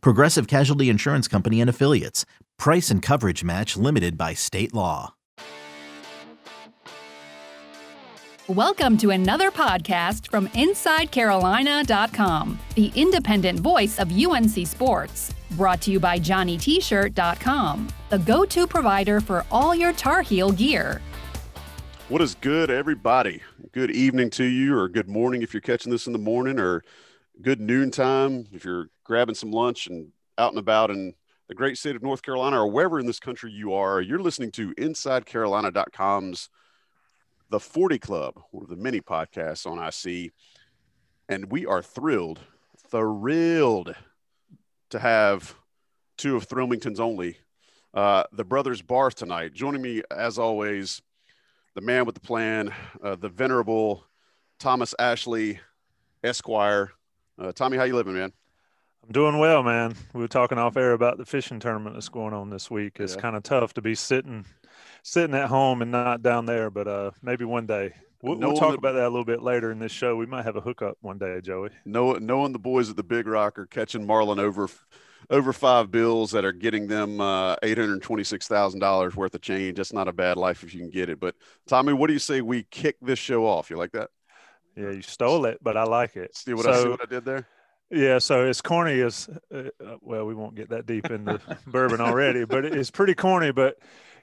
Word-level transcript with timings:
Progressive 0.00 0.46
Casualty 0.46 0.88
Insurance 0.88 1.28
Company 1.28 1.60
and 1.60 1.70
Affiliates. 1.70 2.24
Price 2.58 2.90
and 2.90 3.02
coverage 3.02 3.44
match 3.44 3.76
limited 3.76 4.16
by 4.16 4.34
state 4.34 4.74
law. 4.74 5.14
Welcome 8.46 8.98
to 8.98 9.08
another 9.08 9.50
podcast 9.50 10.30
from 10.30 10.48
InsideCarolina.com, 10.48 12.58
the 12.74 12.92
independent 12.94 13.60
voice 13.60 13.98
of 13.98 14.12
UNC 14.12 14.66
Sports. 14.66 15.34
Brought 15.52 15.80
to 15.80 15.90
you 15.90 15.98
by 15.98 16.18
JohnnyT-shirt.com, 16.18 17.88
the 18.10 18.18
go-to 18.18 18.66
provider 18.66 19.22
for 19.22 19.46
all 19.50 19.74
your 19.74 19.94
Tar 19.94 20.20
Heel 20.20 20.52
gear. 20.52 21.00
What 22.10 22.20
is 22.20 22.34
good, 22.34 22.70
everybody? 22.70 23.40
Good 23.72 23.90
evening 23.90 24.28
to 24.30 24.44
you, 24.44 24.76
or 24.76 24.90
good 24.90 25.08
morning 25.08 25.40
if 25.40 25.54
you're 25.54 25.62
catching 25.62 25.90
this 25.90 26.06
in 26.06 26.12
the 26.12 26.18
morning, 26.18 26.58
or 26.58 26.84
good 27.40 27.62
noontime 27.62 28.46
if 28.52 28.66
you're 28.66 28.90
grabbing 29.04 29.34
some 29.34 29.52
lunch 29.52 29.86
and 29.86 30.08
out 30.38 30.50
and 30.50 30.58
about 30.58 30.90
in 30.90 31.14
the 31.48 31.54
great 31.54 31.76
state 31.76 31.94
of 31.94 32.02
North 32.02 32.22
Carolina 32.22 32.60
or 32.60 32.70
wherever 32.70 32.98
in 32.98 33.06
this 33.06 33.20
country 33.20 33.52
you 33.52 33.74
are. 33.74 34.00
You're 34.00 34.18
listening 34.18 34.50
to 34.52 34.74
InsideCarolina.com's 34.74 36.48
The 37.50 37.60
40 37.60 37.98
Club, 37.98 38.40
one 38.50 38.64
of 38.64 38.70
the 38.70 38.76
many 38.76 39.00
podcasts 39.00 39.66
on 39.66 39.78
IC. 39.78 40.32
And 41.28 41.50
we 41.50 41.66
are 41.66 41.82
thrilled, 41.82 42.40
thrilled 42.90 43.94
to 44.90 44.98
have 44.98 45.54
two 46.16 46.36
of 46.36 46.44
Thrillington's 46.44 47.00
only, 47.00 47.38
uh, 47.92 48.24
the 48.32 48.44
brothers 48.44 48.82
Barth 48.82 49.14
tonight. 49.16 49.52
Joining 49.52 49.82
me, 49.82 50.02
as 50.10 50.38
always, 50.38 51.02
the 51.74 51.80
man 51.80 52.04
with 52.06 52.14
the 52.14 52.20
plan, 52.20 52.72
uh, 53.02 53.16
the 53.16 53.28
venerable 53.28 54.04
Thomas 54.58 54.94
Ashley, 54.98 55.60
Esquire. 56.22 56.92
Uh, 57.38 57.52
Tommy, 57.52 57.76
how 57.76 57.84
you 57.84 57.94
living, 57.94 58.14
man? 58.14 58.32
I'm 59.04 59.12
doing 59.12 59.38
well, 59.38 59.62
man. 59.62 59.94
We 60.14 60.20
were 60.22 60.28
talking 60.28 60.56
off 60.56 60.76
air 60.76 60.92
about 60.92 61.18
the 61.18 61.26
fishing 61.26 61.60
tournament 61.60 61.94
that's 61.94 62.08
going 62.08 62.32
on 62.32 62.48
this 62.48 62.70
week. 62.70 62.98
It's 63.00 63.14
Yeah. 63.14 63.20
kind 63.20 63.36
of 63.36 63.42
tough 63.42 63.74
to 63.74 63.82
be 63.82 63.94
sitting 63.94 64.46
sitting 65.02 65.36
at 65.36 65.48
home 65.50 65.82
and 65.82 65.90
not 65.90 66.22
down 66.22 66.46
there, 66.46 66.70
but 66.70 66.88
uh, 66.88 67.10
maybe 67.22 67.44
one 67.44 67.66
day. 67.66 67.92
We'll, 68.22 68.38
we'll 68.38 68.54
talk 68.56 68.70
that- 68.70 68.78
about 68.78 68.92
that 68.92 69.02
a 69.04 69.10
little 69.10 69.26
bit 69.26 69.42
later 69.42 69.70
in 69.70 69.78
this 69.78 69.92
show. 69.92 70.16
We 70.16 70.24
might 70.24 70.44
have 70.46 70.56
a 70.56 70.60
hookup 70.62 70.96
one 71.02 71.18
day, 71.18 71.42
Joey. 71.42 71.68
Know, 71.84 72.14
knowing 72.14 72.52
the 72.52 72.58
boys 72.58 72.88
at 72.88 72.96
the 72.96 73.02
Big 73.02 73.26
Rock 73.26 73.58
are 73.58 73.66
catching 73.66 74.06
marlin 74.06 74.38
over 74.38 74.68
over 75.30 75.52
five 75.52 75.90
bills 75.90 76.30
that 76.32 76.44
are 76.44 76.52
getting 76.52 76.86
them 76.86 77.20
uh, 77.20 77.56
eight 77.62 77.76
hundred 77.76 78.00
twenty 78.02 78.24
six 78.24 78.48
thousand 78.48 78.80
dollars 78.80 79.14
worth 79.14 79.34
of 79.34 79.42
change. 79.42 79.76
That's 79.76 79.92
not 79.92 80.08
a 80.08 80.12
bad 80.12 80.38
life 80.38 80.62
if 80.62 80.72
you 80.72 80.80
can 80.80 80.90
get 80.90 81.10
it. 81.10 81.20
But 81.20 81.34
Tommy, 81.66 81.92
what 81.92 82.06
do 82.06 82.14
you 82.14 82.18
say 82.18 82.40
we 82.40 82.62
kick 82.70 82.96
this 83.02 83.18
show 83.18 83.44
off? 83.46 83.68
You 83.68 83.76
like 83.76 83.92
that? 83.92 84.08
Yeah, 84.74 84.90
you 84.90 85.02
stole 85.02 85.44
it, 85.44 85.58
but 85.62 85.76
I 85.76 85.84
like 85.84 86.16
it. 86.16 86.34
See 86.34 86.54
what 86.54 86.66
I 86.66 86.82
see 86.82 86.88
what 86.88 87.02
I 87.02 87.06
did 87.06 87.26
there? 87.26 87.46
Yeah, 87.90 88.18
so 88.18 88.46
it's 88.46 88.60
corny 88.60 89.00
as 89.00 89.28
uh, 89.54 89.64
uh, 89.84 89.96
well, 90.00 90.24
we 90.24 90.34
won't 90.34 90.54
get 90.56 90.70
that 90.70 90.86
deep 90.86 91.10
into 91.10 91.40
bourbon 91.66 92.00
already, 92.00 92.44
but 92.44 92.64
it's 92.64 92.90
pretty 92.90 93.14
corny. 93.14 93.52
But 93.52 93.76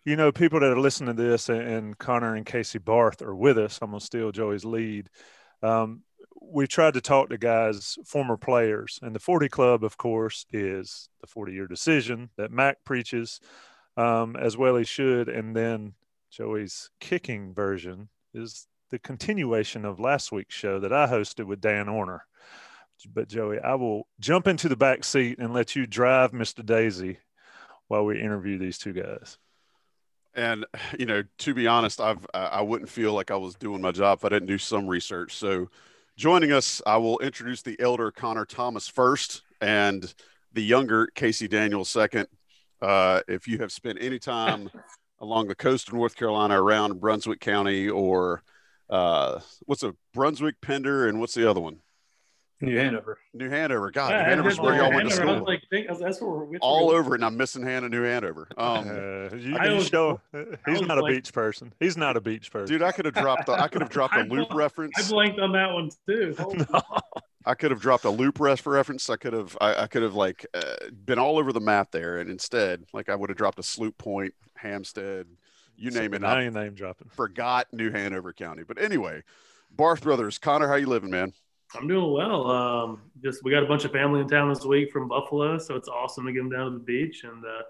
you 0.03 0.15
know, 0.15 0.31
people 0.31 0.59
that 0.59 0.71
are 0.71 0.79
listening 0.79 1.15
to 1.15 1.21
this, 1.21 1.47
and, 1.49 1.61
and 1.61 1.97
Connor 1.97 2.35
and 2.35 2.45
Casey 2.45 2.79
Barth 2.79 3.21
are 3.21 3.35
with 3.35 3.57
us. 3.57 3.79
I'm 3.81 3.91
gonna 3.91 4.01
steal 4.01 4.31
Joey's 4.31 4.65
lead. 4.65 5.09
Um, 5.61 6.01
we 6.41 6.65
tried 6.67 6.95
to 6.95 7.01
talk 7.01 7.29
to 7.29 7.37
guys, 7.37 7.97
former 8.05 8.35
players, 8.35 8.99
and 9.01 9.15
the 9.15 9.19
40 9.19 9.47
Club, 9.47 9.83
of 9.83 9.95
course, 9.97 10.45
is 10.51 11.07
the 11.21 11.27
40 11.27 11.53
year 11.53 11.67
decision 11.67 12.29
that 12.37 12.51
Mack 12.51 12.83
preaches, 12.83 13.39
um, 13.95 14.35
as 14.35 14.57
well 14.57 14.75
he 14.75 14.83
should. 14.83 15.29
And 15.29 15.55
then 15.55 15.93
Joey's 16.31 16.89
kicking 16.99 17.53
version 17.53 18.09
is 18.33 18.67
the 18.89 18.99
continuation 18.99 19.85
of 19.85 19.99
last 19.99 20.31
week's 20.31 20.55
show 20.55 20.79
that 20.79 20.91
I 20.91 21.07
hosted 21.07 21.45
with 21.45 21.61
Dan 21.61 21.85
Orner 21.85 22.21
but 23.05 23.27
Joey, 23.27 23.59
I 23.59 23.75
will 23.75 24.07
jump 24.19 24.47
into 24.47 24.69
the 24.69 24.75
back 24.75 25.03
seat 25.03 25.39
and 25.39 25.53
let 25.53 25.75
you 25.75 25.85
drive 25.85 26.31
Mr. 26.31 26.65
Daisy 26.65 27.19
while 27.87 28.05
we 28.05 28.19
interview 28.19 28.57
these 28.57 28.77
two 28.77 28.93
guys. 28.93 29.37
And 30.33 30.65
you 30.97 31.05
know, 31.05 31.23
to 31.39 31.53
be 31.53 31.67
honest, 31.67 31.99
I've 31.99 32.25
I 32.33 32.39
I 32.39 32.61
wouldn't 32.61 32.89
feel 32.89 33.13
like 33.13 33.31
I 33.31 33.35
was 33.35 33.55
doing 33.55 33.81
my 33.81 33.91
job 33.91 34.19
if 34.19 34.25
I 34.25 34.29
didn't 34.29 34.47
do 34.47 34.57
some 34.57 34.87
research. 34.87 35.35
So, 35.35 35.69
joining 36.15 36.53
us, 36.53 36.81
I 36.85 36.97
will 36.97 37.19
introduce 37.19 37.61
the 37.61 37.77
elder 37.81 38.11
Connor 38.11 38.45
Thomas 38.45 38.87
first, 38.87 39.41
and 39.59 40.13
the 40.53 40.63
younger 40.63 41.07
Casey 41.07 41.47
Daniels 41.49 41.89
second. 41.89 42.27
Uh, 42.81 43.21
if 43.27 43.47
you 43.47 43.57
have 43.59 43.71
spent 43.71 43.97
any 44.01 44.19
time 44.19 44.69
along 45.19 45.47
the 45.47 45.55
coast 45.55 45.89
of 45.89 45.93
North 45.93 46.15
Carolina, 46.15 46.61
around 46.61 47.01
Brunswick 47.01 47.41
County, 47.41 47.89
or 47.89 48.41
uh, 48.89 49.41
what's 49.65 49.83
a 49.83 49.95
Brunswick 50.13 50.61
Pender, 50.61 51.07
and 51.07 51.19
what's 51.19 51.33
the 51.33 51.49
other 51.49 51.59
one? 51.61 51.79
New 52.61 52.77
Hanover. 52.77 53.17
New 53.33 53.49
Hanover. 53.49 53.91
God, 53.91 54.11
Yeah, 54.11 54.23
New 54.23 54.29
Hanover's 54.29 54.59
where 54.59 54.75
y'all 54.75 54.93
went 54.93 55.09
to 55.09 55.15
Hanover. 55.15 55.21
I 55.21 55.25
was 55.25 55.37
school. 55.37 55.47
like, 55.47 55.63
think, 55.69 55.87
that's 55.99 56.21
where 56.21 56.29
we're 56.31 56.43
which 56.45 56.59
All 56.61 56.87
we're- 56.87 56.99
over 56.99 57.15
and 57.15 57.25
I'm 57.25 57.35
missing 57.37 57.63
Hannah, 57.63 57.89
New 57.89 58.03
Hanover. 58.03 58.47
Um, 58.57 58.87
Uh, 58.87 59.35
you, 59.35 59.55
I 59.57 59.65
you 59.67 59.75
was- 59.77 59.87
show, 59.87 60.19
he's 60.33 60.79
was 60.79 60.81
not 60.87 60.97
a 60.97 61.01
like- 61.01 61.13
beach 61.15 61.33
person. 61.33 61.73
He's 61.79 61.97
not 61.97 62.17
a 62.17 62.21
beach 62.21 62.51
person. 62.51 62.73
dude, 62.73 62.83
I 62.83 62.91
could 62.91 63.05
have 63.05 63.13
dropped. 63.15 63.47
The, 63.47 63.53
I 63.53 63.67
could 63.67 63.81
have 63.81 63.89
dropped 63.97 64.15
a 64.15 64.23
loop 64.23 64.49
bl- 64.49 64.57
reference. 64.57 64.93
I 64.97 65.09
blanked 65.11 65.39
on 65.39 65.51
that 65.53 65.71
one 65.73 65.89
too. 66.07 66.35
Holy- 66.37 66.65
I 67.45 67.55
could 67.55 67.71
have 67.71 67.81
dropped 67.81 68.05
a 68.05 68.09
loop 68.11 68.39
ref 68.39 68.67
reference. 68.67 69.09
I 69.09 69.15
could 69.15 69.33
have, 69.33 69.57
I, 69.59 69.73
I 69.83 69.87
could 69.87 70.03
have 70.03 70.13
like 70.13 70.45
uh, 70.53 70.61
been 71.05 71.17
all 71.17 71.39
over 71.39 71.51
the 71.51 71.59
map 71.59 71.89
there, 71.91 72.19
and 72.19 72.29
instead, 72.29 72.83
like 72.93 73.09
I 73.09 73.15
would 73.15 73.29
have 73.31 73.37
dropped 73.37 73.57
a 73.57 73.63
Sloop 73.63 73.97
Point, 73.97 74.35
Hampstead, 74.55 75.25
you 75.75 75.89
name 75.89 76.13
it. 76.13 76.21
Now 76.21 76.35
I 76.35 76.43
you 76.43 76.51
name 76.51 76.75
dropping. 76.75 77.07
forgot 77.09 77.65
New 77.73 77.89
Hanover 77.89 78.31
County, 78.31 78.61
but 78.61 78.79
anyway, 78.79 79.23
Barth 79.71 80.03
Brothers, 80.03 80.37
Connor, 80.37 80.67
how 80.67 80.75
you 80.75 80.85
living, 80.85 81.09
man? 81.09 81.33
I'm 81.75 81.87
doing 81.87 82.11
well. 82.11 82.49
Um, 82.49 83.01
just 83.23 83.43
we 83.43 83.51
got 83.51 83.63
a 83.63 83.67
bunch 83.67 83.85
of 83.85 83.91
family 83.91 84.19
in 84.19 84.27
town 84.27 84.49
this 84.49 84.65
week 84.65 84.91
from 84.91 85.07
Buffalo, 85.07 85.57
so 85.57 85.75
it's 85.75 85.87
awesome 85.87 86.25
to 86.25 86.33
get 86.33 86.39
them 86.39 86.49
down 86.49 86.71
to 86.71 86.77
the 86.77 86.83
beach 86.83 87.23
and 87.23 87.43
uh, 87.45 87.61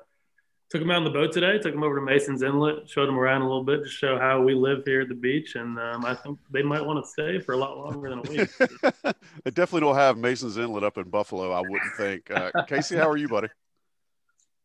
took 0.70 0.82
them 0.82 0.90
out 0.90 0.98
on 0.98 1.04
the 1.04 1.12
boat 1.12 1.32
today. 1.32 1.60
Took 1.60 1.74
them 1.74 1.84
over 1.84 1.96
to 1.96 2.02
Mason's 2.02 2.42
Inlet, 2.42 2.90
showed 2.90 3.08
them 3.08 3.20
around 3.20 3.42
a 3.42 3.48
little 3.48 3.64
bit 3.64 3.84
to 3.84 3.90
show 3.90 4.18
how 4.18 4.42
we 4.42 4.56
live 4.56 4.84
here 4.86 5.02
at 5.02 5.10
the 5.10 5.16
beach, 5.16 5.56
and 5.56 5.78
um, 5.80 6.06
I 6.06 6.16
think 6.16 6.40
they 6.50 6.64
might 6.64 6.84
want 6.84 7.04
to 7.04 7.10
stay 7.10 7.40
for 7.40 7.54
a 7.54 7.58
lot 7.58 7.78
longer 7.78 8.10
than 8.10 8.20
a 8.20 8.22
week. 8.24 8.50
they 9.44 9.52
definitely 9.52 9.82
don't 9.82 9.96
have 9.96 10.18
Mason's 10.18 10.58
Inlet 10.58 10.84
up 10.84 10.98
in 10.98 11.10
Buffalo. 11.10 11.52
I 11.52 11.62
wouldn't 11.62 11.94
think. 11.98 12.32
Uh, 12.32 12.52
Casey, 12.68 12.96
how 12.96 13.10
are 13.10 13.18
you, 13.18 13.28
buddy? 13.28 13.50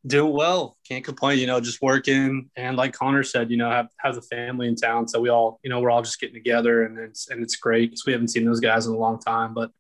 Doing 0.07 0.33
well. 0.33 0.77
Can't 0.87 1.05
complain, 1.05 1.39
you 1.39 1.47
know, 1.47 1.61
just 1.61 1.83
working. 1.83 2.51
And 2.57 2.77
like 2.77 2.93
Connor 2.93 3.25
said, 3.25 3.51
you 3.51 3.57
know, 3.57 3.71
have, 3.71 3.89
have 3.99 4.17
a 4.17 4.23
family 4.23 4.69
in 4.69 4.77
town. 4.77 5.09
So 5.09 5.21
we 5.21 5.31
all, 5.31 5.59
you 5.65 5.71
know, 5.71 5.81
we're 5.81 5.91
all 5.91 6.03
just 6.03 6.21
getting 6.21 6.35
together 6.35 6.85
and 6.85 6.99
it's, 6.99 7.29
and 7.29 7.43
it's 7.43 7.57
great 7.57 7.91
because 7.91 8.07
we 8.07 8.13
haven't 8.13 8.29
seen 8.29 8.45
those 8.45 8.61
guys 8.61 8.87
in 8.87 8.93
a 8.93 8.99
long 8.99 9.19
time. 9.19 9.53
But 9.53 9.71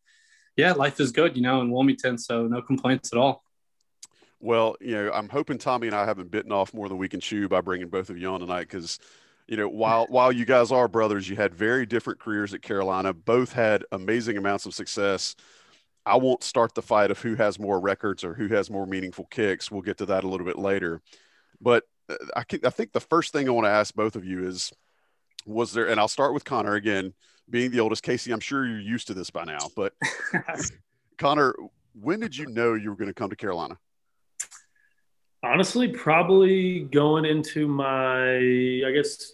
yeah, 0.56 0.72
life 0.72 1.00
is 1.00 1.12
good, 1.12 1.36
you 1.36 1.42
know, 1.42 1.60
in 1.60 1.70
Wilmington. 1.70 2.18
So 2.18 2.46
no 2.46 2.62
complaints 2.62 3.12
at 3.12 3.18
all. 3.18 3.44
Well, 4.40 4.76
you 4.80 4.92
know, 4.92 5.10
I'm 5.12 5.28
hoping 5.28 5.58
Tommy 5.58 5.86
and 5.86 5.96
I 5.96 6.04
haven't 6.04 6.30
bitten 6.30 6.52
off 6.52 6.74
more 6.74 6.88
than 6.88 6.98
we 6.98 7.08
can 7.08 7.20
chew 7.20 7.48
by 7.48 7.60
bringing 7.60 7.88
both 7.88 8.10
of 8.10 8.18
you 8.18 8.28
on 8.28 8.40
tonight 8.40 8.68
because, 8.68 8.98
you 9.46 9.56
know, 9.56 9.68
while 9.68 10.06
while 10.10 10.32
you 10.32 10.44
guys 10.44 10.72
are 10.72 10.88
brothers, 10.88 11.28
you 11.28 11.36
had 11.36 11.54
very 11.54 11.86
different 11.86 12.20
careers 12.20 12.52
at 12.52 12.62
Carolina. 12.62 13.12
Both 13.12 13.52
had 13.52 13.84
amazing 13.92 14.36
amounts 14.36 14.66
of 14.66 14.74
success. 14.74 15.36
I 16.06 16.16
won't 16.16 16.44
start 16.44 16.74
the 16.74 16.82
fight 16.82 17.10
of 17.10 17.20
who 17.20 17.34
has 17.34 17.58
more 17.58 17.80
records 17.80 18.22
or 18.22 18.34
who 18.34 18.46
has 18.48 18.70
more 18.70 18.86
meaningful 18.86 19.26
kicks. 19.26 19.70
We'll 19.70 19.82
get 19.82 19.98
to 19.98 20.06
that 20.06 20.22
a 20.22 20.28
little 20.28 20.46
bit 20.46 20.56
later. 20.56 21.02
But 21.60 21.82
uh, 22.08 22.14
I, 22.36 22.44
can, 22.44 22.60
I 22.64 22.70
think 22.70 22.92
the 22.92 23.00
first 23.00 23.32
thing 23.32 23.48
I 23.48 23.52
want 23.52 23.66
to 23.66 23.70
ask 23.70 23.92
both 23.92 24.14
of 24.14 24.24
you 24.24 24.46
is, 24.46 24.72
was 25.44 25.72
there? 25.72 25.88
And 25.88 25.98
I'll 25.98 26.08
start 26.08 26.32
with 26.32 26.44
Connor 26.44 26.74
again, 26.74 27.12
being 27.50 27.72
the 27.72 27.80
oldest. 27.80 28.04
Casey, 28.04 28.32
I'm 28.32 28.40
sure 28.40 28.64
you're 28.66 28.78
used 28.78 29.08
to 29.08 29.14
this 29.14 29.30
by 29.30 29.44
now, 29.44 29.58
but 29.74 29.94
Connor, 31.18 31.54
when 32.00 32.20
did 32.20 32.36
you 32.36 32.46
know 32.46 32.74
you 32.74 32.90
were 32.90 32.96
going 32.96 33.10
to 33.10 33.14
come 33.14 33.30
to 33.30 33.36
Carolina? 33.36 33.76
Honestly, 35.42 35.88
probably 35.88 36.80
going 36.80 37.24
into 37.24 37.66
my, 37.66 38.36
I 38.36 38.92
guess, 38.94 39.32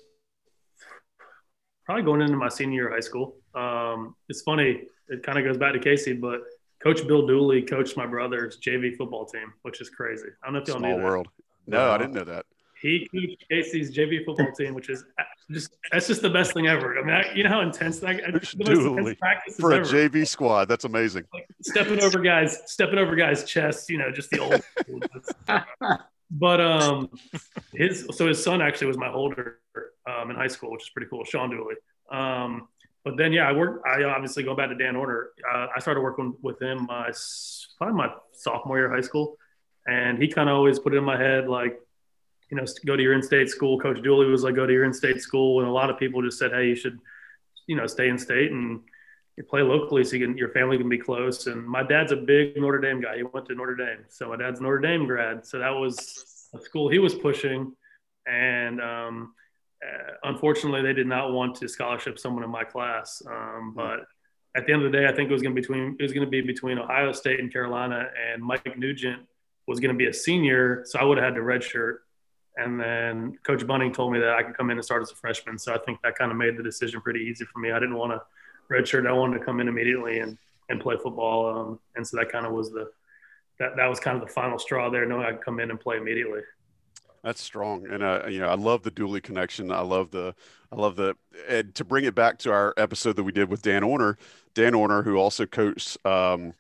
probably 1.85 2.03
going 2.03 2.23
into 2.23 2.37
my 2.37 2.49
senior 2.49 2.75
year 2.75 2.89
of 2.89 2.95
high 2.95 3.01
school. 3.01 3.37
Um, 3.55 4.17
it's 4.29 4.43
funny, 4.43 4.85
it 5.09 5.23
kind 5.23 5.39
of 5.39 5.45
goes 5.45 5.57
back 5.57 5.73
to 5.75 5.79
Casey, 5.79 6.13
but 6.13 6.43
Coach 6.83 7.07
Bill 7.07 7.27
Dooley 7.27 7.63
coached 7.63 7.97
my 7.97 8.07
brother's 8.07 8.59
JV 8.59 8.97
football 8.97 9.25
team, 9.25 9.53
which 9.63 9.81
is 9.81 9.89
crazy. 9.89 10.29
I 10.43 10.47
don't 10.47 10.55
know 10.55 10.61
if 10.61 10.69
y'all 10.69 10.79
Small 10.79 10.91
knew 10.93 10.97
that. 10.99 11.05
world. 11.05 11.29
No, 11.67 11.91
I 11.91 11.99
didn't 11.99 12.15
know 12.15 12.25
that. 12.25 12.47
He 12.81 13.09
coached 13.15 13.45
Casey's 13.49 13.97
JV 13.97 14.25
football 14.25 14.51
team, 14.59 14.75
which 14.75 14.91
is 14.91 15.05
just 15.51 15.77
that's 15.93 16.09
just 16.09 16.23
the 16.23 16.31
best 16.31 16.53
thing 16.53 16.67
ever. 16.67 16.99
I 16.99 17.03
mean, 17.05 17.15
I, 17.15 17.33
you 17.35 17.45
know 17.45 17.51
how 17.51 17.61
intense 17.61 18.01
that 18.01 18.17
the 18.17 18.33
most 18.33 18.57
Dooley. 18.59 19.13
intense 19.23 19.61
For 19.61 19.73
a 19.73 19.77
ever. 19.77 19.85
JV 19.85 20.27
squad, 20.27 20.67
that's 20.67 20.85
amazing. 20.85 21.25
Like, 21.33 21.47
stepping 21.63 22.03
over 22.03 22.19
guys, 22.19 22.59
stepping 22.67 22.99
over 22.99 23.15
guys' 23.15 23.45
chests. 23.45 23.89
You 23.89 23.99
know, 23.99 24.11
just 24.11 24.31
the 24.31 24.39
old. 24.41 24.61
but 26.33 26.61
um, 26.61 27.09
his 27.73 28.09
so 28.13 28.27
his 28.27 28.43
son 28.43 28.61
actually 28.61 28.89
was 28.89 28.99
my 28.99 29.09
holder 29.09 29.61
um, 30.09 30.31
in 30.31 30.37
high 30.37 30.49
school, 30.49 30.73
which 30.73 30.83
is 30.83 30.91
pretty 30.91 31.09
cool. 31.09 31.25
Sean 31.25 31.51
Dooley. 31.51 31.77
Um, 32.11 32.67
but 33.05 33.17
then 33.17 33.33
yeah, 33.33 33.49
I 33.49 33.53
worked. 33.53 33.87
I 33.87 34.05
obviously 34.05 34.43
go 34.43 34.55
back 34.55 34.69
to 34.69 34.75
Dan 34.75 34.95
Orner. 34.95 35.27
Uh, 35.53 35.67
I 35.75 35.81
started 35.81 36.01
working 36.01 36.35
with 36.43 36.61
him 36.61 36.87
my 36.87 37.11
probably 37.79 37.97
my 37.97 38.13
sophomore 38.33 38.79
year 38.79 38.87
of 38.87 38.93
high 38.93 39.07
school, 39.07 39.37
and 39.87 40.21
he 40.23 40.29
kind 40.29 40.49
of 40.49 40.57
always 40.57 40.79
put 40.79 40.95
it 40.95 40.99
in 40.99 41.05
my 41.05 41.17
head 41.17 41.49
like, 41.49 41.81
you 42.51 42.57
know, 42.57 42.65
go 42.85 42.97
to 42.97 43.03
your 43.03 43.15
in-state 43.15 43.49
school. 43.49 43.81
Coach 43.81 44.03
Dooley 44.03 44.27
was 44.27 44.45
like, 44.45 44.55
go 44.55 44.67
to 44.67 44.73
your 44.73 44.85
in-state 44.85 45.21
school, 45.21 45.61
and 45.61 45.69
a 45.69 45.73
lot 45.73 45.91
of 45.91 45.99
people 45.99 46.23
just 46.23 46.39
said, 46.39 46.53
hey, 46.53 46.69
you 46.69 46.77
should, 46.77 46.99
you 47.67 47.75
know, 47.75 47.87
stay 47.87 48.09
in 48.09 48.19
state 48.19 48.53
and 48.53 48.81
play 49.49 49.63
locally 49.63 50.05
so 50.05 50.15
you 50.15 50.27
can, 50.27 50.37
your 50.37 50.51
family 50.51 50.77
can 50.79 50.89
be 50.89 50.99
close. 50.99 51.47
And 51.47 51.67
my 51.67 51.83
dad's 51.83 52.13
a 52.13 52.17
big 52.17 52.57
Notre 52.57 52.79
Dame 52.79 53.01
guy. 53.01 53.17
He 53.17 53.23
went 53.23 53.47
to 53.47 53.55
Notre 53.55 53.75
Dame, 53.75 54.05
so 54.09 54.29
my 54.29 54.37
dad's 54.37 54.61
Notre 54.61 54.79
Dame 54.79 55.07
grad. 55.07 55.47
So 55.47 55.59
that 55.59 55.71
was 55.71 56.51
a 56.55 56.61
school 56.61 56.89
he 56.89 56.99
was 56.99 57.15
pushing, 57.15 57.73
and 58.27 58.81
um, 58.81 59.35
unfortunately, 60.23 60.83
they 60.83 60.93
did 60.93 61.07
not 61.07 61.33
want 61.33 61.57
to 61.57 61.69
scholarship 61.69 62.19
someone 62.19 62.45
in 62.45 62.51
my 62.51 62.65
class. 62.65 63.23
Um, 63.27 63.71
hmm. 63.71 63.77
but 63.77 64.01
at 64.55 64.67
the 64.67 64.73
end 64.73 64.85
of 64.85 64.93
the 64.93 64.99
day, 64.99 65.07
I 65.07 65.13
think 65.15 65.31
it 65.31 65.33
was 65.33 65.43
going 65.43 65.55
to 65.55 65.61
be 65.61 65.63
between 65.63 65.97
it 65.99 66.03
was 66.03 66.13
going 66.13 66.27
to 66.27 66.31
be 66.31 66.41
between 66.41 66.79
Ohio 66.79 67.13
State 67.13 67.41
and 67.41 67.53
Carolina, 67.53 68.09
and 68.33 68.43
Mike 68.43 68.77
Nugent 68.77 69.23
was 69.67 69.81
going 69.81 69.93
to 69.93 69.99
be 69.99 70.07
a 70.07 70.13
senior, 70.13 70.83
so 70.87 70.99
I 70.99 71.05
would 71.05 71.19
have 71.19 71.25
had 71.25 71.35
to 71.37 71.41
redshirt. 71.41 71.99
And 72.57 72.79
then 72.79 73.39
Coach 73.45 73.67
Bunting 73.67 73.93
told 73.93 74.13
me 74.13 74.19
that 74.19 74.31
I 74.31 74.43
could 74.43 74.57
come 74.57 74.71
in 74.71 74.77
and 74.77 74.85
start 74.85 75.01
as 75.01 75.11
a 75.11 75.15
freshman. 75.15 75.59
So 75.59 75.73
I 75.73 75.79
think 75.79 76.03
that 76.03 76.19
kind 76.19 76.31
of 76.31 76.37
made 76.37 76.59
the 76.59 76.63
decision 76.63 77.01
pretty 77.01 77.21
easy 77.21 77.47
for 77.47 77.61
me. 77.61 77.71
I 77.71 77.79
didn't 77.79 77.97
want 77.97 78.13
to 78.13 78.21
redshirt. 78.71 79.07
I 79.07 79.13
wanted 79.13 79.39
to 79.39 79.45
come 79.45 79.61
in 79.61 79.69
immediately 79.69 80.19
and 80.19 80.37
and 80.69 80.81
play 80.81 80.97
football. 81.03 81.47
Um, 81.47 81.81
and 81.97 82.07
so 82.07 82.17
that 82.19 82.31
kind 82.31 82.47
of 82.47 82.53
was 82.53 82.71
the 82.71 82.91
that 83.59 83.77
that 83.77 83.87
was 83.87 84.01
kind 84.01 84.21
of 84.21 84.27
the 84.27 84.33
final 84.33 84.59
straw 84.59 84.91
there, 84.91 85.07
knowing 85.07 85.25
I 85.25 85.33
could 85.33 85.45
come 85.45 85.61
in 85.61 85.71
and 85.71 85.81
play 85.81 85.97
immediately. 85.97 86.41
That's 87.23 87.41
strong, 87.41 87.87
and 87.89 88.03
uh, 88.03 88.23
you 88.29 88.41
know 88.41 88.49
I 88.49 88.57
love 88.57 88.83
the 88.83 88.91
Dooley 88.91 89.21
connection. 89.21 89.71
I 89.71 89.83
love 89.83 90.11
the, 90.11 90.35
I 90.73 90.77
love 90.77 90.97
the, 90.97 91.15
and 91.49 91.73
to 91.77 91.85
bring 91.85 92.05
it 92.05 92.17
back 92.17 92.39
to 92.39 92.51
our 92.51 92.75
episode 92.77 93.15
that 93.15 93.23
we 93.23 93.31
did 93.31 93.49
with 93.49 93.63
Dan 93.63 93.83
Orner, 93.83 94.17
Dan 94.55 94.73
Orner, 94.73 95.05
who 95.05 95.17
also 95.17 95.47
coached 95.47 96.05
um, 96.05 96.55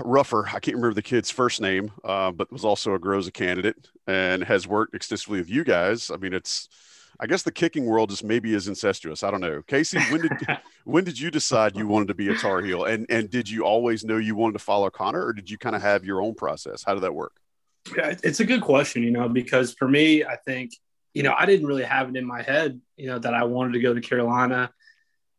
Ruffer. 0.00 0.46
I 0.46 0.60
can't 0.60 0.76
remember 0.76 0.94
the 0.94 1.02
kid's 1.02 1.30
first 1.30 1.60
name, 1.60 1.90
uh, 2.04 2.30
but 2.30 2.52
was 2.52 2.64
also 2.64 2.94
a 2.94 3.00
Groza 3.00 3.32
candidate 3.32 3.88
and 4.06 4.44
has 4.44 4.68
worked 4.68 4.94
extensively 4.94 5.40
with 5.40 5.50
you 5.50 5.64
guys. 5.64 6.12
I 6.12 6.16
mean, 6.16 6.32
it's, 6.32 6.68
I 7.18 7.26
guess 7.26 7.42
the 7.42 7.50
kicking 7.50 7.86
world 7.86 8.12
is 8.12 8.22
maybe 8.22 8.54
as 8.54 8.68
incestuous. 8.68 9.24
I 9.24 9.32
don't 9.32 9.40
know. 9.40 9.62
Casey, 9.62 9.98
when 10.10 10.20
did 10.22 10.32
when 10.84 11.02
did 11.02 11.18
you 11.18 11.30
decide 11.30 11.76
you 11.76 11.88
wanted 11.88 12.08
to 12.08 12.14
be 12.14 12.28
a 12.28 12.36
Tar 12.36 12.62
Heel, 12.62 12.84
and 12.84 13.04
and 13.10 13.28
did 13.28 13.50
you 13.50 13.64
always 13.64 14.04
know 14.04 14.16
you 14.16 14.36
wanted 14.36 14.52
to 14.54 14.60
follow 14.60 14.88
Connor, 14.90 15.26
or 15.26 15.32
did 15.32 15.50
you 15.50 15.58
kind 15.58 15.74
of 15.74 15.82
have 15.82 16.04
your 16.04 16.22
own 16.22 16.34
process? 16.34 16.84
How 16.84 16.94
did 16.94 17.02
that 17.02 17.14
work? 17.14 17.40
Yeah, 17.96 18.14
it's 18.22 18.40
a 18.40 18.44
good 18.44 18.60
question, 18.60 19.02
you 19.02 19.10
know, 19.10 19.28
because 19.28 19.72
for 19.74 19.88
me, 19.88 20.24
I 20.24 20.36
think, 20.36 20.72
you 21.14 21.22
know, 21.22 21.34
I 21.36 21.46
didn't 21.46 21.66
really 21.66 21.82
have 21.82 22.08
it 22.08 22.16
in 22.16 22.24
my 22.24 22.42
head, 22.42 22.80
you 22.96 23.06
know, 23.06 23.18
that 23.18 23.34
I 23.34 23.44
wanted 23.44 23.72
to 23.72 23.80
go 23.80 23.94
to 23.94 24.00
Carolina. 24.00 24.70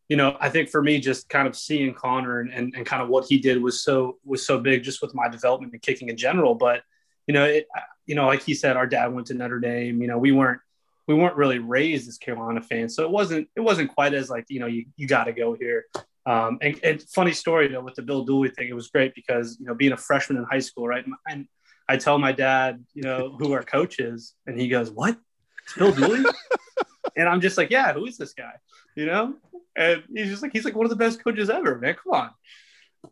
You 0.09 0.17
know, 0.17 0.35
I 0.39 0.49
think 0.49 0.69
for 0.69 0.81
me, 0.81 0.99
just 0.99 1.29
kind 1.29 1.47
of 1.47 1.55
seeing 1.55 1.93
Connor 1.93 2.41
and, 2.41 2.51
and, 2.51 2.73
and 2.75 2.85
kind 2.85 3.01
of 3.01 3.07
what 3.07 3.25
he 3.29 3.37
did 3.37 3.61
was 3.61 3.83
so 3.83 4.17
was 4.25 4.45
so 4.45 4.59
big 4.59 4.83
just 4.83 5.01
with 5.01 5.15
my 5.15 5.29
development 5.29 5.71
and 5.71 5.81
kicking 5.81 6.09
in 6.09 6.17
general. 6.17 6.55
But, 6.55 6.81
you 7.27 7.33
know, 7.33 7.45
it, 7.45 7.67
you 8.05 8.15
know, 8.15 8.25
like 8.25 8.43
he 8.43 8.53
said, 8.53 8.75
our 8.75 8.87
dad 8.87 9.13
went 9.13 9.27
to 9.27 9.33
Notre 9.33 9.59
Dame. 9.59 10.01
You 10.01 10.07
know, 10.07 10.17
we 10.17 10.33
weren't 10.33 10.59
we 11.07 11.15
weren't 11.15 11.37
really 11.37 11.59
raised 11.59 12.09
as 12.09 12.17
Carolina 12.17 12.61
fans, 12.61 12.95
so 12.95 13.03
it 13.03 13.11
wasn't 13.11 13.47
it 13.55 13.61
wasn't 13.61 13.93
quite 13.93 14.13
as 14.13 14.29
like 14.29 14.45
you 14.49 14.59
know 14.59 14.67
you 14.67 14.85
you 14.97 15.07
got 15.07 15.25
to 15.25 15.33
go 15.33 15.53
here. 15.53 15.85
Um, 16.25 16.59
and, 16.61 16.79
and 16.83 17.01
funny 17.03 17.31
story 17.31 17.67
though 17.67 17.81
with 17.81 17.95
the 17.95 18.01
Bill 18.01 18.25
Dooley 18.25 18.49
thing, 18.49 18.67
it 18.67 18.75
was 18.75 18.89
great 18.89 19.15
because 19.15 19.57
you 19.59 19.65
know 19.65 19.73
being 19.73 19.93
a 19.93 19.97
freshman 19.97 20.37
in 20.37 20.43
high 20.43 20.59
school, 20.59 20.87
right? 20.87 21.05
And 21.27 21.47
I 21.91 21.97
tell 21.97 22.17
my 22.17 22.31
dad, 22.31 22.85
you 22.93 23.03
know, 23.03 23.35
who 23.37 23.51
our 23.51 23.63
coach 23.63 23.99
is, 23.99 24.33
and 24.47 24.57
he 24.57 24.69
goes, 24.69 24.89
"What? 24.89 25.17
It's 25.65 25.73
Bill 25.73 25.91
Dooley?" 25.91 26.23
and 27.17 27.27
I'm 27.27 27.41
just 27.41 27.57
like, 27.57 27.69
"Yeah, 27.69 27.91
who 27.91 28.05
is 28.05 28.17
this 28.17 28.33
guy?" 28.33 28.53
You 28.95 29.07
know, 29.07 29.35
and 29.75 30.03
he's 30.15 30.29
just 30.29 30.41
like, 30.41 30.53
he's 30.53 30.63
like 30.63 30.75
one 30.75 30.85
of 30.85 30.89
the 30.89 30.95
best 30.95 31.21
coaches 31.21 31.49
ever, 31.49 31.77
man. 31.77 31.95
Come 31.95 32.13
on. 32.13 32.29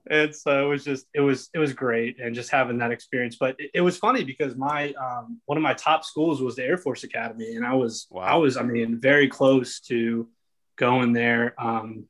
And 0.10 0.34
so 0.34 0.66
it 0.66 0.70
was 0.70 0.86
just, 0.86 1.08
it 1.14 1.20
was, 1.20 1.50
it 1.54 1.60
was 1.60 1.74
great, 1.74 2.22
and 2.22 2.34
just 2.34 2.52
having 2.52 2.78
that 2.78 2.92
experience. 2.92 3.36
But 3.38 3.60
it, 3.60 3.72
it 3.74 3.82
was 3.82 3.98
funny 3.98 4.24
because 4.24 4.56
my 4.56 4.94
um, 4.94 5.42
one 5.46 5.58
of 5.58 5.62
my 5.62 5.74
top 5.74 6.06
schools 6.06 6.42
was 6.42 6.56
the 6.56 6.64
Air 6.64 6.78
Force 6.78 7.04
Academy, 7.04 7.56
and 7.56 7.66
I 7.66 7.74
was, 7.74 8.08
wow. 8.10 8.22
I 8.22 8.36
was, 8.36 8.56
I 8.56 8.64
mean, 8.64 9.02
very 9.02 9.28
close 9.28 9.82
to 9.82 10.30
going 10.78 11.12
there. 11.12 11.54
Um, 11.62 12.06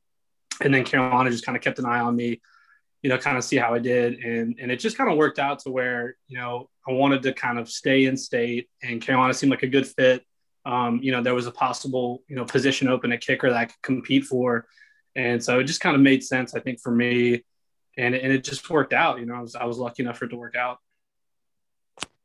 and 0.62 0.72
then 0.72 0.84
Carolina 0.84 1.30
just 1.30 1.44
kind 1.44 1.56
of 1.56 1.64
kept 1.64 1.80
an 1.80 1.86
eye 1.86 1.98
on 1.98 2.14
me 2.14 2.40
you 3.02 3.08
know, 3.08 3.18
kind 3.18 3.38
of 3.38 3.44
see 3.44 3.56
how 3.56 3.74
I 3.74 3.78
did. 3.78 4.18
And, 4.20 4.58
and 4.60 4.70
it 4.70 4.76
just 4.76 4.96
kind 4.96 5.10
of 5.10 5.16
worked 5.16 5.38
out 5.38 5.60
to 5.60 5.70
where, 5.70 6.16
you 6.28 6.38
know, 6.38 6.68
I 6.86 6.92
wanted 6.92 7.22
to 7.22 7.32
kind 7.32 7.58
of 7.58 7.68
stay 7.68 8.04
in 8.04 8.16
state 8.16 8.68
and 8.82 9.00
Carolina 9.00 9.32
seemed 9.32 9.50
like 9.50 9.62
a 9.62 9.68
good 9.68 9.86
fit. 9.86 10.24
Um, 10.66 11.00
you 11.02 11.10
know, 11.12 11.22
there 11.22 11.34
was 11.34 11.46
a 11.46 11.50
possible, 11.50 12.22
you 12.28 12.36
know, 12.36 12.44
position 12.44 12.88
open 12.88 13.12
at 13.12 13.22
kicker 13.22 13.48
that 13.48 13.56
I 13.56 13.64
could 13.66 13.82
compete 13.82 14.24
for. 14.24 14.66
And 15.16 15.42
so 15.42 15.58
it 15.58 15.64
just 15.64 15.80
kind 15.80 15.96
of 15.96 16.02
made 16.02 16.22
sense, 16.22 16.54
I 16.54 16.60
think, 16.60 16.80
for 16.80 16.90
me. 16.90 17.42
And, 17.96 18.14
and 18.14 18.32
it 18.32 18.44
just 18.44 18.68
worked 18.68 18.92
out. 18.92 19.18
You 19.18 19.26
know, 19.26 19.34
I 19.34 19.40
was, 19.40 19.54
I 19.54 19.64
was 19.64 19.78
lucky 19.78 20.02
enough 20.02 20.18
for 20.18 20.26
it 20.26 20.28
to 20.28 20.36
work 20.36 20.56
out. 20.56 20.78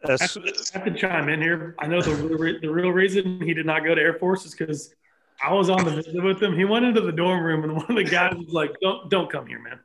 I 0.07 0.11
have, 0.11 0.33
to, 0.33 0.41
I 0.41 0.77
have 0.77 0.85
to 0.85 0.93
chime 0.93 1.29
in 1.29 1.41
here. 1.41 1.75
I 1.79 1.87
know 1.87 2.01
the, 2.01 2.59
the 2.61 2.69
real 2.69 2.91
reason 2.91 3.41
he 3.41 3.53
did 3.53 3.65
not 3.65 3.83
go 3.83 3.95
to 3.95 4.01
Air 4.01 4.19
Force 4.19 4.45
is 4.45 4.53
because 4.53 4.93
I 5.43 5.53
was 5.53 5.69
on 5.69 5.83
the 5.83 5.91
visit 5.91 6.23
with 6.23 6.41
him. 6.41 6.55
He 6.55 6.65
went 6.65 6.85
into 6.85 7.01
the 7.01 7.11
dorm 7.11 7.43
room, 7.43 7.63
and 7.63 7.75
one 7.75 7.85
of 7.89 7.95
the 7.95 8.03
guys 8.03 8.35
was 8.35 8.53
like, 8.53 8.75
"Don't, 8.81 9.09
don't 9.09 9.29
come 9.29 9.47
here, 9.47 9.59
man. 9.59 9.79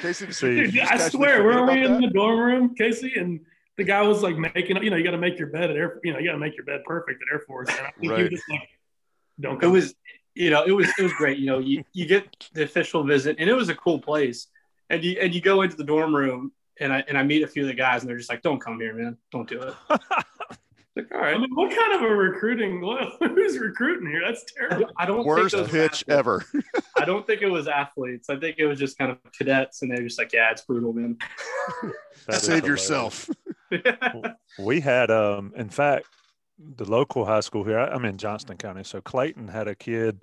Casey, 0.00 0.26
Dude, 0.26 0.78
I 0.78 1.08
swear, 1.08 1.44
we're 1.44 1.64
we 1.66 1.84
in 1.84 1.92
that? 1.92 2.00
the 2.00 2.08
dorm 2.08 2.38
room, 2.38 2.74
Casey, 2.74 3.14
and 3.16 3.40
the 3.76 3.84
guy 3.84 4.02
was 4.02 4.22
like 4.22 4.36
making, 4.36 4.82
you 4.82 4.90
know, 4.90 4.96
you 4.96 5.04
got 5.04 5.12
to 5.12 5.18
make 5.18 5.38
your 5.38 5.48
bed 5.48 5.70
at 5.70 5.76
Air, 5.76 6.00
you 6.04 6.12
know, 6.12 6.18
you 6.18 6.26
got 6.26 6.32
to 6.32 6.38
make 6.38 6.56
your 6.56 6.64
bed 6.64 6.82
perfect 6.84 7.22
at 7.22 7.32
Air 7.32 7.40
Force. 7.46 7.68
And 7.70 7.86
I 7.86 7.90
think 7.98 8.12
right. 8.12 8.18
he 8.18 8.22
was 8.24 8.30
just 8.32 8.44
like, 8.50 8.68
don't. 9.40 9.60
Come. 9.60 9.70
It 9.70 9.72
was, 9.72 9.94
you 10.34 10.50
know, 10.50 10.64
it 10.64 10.72
was 10.72 10.88
it 10.98 11.02
was 11.02 11.12
great. 11.14 11.38
You 11.38 11.46
know, 11.46 11.58
you 11.58 11.84
you 11.92 12.06
get 12.06 12.48
the 12.52 12.64
official 12.64 13.04
visit, 13.04 13.36
and 13.38 13.48
it 13.48 13.54
was 13.54 13.68
a 13.68 13.74
cool 13.74 13.98
place, 13.98 14.48
and 14.90 15.02
you 15.02 15.18
and 15.20 15.34
you 15.34 15.40
go 15.40 15.62
into 15.62 15.76
the 15.76 15.84
dorm 15.84 16.14
room, 16.14 16.52
and 16.78 16.92
I 16.92 17.04
and 17.08 17.16
I 17.16 17.22
meet 17.22 17.42
a 17.42 17.46
few 17.46 17.62
of 17.62 17.68
the 17.68 17.74
guys, 17.74 18.02
and 18.02 18.10
they're 18.10 18.18
just 18.18 18.30
like, 18.30 18.42
don't 18.42 18.60
come 18.60 18.78
here, 18.80 18.94
man, 18.94 19.16
don't 19.32 19.48
do 19.48 19.62
it. 19.62 19.74
Like, 20.96 21.06
all 21.14 21.20
right. 21.20 21.34
I 21.34 21.38
mean, 21.38 21.50
what 21.54 21.74
kind 21.76 21.94
of 21.94 22.02
a 22.02 22.14
recruiting? 22.14 22.82
Who's 23.20 23.58
recruiting 23.58 24.08
here? 24.08 24.22
That's 24.26 24.44
terrible. 24.52 24.90
I 24.96 25.06
don't. 25.06 25.24
Worst 25.24 25.54
pitch 25.54 25.64
athletes. 25.64 26.04
ever. 26.08 26.44
I 26.96 27.04
don't 27.04 27.26
think 27.26 27.42
it 27.42 27.48
was 27.48 27.68
athletes. 27.68 28.28
I 28.28 28.36
think 28.36 28.56
it 28.58 28.66
was 28.66 28.78
just 28.78 28.98
kind 28.98 29.12
of 29.12 29.18
cadets, 29.32 29.82
and 29.82 29.90
they're 29.90 30.02
just 30.02 30.18
like, 30.18 30.32
"Yeah, 30.32 30.50
it's 30.50 30.62
brutal, 30.62 30.92
man." 30.92 31.16
Save 32.30 32.66
yourself. 32.66 33.30
we 34.58 34.80
had, 34.80 35.12
um, 35.12 35.52
in 35.56 35.68
fact, 35.68 36.06
the 36.58 36.90
local 36.90 37.24
high 37.24 37.40
school 37.40 37.62
here. 37.62 37.78
I'm 37.78 38.04
in 38.04 38.18
Johnston 38.18 38.56
County, 38.56 38.82
so 38.82 39.00
Clayton 39.00 39.46
had 39.46 39.68
a 39.68 39.76
kid. 39.76 40.22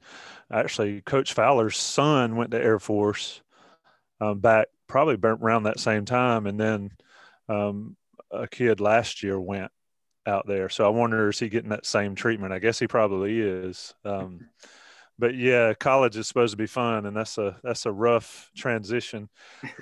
Actually, 0.52 1.00
Coach 1.02 1.34
Fowler's 1.34 1.78
son 1.78 2.36
went 2.36 2.52
to 2.52 2.62
Air 2.62 2.80
Force 2.80 3.42
um, 4.20 4.40
back 4.40 4.68
probably 4.88 5.18
around 5.24 5.64
that 5.64 5.80
same 5.80 6.04
time, 6.04 6.46
and 6.46 6.60
then 6.60 6.92
um, 7.48 7.96
a 8.32 8.48
kid 8.48 8.82
last 8.82 9.24
year 9.24 9.40
went 9.40 9.72
out 10.28 10.46
there. 10.46 10.70
So 10.70 10.86
I 10.86 10.90
wonder 10.90 11.30
is 11.30 11.40
he 11.40 11.50
getting 11.50 11.70
that 11.70 11.86
same 11.86 12.14
treatment? 12.14 12.54
I 12.54 12.60
guess 12.60 12.78
he 12.78 12.88
probably 12.88 13.40
is. 13.40 13.94
Um, 14.06 14.48
but 15.20 15.36
yeah, 15.36 15.74
college 15.74 16.18
is 16.18 16.28
supposed 16.28 16.52
to 16.52 16.58
be 16.58 16.68
fun, 16.68 17.06
and 17.06 17.16
that's 17.16 17.38
a 17.38 17.58
that's 17.64 17.86
a 17.86 17.92
rough 17.92 18.52
transition. 18.56 19.30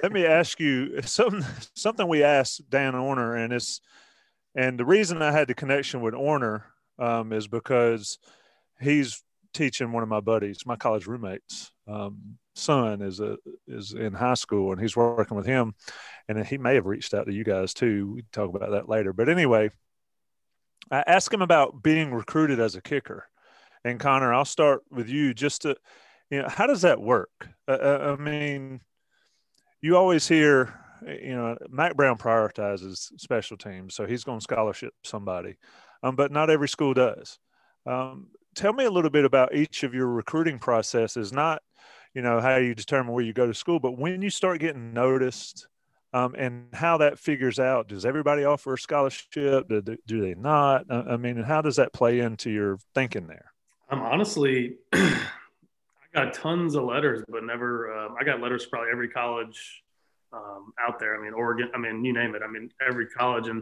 Let 0.01 0.11
me 0.11 0.25
ask 0.25 0.59
you 0.59 1.01
something 1.03 1.43
something 1.73 2.07
we 2.07 2.23
asked 2.23 2.69
Dan 2.69 2.93
Orner, 2.93 3.43
and 3.43 3.51
it's 3.51 3.81
and 4.55 4.79
the 4.79 4.85
reason 4.85 5.21
I 5.21 5.31
had 5.31 5.47
the 5.47 5.55
connection 5.55 6.01
with 6.01 6.13
Orner 6.13 6.63
um, 6.97 7.33
is 7.33 7.47
because 7.47 8.17
he's 8.79 9.21
teaching 9.53 9.91
one 9.91 10.03
of 10.03 10.09
my 10.09 10.21
buddies, 10.21 10.65
my 10.65 10.75
college 10.75 11.07
roommates. 11.07 11.71
Um, 11.87 12.37
son 12.55 13.01
is 13.01 13.19
a 13.19 13.37
is 13.67 13.93
in 13.93 14.13
high 14.13 14.35
school, 14.35 14.71
and 14.71 14.81
he's 14.81 14.95
working 14.95 15.35
with 15.35 15.45
him, 15.45 15.75
and 16.29 16.45
he 16.45 16.57
may 16.57 16.75
have 16.75 16.85
reached 16.85 17.13
out 17.13 17.25
to 17.25 17.33
you 17.33 17.43
guys 17.43 17.73
too. 17.73 18.13
We 18.13 18.21
can 18.21 18.29
talk 18.31 18.55
about 18.55 18.71
that 18.71 18.87
later. 18.87 19.11
But 19.11 19.27
anyway, 19.27 19.69
I 20.91 21.03
ask 21.07 21.33
him 21.33 21.41
about 21.41 21.81
being 21.81 22.13
recruited 22.13 22.59
as 22.59 22.75
a 22.75 22.81
kicker. 22.81 23.27
And 23.83 23.99
Connor, 23.99 24.33
I'll 24.33 24.45
start 24.45 24.81
with 24.91 25.09
you 25.09 25.33
just 25.33 25.63
to, 25.63 25.75
you 26.29 26.41
know, 26.41 26.49
how 26.49 26.67
does 26.67 26.81
that 26.81 26.99
work? 27.01 27.49
Uh, 27.67 27.71
uh 27.71 28.15
I 28.17 28.21
mean, 28.21 28.81
you 29.81 29.97
always 29.97 30.27
hear, 30.27 30.73
you 31.05 31.35
know, 31.35 31.57
Mack 31.69 31.95
Brown 31.95 32.17
prioritizes 32.17 33.11
special 33.19 33.57
teams, 33.57 33.93
so 33.93 34.05
he's 34.05 34.23
going 34.23 34.39
to 34.39 34.43
scholarship 34.43 34.93
somebody, 35.03 35.57
um, 36.01 36.15
but 36.15 36.31
not 36.31 36.49
every 36.49 36.69
school 36.69 36.93
does. 36.93 37.37
Um, 37.85 38.29
tell 38.55 38.73
me 38.73 38.85
a 38.85 38.91
little 38.91 39.11
bit 39.11 39.25
about 39.25 39.53
each 39.53 39.83
of 39.83 39.93
your 39.93 40.07
recruiting 40.07 40.57
processes, 40.57 41.31
not, 41.31 41.61
you 42.15 42.21
know, 42.21 42.39
how 42.39 42.55
you 42.55 42.73
determine 42.73 43.13
where 43.13 43.23
you 43.23 43.33
go 43.33 43.45
to 43.45 43.53
school, 43.53 43.79
but 43.79 43.97
when 43.97 44.21
you 44.21 44.29
start 44.31 44.59
getting 44.59 44.93
noticed 44.93 45.67
um, 46.15 46.33
and 46.37 46.67
how 46.71 46.97
that 46.99 47.19
figures 47.19 47.59
out. 47.59 47.89
Does 47.89 48.05
everybody 48.05 48.45
offer 48.45 48.75
a 48.75 48.77
scholarship? 48.77 49.67
Do, 49.67 49.81
do 49.81 50.21
they 50.21 50.33
not? 50.33 50.89
Uh, 50.89 51.03
I 51.09 51.17
mean, 51.17 51.37
and 51.37 51.45
how 51.45 51.61
does 51.61 51.75
that 51.75 51.91
play 51.91 52.21
into 52.21 52.49
your 52.49 52.79
thinking 52.93 53.27
there? 53.27 53.51
I'm 53.89 53.99
honestly, 53.99 54.77
I 54.93 55.19
got 56.13 56.33
tons 56.33 56.75
of 56.75 56.85
letters, 56.85 57.21
but 57.27 57.43
never. 57.43 57.93
Um, 57.93 58.15
I 58.17 58.23
got 58.23 58.39
letters 58.39 58.65
probably 58.65 58.91
every 58.93 59.09
college 59.09 59.83
um, 60.31 60.71
out 60.79 60.99
there. 60.99 61.19
I 61.19 61.21
mean, 61.21 61.33
Oregon, 61.33 61.69
I 61.75 61.77
mean, 61.77 62.05
you 62.05 62.13
name 62.13 62.33
it. 62.33 62.41
I 62.41 62.49
mean, 62.49 62.71
every 62.87 63.07
college 63.07 63.49
and 63.49 63.61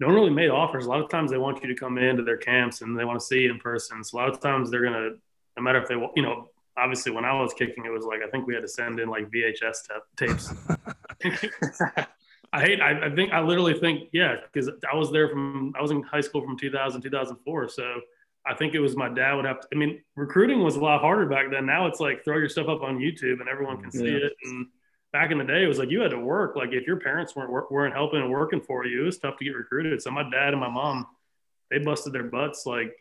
no 0.00 0.08
one 0.08 0.16
really 0.16 0.30
made 0.30 0.50
offers. 0.50 0.86
A 0.86 0.88
lot 0.88 1.00
of 1.00 1.08
times 1.08 1.30
they 1.30 1.38
want 1.38 1.62
you 1.62 1.68
to 1.68 1.74
come 1.76 1.98
into 1.98 2.24
their 2.24 2.36
camps 2.36 2.82
and 2.82 2.98
they 2.98 3.04
want 3.04 3.20
to 3.20 3.24
see 3.24 3.42
you 3.42 3.52
in 3.52 3.60
person. 3.60 4.02
So 4.02 4.18
a 4.18 4.20
lot 4.22 4.28
of 4.28 4.40
times 4.40 4.72
they're 4.72 4.82
going 4.82 4.92
to, 4.92 5.10
no 5.56 5.62
matter 5.62 5.80
if 5.80 5.88
they, 5.88 5.94
you 6.16 6.22
know, 6.22 6.48
obviously 6.76 7.12
when 7.12 7.24
I 7.24 7.32
was 7.40 7.54
kicking, 7.54 7.86
it 7.86 7.92
was 7.92 8.04
like, 8.04 8.20
I 8.26 8.28
think 8.28 8.48
we 8.48 8.54
had 8.54 8.62
to 8.62 8.68
send 8.68 8.98
in 8.98 9.08
like 9.08 9.30
VHS 9.30 9.88
tapes. 10.16 10.52
I 12.52 12.60
hate, 12.60 12.80
I, 12.80 13.06
I, 13.06 13.14
think, 13.14 13.32
I 13.32 13.40
literally 13.40 13.78
think, 13.78 14.08
yeah, 14.12 14.36
because 14.52 14.70
I 14.90 14.96
was 14.96 15.10
there 15.10 15.28
from, 15.28 15.74
I 15.78 15.82
was 15.82 15.90
in 15.90 16.02
high 16.02 16.20
school 16.20 16.42
from 16.42 16.56
2000, 16.56 17.00
2004. 17.00 17.68
So 17.68 18.00
I 18.46 18.54
think 18.54 18.74
it 18.74 18.80
was 18.80 18.96
my 18.96 19.08
dad 19.08 19.34
would 19.34 19.44
have 19.44 19.60
to, 19.60 19.68
I 19.74 19.76
mean, 19.76 20.02
recruiting 20.14 20.62
was 20.62 20.76
a 20.76 20.80
lot 20.80 21.00
harder 21.00 21.26
back 21.26 21.50
then. 21.50 21.66
Now 21.66 21.86
it's 21.86 22.00
like 22.00 22.24
throw 22.24 22.38
your 22.38 22.48
stuff 22.48 22.68
up 22.68 22.82
on 22.82 22.98
YouTube 22.98 23.40
and 23.40 23.48
everyone 23.48 23.82
can 23.82 23.90
see 23.90 24.06
yeah. 24.06 24.26
it. 24.26 24.32
And 24.44 24.66
back 25.12 25.32
in 25.32 25.38
the 25.38 25.44
day, 25.44 25.64
it 25.64 25.66
was 25.66 25.78
like 25.78 25.90
you 25.90 26.00
had 26.00 26.12
to 26.12 26.18
work. 26.18 26.56
Like 26.56 26.72
if 26.72 26.86
your 26.86 27.00
parents 27.00 27.34
weren't 27.34 27.50
weren't 27.70 27.94
helping 27.94 28.20
and 28.20 28.30
working 28.30 28.60
for 28.60 28.86
you, 28.86 29.02
it 29.02 29.06
was 29.06 29.18
tough 29.18 29.36
to 29.38 29.44
get 29.44 29.56
recruited. 29.56 30.00
So 30.00 30.10
my 30.10 30.22
dad 30.30 30.52
and 30.52 30.60
my 30.60 30.68
mom, 30.68 31.06
they 31.70 31.78
busted 31.78 32.12
their 32.12 32.24
butts 32.24 32.64
like 32.66 32.96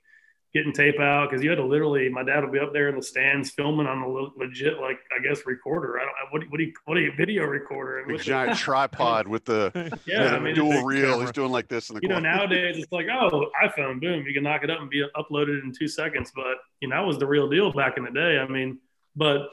getting 0.56 0.72
tape 0.72 1.02
out 1.02 1.30
because 1.30 1.44
you 1.44 1.50
had 1.50 1.58
to 1.58 1.66
literally. 1.66 2.08
My 2.08 2.24
dad 2.24 2.42
would 2.42 2.54
be 2.54 2.60
up 2.60 2.72
there 2.72 2.88
in 2.88 2.96
the 2.96 3.04
stands 3.04 3.52
filming 3.52 3.88
on 3.88 4.02
a 4.02 4.08
legit, 4.40 4.80
like 4.80 5.00
I 5.12 5.22
guess 5.22 5.46
recorder. 5.46 6.00
I 6.00 6.06
don't 6.06 6.32
what 6.32 6.50
what 6.50 6.58
do 6.58 6.64
you 6.64 6.74
what 6.86 6.96
do 6.96 7.02
you 7.02 7.12
video 7.16 7.44
recorder? 7.44 8.00
And 8.00 8.20
giant 8.20 8.58
tripod 8.58 9.28
with 9.28 9.44
the 9.44 10.00
yeah, 10.06 10.34
I 10.34 10.40
mean, 10.40 10.56
dual 10.56 10.84
reel. 10.84 11.12
Camera. 11.12 11.20
He's 11.20 11.32
doing 11.34 11.52
like 11.52 11.68
this 11.68 11.90
in 11.90 11.96
the. 11.96 12.02
You 12.02 12.08
corner. 12.08 12.22
know, 12.22 12.38
nowadays 12.38 12.78
it's 12.78 12.92
like 12.92 13.08
oh 13.12 13.52
iPhone, 13.62 14.00
boom, 14.00 14.26
you 14.26 14.34
can 14.34 14.44
knock 14.44 14.64
it 14.64 14.72
up 14.72 14.80
and 14.80 14.90
be 14.90 15.06
uploaded 15.16 15.62
in 15.62 15.74
two 15.78 15.90
seconds. 15.90 16.32
But 16.34 16.56
you 16.80 16.88
know, 16.88 16.96
that 16.96 17.06
was 17.06 17.20
the 17.20 17.28
real 17.28 17.50
deal 17.50 17.74
back 17.74 17.98
in 17.98 18.06
the 18.06 18.12
day. 18.12 18.40
I 18.40 18.48
mean, 18.48 18.80
but 19.14 19.50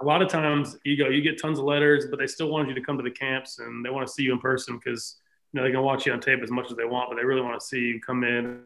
a 0.00 0.04
lot 0.04 0.22
of 0.22 0.28
times 0.28 0.76
you 0.84 0.96
go, 0.96 1.08
you 1.08 1.22
get 1.22 1.40
tons 1.40 1.58
of 1.58 1.64
letters, 1.64 2.06
but 2.08 2.20
they 2.20 2.26
still 2.28 2.50
want 2.50 2.68
you 2.68 2.74
to 2.74 2.80
come 2.80 2.96
to 2.98 3.02
the 3.02 3.10
camps 3.10 3.58
and 3.58 3.84
they 3.84 3.90
want 3.90 4.06
to 4.06 4.12
see 4.12 4.22
you 4.22 4.32
in 4.32 4.38
person 4.38 4.78
because 4.78 5.16
you 5.52 5.58
know 5.58 5.66
they 5.66 5.72
can 5.72 5.82
watch 5.82 6.06
you 6.06 6.12
on 6.12 6.20
tape 6.20 6.40
as 6.40 6.52
much 6.52 6.70
as 6.70 6.76
they 6.76 6.84
want, 6.84 7.10
but 7.10 7.16
they 7.16 7.24
really 7.24 7.42
want 7.42 7.58
to 7.58 7.66
see 7.66 7.80
you 7.80 8.00
come 8.00 8.22
in 8.22 8.60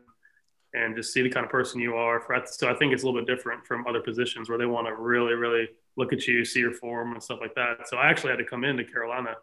and 0.72 0.94
just 0.94 1.12
see 1.12 1.22
the 1.22 1.28
kind 1.28 1.44
of 1.44 1.50
person 1.50 1.80
you 1.80 1.96
are. 1.96 2.22
So 2.46 2.70
I 2.70 2.74
think 2.74 2.92
it's 2.92 3.02
a 3.02 3.06
little 3.06 3.20
bit 3.20 3.26
different 3.26 3.66
from 3.66 3.86
other 3.86 4.00
positions 4.00 4.48
where 4.48 4.58
they 4.58 4.66
want 4.66 4.86
to 4.86 4.94
really, 4.94 5.34
really 5.34 5.68
look 5.96 6.12
at 6.12 6.26
you, 6.26 6.44
see 6.44 6.60
your 6.60 6.72
form 6.72 7.12
and 7.12 7.22
stuff 7.22 7.40
like 7.40 7.54
that. 7.56 7.88
So 7.88 7.96
I 7.96 8.08
actually 8.08 8.30
had 8.30 8.38
to 8.38 8.44
come 8.44 8.64
into 8.64 8.84
Carolina 8.84 9.34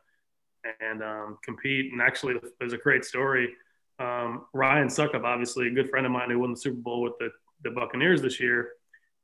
and 0.79 1.03
um, 1.03 1.37
compete. 1.43 1.91
And 1.91 2.01
actually, 2.01 2.35
there's 2.59 2.73
a 2.73 2.77
great 2.77 3.03
story. 3.03 3.53
Um, 3.99 4.45
Ryan 4.53 4.87
Succop, 4.87 5.23
obviously 5.23 5.67
a 5.67 5.71
good 5.71 5.89
friend 5.89 6.05
of 6.05 6.11
mine 6.11 6.29
who 6.29 6.39
won 6.39 6.51
the 6.51 6.57
Super 6.57 6.77
Bowl 6.77 7.01
with 7.01 7.17
the, 7.19 7.29
the 7.63 7.71
Buccaneers 7.71 8.21
this 8.21 8.39
year. 8.39 8.69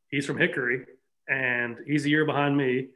He's 0.09 0.25
from 0.25 0.37
Hickory 0.37 0.85
and 1.29 1.77
he's 1.85 2.05
a 2.05 2.09
year 2.09 2.25
behind 2.25 2.57
me. 2.57 2.87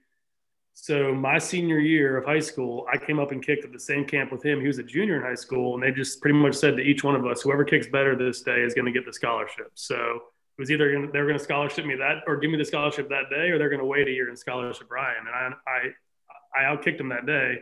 So 0.80 1.12
my 1.12 1.40
senior 1.40 1.80
year 1.80 2.18
of 2.18 2.26
high 2.26 2.40
school, 2.40 2.86
I 2.94 3.00
came 3.00 3.20
up 3.20 3.32
and 3.32 3.44
kicked 3.44 3.66
at 3.66 3.74
the 3.74 3.80
same 3.80 4.06
camp 4.06 4.32
with 4.32 4.46
him. 4.46 4.62
He 4.62 4.68
was 4.68 4.78
a 4.78 4.84
junior 4.84 5.16
in 5.16 5.24
high 5.24 5.34
school, 5.34 5.74
and 5.74 5.82
they 5.82 5.90
just 5.90 6.22
pretty 6.22 6.38
much 6.38 6.54
said 6.54 6.78
to 6.78 6.84
each 6.84 7.04
one 7.04 7.16
of 7.16 7.26
us, 7.26 7.42
whoever 7.42 7.66
kicks 7.66 7.88
better 7.88 8.16
this 8.16 8.44
day 8.44 8.62
is 8.62 8.76
going 8.76 8.86
to 8.86 8.92
get 8.92 9.04
the 9.04 9.12
scholarship. 9.12 9.72
So 9.74 9.96
it 9.96 10.62
was 10.62 10.70
either 10.70 10.94
gonna, 10.94 11.12
they 11.12 11.20
were 11.20 11.26
going 11.26 11.38
to 11.38 11.44
scholarship 11.44 11.84
me 11.84 11.96
that, 11.96 12.18
or 12.28 12.38
give 12.38 12.52
me 12.52 12.60
the 12.60 12.64
scholarship 12.64 13.10
that 13.10 13.32
day, 13.32 13.50
or 13.50 13.58
they're 13.58 13.70
going 13.70 13.82
to 13.82 13.88
wait 13.88 14.08
a 14.08 14.12
year 14.12 14.30
and 14.30 14.38
scholarship 14.38 14.90
Ryan. 14.92 15.26
And 15.26 15.30
I, 15.36 15.50
I, 15.68 16.62
I 16.62 16.76
outkicked 16.76 17.00
him 17.00 17.10
that 17.10 17.26
day, 17.26 17.56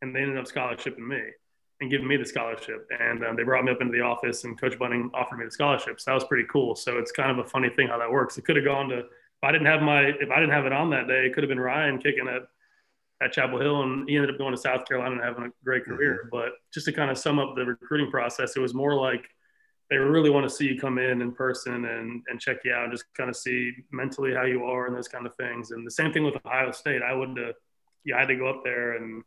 and 0.00 0.14
they 0.14 0.20
ended 0.20 0.38
up 0.38 0.46
scholarshiping 0.46 1.08
me 1.08 1.22
and 1.80 1.90
giving 1.90 2.06
me 2.06 2.16
the 2.16 2.24
scholarship. 2.24 2.88
And 3.00 3.24
um, 3.24 3.34
they 3.34 3.42
brought 3.42 3.64
me 3.64 3.72
up 3.72 3.80
into 3.80 3.92
the 3.92 4.02
office, 4.02 4.44
and 4.44 4.58
Coach 4.58 4.78
Bunting 4.78 5.10
offered 5.12 5.38
me 5.38 5.44
the 5.44 5.50
scholarship. 5.50 6.00
So 6.00 6.12
that 6.12 6.14
was 6.14 6.24
pretty 6.24 6.46
cool. 6.52 6.76
So 6.76 6.98
it's 6.98 7.10
kind 7.10 7.32
of 7.32 7.44
a 7.44 7.48
funny 7.48 7.70
thing 7.70 7.88
how 7.88 7.98
that 7.98 8.12
works. 8.12 8.38
It 8.38 8.44
could 8.44 8.54
have 8.54 8.64
gone 8.64 8.88
to 8.90 9.02
I 9.44 9.52
didn't 9.52 9.66
have 9.66 9.82
my 9.82 10.02
if 10.02 10.30
I 10.30 10.40
didn't 10.40 10.52
have 10.52 10.66
it 10.66 10.72
on 10.72 10.90
that 10.90 11.08
day, 11.08 11.26
it 11.26 11.34
could 11.34 11.42
have 11.42 11.48
been 11.48 11.60
Ryan 11.60 11.98
kicking 11.98 12.28
at 12.28 12.42
at 13.22 13.32
Chapel 13.32 13.60
Hill, 13.60 13.82
and 13.82 14.08
he 14.08 14.16
ended 14.16 14.30
up 14.30 14.38
going 14.38 14.54
to 14.54 14.60
South 14.60 14.86
Carolina 14.86 15.14
and 15.14 15.22
having 15.22 15.44
a 15.44 15.50
great 15.64 15.84
career. 15.84 16.22
Mm-hmm. 16.24 16.28
But 16.30 16.52
just 16.72 16.86
to 16.86 16.92
kind 16.92 17.10
of 17.10 17.18
sum 17.18 17.38
up 17.38 17.54
the 17.54 17.64
recruiting 17.64 18.10
process, 18.10 18.56
it 18.56 18.60
was 18.60 18.74
more 18.74 18.94
like 18.94 19.24
they 19.90 19.96
really 19.96 20.30
want 20.30 20.48
to 20.48 20.54
see 20.54 20.66
you 20.66 20.78
come 20.78 20.98
in 20.98 21.22
in 21.22 21.32
person 21.32 21.84
and 21.84 22.22
and 22.28 22.40
check 22.40 22.58
you 22.64 22.72
out, 22.72 22.84
and 22.84 22.92
just 22.92 23.04
kind 23.16 23.30
of 23.30 23.36
see 23.36 23.72
mentally 23.92 24.34
how 24.34 24.44
you 24.44 24.64
are 24.64 24.86
and 24.86 24.96
those 24.96 25.08
kind 25.08 25.26
of 25.26 25.34
things. 25.36 25.70
And 25.70 25.86
the 25.86 25.90
same 25.90 26.12
thing 26.12 26.24
with 26.24 26.34
Ohio 26.44 26.72
State. 26.72 27.02
I 27.02 27.14
would, 27.14 27.38
uh, 27.38 27.52
yeah, 28.04 28.16
I 28.16 28.20
had 28.20 28.28
to 28.28 28.36
go 28.36 28.48
up 28.48 28.62
there 28.64 28.96
and 28.96 29.22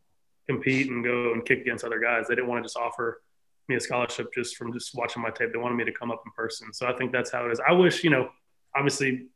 compete 0.48 0.90
and 0.90 1.04
go 1.04 1.34
and 1.34 1.46
kick 1.46 1.60
against 1.62 1.84
other 1.84 2.00
guys. 2.00 2.28
They 2.28 2.36
didn't 2.36 2.50
want 2.50 2.64
to 2.64 2.68
just 2.68 2.78
offer 2.78 3.22
me 3.68 3.76
a 3.76 3.80
scholarship 3.80 4.34
just 4.34 4.56
from 4.56 4.72
just 4.72 4.96
watching 4.96 5.22
my 5.22 5.30
tape. 5.30 5.52
They 5.52 5.60
wanted 5.60 5.76
me 5.76 5.84
to 5.86 5.92
come 5.92 6.10
up 6.12 6.24
in 6.26 6.32
person. 6.32 6.74
So 6.74 6.88
I 6.88 6.94
think 6.94 7.12
that's 7.12 7.32
how 7.32 7.46
it 7.46 7.52
is. 7.52 7.60
I 7.68 7.74
wish, 7.74 8.04
you 8.04 8.10
know, 8.10 8.30
obviously 8.76 9.28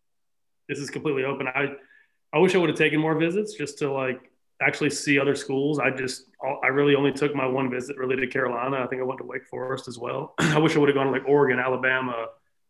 this 0.72 0.80
is 0.80 0.90
completely 0.90 1.26
open. 1.26 1.48
I 1.48 1.74
I 2.34 2.40
wish 2.40 2.56
I 2.56 2.58
would 2.58 2.70
have 2.70 2.78
taken 2.78 3.00
more 3.00 3.16
visits 3.16 3.54
just 3.56 3.78
to 3.80 3.92
like 3.92 4.32
actually 4.62 4.90
see 4.90 5.20
other 5.20 5.36
schools. 5.36 5.80
I 5.80 5.90
just 5.90 6.28
I 6.64 6.68
really 6.68 6.96
only 6.96 7.12
took 7.12 7.36
my 7.36 7.46
one 7.46 7.70
visit 7.70 7.98
really 7.98 8.16
to 8.16 8.28
Carolina. 8.28 8.78
I 8.78 8.88
think 8.88 9.02
I 9.02 9.06
went 9.06 9.20
to 9.20 9.26
Wake 9.26 9.46
Forest 9.48 9.90
as 9.90 10.00
well. 10.00 10.34
I 10.40 10.60
wish 10.60 10.76
I 10.76 10.80
would 10.80 10.88
have 10.88 10.96
gone 10.96 11.08
to 11.08 11.12
like 11.12 11.28
Oregon, 11.28 11.60
Alabama, 11.60 12.28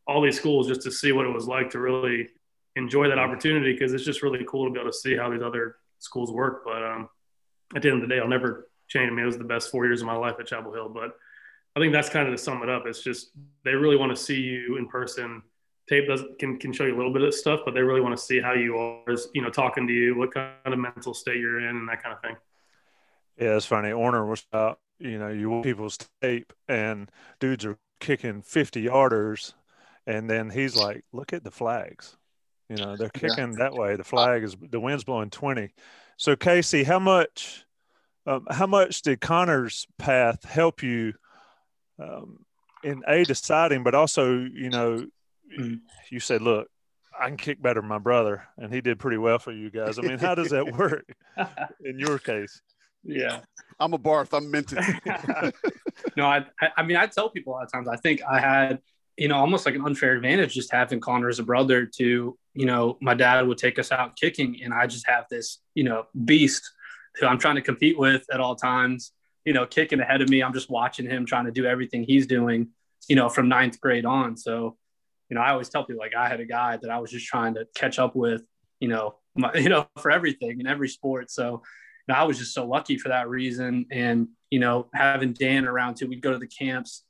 all 0.07 0.19
these 0.19 0.35
schools 0.35 0.67
just 0.67 0.81
to 0.81 0.91
see 0.91 1.11
what 1.11 1.27
it 1.27 1.33
was 1.33 1.47
like 1.47 1.69
to 1.71 1.79
really 1.79 2.29
enjoy 2.75 3.07
that 3.07 3.19
opportunity 3.19 3.73
because 3.73 3.93
it's 3.93 4.03
just 4.03 4.23
really 4.23 4.43
cool 4.47 4.65
to 4.65 4.71
be 4.71 4.79
able 4.79 4.89
to 4.89 4.97
see 4.97 5.15
how 5.15 5.29
these 5.29 5.43
other 5.43 5.75
schools 5.99 6.31
work. 6.31 6.63
But 6.65 6.83
um, 6.83 7.09
at 7.75 7.83
the 7.83 7.91
end 7.91 8.01
of 8.01 8.09
the 8.09 8.15
day, 8.15 8.19
I'll 8.19 8.27
never 8.27 8.67
change. 8.87 9.11
I 9.11 9.13
mean, 9.13 9.23
it 9.23 9.27
was 9.27 9.37
the 9.37 9.43
best 9.43 9.69
four 9.69 9.85
years 9.85 10.01
of 10.01 10.07
my 10.07 10.15
life 10.15 10.37
at 10.39 10.47
Chapel 10.47 10.73
Hill. 10.73 10.89
But 10.89 11.15
I 11.75 11.79
think 11.79 11.93
that's 11.93 12.09
kind 12.09 12.27
of 12.27 12.33
to 12.33 12.41
sum 12.41 12.63
it 12.63 12.69
up. 12.69 12.87
It's 12.87 13.03
just 13.03 13.31
they 13.63 13.75
really 13.75 13.97
want 13.97 14.15
to 14.15 14.21
see 14.21 14.39
you 14.39 14.77
in 14.77 14.87
person 14.87 15.43
tape 15.91 16.07
does 16.07 16.23
can 16.39 16.57
can 16.57 16.71
show 16.71 16.85
you 16.85 16.95
a 16.95 16.97
little 16.97 17.11
bit 17.11 17.21
of 17.21 17.33
stuff, 17.33 17.61
but 17.65 17.73
they 17.73 17.81
really 17.81 18.01
want 18.01 18.17
to 18.17 18.23
see 18.23 18.39
how 18.39 18.53
you 18.53 18.77
are, 18.77 19.15
you 19.33 19.41
know, 19.41 19.49
talking 19.49 19.85
to 19.87 19.93
you, 19.93 20.17
what 20.17 20.33
kind 20.33 20.53
of 20.65 20.79
mental 20.79 21.13
state 21.13 21.37
you're 21.37 21.59
in, 21.59 21.75
and 21.75 21.89
that 21.89 22.01
kind 22.01 22.15
of 22.15 22.21
thing. 22.21 22.35
Yeah, 23.37 23.57
it's 23.57 23.65
funny. 23.65 23.89
Orner 23.89 24.27
was 24.27 24.45
out, 24.53 24.79
you 24.99 25.19
know, 25.19 25.29
you 25.29 25.49
want 25.49 25.63
people's 25.63 25.97
tape, 26.21 26.53
and 26.69 27.11
dudes 27.39 27.65
are 27.65 27.77
kicking 27.99 28.41
fifty 28.41 28.85
yarders, 28.85 29.53
and 30.07 30.29
then 30.29 30.49
he's 30.49 30.75
like, 30.75 31.03
"Look 31.11 31.33
at 31.33 31.43
the 31.43 31.51
flags." 31.51 32.15
You 32.69 32.77
know, 32.77 32.95
they're 32.95 33.09
kicking 33.09 33.51
yeah. 33.51 33.59
that 33.59 33.73
way. 33.73 33.97
The 33.97 34.05
flag 34.05 34.43
is 34.43 34.55
the 34.61 34.79
wind's 34.79 35.03
blowing 35.03 35.29
twenty. 35.29 35.73
So 36.15 36.37
Casey, 36.37 36.83
how 36.83 36.99
much, 36.99 37.65
um, 38.25 38.47
how 38.49 38.67
much 38.67 39.01
did 39.01 39.19
Connor's 39.19 39.87
path 39.97 40.45
help 40.45 40.81
you 40.81 41.15
um, 41.99 42.45
in 42.81 43.03
a 43.07 43.25
deciding, 43.25 43.83
but 43.83 43.93
also 43.93 44.31
you 44.39 44.69
know 44.69 45.05
mm. 45.57 45.79
you 46.09 46.19
said, 46.19 46.41
look, 46.41 46.67
I 47.19 47.27
can 47.27 47.37
kick 47.37 47.61
better 47.61 47.81
than 47.81 47.89
my 47.89 47.99
brother, 47.99 48.47
and 48.57 48.73
he 48.73 48.81
did 48.81 48.99
pretty 48.99 49.17
well 49.17 49.37
for 49.37 49.51
you 49.51 49.69
guys. 49.69 49.99
I 49.99 50.01
mean, 50.01 50.17
how 50.17 50.35
does 50.35 50.49
that 50.49 50.75
work 50.75 51.05
in 51.83 51.99
your 51.99 52.17
case? 52.17 52.61
Yeah, 53.03 53.39
I'm 53.79 53.93
a 53.93 53.97
Barth. 53.97 54.33
I'm 54.33 54.49
minted. 54.49 54.79
no, 56.17 56.25
I, 56.25 56.45
I 56.77 56.83
mean, 56.83 56.97
I 56.97 57.07
tell 57.07 57.29
people 57.29 57.53
a 57.53 57.55
lot 57.55 57.63
of 57.63 57.71
times. 57.71 57.87
I 57.87 57.95
think 57.97 58.21
I 58.29 58.39
had, 58.39 58.79
you 59.17 59.27
know, 59.27 59.35
almost 59.35 59.65
like 59.65 59.75
an 59.75 59.85
unfair 59.85 60.13
advantage 60.13 60.53
just 60.53 60.71
having 60.71 60.99
Connor 60.99 61.29
as 61.29 61.39
a 61.39 61.43
brother. 61.43 61.85
To 61.85 62.37
you 62.53 62.65
know, 62.65 62.97
my 63.01 63.13
dad 63.13 63.47
would 63.47 63.57
take 63.57 63.79
us 63.79 63.91
out 63.91 64.15
kicking, 64.15 64.61
and 64.63 64.73
I 64.73 64.87
just 64.87 65.07
have 65.07 65.25
this, 65.29 65.59
you 65.73 65.83
know, 65.83 66.05
beast 66.25 66.69
who 67.19 67.25
I'm 67.25 67.39
trying 67.39 67.55
to 67.55 67.61
compete 67.61 67.97
with 67.97 68.25
at 68.31 68.39
all 68.39 68.55
times. 68.55 69.11
You 69.45 69.53
know, 69.53 69.65
kicking 69.65 69.99
ahead 69.99 70.21
of 70.21 70.29
me. 70.29 70.43
I'm 70.43 70.53
just 70.53 70.69
watching 70.69 71.07
him 71.07 71.25
trying 71.25 71.45
to 71.45 71.51
do 71.51 71.65
everything 71.65 72.03
he's 72.03 72.27
doing. 72.27 72.69
You 73.07 73.15
know, 73.15 73.29
from 73.29 73.49
ninth 73.49 73.81
grade 73.81 74.05
on. 74.05 74.37
So 74.37 74.77
you 75.31 75.35
know, 75.35 75.41
I 75.41 75.51
always 75.51 75.69
tell 75.69 75.85
people 75.85 76.01
like 76.01 76.13
I 76.13 76.27
had 76.27 76.41
a 76.41 76.45
guy 76.45 76.75
that 76.75 76.91
I 76.91 76.99
was 76.99 77.09
just 77.09 77.25
trying 77.25 77.53
to 77.53 77.65
catch 77.73 77.99
up 77.99 78.17
with, 78.17 78.43
you 78.81 78.89
know, 78.89 79.15
my, 79.33 79.53
you 79.55 79.69
know, 79.69 79.87
for 79.97 80.11
everything 80.11 80.59
in 80.59 80.67
every 80.67 80.89
sport. 80.89 81.31
So, 81.31 81.63
you 82.07 82.13
know, 82.13 82.15
I 82.15 82.23
was 82.23 82.37
just 82.37 82.53
so 82.53 82.67
lucky 82.67 82.97
for 82.97 83.09
that 83.09 83.29
reason. 83.29 83.85
And, 83.91 84.27
you 84.49 84.59
know, 84.59 84.89
having 84.93 85.31
Dan 85.31 85.65
around 85.65 85.95
too, 85.95 86.07
we'd 86.07 86.21
go 86.21 86.33
to 86.33 86.37
the 86.37 86.47
camps 86.47 87.05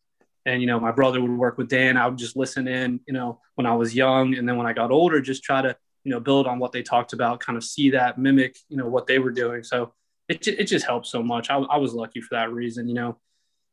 and, 0.46 0.62
you 0.62 0.68
know, 0.68 0.80
my 0.80 0.92
brother 0.92 1.20
would 1.20 1.32
work 1.32 1.58
with 1.58 1.68
Dan. 1.68 1.98
I 1.98 2.08
would 2.08 2.20
just 2.20 2.38
listen 2.38 2.68
in, 2.68 3.00
you 3.08 3.14
know, 3.14 3.42
when 3.56 3.66
I 3.66 3.74
was 3.74 3.96
young. 3.96 4.36
And 4.36 4.48
then 4.48 4.56
when 4.56 4.68
I 4.68 4.74
got 4.74 4.92
older, 4.92 5.20
just 5.20 5.44
try 5.44 5.64
to, 5.64 5.76
you 6.04 6.12
know, 6.12 6.20
build 6.20 6.46
on 6.46 6.60
what 6.60 6.72
they 6.72 6.84
talked 6.84 7.14
about, 7.14 7.40
kind 7.40 7.58
of 7.58 7.64
see 7.64 7.90
that, 7.90 8.20
mimic, 8.20 8.56
you 8.70 8.78
know, 8.78 8.88
what 8.88 9.08
they 9.08 9.18
were 9.18 9.32
doing. 9.32 9.64
So 9.64 9.94
it, 10.30 10.48
it 10.48 10.66
just 10.66 10.86
helped 10.86 11.08
so 11.08 11.24
much. 11.24 11.50
I, 11.50 11.58
I 11.58 11.78
was 11.78 11.96
lucky 11.96 12.22
for 12.22 12.36
that 12.36 12.54
reason, 12.54 12.88
you 12.88 12.94
know 12.94 13.18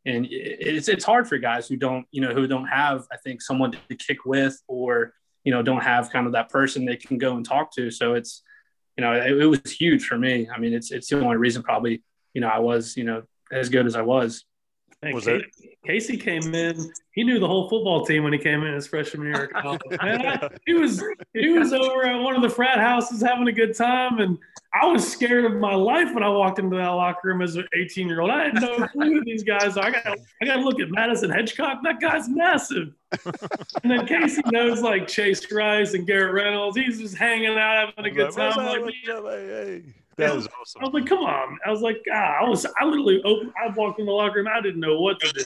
and 0.09 0.27
it's 0.31 0.89
it's 0.89 1.05
hard 1.05 1.29
for 1.29 1.37
guys 1.39 1.69
who 1.69 1.77
don't 1.77 2.07
you 2.11 2.21
know 2.23 2.33
who 2.33 2.47
don't 2.47 2.67
have 2.67 3.07
I 3.13 3.17
think 3.19 3.43
someone 3.43 3.73
to 3.73 3.95
kick 3.95 4.25
with 4.25 4.61
or 4.67 5.13
you 5.45 5.53
know 5.53 5.63
don't 5.63 5.83
have 5.83 6.11
kind 6.11 6.27
of 6.27 6.33
that 6.33 6.49
person 6.49 6.85
they 6.85 6.97
can 6.97 7.19
go 7.19 7.37
and 7.37 7.45
talk 7.45 7.73
to. 7.75 7.91
So 7.91 8.15
it's 8.15 8.43
you 8.97 9.05
know 9.05 9.13
it, 9.13 9.33
it 9.33 9.47
was 9.47 9.61
huge 9.71 10.07
for 10.07 10.19
me. 10.19 10.49
I 10.55 10.59
mean 10.59 10.73
it's 10.73 10.91
it's 10.91 11.09
the 11.09 11.21
only 11.21 11.37
reason 11.37 11.63
probably 11.63 12.03
you 12.33 12.41
know 12.41 12.49
I 12.49 12.59
was 12.59 12.97
you 12.97 13.05
know 13.05 13.23
as 13.53 13.69
good 13.69 13.87
as 13.87 13.97
I 13.97 14.03
was. 14.03 14.45
Hey, 15.03 15.13
was 15.13 15.27
Casey, 15.27 15.79
Casey 15.87 16.17
came 16.17 16.55
in. 16.55 16.91
He 17.13 17.23
knew 17.23 17.39
the 17.39 17.47
whole 17.47 17.69
football 17.69 18.05
team 18.05 18.25
when 18.25 18.33
he 18.33 18.39
came 18.39 18.65
in 18.65 18.75
his 18.75 18.89
freshman 18.89 19.29
year. 19.29 19.49
he 20.67 20.75
was 20.75 21.05
he 21.35 21.51
was 21.51 21.73
over 21.73 22.05
at 22.05 22.21
one 22.21 22.35
of 22.35 22.43
the 22.43 22.51
frat 22.51 22.79
houses 22.79 23.23
having 23.23 23.47
a 23.47 23.53
good 23.53 23.77
time, 23.77 24.19
and 24.19 24.39
I 24.75 24.87
was 24.87 25.11
scared 25.11 25.47
of 25.47 25.55
my 25.55 25.75
life 25.75 26.13
when 26.13 26.23
I 26.23 26.29
walked 26.29 26.59
into 26.59 26.77
that 26.77 26.89
locker 26.89 27.29
room 27.29 27.41
as 27.41 27.57
an 27.57 27.67
18 27.75 28.07
year 28.07 28.21
old. 28.21 28.31
I 28.31 28.45
had 28.45 28.55
no 28.55 28.87
clue 28.93 29.15
who 29.15 29.25
these 29.25 29.43
guys 29.43 29.77
are. 29.77 29.87
I 29.87 29.91
got 29.91 30.07
I 30.43 30.45
got 30.45 30.57
to 30.57 30.63
look 30.63 30.79
at 30.81 30.91
Madison 30.91 31.31
Hedgecock. 31.31 31.83
That 31.83 32.01
guy's 32.01 32.29
massive. 32.29 32.93
and 33.83 33.91
then 33.91 34.07
Casey 34.07 34.43
knows 34.53 34.83
like 34.83 35.09
Chase 35.09 35.51
Rice 35.51 35.95
and 35.95 36.07
Garrett 36.07 36.35
Reynolds. 36.35 36.77
He's 36.77 36.99
just 36.99 37.17
hanging 37.17 37.57
out 37.57 37.95
having 37.97 38.13
a 38.13 38.15
good 38.15 38.33
time. 38.33 38.57
Like, 38.57 39.85
was 40.35 40.49
awesome. 40.61 40.83
I 40.83 40.85
was 40.85 40.95
like, 40.95 41.07
come 41.07 41.21
on. 41.21 41.59
I 41.65 41.71
was 41.71 41.81
like, 41.81 42.03
ah, 42.13 42.41
I 42.43 42.49
was, 42.49 42.67
I 42.79 42.85
literally 42.85 43.23
opened, 43.23 43.53
I 43.57 43.69
walked 43.69 44.01
in 44.01 44.07
the 44.07 44.13
locker 44.13 44.41
room. 44.41 44.49
I 44.49 44.61
didn't 44.61 44.81
know 44.81 45.01
what 45.01 45.21
to 45.21 45.33
do. 45.33 45.45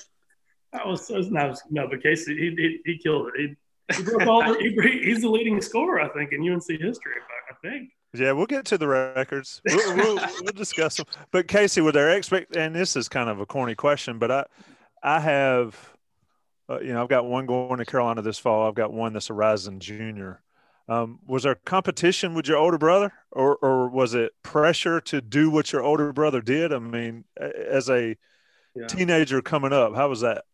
I 0.73 0.87
was 0.89 1.07
so, 1.07 1.21
no, 1.21 1.55
no 1.71 1.89
but 1.89 2.03
Casey, 2.03 2.35
he, 2.35 2.51
he, 2.57 2.81
he 2.87 2.99
killed 2.99 3.31
it. 3.35 3.57
He, 3.91 3.97
he 3.97 4.03
broke 4.03 4.27
all 4.27 4.43
the, 4.43 4.59
he, 4.59 5.01
he's 5.05 5.21
the 5.21 5.29
leading 5.29 5.61
scorer, 5.61 6.01
I 6.01 6.09
think, 6.09 6.33
in 6.33 6.41
UNC 6.51 6.67
history, 6.67 7.13
I 7.51 7.55
think. 7.69 7.91
Yeah, 8.15 8.33
we'll 8.33 8.47
get 8.47 8.67
to 8.67 8.79
the 8.79 8.89
records. 8.89 9.63
We'll, 9.65 9.97
we'll, 9.97 10.17
we'll 10.17 10.53
discuss 10.55 10.97
them. 10.97 11.07
But 11.31 11.49
Casey, 11.49 11.81
with 11.81 11.95
their 11.95 12.11
expect, 12.11 12.57
and 12.57 12.75
this 12.75 12.95
is 12.95 13.09
kind 13.09 13.31
of 13.31 13.41
a 13.41 13.47
corny 13.47 13.75
question, 13.75 14.19
but 14.19 14.31
I, 14.31 14.45
I 15.03 15.21
have, 15.21 15.95
uh, 16.69 16.81
you 16.81 16.93
know, 16.93 17.03
I've 17.03 17.09
got 17.09 17.25
one 17.25 17.47
going 17.47 17.79
to 17.79 17.87
Carolina 17.87 18.21
this 18.21 18.39
fall. 18.39 18.69
I've 18.69 18.75
got 18.75 18.93
one 18.93 19.15
that's 19.15 19.31
a 19.31 19.35
rising 19.35 19.81
junior. 19.81 20.43
Um, 20.89 21.21
was 21.27 21.45
there 21.45 21.55
competition 21.55 22.35
with 22.35 22.49
your 22.49 22.59
older 22.59 22.77
brother, 22.77 23.13
or 23.31 23.57
or 23.63 23.89
was 23.89 24.15
it 24.15 24.33
pressure 24.43 25.01
to 25.03 25.21
do 25.21 25.49
what 25.49 25.73
your 25.73 25.83
older 25.83 26.13
brother 26.13 26.43
did? 26.43 26.73
I 26.73 26.81
mean, 26.81 27.25
as 27.39 27.89
a 27.89 28.17
yeah. 28.75 28.87
teenager 28.89 29.41
coming 29.41 29.73
up, 29.73 29.95
how 29.95 30.09
was 30.09 30.21
that? 30.21 30.45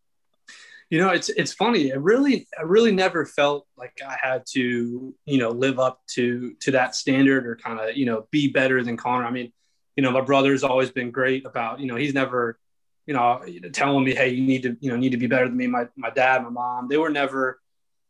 You 0.90 0.98
know, 0.98 1.10
it's 1.10 1.28
it's 1.28 1.52
funny. 1.52 1.88
It 1.88 2.00
really, 2.00 2.48
I 2.58 2.62
really 2.62 2.92
never 2.92 3.26
felt 3.26 3.66
like 3.76 4.00
I 4.06 4.16
had 4.20 4.44
to, 4.52 5.14
you 5.26 5.38
know, 5.38 5.50
live 5.50 5.78
up 5.78 6.00
to 6.14 6.54
to 6.60 6.70
that 6.72 6.94
standard 6.94 7.46
or 7.46 7.56
kind 7.56 7.78
of, 7.78 7.96
you 7.96 8.06
know, 8.06 8.26
be 8.30 8.48
better 8.48 8.82
than 8.82 8.96
Connor. 8.96 9.26
I 9.26 9.30
mean, 9.30 9.52
you 9.96 10.02
know, 10.02 10.10
my 10.10 10.22
brother's 10.22 10.64
always 10.64 10.90
been 10.90 11.10
great 11.10 11.44
about, 11.44 11.80
you 11.80 11.86
know, 11.86 11.96
he's 11.96 12.14
never, 12.14 12.58
you 13.04 13.12
know, 13.12 13.42
telling 13.72 14.02
me, 14.04 14.14
hey, 14.14 14.30
you 14.30 14.42
need 14.42 14.62
to, 14.62 14.76
you 14.80 14.90
know, 14.90 14.96
need 14.96 15.10
to 15.10 15.18
be 15.18 15.26
better 15.26 15.46
than 15.46 15.56
me. 15.58 15.66
My 15.66 15.88
my 15.96 16.10
dad, 16.10 16.42
my 16.42 16.50
mom, 16.50 16.88
they 16.88 16.96
were 16.96 17.10
never. 17.10 17.60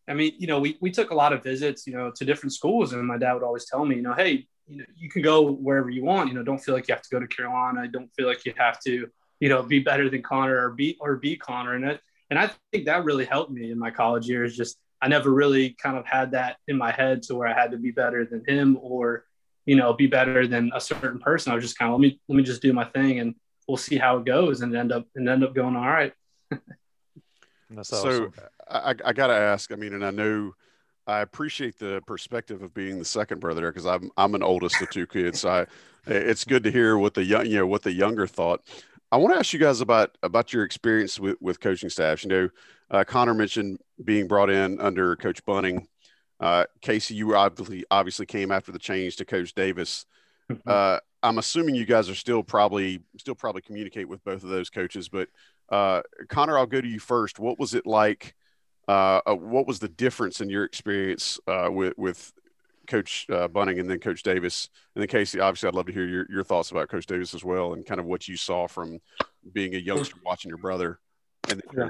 I 0.07 0.15
mean, 0.15 0.35
you 0.39 0.47
know, 0.47 0.61
we 0.61 0.79
we 0.81 0.91
took 0.91 1.11
a 1.11 1.15
lot 1.15 1.33
of 1.33 1.43
visits, 1.43 1.87
you 1.87 1.95
know, 1.95 2.13
to 2.15 2.25
different 2.25 2.53
schools, 2.53 2.93
and 2.93 3.05
my 3.07 3.19
dad 3.19 3.35
would 3.35 3.43
always 3.43 3.67
tell 3.67 3.85
me, 3.85 3.97
you 3.97 4.03
know, 4.03 4.15
hey, 4.15 4.47
you 4.69 4.77
know, 4.79 4.85
you 4.97 5.11
can 5.11 5.23
go 5.23 5.51
wherever 5.51 5.91
you 5.91 6.05
want. 6.05 6.29
You 6.29 6.35
know, 6.35 6.45
don't 6.45 6.59
feel 6.59 6.75
like 6.75 6.87
you 6.87 6.95
have 6.95 7.03
to 7.03 7.11
go 7.11 7.19
to 7.19 7.27
Carolina. 7.27 7.89
Don't 7.89 8.11
feel 8.15 8.27
like 8.27 8.45
you 8.47 8.55
have 8.57 8.79
to, 8.83 9.09
you 9.41 9.49
know, 9.49 9.63
be 9.63 9.81
better 9.81 10.09
than 10.09 10.23
Connor 10.23 10.65
or 10.65 10.71
beat 10.71 10.97
or 11.01 11.17
beat 11.17 11.41
Connor. 11.41 11.75
And 11.75 11.85
it, 11.85 12.01
and 12.31 12.39
I 12.39 12.51
think 12.73 12.87
that 12.87 13.05
really 13.05 13.25
helped 13.25 13.51
me 13.51 13.71
in 13.71 13.79
my 13.79 13.91
college 13.91 14.29
years. 14.29 14.57
Just 14.57 14.79
I 15.01 15.09
never 15.09 15.31
really 15.31 15.71
kind 15.71 15.97
of 15.97 16.07
had 16.07 16.33
that 16.33 16.57
in 16.67 16.77
my 16.77 16.91
head 16.91 17.23
to 17.25 17.35
where 17.35 17.49
I 17.49 17.55
had 17.55 17.71
to 17.71 17.79
be 17.79 17.91
better 17.91 18.25
than 18.25 18.45
him 18.47 18.79
or 18.81 19.25
you 19.67 19.77
know 19.77 19.93
be 19.93 20.07
better 20.07 20.47
than 20.47 20.71
a 20.75 20.81
certain 20.81 21.19
person. 21.19 21.53
I 21.53 21.55
was 21.55 21.65
just 21.65 21.79
kind 21.79 21.93
of 21.93 21.99
let 21.99 22.03
me 22.03 22.21
let 22.29 22.37
me 22.37 22.43
just 22.43 22.63
do 22.63 22.73
my 22.73 22.85
thing 22.85 23.21
and 23.21 23.35
we'll 23.67 23.77
see 23.77 23.99
how 23.99 24.17
it 24.17 24.25
goes 24.25 24.63
and 24.63 24.75
end 24.75 24.93
up 24.93 25.07
and 25.15 25.29
end 25.29 25.45
up 25.45 25.55
going 25.55 25.77
all 25.77 25.87
right. 25.87 26.13
so 27.83 28.33
I, 28.69 28.95
I 29.05 29.13
got 29.13 29.29
to 29.29 29.35
ask. 29.35 29.71
I 29.73 29.77
mean, 29.77 29.95
and 29.95 30.05
I 30.05 30.11
know 30.11 30.53
I 31.07 31.21
appreciate 31.21 31.79
the 31.79 32.03
perspective 32.07 32.63
of 32.63 32.75
being 32.75 32.99
the 32.99 33.05
second 33.05 33.41
brother 33.41 33.63
there 33.63 33.73
because 33.73 33.87
I'm 33.87 34.11
I'm 34.17 34.35
an 34.35 34.43
oldest 34.43 34.81
of 34.83 34.91
two 34.91 35.07
kids. 35.07 35.41
So 35.41 35.51
I, 35.51 35.67
it's 36.07 36.45
good 36.45 36.65
to 36.65 36.71
hear 36.71 36.99
what 36.99 37.15
the 37.15 37.25
young 37.25 37.47
you 37.47 37.59
know 37.59 37.67
what 37.67 37.83
the 37.83 37.93
younger 37.93 38.27
thought. 38.27 38.63
I 39.11 39.17
want 39.17 39.35
to 39.35 39.39
ask 39.39 39.53
you 39.53 39.59
guys 39.59 39.81
about 39.81 40.17
about 40.23 40.53
your 40.53 40.65
experience 40.65 41.19
with, 41.19 41.37
with 41.41 41.61
coaching 41.61 41.89
staffs. 41.89 42.25
You 42.25 42.31
know, 42.31 42.49
uh, 42.91 43.05
Connor 43.05 43.35
mentioned 43.35 43.79
being 44.05 44.27
brought 44.27 44.51
in 44.51 44.81
under 44.81 45.17
Coach 45.17 45.45
Bunting. 45.45 45.89
Uh, 46.41 46.65
Casey, 46.81 47.15
you 47.15 47.35
obviously 47.35 47.85
obviously 47.91 48.27
came 48.27 48.53
after 48.53 48.71
the 48.71 48.79
change 48.79 49.17
to 49.17 49.25
Coach 49.25 49.55
Davis. 49.55 50.05
Mm-hmm. 50.51 50.69
Uh, 50.69 50.99
I'm 51.23 51.39
assuming 51.39 51.75
you 51.75 51.87
guys 51.87 52.09
are 52.09 52.15
still 52.15 52.43
probably 52.43 53.01
still 53.17 53.35
probably 53.35 53.63
communicate 53.63 54.09
with 54.09 54.23
both 54.25 54.45
of 54.45 54.51
those 54.51 54.71
coaches. 54.71 55.09
But 55.09 55.29
uh, 55.71 56.03
Connor, 56.29 56.59
I'll 56.59 56.67
go 56.67 56.81
to 56.81 56.89
you 56.89 57.01
first. 57.01 57.39
What 57.39 57.59
was 57.59 57.75
it 57.75 57.87
like? 57.87 58.35
Uh, 58.87 59.21
uh, 59.27 59.35
what 59.35 59.67
was 59.67 59.81
the 59.81 59.89
difference 59.89 60.41
in 60.41 60.49
your 60.49 60.65
experience 60.65 61.39
with 61.47 61.97
with 61.97 62.33
Coach 62.89 63.27
uh, 63.31 63.47
Bunting 63.49 63.79
and 63.79 63.89
then 63.89 64.01
Coach 64.01 64.23
Davis. 64.23 64.69
And 64.95 65.03
then 65.03 65.09
Casey, 65.09 65.41
obviously, 65.41 65.69
I'd 65.69 65.75
love 65.75 65.87
to 65.87 65.93
hear 65.93 66.07
your, 66.07 66.27
your 66.31 66.45
thoughts 66.45 66.71
about 66.71 66.89
Coach 66.89 67.07
Davis 67.07 67.35
as 67.35 67.45
well 67.45 67.75
and 67.75 67.87
kind 67.87 68.01
of 68.01 68.07
what 68.07 68.27
you 68.27 68.37
saw 68.37 68.67
from 68.67 68.99
being 69.53 69.75
a 69.75 69.79
youngster 69.79 70.17
watching 70.25 70.49
your 70.49 70.59
brother. 70.59 70.99
And 71.49 71.63
yeah. 71.77 71.89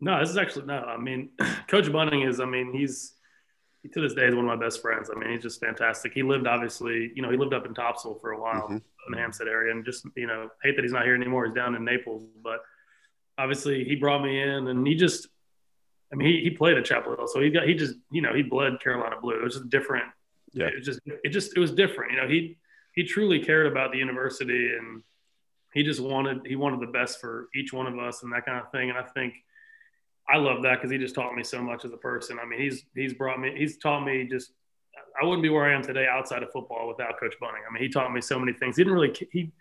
No, 0.00 0.20
this 0.20 0.30
is 0.30 0.36
actually 0.36 0.66
no. 0.66 0.78
I 0.78 0.96
mean, 0.96 1.30
Coach 1.68 1.90
Bunting 1.90 2.22
is. 2.22 2.40
I 2.40 2.44
mean, 2.44 2.72
he's 2.72 3.14
he, 3.82 3.88
to 3.88 4.00
this 4.00 4.14
day 4.14 4.26
is 4.26 4.34
one 4.34 4.48
of 4.48 4.58
my 4.58 4.64
best 4.64 4.80
friends. 4.80 5.10
I 5.14 5.18
mean, 5.18 5.30
he's 5.30 5.42
just 5.42 5.60
fantastic. 5.60 6.12
He 6.12 6.22
lived 6.22 6.46
obviously, 6.46 7.12
you 7.14 7.22
know, 7.22 7.30
he 7.30 7.36
lived 7.36 7.54
up 7.54 7.66
in 7.66 7.74
Topsail 7.74 8.18
for 8.20 8.32
a 8.32 8.40
while 8.40 8.62
mm-hmm. 8.62 8.74
in 8.74 9.10
the 9.10 9.18
Hampstead 9.18 9.48
area, 9.48 9.72
and 9.72 9.84
just 9.84 10.06
you 10.16 10.26
know, 10.26 10.48
hate 10.62 10.76
that 10.76 10.82
he's 10.82 10.92
not 10.92 11.04
here 11.04 11.14
anymore. 11.14 11.46
He's 11.46 11.54
down 11.54 11.74
in 11.74 11.84
Naples, 11.84 12.24
but 12.42 12.60
obviously 13.36 13.84
he 13.84 13.96
brought 13.96 14.22
me 14.22 14.40
in, 14.40 14.68
and 14.68 14.86
he 14.86 14.94
just 14.94 15.28
I 16.12 16.16
mean, 16.16 16.28
he, 16.28 16.40
he 16.44 16.50
played 16.50 16.78
at 16.78 16.84
Chapel 16.84 17.14
Hill, 17.16 17.28
so 17.28 17.40
he 17.40 17.50
got 17.50 17.66
he 17.66 17.74
just 17.74 17.94
you 18.10 18.22
know 18.22 18.34
he 18.34 18.42
bled 18.42 18.80
Carolina 18.80 19.16
blue. 19.20 19.34
It 19.34 19.44
was 19.44 19.54
just 19.54 19.68
different. 19.68 20.06
Yeah. 20.52 20.66
It 20.66 20.76
was 20.76 20.86
just 20.86 21.00
it 21.04 21.30
just 21.30 21.56
it 21.56 21.60
was 21.60 21.72
different. 21.72 22.12
You 22.12 22.20
know, 22.20 22.28
he 22.28 22.58
he 22.94 23.04
truly 23.04 23.40
cared 23.40 23.66
about 23.66 23.92
the 23.92 23.98
university, 23.98 24.72
and 24.76 25.02
he 25.74 25.82
just 25.82 26.00
wanted 26.00 26.40
he 26.46 26.56
wanted 26.56 26.80
the 26.80 26.92
best 26.92 27.20
for 27.20 27.48
each 27.54 27.72
one 27.72 27.86
of 27.86 27.98
us 27.98 28.22
and 28.22 28.32
that 28.32 28.46
kind 28.46 28.58
of 28.58 28.70
thing. 28.72 28.90
And 28.90 28.98
I 28.98 29.02
think 29.02 29.34
I 30.28 30.36
love 30.36 30.62
that 30.62 30.76
because 30.76 30.90
he 30.90 30.98
just 30.98 31.14
taught 31.14 31.34
me 31.34 31.42
so 31.42 31.62
much 31.62 31.84
as 31.84 31.92
a 31.92 31.96
person. 31.96 32.38
I 32.42 32.46
mean, 32.46 32.60
he's 32.60 32.84
he's 32.94 33.14
brought 33.14 33.40
me 33.40 33.54
he's 33.56 33.78
taught 33.78 34.04
me 34.04 34.26
just 34.28 34.52
I 35.20 35.24
wouldn't 35.24 35.42
be 35.42 35.48
where 35.48 35.64
I 35.64 35.74
am 35.74 35.82
today 35.82 36.06
outside 36.10 36.42
of 36.42 36.50
football 36.52 36.88
without 36.88 37.18
Coach 37.18 37.34
Bunting. 37.40 37.62
I 37.68 37.72
mean, 37.72 37.82
he 37.82 37.88
taught 37.88 38.12
me 38.12 38.20
so 38.20 38.38
many 38.38 38.52
things. 38.52 38.76
He 38.76 38.84
didn't 38.84 38.94
really 38.94 39.14
he 39.30 39.52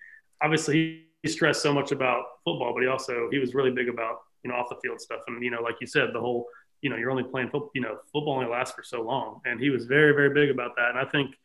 obviously 0.42 1.04
he 1.24 1.30
stressed 1.30 1.62
so 1.62 1.74
much 1.74 1.92
about 1.92 2.24
football, 2.46 2.74
but 2.74 2.84
he 2.84 2.88
also 2.88 3.28
he 3.32 3.40
was 3.40 3.54
really 3.54 3.72
big 3.72 3.90
about 3.90 4.20
you 4.44 4.52
know, 4.52 4.58
off 4.58 4.70
the 4.70 4.78
field 4.82 5.02
stuff. 5.02 5.22
And, 5.28 5.44
you 5.44 5.52
know, 5.52 5.62
like 5.62 5.76
you 5.82 5.88
said, 5.88 6.10
the 6.14 6.20
whole, 6.20 6.48
you 6.82 6.90
know, 6.90 6.96
you're 6.96 7.12
only 7.12 7.24
playing 7.24 7.50
football, 7.50 7.72
you 7.74 7.82
know, 7.82 7.98
football 8.14 8.34
only 8.34 8.50
lasts 8.50 8.76
for 8.76 8.84
so 8.84 9.02
long. 9.02 9.42
And 9.46 9.60
he 9.60 9.70
was 9.70 9.86
very, 9.86 10.14
very 10.14 10.34
big 10.34 10.50
about 10.50 10.76
that. 10.76 10.92
And 10.92 11.00
I 11.00 11.06
think 11.06 11.36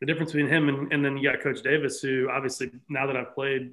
the 0.00 0.06
difference 0.06 0.32
between 0.32 0.50
him 0.50 0.68
and, 0.68 0.92
and 0.92 1.04
then 1.04 1.16
you 1.16 1.30
got 1.30 1.42
Coach 1.42 1.62
Davis, 1.62 2.00
who 2.00 2.28
obviously 2.30 2.70
now 2.88 3.06
that 3.06 3.16
I've 3.16 3.34
played, 3.34 3.72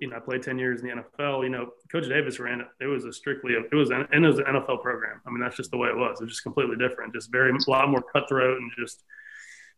you 0.00 0.08
know, 0.08 0.16
I 0.16 0.20
played 0.20 0.42
10 0.42 0.58
years 0.58 0.80
in 0.80 0.88
the 0.88 0.94
NFL, 0.94 1.42
you 1.42 1.50
know, 1.50 1.70
Coach 1.92 2.08
Davis 2.08 2.40
ran 2.40 2.60
it. 2.60 2.66
It 2.80 2.86
was 2.86 3.04
a 3.04 3.12
strictly, 3.12 3.52
it 3.52 3.74
was 3.74 3.90
an, 3.90 4.06
and 4.12 4.24
it 4.24 4.28
was 4.28 4.38
an 4.38 4.46
NFL 4.46 4.82
program. 4.82 5.20
I 5.26 5.30
mean, 5.30 5.40
that's 5.40 5.56
just 5.56 5.70
the 5.70 5.76
way 5.76 5.88
it 5.88 5.96
was. 5.96 6.20
It 6.20 6.24
was 6.24 6.32
just 6.32 6.42
completely 6.42 6.76
different, 6.76 7.12
just 7.12 7.30
very, 7.30 7.50
a 7.50 7.70
lot 7.70 7.88
more 7.88 8.02
cutthroat 8.02 8.60
and 8.60 8.70
just, 8.78 9.04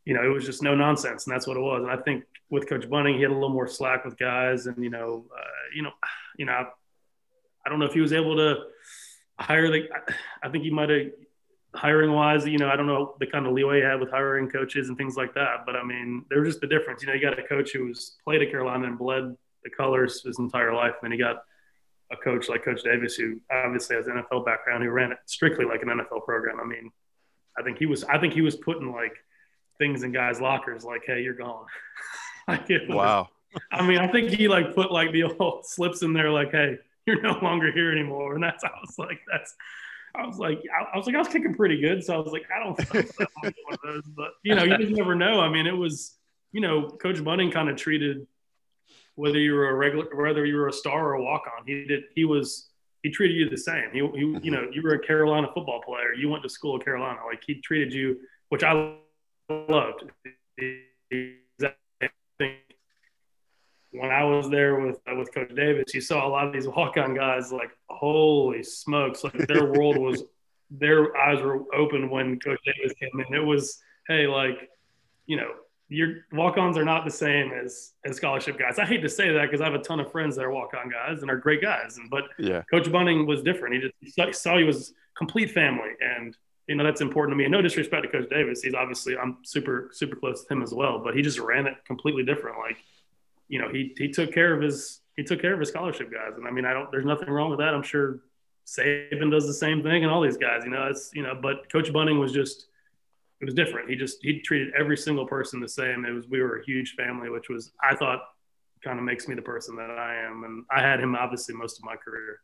you 0.04 0.14
know, 0.14 0.24
it 0.24 0.28
was 0.28 0.44
just 0.44 0.62
no 0.62 0.74
nonsense, 0.74 1.26
and 1.26 1.34
that's 1.34 1.46
what 1.46 1.56
it 1.56 1.60
was. 1.60 1.82
And 1.82 1.90
I 1.90 1.96
think 1.96 2.24
with 2.50 2.68
Coach 2.68 2.88
Bunting, 2.88 3.16
he 3.16 3.22
had 3.22 3.30
a 3.30 3.34
little 3.34 3.50
more 3.50 3.68
slack 3.68 4.04
with 4.04 4.18
guys, 4.18 4.66
and 4.66 4.82
you 4.82 4.90
know, 4.90 5.26
uh, 5.32 5.66
you 5.74 5.82
know, 5.82 5.92
you 6.36 6.46
know, 6.46 6.66
I 7.64 7.70
don't 7.70 7.78
know 7.78 7.86
if 7.86 7.94
he 7.94 8.00
was 8.00 8.12
able 8.12 8.36
to 8.36 8.56
hire 9.38 9.70
the. 9.70 9.88
I 10.42 10.48
think 10.48 10.64
he 10.64 10.70
might 10.70 10.90
have 10.90 11.06
hiring 11.74 12.12
wise. 12.12 12.46
You 12.46 12.58
know, 12.58 12.68
I 12.68 12.76
don't 12.76 12.86
know 12.86 13.14
the 13.20 13.26
kind 13.26 13.46
of 13.46 13.52
leeway 13.52 13.80
he 13.80 13.84
had 13.84 14.00
with 14.00 14.10
hiring 14.10 14.48
coaches 14.48 14.88
and 14.88 14.96
things 14.96 15.16
like 15.16 15.34
that. 15.34 15.64
But 15.66 15.76
I 15.76 15.84
mean, 15.84 16.24
there's 16.30 16.48
just 16.48 16.60
the 16.60 16.66
difference. 16.66 17.02
You 17.02 17.08
know, 17.08 17.14
you 17.14 17.20
got 17.20 17.38
a 17.38 17.42
coach 17.42 17.72
who 17.72 17.86
was 17.86 18.16
played 18.24 18.42
at 18.42 18.50
Carolina 18.50 18.86
and 18.86 18.98
bled 18.98 19.36
the 19.64 19.70
colors 19.70 20.22
his 20.22 20.38
entire 20.38 20.74
life, 20.74 20.94
and 21.02 21.10
then 21.10 21.18
you 21.18 21.24
got 21.24 21.44
a 22.10 22.16
coach 22.16 22.48
like 22.48 22.64
Coach 22.64 22.82
Davis 22.82 23.14
who 23.14 23.40
obviously 23.50 23.96
has 23.96 24.06
an 24.06 24.22
NFL 24.22 24.44
background 24.44 24.84
who 24.84 24.90
ran 24.90 25.12
it 25.12 25.18
strictly 25.26 25.64
like 25.64 25.82
an 25.82 25.88
NFL 25.88 26.24
program. 26.24 26.60
I 26.60 26.64
mean, 26.64 26.90
I 27.58 27.62
think 27.62 27.78
he 27.78 27.86
was. 27.86 28.04
I 28.04 28.18
think 28.18 28.34
he 28.34 28.42
was 28.42 28.56
putting 28.56 28.92
like 28.92 29.14
things 29.78 30.02
in 30.02 30.12
guys' 30.12 30.40
lockers, 30.40 30.84
like, 30.84 31.02
"Hey, 31.06 31.22
you're 31.22 31.34
gone." 31.34 31.66
like 32.48 32.68
wow. 32.88 33.28
I 33.70 33.86
mean, 33.86 33.98
I 33.98 34.08
think 34.08 34.30
he 34.30 34.48
like 34.48 34.74
put 34.74 34.90
like 34.90 35.12
the 35.12 35.24
old 35.24 35.66
slips 35.66 36.02
in 36.02 36.12
there, 36.12 36.30
like, 36.30 36.50
"Hey, 36.50 36.78
you're 37.06 37.20
no 37.20 37.38
longer 37.42 37.72
here 37.72 37.90
anymore. 37.90 38.34
And 38.34 38.42
that's, 38.42 38.64
I 38.64 38.70
was 38.80 38.98
like, 38.98 39.20
that's, 39.30 39.54
I 40.14 40.26
was 40.26 40.38
like, 40.38 40.62
I, 40.78 40.94
I 40.94 40.96
was 40.96 41.06
like, 41.06 41.14
I 41.14 41.18
was 41.18 41.28
kicking 41.28 41.54
pretty 41.54 41.80
good. 41.80 42.04
So 42.04 42.14
I 42.14 42.18
was 42.18 42.32
like, 42.32 42.44
I 42.54 42.62
don't 42.62 42.78
one 42.94 43.74
of 43.74 43.78
those, 43.84 44.02
but 44.14 44.32
you 44.42 44.54
know, 44.54 44.64
you 44.64 44.76
just 44.76 44.92
never 44.92 45.14
know. 45.14 45.40
I 45.40 45.48
mean, 45.48 45.66
it 45.66 45.76
was, 45.76 46.16
you 46.52 46.60
know, 46.60 46.88
Coach 46.88 47.22
Bunting 47.24 47.50
kind 47.50 47.68
of 47.68 47.76
treated 47.76 48.26
whether 49.14 49.38
you 49.38 49.54
were 49.54 49.68
a 49.68 49.74
regular, 49.74 50.06
whether 50.14 50.44
you 50.46 50.56
were 50.56 50.68
a 50.68 50.72
star 50.72 51.08
or 51.08 51.12
a 51.14 51.22
walk 51.22 51.44
on, 51.58 51.66
he 51.66 51.84
did, 51.84 52.04
he 52.14 52.24
was, 52.24 52.68
he 53.02 53.10
treated 53.10 53.36
you 53.36 53.48
the 53.48 53.56
same. 53.56 53.90
He, 53.92 53.98
he, 53.98 54.38
you 54.42 54.50
know, 54.50 54.68
you 54.72 54.80
were 54.82 54.94
a 54.94 54.98
Carolina 54.98 55.48
football 55.52 55.82
player. 55.82 56.14
You 56.14 56.28
went 56.28 56.42
to 56.44 56.48
school 56.48 56.76
at 56.76 56.84
Carolina. 56.84 57.18
Like 57.26 57.42
he 57.46 57.60
treated 57.60 57.92
you, 57.92 58.18
which 58.48 58.62
I 58.62 58.94
loved. 59.50 60.04
When 63.92 64.10
I 64.10 64.24
was 64.24 64.48
there 64.48 64.80
with 64.80 65.00
uh, 65.10 65.14
with 65.16 65.32
Coach 65.34 65.54
Davis, 65.54 65.94
you 65.94 66.00
saw 66.00 66.26
a 66.26 66.30
lot 66.30 66.46
of 66.46 66.52
these 66.52 66.66
walk 66.66 66.96
on 66.96 67.14
guys 67.14 67.52
like, 67.52 67.70
holy 67.88 68.62
smokes! 68.62 69.22
Like 69.22 69.46
their 69.46 69.72
world 69.72 69.98
was, 69.98 70.24
their 70.70 71.16
eyes 71.16 71.42
were 71.42 71.62
open 71.74 72.10
when 72.10 72.38
Coach 72.40 72.60
Davis 72.64 72.94
came 72.98 73.20
in. 73.20 73.34
It 73.34 73.44
was, 73.44 73.82
hey, 74.08 74.26
like, 74.26 74.70
you 75.26 75.36
know, 75.36 75.50
your 75.92 76.24
walk 76.32 76.56
ons 76.56 76.78
are 76.78 76.84
not 76.84 77.04
the 77.04 77.10
same 77.10 77.52
as 77.52 77.92
as 78.04 78.16
scholarship 78.16 78.58
guys. 78.58 78.78
I 78.78 78.86
hate 78.86 79.02
to 79.02 79.08
say 79.08 79.30
that 79.32 79.42
because 79.42 79.60
I 79.60 79.64
have 79.64 79.74
a 79.74 79.82
ton 79.82 80.00
of 80.00 80.10
friends 80.10 80.36
that 80.36 80.44
are 80.44 80.50
walk 80.50 80.72
on 80.74 80.90
guys 80.90 81.22
and 81.22 81.30
are 81.30 81.36
great 81.36 81.60
guys. 81.60 81.98
And 81.98 82.08
but 82.10 82.24
yeah. 82.38 82.62
Coach 82.70 82.90
Bunting 82.90 83.26
was 83.26 83.42
different. 83.42 83.74
He 83.74 83.80
just 83.80 83.94
he 84.00 84.10
saw, 84.10 84.26
he 84.26 84.32
saw 84.32 84.58
he 84.58 84.64
was 84.64 84.94
complete 85.16 85.50
family 85.50 85.90
and 86.00 86.36
you 86.66 86.74
know 86.74 86.84
that's 86.84 87.00
important 87.00 87.32
to 87.32 87.36
me. 87.36 87.44
And 87.44 87.52
no 87.52 87.60
disrespect 87.60 88.04
to 88.04 88.08
Coach 88.08 88.30
Davis, 88.30 88.62
he's 88.62 88.74
obviously 88.74 89.16
I'm 89.16 89.38
super 89.44 89.90
super 89.92 90.16
close 90.16 90.44
to 90.44 90.52
him 90.52 90.62
as 90.62 90.72
well, 90.72 90.98
but 90.98 91.14
he 91.14 91.22
just 91.22 91.38
ran 91.38 91.66
it 91.66 91.74
completely 91.84 92.24
different. 92.24 92.58
Like 92.58 92.78
you 93.52 93.58
know, 93.58 93.68
he 93.68 93.94
he 93.98 94.08
took 94.08 94.32
care 94.32 94.54
of 94.54 94.62
his 94.62 95.00
he 95.14 95.22
took 95.22 95.42
care 95.42 95.52
of 95.52 95.60
his 95.60 95.68
scholarship 95.68 96.10
guys, 96.10 96.38
and 96.38 96.48
I 96.48 96.50
mean, 96.50 96.64
I 96.64 96.72
don't. 96.72 96.90
There's 96.90 97.04
nothing 97.04 97.28
wrong 97.28 97.50
with 97.50 97.58
that. 97.58 97.74
I'm 97.74 97.82
sure 97.82 98.20
Saban 98.66 99.30
does 99.30 99.46
the 99.46 99.52
same 99.52 99.82
thing, 99.82 100.04
and 100.04 100.10
all 100.10 100.22
these 100.22 100.38
guys. 100.38 100.62
You 100.64 100.70
know, 100.70 100.86
it's 100.86 101.10
you 101.12 101.22
know, 101.22 101.38
but 101.40 101.70
Coach 101.70 101.92
Bunting 101.92 102.18
was 102.18 102.32
just 102.32 102.68
it 103.42 103.44
was 103.44 103.52
different. 103.52 103.90
He 103.90 103.94
just 103.94 104.22
he 104.22 104.40
treated 104.40 104.72
every 104.74 104.96
single 104.96 105.26
person 105.26 105.60
the 105.60 105.68
same. 105.68 106.06
It 106.06 106.12
was 106.12 106.26
we 106.28 106.40
were 106.40 106.60
a 106.60 106.64
huge 106.64 106.94
family, 106.94 107.28
which 107.28 107.50
was 107.50 107.72
I 107.82 107.94
thought 107.94 108.22
kind 108.82 108.98
of 108.98 109.04
makes 109.04 109.28
me 109.28 109.34
the 109.34 109.42
person 109.42 109.76
that 109.76 109.90
I 109.90 110.16
am. 110.16 110.44
And 110.44 110.64
I 110.70 110.80
had 110.80 110.98
him 110.98 111.14
obviously 111.14 111.54
most 111.54 111.78
of 111.78 111.84
my 111.84 111.96
career. 111.96 112.40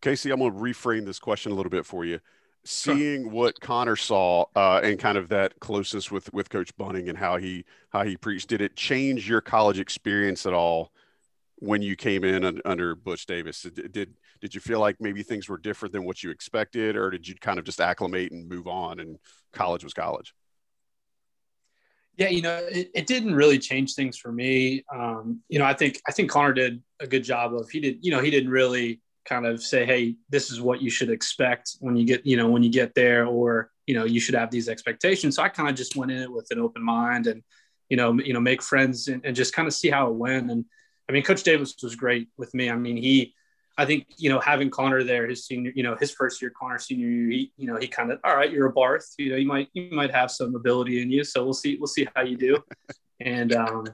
Casey, 0.00 0.30
I'm 0.30 0.38
going 0.38 0.52
to 0.52 0.58
reframe 0.58 1.04
this 1.04 1.18
question 1.18 1.52
a 1.52 1.54
little 1.54 1.70
bit 1.70 1.84
for 1.84 2.06
you. 2.06 2.20
Seeing 2.64 3.22
sure. 3.22 3.30
what 3.30 3.60
Connor 3.60 3.96
saw 3.96 4.44
uh, 4.54 4.80
and 4.82 4.98
kind 4.98 5.16
of 5.16 5.28
that 5.30 5.58
closeness 5.60 6.10
with 6.10 6.32
with 6.32 6.50
Coach 6.50 6.76
Bunting 6.76 7.08
and 7.08 7.16
how 7.16 7.38
he 7.38 7.64
how 7.88 8.02
he 8.04 8.16
preached, 8.16 8.48
did 8.48 8.60
it 8.60 8.76
change 8.76 9.28
your 9.28 9.40
college 9.40 9.78
experience 9.78 10.44
at 10.44 10.52
all 10.52 10.92
when 11.56 11.80
you 11.80 11.96
came 11.96 12.22
in 12.22 12.60
under 12.64 12.94
Butch 12.94 13.24
Davis? 13.24 13.62
Did, 13.62 13.92
did 13.92 14.14
did 14.40 14.54
you 14.54 14.60
feel 14.60 14.78
like 14.78 14.96
maybe 15.00 15.22
things 15.22 15.48
were 15.48 15.58
different 15.58 15.92
than 15.92 16.04
what 16.04 16.22
you 16.22 16.30
expected, 16.30 16.96
or 16.96 17.10
did 17.10 17.26
you 17.26 17.34
kind 17.34 17.58
of 17.58 17.64
just 17.64 17.80
acclimate 17.80 18.32
and 18.32 18.48
move 18.48 18.66
on 18.66 19.00
and 19.00 19.18
college 19.52 19.82
was 19.82 19.94
college? 19.94 20.34
Yeah, 22.16 22.28
you 22.28 22.42
know, 22.42 22.56
it, 22.70 22.90
it 22.94 23.06
didn't 23.06 23.34
really 23.34 23.58
change 23.58 23.94
things 23.94 24.18
for 24.18 24.30
me. 24.30 24.84
Um, 24.92 25.40
you 25.48 25.58
know, 25.58 25.64
I 25.64 25.72
think 25.72 26.00
I 26.06 26.12
think 26.12 26.30
Connor 26.30 26.52
did 26.52 26.82
a 27.00 27.06
good 27.06 27.24
job 27.24 27.54
of 27.54 27.70
he 27.70 27.80
did, 27.80 27.98
you 28.02 28.10
know, 28.10 28.20
he 28.20 28.30
didn't 28.30 28.50
really 28.50 29.00
kind 29.24 29.46
of 29.46 29.62
say, 29.62 29.84
hey, 29.84 30.16
this 30.28 30.50
is 30.50 30.60
what 30.60 30.80
you 30.82 30.90
should 30.90 31.10
expect 31.10 31.76
when 31.80 31.96
you 31.96 32.04
get, 32.04 32.26
you 32.26 32.36
know, 32.36 32.48
when 32.48 32.62
you 32.62 32.70
get 32.70 32.94
there, 32.94 33.26
or 33.26 33.70
you 33.86 33.94
know, 33.94 34.04
you 34.04 34.20
should 34.20 34.34
have 34.34 34.50
these 34.50 34.68
expectations. 34.68 35.36
So 35.36 35.42
I 35.42 35.48
kind 35.48 35.68
of 35.68 35.74
just 35.74 35.96
went 35.96 36.10
in 36.10 36.22
it 36.22 36.32
with 36.32 36.46
an 36.50 36.60
open 36.60 36.82
mind 36.82 37.26
and, 37.26 37.42
you 37.88 37.96
know, 37.96 38.12
you 38.14 38.32
know, 38.32 38.40
make 38.40 38.62
friends 38.62 39.08
and, 39.08 39.24
and 39.24 39.34
just 39.34 39.54
kind 39.54 39.66
of 39.66 39.74
see 39.74 39.90
how 39.90 40.08
it 40.08 40.14
went. 40.14 40.50
And 40.50 40.64
I 41.08 41.12
mean, 41.12 41.22
Coach 41.22 41.42
Davis 41.42 41.74
was 41.82 41.96
great 41.96 42.28
with 42.38 42.54
me. 42.54 42.70
I 42.70 42.76
mean, 42.76 42.96
he 42.96 43.34
I 43.80 43.86
think 43.86 44.06
you 44.18 44.28
know 44.28 44.40
having 44.40 44.68
Connor 44.68 45.04
there, 45.04 45.26
his 45.26 45.46
senior, 45.46 45.72
you 45.74 45.82
know, 45.82 45.96
his 45.98 46.10
first 46.10 46.42
year, 46.42 46.52
Connor 46.54 46.78
senior 46.78 47.08
year, 47.08 47.30
he, 47.30 47.52
you 47.56 47.66
know, 47.66 47.76
he 47.76 47.88
kind 47.88 48.12
of, 48.12 48.20
all 48.24 48.36
right, 48.36 48.50
you're 48.50 48.66
a 48.66 48.72
Barth, 48.72 49.14
you 49.16 49.30
know, 49.30 49.36
you 49.36 49.46
might 49.46 49.68
you 49.72 49.88
might 49.90 50.14
have 50.14 50.30
some 50.30 50.54
ability 50.54 51.00
in 51.00 51.10
you, 51.10 51.24
so 51.24 51.42
we'll 51.44 51.54
see 51.54 51.78
we'll 51.80 51.86
see 51.86 52.06
how 52.14 52.20
you 52.22 52.36
do. 52.36 52.58
and 53.20 53.54
um, 53.54 53.86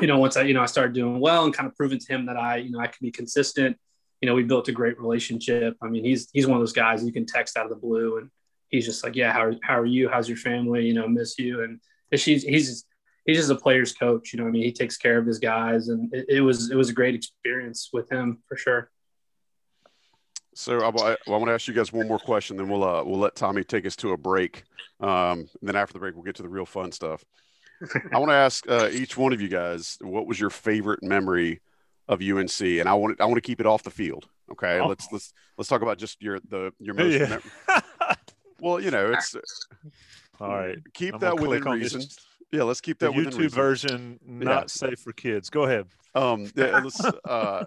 you 0.00 0.06
know, 0.06 0.18
once 0.18 0.36
I 0.36 0.42
you 0.42 0.54
know 0.54 0.62
I 0.62 0.66
started 0.66 0.92
doing 0.92 1.18
well 1.18 1.44
and 1.44 1.52
kind 1.52 1.66
of 1.68 1.74
proving 1.74 1.98
to 1.98 2.06
him 2.06 2.26
that 2.26 2.36
I 2.36 2.58
you 2.58 2.70
know 2.70 2.78
I 2.78 2.86
can 2.86 2.98
be 3.00 3.10
consistent. 3.10 3.76
You 4.22 4.28
know, 4.28 4.34
we 4.34 4.44
built 4.44 4.68
a 4.68 4.72
great 4.72 4.98
relationship. 4.98 5.76
I 5.82 5.88
mean, 5.88 6.04
he's 6.04 6.30
he's 6.32 6.46
one 6.46 6.56
of 6.56 6.62
those 6.62 6.72
guys 6.72 7.04
you 7.04 7.12
can 7.12 7.26
text 7.26 7.56
out 7.56 7.64
of 7.64 7.70
the 7.70 7.76
blue, 7.76 8.18
and 8.18 8.30
he's 8.70 8.86
just 8.86 9.04
like, 9.04 9.14
yeah, 9.14 9.32
how 9.32 9.44
are, 9.44 9.54
how 9.62 9.78
are 9.78 9.86
you? 9.86 10.08
How's 10.08 10.28
your 10.28 10.38
family? 10.38 10.86
You 10.86 10.94
know, 10.94 11.06
miss 11.06 11.38
you. 11.38 11.62
And 11.62 11.80
he's 12.10 12.42
he's 12.42 12.84
he's 13.26 13.36
just 13.36 13.50
a 13.50 13.56
player's 13.56 13.92
coach. 13.92 14.32
You 14.32 14.40
know, 14.40 14.46
I 14.46 14.50
mean, 14.50 14.62
he 14.62 14.72
takes 14.72 14.96
care 14.96 15.18
of 15.18 15.26
his 15.26 15.38
guys, 15.38 15.88
and 15.88 16.12
it, 16.14 16.26
it 16.28 16.40
was 16.40 16.70
it 16.70 16.76
was 16.76 16.88
a 16.88 16.94
great 16.94 17.14
experience 17.14 17.90
with 17.92 18.10
him 18.10 18.42
for 18.48 18.56
sure. 18.56 18.90
So 20.54 20.80
I, 20.80 20.88
I, 20.88 21.16
I 21.26 21.30
want 21.30 21.46
to 21.46 21.52
ask 21.52 21.66
you 21.66 21.74
guys 21.74 21.92
one 21.92 22.08
more 22.08 22.18
question, 22.18 22.56
then 22.56 22.68
we'll 22.68 22.84
uh, 22.84 23.02
we'll 23.02 23.18
let 23.18 23.34
Tommy 23.34 23.64
take 23.64 23.86
us 23.86 23.96
to 23.96 24.12
a 24.12 24.16
break. 24.16 24.64
Um, 25.00 25.48
then 25.62 25.76
after 25.76 25.94
the 25.94 25.98
break, 25.98 26.14
we'll 26.14 26.24
get 26.24 26.36
to 26.36 26.42
the 26.42 26.48
real 26.48 26.66
fun 26.66 26.92
stuff. 26.92 27.24
I 28.12 28.18
want 28.18 28.30
to 28.30 28.34
ask 28.34 28.68
uh, 28.68 28.88
each 28.92 29.16
one 29.16 29.32
of 29.32 29.40
you 29.40 29.48
guys 29.48 29.98
what 30.00 30.26
was 30.26 30.38
your 30.38 30.50
favorite 30.50 31.02
memory 31.02 31.60
of 32.08 32.20
UNC, 32.20 32.60
and 32.60 32.88
I 32.88 32.94
want 32.94 33.20
I 33.20 33.24
want 33.24 33.36
to 33.36 33.42
keep 33.42 33.60
it 33.60 33.66
off 33.66 33.82
the 33.82 33.90
field. 33.90 34.28
Okay, 34.50 34.80
oh. 34.80 34.88
let's 34.88 35.08
let's 35.12 35.32
let's 35.56 35.68
talk 35.68 35.82
about 35.82 35.98
just 35.98 36.22
your 36.22 36.40
the 36.40 36.72
your 36.78 36.94
most. 36.94 37.14
Yeah. 37.14 37.38
Well, 38.62 38.78
you 38.78 38.92
know, 38.92 39.10
it's 39.12 39.34
all 40.40 40.48
right. 40.48 40.78
Keep 40.94 41.14
I'm 41.14 41.20
that 41.20 41.40
within 41.40 41.64
reason. 41.64 42.02
Yeah, 42.52 42.62
let's 42.62 42.80
keep 42.80 43.00
that 43.00 43.12
the 43.12 43.18
YouTube 43.18 43.38
reason. 43.38 43.48
version 43.48 44.20
not 44.24 44.48
yeah. 44.48 44.66
safe 44.66 45.00
for 45.00 45.12
kids. 45.12 45.50
Go 45.50 45.64
ahead. 45.64 45.88
Um, 46.14 46.48
yeah, 46.54 46.78
let's, 46.78 47.04
uh, 47.24 47.64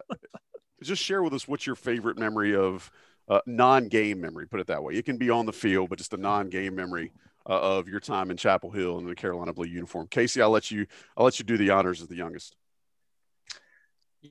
just 0.84 1.04
share 1.04 1.21
with 1.21 1.34
us 1.34 1.48
what's 1.48 1.65
your 1.65 1.76
favorite 1.76 2.17
memory 2.17 2.56
of 2.56 2.89
uh, 3.28 3.41
non-game 3.45 4.21
memory. 4.21 4.48
Put 4.48 4.62
it 4.62 4.67
that 4.67 4.84
way. 4.84 4.93
It 4.93 5.04
can 5.04 5.17
be 5.17 5.30
on 5.30 5.45
the 5.45 5.52
field, 5.52 5.89
but 5.89 5.98
just 5.98 6.13
a 6.13 6.17
non-game 6.17 6.76
memory 6.76 7.12
uh, 7.50 7.60
of 7.60 7.89
your 7.89 8.00
time 8.00 8.32
in 8.32 8.38
Chapel 8.38 8.71
Hill 8.71 8.98
in 9.00 9.06
the 9.06 9.15
Carolina 9.15 9.52
blue 9.52 9.67
uniform. 9.67 10.08
Casey, 10.08 10.41
I'll 10.41 10.50
let 10.50 10.71
you. 10.71 10.86
I'll 11.17 11.26
let 11.26 11.39
you 11.39 11.45
do 11.45 11.58
the 11.58 11.71
honors 11.71 12.02
as 12.02 12.08
the 12.08 12.15
youngest. 12.15 12.56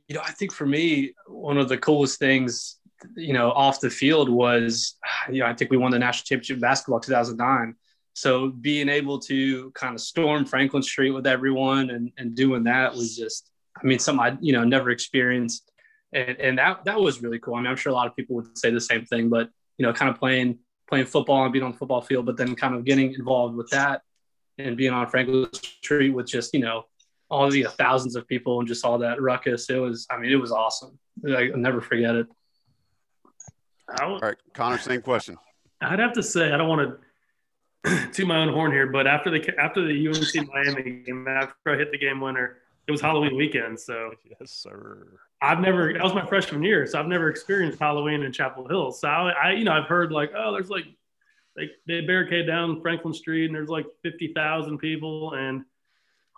You 0.08 0.14
know, 0.16 0.22
I 0.24 0.32
think 0.32 0.52
for 0.52 0.66
me, 0.66 1.14
one 1.26 1.58
of 1.58 1.68
the 1.68 1.78
coolest 1.78 2.18
things, 2.18 2.78
you 3.16 3.32
know, 3.32 3.50
off 3.50 3.80
the 3.80 3.90
field 3.90 4.28
was, 4.28 4.96
you 5.30 5.40
know, 5.40 5.46
I 5.46 5.54
think 5.54 5.70
we 5.70 5.76
won 5.76 5.90
the 5.90 5.98
national 5.98 6.24
championship 6.24 6.60
basketball 6.60 7.00
2009. 7.00 7.74
So 8.14 8.48
being 8.48 8.88
able 8.88 9.18
to 9.20 9.70
kind 9.72 9.94
of 9.94 10.00
storm 10.00 10.44
Franklin 10.44 10.82
Street 10.82 11.10
with 11.10 11.26
everyone 11.26 11.90
and, 11.90 12.12
and 12.16 12.34
doing 12.34 12.64
that 12.64 12.94
was 12.94 13.16
just, 13.16 13.50
I 13.76 13.84
mean, 13.84 13.98
something 13.98 14.24
I, 14.24 14.38
you 14.40 14.52
know, 14.52 14.64
never 14.64 14.90
experienced 14.90 15.70
and, 16.14 16.40
and 16.40 16.58
that 16.58 16.84
that 16.84 16.98
was 16.98 17.22
really 17.22 17.38
cool. 17.38 17.56
I 17.56 17.58
mean, 17.58 17.66
I'm 17.66 17.76
sure 17.76 17.90
a 17.90 17.94
lot 17.94 18.06
of 18.06 18.16
people 18.16 18.36
would 18.36 18.56
say 18.56 18.70
the 18.70 18.80
same 18.80 19.04
thing, 19.04 19.28
but 19.28 19.50
you 19.76 19.84
know, 19.84 19.92
kind 19.92 20.10
of 20.10 20.18
playing 20.18 20.58
playing 20.88 21.06
football 21.06 21.42
and 21.42 21.52
being 21.52 21.64
on 21.64 21.72
the 21.72 21.78
football 21.78 22.00
field, 22.00 22.24
but 22.24 22.36
then 22.36 22.54
kind 22.54 22.74
of 22.74 22.84
getting 22.84 23.12
involved 23.14 23.56
with 23.56 23.68
that 23.70 24.02
and 24.58 24.76
being 24.76 24.92
on 24.92 25.08
Franklin 25.08 25.52
Street 25.52 26.10
with 26.10 26.26
just 26.26 26.54
you 26.54 26.60
know 26.60 26.84
all 27.34 27.50
the 27.50 27.64
thousands 27.64 28.14
of 28.14 28.28
people 28.28 28.60
and 28.60 28.68
just 28.68 28.84
all 28.84 28.98
that 28.98 29.20
ruckus. 29.20 29.68
It 29.68 29.76
was, 29.76 30.06
I 30.08 30.18
mean, 30.18 30.30
it 30.30 30.36
was 30.36 30.52
awesome. 30.52 30.98
I, 31.26 31.50
will 31.50 31.58
never 31.58 31.80
forget 31.80 32.14
it. 32.14 32.26
all 34.00 34.20
right, 34.20 34.36
Connor, 34.52 34.78
same 34.78 35.02
question. 35.02 35.36
I'd 35.80 35.98
have 35.98 36.12
to 36.12 36.22
say 36.22 36.52
I 36.52 36.56
don't 36.56 36.68
want 36.68 36.98
to 37.84 38.08
to 38.12 38.24
my 38.24 38.38
own 38.38 38.52
horn 38.52 38.72
here, 38.72 38.86
but 38.86 39.06
after 39.06 39.30
the 39.30 39.52
after 39.58 39.86
the 39.86 40.08
UNC 40.08 40.48
Miami 40.54 41.02
game, 41.02 41.26
after 41.28 41.74
I 41.74 41.76
hit 41.76 41.90
the 41.90 41.98
game 41.98 42.20
winner, 42.20 42.58
it 42.86 42.92
was 42.92 43.00
Halloween 43.00 43.36
weekend. 43.36 43.78
So 43.78 44.12
yes, 44.24 44.52
sir. 44.52 45.06
I've 45.42 45.60
never 45.60 45.92
that 45.92 46.02
was 46.02 46.14
my 46.14 46.24
freshman 46.24 46.62
year, 46.62 46.86
so 46.86 46.98
I've 46.98 47.08
never 47.08 47.28
experienced 47.28 47.78
Halloween 47.78 48.22
in 48.22 48.32
Chapel 48.32 48.66
Hill. 48.68 48.92
So 48.92 49.08
I, 49.08 49.30
I 49.30 49.52
you 49.52 49.64
know, 49.64 49.72
I've 49.72 49.88
heard 49.88 50.12
like, 50.12 50.30
oh, 50.36 50.52
there's 50.52 50.70
like 50.70 50.86
they, 51.56 51.70
they 51.86 52.00
barricade 52.00 52.46
down 52.46 52.80
Franklin 52.80 53.12
Street 53.12 53.46
and 53.46 53.54
there's 53.54 53.68
like 53.68 53.86
fifty 54.02 54.32
thousand 54.32 54.78
people 54.78 55.34
and 55.34 55.64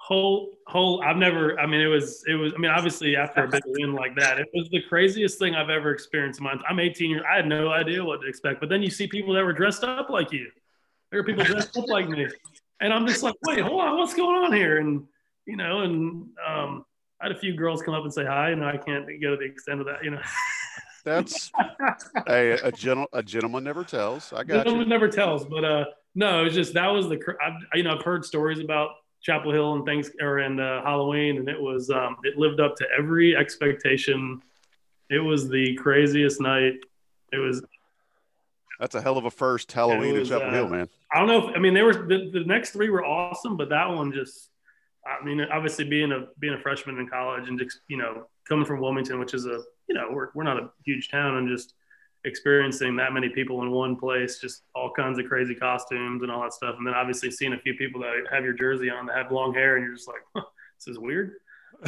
whole 0.07 0.53
whole 0.69 1.03
I've 1.03 1.17
never 1.17 1.59
I 1.59 1.67
mean 1.67 1.81
it 1.81 1.89
was 1.89 2.23
it 2.29 2.35
was 2.35 2.53
I 2.55 2.59
mean 2.59 2.71
obviously 2.71 3.17
after 3.17 3.43
a 3.45 3.49
big 3.49 3.63
win 3.67 3.93
like 3.93 4.15
that 4.17 4.39
it 4.39 4.47
was 4.55 4.69
the 4.71 4.81
craziest 4.83 5.39
thing 5.39 5.57
I've 5.57 5.69
ever 5.69 5.91
experienced 5.91 6.39
in 6.39 6.45
my 6.45 6.55
I'm 6.69 6.79
18 6.79 7.11
years 7.11 7.23
I 7.29 7.37
had 7.37 7.49
no 7.49 7.71
idea 7.71 8.05
what 8.05 8.21
to 8.21 8.29
expect 8.29 8.61
but 8.61 8.69
then 8.69 8.85
you 8.85 8.91
see 8.91 9.09
people 9.09 9.35
that 9.35 9.45
were 9.45 9.53
dressed 9.53 9.83
up 9.83 10.09
like 10.09 10.31
you 10.31 10.49
there 11.11 11.19
are 11.19 11.25
people 11.25 11.43
dressed 11.43 11.77
up 11.77 11.89
like 11.89 12.09
me 12.09 12.29
and 12.81 12.93
I'm 12.93 13.05
just 13.05 13.25
like 13.25 13.35
wait 13.47 13.59
hold 13.61 13.81
on 13.81 13.99
what's 13.99 14.15
going 14.15 14.45
on 14.45 14.53
here 14.53 14.79
and 14.79 15.05
you 15.45 15.57
know 15.57 15.81
and 15.81 16.29
um 16.47 16.85
I 17.21 17.27
had 17.27 17.33
a 17.33 17.39
few 17.39 17.55
girls 17.55 17.83
come 17.83 17.95
up 17.95 18.05
and 18.05 18.13
say 18.13 18.25
hi, 18.27 18.51
and 18.51 18.65
I 18.65 18.77
can't 18.77 19.07
go 19.23 19.31
to 19.31 19.37
the 19.37 19.45
extent 19.45 19.81
of 19.81 19.87
that, 19.87 20.05
you 20.05 20.11
know. 20.11 20.21
That's 21.05 21.51
a 22.27 22.59
a, 22.65 22.73
gentle, 22.73 23.07
a 23.13 23.23
gentleman 23.23 23.63
never 23.63 23.85
tells. 23.85 24.33
I 24.33 24.43
got 24.43 24.65
gentleman 24.65 24.89
you. 24.89 24.91
never 24.91 25.09
tells, 25.09 25.47
but 25.47 25.65
uh, 25.65 25.85
no, 26.17 26.41
it 26.41 26.45
was 26.45 26.55
just 26.55 26.75
that 26.75 26.89
was 26.89 27.09
the 27.09 27.19
I've, 27.41 27.63
you 27.75 27.85
know 27.85 27.95
I've 27.95 28.03
heard 28.03 28.25
stories 28.25 28.59
about 28.59 28.91
Chapel 29.27 29.51
Hill 29.51 29.75
and 29.75 29.85
things 29.85 30.09
or 30.21 30.39
and 30.39 30.61
uh, 30.61 30.83
Halloween, 30.83 31.39
and 31.39 31.49
it 31.49 31.61
was 31.61 31.91
um, 31.91 32.17
it 32.23 32.39
lived 32.39 32.61
up 32.61 32.77
to 32.77 32.87
every 32.97 33.35
expectation. 33.35 34.41
It 35.11 35.19
was 35.19 35.49
the 35.49 35.75
craziest 35.75 36.41
night. 36.41 36.75
It 37.33 37.39
was. 37.39 37.61
That's 38.79 38.95
a 38.95 39.03
hell 39.03 39.19
of 39.19 39.25
a 39.25 39.31
first 39.31 39.73
Halloween 39.73 40.13
was, 40.13 40.31
in 40.31 40.39
Chapel 40.39 40.51
uh, 40.51 40.53
Hill, 40.53 40.69
man. 40.69 40.89
I 41.13 41.19
don't 41.19 41.27
know. 41.27 41.49
If, 41.49 41.57
I 41.57 41.59
mean, 41.59 41.75
there 41.75 41.87
were 41.87 42.07
the, 42.07 42.31
the 42.33 42.45
next 42.45 42.71
three 42.71 42.89
were 42.89 43.05
awesome, 43.05 43.57
but 43.57 43.69
that 43.71 43.89
one 43.89 44.13
just 44.13 44.51
I 45.05 45.25
mean, 45.25 45.41
obviously 45.41 45.85
being 45.85 46.13
a 46.13 46.29
being 46.39 46.55
a 46.55 46.61
freshman 46.61 46.99
in 46.99 47.09
college 47.09 47.49
and 47.49 47.59
just 47.59 47.81
you 47.89 47.97
know 47.97 48.29
coming 48.49 48.65
from 48.65 48.81
Wilmington, 48.81 49.19
which 49.19 49.35
is 49.35 49.47
a 49.47 49.61
you 49.89 49.95
know 49.97 50.07
we're 50.13 50.29
we're 50.35 50.45
not 50.45 50.63
a 50.63 50.71
huge 50.85 51.11
town, 51.11 51.39
and 51.39 51.49
just 51.49 51.75
experiencing 52.27 52.97
that 52.97 53.13
many 53.13 53.29
people 53.29 53.63
in 53.63 53.71
one 53.71 53.97
place, 53.97 54.39
just 54.39 54.63
all 54.75 54.91
kinds 54.91 55.19
of 55.19 55.27
crazy 55.27 55.55
costumes 55.55 56.23
and 56.23 56.31
all 56.31 56.43
that 56.43 56.53
stuff, 56.53 56.75
and 56.77 56.87
then 56.87 56.95
obviously 56.95 57.31
seeing 57.31 57.55
a 57.55 57.59
few 57.59 57.75
people 57.75 58.01
that 58.03 58.13
have 58.31 58.45
your 58.45 58.53
jersey 58.53 58.91
on 58.91 59.07
that 59.07 59.17
have 59.17 59.33
long 59.33 59.55
hair, 59.55 59.77
and 59.77 59.85
you're 59.85 59.95
just 59.95 60.09
like, 60.09 60.21
huh, 60.35 60.43
this 60.79 60.89
is 60.89 60.99
weird. 60.99 61.33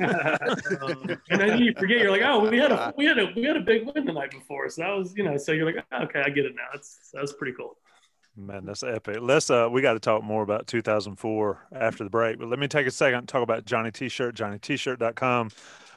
um, 0.00 1.18
and 1.30 1.40
then 1.40 1.58
you 1.58 1.72
forget 1.78 1.98
you're 1.98 2.10
like, 2.10 2.22
oh, 2.22 2.48
we 2.48 2.58
had 2.58 2.72
a 2.72 2.92
we 2.96 3.04
had 3.04 3.18
a 3.18 3.32
we 3.36 3.44
had 3.44 3.56
a 3.56 3.60
big 3.60 3.86
win 3.86 4.04
the 4.04 4.12
night 4.12 4.30
before, 4.30 4.68
so 4.68 4.82
that 4.82 4.90
was 4.90 5.14
you 5.16 5.24
know, 5.24 5.36
so 5.36 5.52
you're 5.52 5.66
like, 5.66 5.84
oh, 5.92 6.02
okay, 6.02 6.22
I 6.24 6.30
get 6.30 6.44
it 6.44 6.54
now. 6.54 6.66
That's 6.72 7.10
that's 7.12 7.32
pretty 7.32 7.54
cool. 7.56 7.76
Man, 8.36 8.64
that's 8.64 8.82
epic. 8.82 9.18
Let's 9.20 9.50
uh 9.50 9.68
we 9.70 9.82
got 9.82 9.94
to 9.94 10.00
talk 10.00 10.22
more 10.22 10.42
about 10.42 10.66
2004 10.66 11.68
after 11.74 12.04
the 12.04 12.10
break. 12.10 12.38
But 12.38 12.48
let 12.48 12.58
me 12.58 12.68
take 12.68 12.86
a 12.86 12.90
second 12.90 13.18
and 13.18 13.28
talk 13.28 13.42
about 13.42 13.64
Johnny 13.64 13.90
T-shirt, 13.90 14.34
johnnyt-shirt.com. 14.34 15.50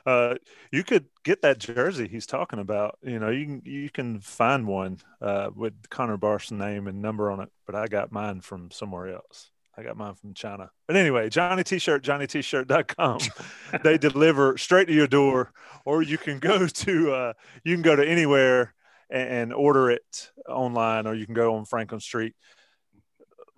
Uh 0.06 0.36
you 0.72 0.84
could 0.84 1.06
get 1.24 1.42
that 1.42 1.60
jersey 1.60 2.08
he's 2.08 2.26
talking 2.26 2.60
about. 2.60 2.98
You 3.02 3.20
know, 3.20 3.30
you 3.30 3.46
can 3.46 3.62
you 3.66 3.90
can 3.90 4.20
find 4.20 4.68
one 4.68 5.00
uh 5.22 5.50
with 5.56 5.90
Connor 5.90 6.18
Barth's 6.18 6.52
name 6.52 6.88
and 6.88 7.02
number 7.02 7.32
on 7.32 7.40
it, 7.40 7.50
but 7.66 7.76
I 7.76 7.88
got 7.88 8.12
mine 8.12 8.42
from 8.42 8.72
somewhere 8.72 9.16
else. 9.16 9.52
I 9.76 9.82
got 9.82 9.98
mine 9.98 10.14
from 10.16 10.34
China. 10.36 10.70
But 10.86 10.98
anyway, 10.98 11.30
Johnny 11.30 11.64
T-shirt, 11.64 12.04
johnnyt-shirt.com. 12.04 13.20
they 13.84 13.98
deliver 13.98 14.56
straight 14.58 14.86
to 14.86 14.94
your 14.94 15.08
door 15.08 15.52
or 15.84 16.04
you 16.04 16.18
can 16.18 16.40
go 16.40 16.68
to 16.68 17.12
uh 17.14 17.34
you 17.64 17.74
can 17.76 17.82
go 17.82 17.96
to 17.96 18.08
anywhere 18.08 18.74
and, 19.14 19.54
order 19.54 19.92
it 19.92 20.32
online, 20.50 21.08
or 21.08 21.14
you 21.14 21.26
can 21.26 21.36
go 21.36 21.56
on 21.56 21.66
Franklin 21.66 22.02
Street. 22.02 22.36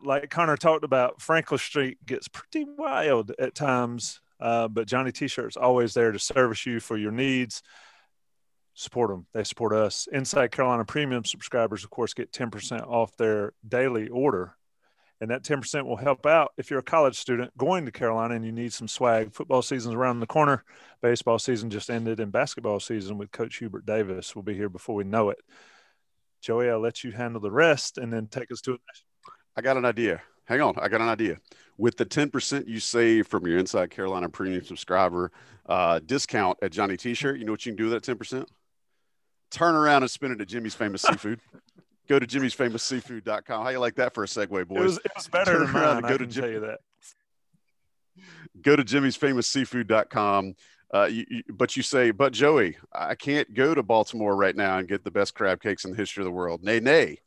Like 0.03 0.29
Connor 0.29 0.58
talked 0.58 0.84
about, 0.84 1.21
Franklin 1.21 1.58
Street 1.58 2.05
gets 2.05 2.27
pretty 2.27 2.65
wild 2.77 3.31
at 3.39 3.55
times, 3.55 4.19
uh, 4.39 4.67
but 4.67 4.88
Johnny 4.88 5.12
T-shirt's 5.12 5.58
always 5.58 5.93
there 5.93 6.12
to 6.12 6.19
service 6.19 6.65
you 6.65 6.80
for 6.80 6.98
your 6.98 7.12
needs. 7.12 7.62
Support 8.74 9.10
them; 9.10 9.28
they 9.34 9.43
support 9.43 9.74
us. 9.74 10.08
Inside 10.12 10.52
Carolina 10.52 10.84
Premium 10.84 11.24
subscribers, 11.24 11.84
of 11.84 11.89
course, 11.89 12.13
get 12.13 12.34
ten 12.34 12.52
percent 12.52 12.84
off 12.84 13.15
their 13.15 13.54
daily 13.65 14.10
order, 14.10 14.56
And 15.21 15.32
that 15.32 15.43
10% 15.43 15.86
will 15.86 15.95
help 15.95 16.26
out 16.26 16.52
if 16.58 16.69
you're 16.69 16.80
a 16.80 16.84
college 16.84 17.17
student 17.17 17.58
going 17.58 17.86
to 17.86 17.91
Carolina 17.91 18.36
and 18.36 18.45
you 18.45 18.52
need 18.52 18.74
some 18.74 18.89
swag. 18.89 19.34
Football 19.34 19.62
season's 19.62 19.95
around 19.95 20.19
the 20.19 20.28
corner. 20.28 20.65
Baseball 21.02 21.39
season 21.39 21.69
just 21.69 21.89
ended, 21.89 22.19
and 22.19 22.34
basketball 22.34 22.82
season 22.82 23.17
with 23.17 23.32
Coach 23.32 23.56
Hubert 23.58 23.86
Davis 23.86 24.36
will 24.36 24.43
be 24.43 24.54
here 24.54 24.69
before 24.69 24.95
we 24.95 25.06
know 25.06 25.30
it. 25.30 25.39
Joey, 26.41 26.69
I'll 26.69 26.80
let 26.82 27.04
you 27.04 27.12
handle 27.12 27.41
the 27.41 27.52
rest 27.52 27.98
and 27.98 28.12
then 28.12 28.28
take 28.28 28.52
us 28.52 28.62
to 28.62 28.74
it. 28.74 28.82
I 29.56 29.62
got 29.62 29.78
an 29.78 29.86
idea. 29.86 30.21
Hang 30.45 30.62
on. 30.62 30.75
I 30.79 30.88
got 30.88 31.01
an 31.01 31.10
idea. 31.10 31.38
With 31.77 31.97
the 31.97 32.05
10% 32.05 32.67
you 32.67 32.79
save 32.79 33.27
from 33.27 33.45
your 33.47 33.58
Inside 33.58 33.89
Carolina 33.89 34.29
premium 34.29 34.63
subscriber 34.63 35.31
uh, 35.65 35.99
discount 36.05 36.58
at 36.62 36.71
Johnny 36.71 36.97
T 36.97 37.13
shirt, 37.13 37.38
you 37.39 37.45
know 37.45 37.51
what 37.51 37.65
you 37.65 37.71
can 37.73 37.77
do 37.84 37.89
with 37.89 38.03
that 38.03 38.17
10%? 38.19 38.45
Turn 39.51 39.75
around 39.75 40.03
and 40.03 40.12
spend 40.12 40.34
it 40.34 40.41
at 40.41 40.47
Jimmy's 40.47 40.75
Famous 40.75 41.01
Seafood. 41.03 41.39
Go 42.08 42.19
to 42.19 42.27
Jimmy's 42.27 42.53
Famous 42.53 42.84
Seafood.com. 42.84 43.63
How 43.63 43.69
you 43.69 43.79
like 43.79 43.95
that 43.95 44.13
for 44.13 44.23
a 44.23 44.27
segue, 44.27 44.67
boys? 44.67 44.77
It 44.77 44.84
was, 44.84 44.97
it 44.99 45.12
was 45.15 45.27
better 45.27 45.51
Turn 45.53 45.63
than 45.63 45.71
mine. 45.73 46.05
I 46.05 46.10
go 46.10 46.17
can 46.17 46.17
to 46.19 46.25
Jim- 46.27 46.43
tell 46.43 46.51
you 46.51 46.60
that. 46.62 46.79
go 48.62 48.75
to 48.75 48.84
jimmy'sfamousseafood.com. 48.84 50.55
Uh, 50.93 51.05
you, 51.05 51.25
you, 51.29 51.43
but 51.51 51.75
you 51.75 51.84
say, 51.84 52.12
but 52.12 52.31
Joey, 52.31 52.77
I 52.93 53.15
can't 53.15 53.51
go 53.53 53.73
to 53.73 53.81
Baltimore 53.84 54.36
right 54.36 54.55
now 54.55 54.77
and 54.77 54.88
get 54.88 55.03
the 55.03 55.12
best 55.12 55.34
crab 55.34 55.62
cakes 55.62 55.84
in 55.84 55.91
the 55.91 55.97
history 55.97 56.21
of 56.21 56.25
the 56.25 56.31
world. 56.31 56.63
Nay, 56.63 56.79
nay, 56.79 57.17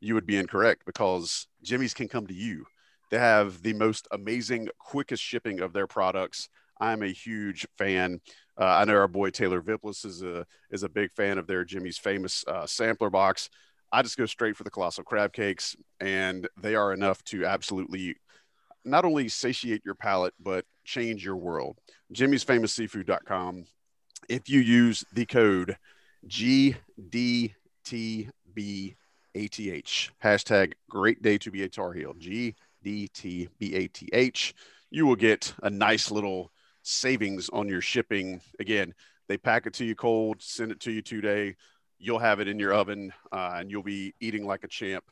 you 0.00 0.14
would 0.14 0.26
be 0.26 0.36
incorrect 0.36 0.82
because 0.86 1.46
Jimmy's 1.62 1.94
can 1.94 2.08
come 2.08 2.26
to 2.26 2.34
you. 2.34 2.64
They 3.10 3.18
have 3.18 3.62
the 3.62 3.72
most 3.72 4.06
amazing, 4.12 4.68
quickest 4.78 5.22
shipping 5.22 5.60
of 5.60 5.72
their 5.72 5.86
products. 5.86 6.48
I'm 6.80 7.02
a 7.02 7.12
huge 7.12 7.66
fan. 7.76 8.20
Uh, 8.58 8.64
I 8.64 8.84
know 8.84 8.96
our 8.96 9.08
boy 9.08 9.30
Taylor 9.30 9.60
Viplis 9.60 10.04
is 10.04 10.22
a 10.22 10.46
is 10.70 10.82
a 10.82 10.88
big 10.88 11.12
fan 11.12 11.38
of 11.38 11.46
their 11.46 11.64
Jimmy's 11.64 11.98
famous 11.98 12.44
uh, 12.46 12.66
sampler 12.66 13.10
box. 13.10 13.48
I 13.90 14.02
just 14.02 14.18
go 14.18 14.26
straight 14.26 14.56
for 14.56 14.64
the 14.64 14.70
colossal 14.70 15.04
crab 15.04 15.32
cakes, 15.32 15.74
and 16.00 16.46
they 16.60 16.74
are 16.74 16.92
enough 16.92 17.24
to 17.24 17.46
absolutely 17.46 18.16
not 18.84 19.04
only 19.04 19.28
satiate 19.28 19.82
your 19.84 19.94
palate 19.94 20.34
but 20.38 20.64
change 20.84 21.24
your 21.24 21.36
world. 21.36 21.78
Jimmy's 22.12 22.44
famous 22.44 22.72
seafood.com. 22.72 23.64
If 24.28 24.48
you 24.48 24.60
use 24.60 25.04
the 25.12 25.26
code 25.26 25.76
GDTBATH, 29.38 30.10
hashtag 30.22 30.72
great 30.90 31.22
day 31.22 31.38
to 31.38 31.50
be 31.50 31.62
a 31.62 31.68
Tar 31.68 31.92
Heel, 31.92 32.14
GDTBATH, 32.84 34.52
you 34.90 35.06
will 35.06 35.16
get 35.16 35.54
a 35.62 35.70
nice 35.70 36.10
little 36.10 36.50
savings 36.82 37.48
on 37.50 37.68
your 37.68 37.80
shipping. 37.80 38.40
Again, 38.58 38.94
they 39.28 39.36
pack 39.36 39.66
it 39.66 39.74
to 39.74 39.84
you 39.84 39.94
cold, 39.94 40.42
send 40.42 40.72
it 40.72 40.80
to 40.80 40.90
you 40.90 41.02
today. 41.02 41.54
You'll 41.98 42.18
have 42.18 42.40
it 42.40 42.48
in 42.48 42.58
your 42.58 42.72
oven 42.72 43.12
uh, 43.30 43.52
and 43.56 43.70
you'll 43.70 43.82
be 43.82 44.14
eating 44.20 44.44
like 44.46 44.64
a 44.64 44.68
champ. 44.68 45.04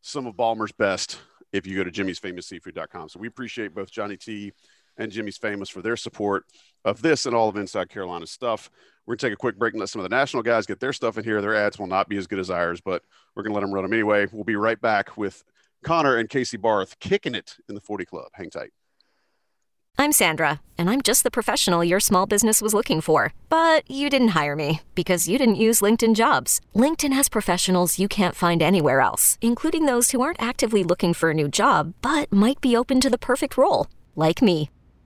Some 0.00 0.26
of 0.26 0.36
Balmer's 0.36 0.72
best 0.72 1.20
if 1.52 1.66
you 1.66 1.76
go 1.76 1.84
to 1.84 1.90
Jimmy's 1.90 2.18
Famous 2.18 2.46
Seafood.com. 2.46 3.08
So 3.08 3.18
we 3.20 3.28
appreciate 3.28 3.74
both 3.74 3.90
Johnny 3.90 4.16
T 4.16 4.52
and 4.96 5.10
Jimmy's 5.10 5.36
Famous 5.36 5.68
for 5.68 5.82
their 5.82 5.96
support 5.96 6.44
of 6.84 7.02
this 7.02 7.26
and 7.26 7.34
all 7.34 7.48
of 7.48 7.56
Inside 7.56 7.88
Carolina 7.88 8.26
stuff. 8.26 8.70
We're 9.06 9.12
going 9.12 9.18
to 9.18 9.26
take 9.26 9.34
a 9.34 9.36
quick 9.36 9.58
break 9.58 9.74
and 9.74 9.80
let 9.80 9.88
some 9.88 10.00
of 10.00 10.08
the 10.08 10.14
national 10.14 10.42
guys 10.42 10.66
get 10.66 10.80
their 10.80 10.92
stuff 10.92 11.18
in 11.18 11.24
here. 11.24 11.40
Their 11.40 11.54
ads 11.54 11.78
will 11.78 11.86
not 11.86 12.08
be 12.08 12.16
as 12.16 12.26
good 12.26 12.38
as 12.38 12.50
ours, 12.50 12.80
but 12.80 13.02
we're 13.34 13.42
going 13.42 13.52
to 13.52 13.54
let 13.54 13.60
them 13.60 13.72
run 13.72 13.84
them 13.84 13.92
anyway. 13.92 14.26
We'll 14.32 14.44
be 14.44 14.56
right 14.56 14.80
back 14.80 15.16
with 15.16 15.44
Connor 15.84 16.16
and 16.16 16.28
Casey 16.28 16.56
Barth 16.56 16.98
kicking 17.00 17.34
it 17.34 17.56
in 17.68 17.74
the 17.74 17.80
40 17.80 18.06
Club. 18.06 18.28
Hang 18.32 18.50
tight. 18.50 18.70
I'm 19.96 20.10
Sandra, 20.10 20.60
and 20.76 20.90
I'm 20.90 21.02
just 21.02 21.22
the 21.22 21.30
professional 21.30 21.84
your 21.84 22.00
small 22.00 22.26
business 22.26 22.60
was 22.60 22.74
looking 22.74 23.00
for. 23.00 23.32
But 23.48 23.88
you 23.88 24.10
didn't 24.10 24.34
hire 24.34 24.56
me 24.56 24.80
because 24.94 25.28
you 25.28 25.38
didn't 25.38 25.54
use 25.66 25.82
LinkedIn 25.82 26.14
jobs. 26.14 26.60
LinkedIn 26.74 27.12
has 27.12 27.28
professionals 27.28 27.98
you 27.98 28.08
can't 28.08 28.34
find 28.34 28.60
anywhere 28.60 29.00
else, 29.00 29.38
including 29.40 29.86
those 29.86 30.10
who 30.10 30.20
aren't 30.20 30.42
actively 30.42 30.82
looking 30.82 31.14
for 31.14 31.30
a 31.30 31.34
new 31.34 31.48
job 31.48 31.94
but 32.02 32.32
might 32.32 32.60
be 32.60 32.76
open 32.76 33.00
to 33.00 33.10
the 33.10 33.18
perfect 33.18 33.56
role, 33.56 33.86
like 34.16 34.42
me. 34.42 34.68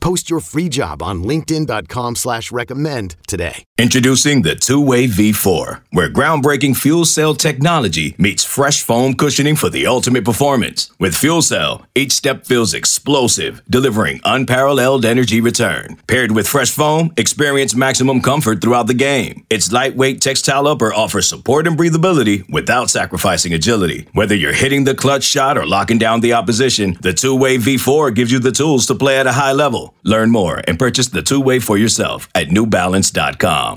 Post 0.00 0.30
your 0.30 0.40
free 0.40 0.68
job 0.68 1.02
on 1.02 1.22
linkedin.com 1.22 2.16
slash 2.16 2.50
recommend 2.50 3.16
today. 3.26 3.64
Introducing 3.78 4.42
the 4.42 4.54
two-way 4.54 5.06
V4, 5.06 5.82
where 5.90 6.10
groundbreaking 6.10 6.76
fuel 6.76 7.04
cell 7.04 7.34
technology 7.34 8.14
meets 8.18 8.44
fresh 8.44 8.82
foam 8.82 9.14
cushioning 9.14 9.56
for 9.56 9.70
the 9.70 9.86
ultimate 9.86 10.24
performance. 10.24 10.90
With 10.98 11.16
Fuel 11.16 11.42
Cell, 11.42 11.86
each 11.94 12.12
step 12.12 12.46
feels 12.46 12.74
explosive, 12.74 13.62
delivering 13.70 14.20
unparalleled 14.24 15.04
energy 15.04 15.40
return. 15.40 15.96
Paired 16.06 16.32
with 16.32 16.48
fresh 16.48 16.70
foam, 16.70 17.12
experience 17.16 17.74
maximum 17.74 18.20
comfort 18.20 18.60
throughout 18.60 18.86
the 18.86 18.94
game. 18.94 19.46
Its 19.48 19.72
lightweight 19.72 20.20
textile 20.20 20.66
upper 20.66 20.92
offers 20.92 21.28
support 21.28 21.66
and 21.66 21.78
breathability 21.78 22.48
without 22.50 22.90
sacrificing 22.90 23.54
agility. 23.54 24.06
Whether 24.12 24.34
you're 24.34 24.52
hitting 24.52 24.84
the 24.84 24.94
clutch 24.94 25.24
shot 25.24 25.56
or 25.56 25.66
locking 25.66 25.98
down 25.98 26.20
the 26.20 26.34
opposition, 26.34 26.98
the 27.00 27.14
two-way 27.14 27.56
V4 27.56 28.14
gives 28.14 28.32
you 28.32 28.38
the 28.38 28.52
tools 28.52 28.86
to 28.86 28.94
play 28.94 29.18
at 29.18 29.26
a 29.26 29.32
high 29.32 29.52
level. 29.52 29.89
Learn 30.04 30.30
more 30.30 30.60
and 30.66 30.78
purchase 30.78 31.08
the 31.08 31.22
two-way 31.22 31.58
for 31.58 31.76
yourself 31.78 32.28
at 32.34 32.48
newbalance.com. 32.48 33.76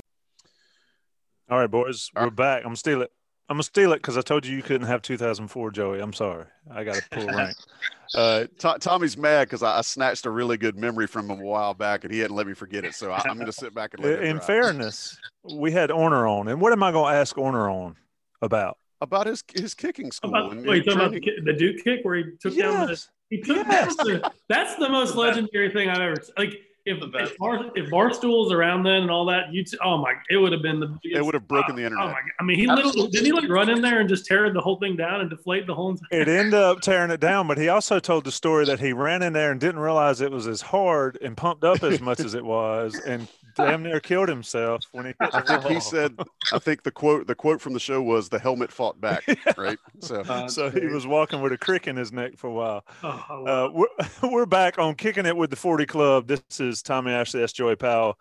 All 1.50 1.58
right, 1.58 1.70
boys, 1.70 2.10
we're 2.16 2.30
back. 2.30 2.58
I'm 2.60 2.64
gonna 2.68 2.76
steal 2.76 3.02
it. 3.02 3.12
I'm 3.48 3.56
gonna 3.56 3.62
steal 3.64 3.92
it 3.92 3.96
because 3.96 4.16
I 4.16 4.22
told 4.22 4.46
you 4.46 4.56
you 4.56 4.62
couldn't 4.62 4.86
have 4.86 5.02
2004, 5.02 5.70
Joey. 5.70 6.00
I'm 6.00 6.14
sorry. 6.14 6.46
I 6.70 6.82
got 6.84 6.94
to 6.96 7.02
pull 7.10 7.26
rank. 7.26 7.56
Uh, 8.14 8.44
To- 8.58 8.76
Tommy's 8.78 9.16
mad 9.16 9.48
because 9.48 9.64
I, 9.64 9.78
I 9.78 9.80
snatched 9.80 10.24
a 10.24 10.30
really 10.30 10.56
good 10.56 10.76
memory 10.76 11.08
from 11.08 11.28
him 11.28 11.40
a 11.40 11.44
while 11.44 11.74
back 11.74 12.04
and 12.04 12.12
he 12.12 12.20
hadn't 12.20 12.36
let 12.36 12.46
me 12.46 12.54
forget 12.54 12.84
it. 12.84 12.94
So 12.94 13.10
I, 13.10 13.20
am 13.28 13.34
going 13.34 13.46
to 13.46 13.52
sit 13.52 13.74
back 13.74 13.94
and 13.94 14.04
let 14.04 14.12
it 14.20 14.24
in 14.24 14.38
fairness, 14.38 15.18
we 15.52 15.72
had 15.72 15.90
Orner 15.90 16.30
on, 16.30 16.46
and 16.46 16.60
what 16.60 16.72
am 16.72 16.82
I 16.84 16.92
gonna 16.92 17.16
ask 17.16 17.34
Orner 17.34 17.68
on 17.68 17.96
about? 18.40 18.78
about 19.00 19.26
his 19.26 19.42
his 19.54 19.74
kicking 19.74 20.12
school. 20.12 20.30
About, 20.30 20.52
and- 20.52 20.64
wait, 20.64 20.86
and 20.86 20.96
talking 20.96 21.00
about 21.00 21.12
the, 21.12 21.20
training. 21.20 21.44
the 21.44 21.52
Duke 21.54 21.82
kick 21.82 22.00
where 22.04 22.16
he 22.16 22.24
took 22.40 22.56
down 22.56 22.86
the 22.86 22.92
Yes. 22.92 23.08
He 23.30 23.40
took 23.40 23.66
Yes. 23.66 23.96
the, 23.96 24.30
that's 24.48 24.76
the 24.76 24.88
most 24.88 25.14
legendary 25.16 25.70
thing 25.70 25.88
I've 25.88 26.00
ever 26.00 26.16
like 26.38 26.60
if 26.86 27.00
The 27.00 27.06
best. 27.06 27.32
if, 27.32 27.38
Bar, 27.38 27.70
if 27.74 27.88
Barstool 27.90 28.42
was 28.44 28.52
around 28.52 28.82
then 28.82 29.02
and 29.02 29.10
all 29.10 29.24
that 29.26 29.50
you 29.54 29.64
oh 29.82 29.96
my 29.96 30.12
it 30.28 30.36
would 30.36 30.52
have 30.52 30.60
been 30.60 30.80
the 30.80 30.88
biggest, 31.02 31.16
It 31.18 31.24
would 31.24 31.32
have 31.32 31.48
broken 31.48 31.72
oh, 31.72 31.76
the 31.76 31.82
oh 31.82 31.86
internet. 31.86 32.06
my 32.08 32.12
God. 32.12 32.30
I 32.38 32.42
mean 32.44 32.58
he 32.58 32.66
literally 32.66 33.08
didn't 33.08 33.24
he 33.24 33.32
like 33.32 33.48
run 33.48 33.70
in 33.70 33.80
there 33.80 34.00
and 34.00 34.08
just 34.08 34.26
tear 34.26 34.52
the 34.52 34.60
whole 34.60 34.78
thing 34.78 34.94
down 34.94 35.22
and 35.22 35.30
deflate 35.30 35.66
the 35.66 35.74
whole 35.74 35.90
entire 35.92 36.20
It 36.20 36.28
ended 36.28 36.52
up 36.54 36.80
tearing 36.82 37.10
it 37.10 37.20
down, 37.20 37.48
but 37.48 37.56
he 37.56 37.68
also 37.70 37.98
told 38.00 38.24
the 38.24 38.32
story 38.32 38.66
that 38.66 38.80
he 38.80 38.92
ran 38.92 39.22
in 39.22 39.32
there 39.32 39.50
and 39.50 39.58
didn't 39.58 39.80
realize 39.80 40.20
it 40.20 40.30
was 40.30 40.46
as 40.46 40.60
hard 40.60 41.16
and 41.22 41.34
pumped 41.36 41.64
up 41.64 41.82
as 41.82 42.00
much 42.02 42.20
as 42.20 42.34
it 42.34 42.44
was, 42.44 43.00
and 43.06 43.28
damn 43.54 43.82
near 43.82 44.00
killed 44.00 44.28
himself 44.28 44.82
when 44.92 45.06
he 45.06 45.14
hit 45.20 45.34
I 45.34 45.40
think 45.40 45.64
he 45.64 45.80
said. 45.80 46.14
I 46.52 46.58
think 46.58 46.82
the 46.82 46.90
quote 46.90 47.26
the 47.26 47.34
quote 47.34 47.60
from 47.60 47.72
the 47.72 47.80
show 47.80 48.02
was 48.02 48.28
the 48.28 48.38
helmet 48.38 48.70
fought 48.72 49.00
back. 49.00 49.24
Right. 49.56 49.78
So 50.00 50.20
Uh, 50.20 50.48
so 50.48 50.70
he 50.70 50.86
was 50.86 51.06
walking 51.06 51.40
with 51.40 51.52
a 51.52 51.58
crick 51.58 51.86
in 51.86 51.96
his 51.96 52.12
neck 52.12 52.36
for 52.36 52.48
a 52.48 52.52
while. 52.52 52.84
oh, 53.02 53.46
Uh, 53.46 53.70
we're, 53.72 54.06
we're 54.30 54.46
back 54.46 54.78
on 54.78 54.94
kicking 54.94 55.26
it 55.26 55.36
with 55.36 55.50
the 55.50 55.56
40 55.56 55.86
Club. 55.86 56.26
This 56.26 56.42
is 56.60 56.82
Tommy 56.82 57.12
Ashley. 57.12 57.42
S. 57.42 57.52
Joey 57.52 57.76
Powell, 57.76 58.18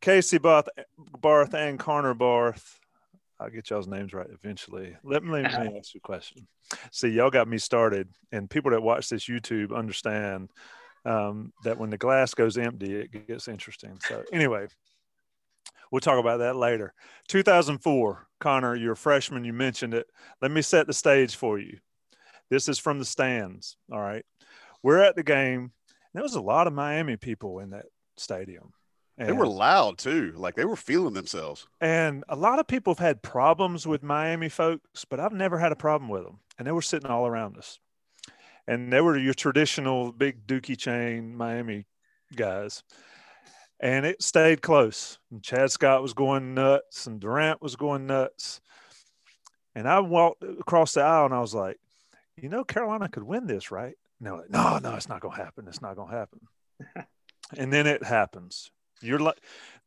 Casey 0.00 0.38
Barth, 0.38 0.68
Barth, 1.20 1.54
and 1.54 1.78
Connor 1.78 2.14
Barth. 2.14 2.78
I'll 3.38 3.50
get 3.50 3.70
y'all's 3.70 3.88
names 3.88 4.12
right 4.12 4.28
eventually. 4.32 4.96
Let 5.02 5.24
me, 5.24 5.30
let 5.32 5.42
me 5.42 5.48
ask 5.78 5.94
you 5.94 5.98
a 5.98 6.06
question. 6.06 6.46
See, 6.90 7.08
y'all 7.08 7.30
got 7.30 7.48
me 7.48 7.58
started, 7.58 8.08
and 8.30 8.48
people 8.48 8.70
that 8.70 8.82
watch 8.82 9.08
this 9.08 9.24
YouTube 9.26 9.76
understand 9.76 10.50
um, 11.04 11.52
that 11.64 11.78
when 11.78 11.90
the 11.90 11.98
glass 11.98 12.34
goes 12.34 12.56
empty, 12.58 12.94
it 12.94 13.26
gets 13.26 13.48
interesting. 13.48 13.98
So, 14.06 14.22
anyway, 14.32 14.66
we'll 15.90 16.00
talk 16.00 16.18
about 16.18 16.38
that 16.38 16.56
later. 16.56 16.94
2004, 17.28 18.26
Connor, 18.40 18.74
you're 18.74 18.92
a 18.92 18.96
freshman. 18.96 19.44
You 19.44 19.52
mentioned 19.52 19.94
it. 19.94 20.06
Let 20.40 20.50
me 20.50 20.62
set 20.62 20.86
the 20.86 20.92
stage 20.92 21.36
for 21.36 21.58
you. 21.58 21.78
This 22.50 22.68
is 22.68 22.78
from 22.78 22.98
the 22.98 23.04
stands. 23.04 23.76
All 23.90 24.00
right. 24.00 24.24
We're 24.82 24.98
at 24.98 25.16
the 25.16 25.22
game. 25.22 25.72
There 26.14 26.22
was 26.22 26.34
a 26.34 26.40
lot 26.40 26.66
of 26.66 26.72
Miami 26.72 27.16
people 27.16 27.60
in 27.60 27.70
that 27.70 27.86
stadium. 28.16 28.72
they 29.16 29.32
were 29.32 29.46
loud 29.46 29.98
too. 29.98 30.34
Like 30.36 30.54
they 30.56 30.64
were 30.64 30.76
feeling 30.76 31.14
themselves. 31.14 31.66
and 31.80 32.24
a 32.28 32.36
lot 32.36 32.58
of 32.58 32.66
people 32.66 32.92
have 32.94 32.98
had 32.98 33.22
problems 33.22 33.86
with 33.86 34.02
Miami 34.02 34.48
folks, 34.48 35.04
but 35.04 35.20
I've 35.20 35.32
never 35.32 35.58
had 35.58 35.72
a 35.72 35.76
problem 35.76 36.10
with 36.10 36.24
them. 36.24 36.40
And 36.58 36.66
they 36.66 36.72
were 36.72 36.82
sitting 36.82 37.10
all 37.10 37.26
around 37.26 37.56
us. 37.56 37.78
And 38.66 38.92
they 38.92 39.00
were 39.00 39.18
your 39.18 39.34
traditional 39.34 40.12
big 40.12 40.46
dookie 40.46 40.78
chain 40.78 41.36
Miami 41.36 41.86
guys. 42.34 42.82
And 43.80 44.06
it 44.06 44.22
stayed 44.22 44.62
close. 44.62 45.18
And 45.30 45.42
Chad 45.42 45.70
Scott 45.72 46.02
was 46.02 46.14
going 46.14 46.54
nuts 46.54 47.06
and 47.06 47.20
Durant 47.20 47.60
was 47.60 47.74
going 47.76 48.06
nuts. 48.06 48.60
And 49.74 49.88
I 49.88 50.00
walked 50.00 50.44
across 50.44 50.94
the 50.94 51.02
aisle 51.02 51.26
and 51.26 51.34
I 51.34 51.40
was 51.40 51.54
like, 51.54 51.78
you 52.36 52.48
know, 52.48 52.64
Carolina 52.64 53.08
could 53.08 53.24
win 53.24 53.46
this, 53.46 53.70
right? 53.70 53.94
And 54.18 54.26
they're 54.26 54.36
like, 54.36 54.50
no, 54.50 54.78
no, 54.78 54.94
it's 54.94 55.08
not 55.08 55.20
going 55.20 55.36
to 55.36 55.42
happen. 55.42 55.66
It's 55.66 55.82
not 55.82 55.96
going 55.96 56.10
to 56.10 56.16
happen. 56.16 56.40
and 57.56 57.72
then 57.72 57.86
it 57.86 58.04
happens. 58.04 58.70
You're 59.00 59.18
like, 59.18 59.38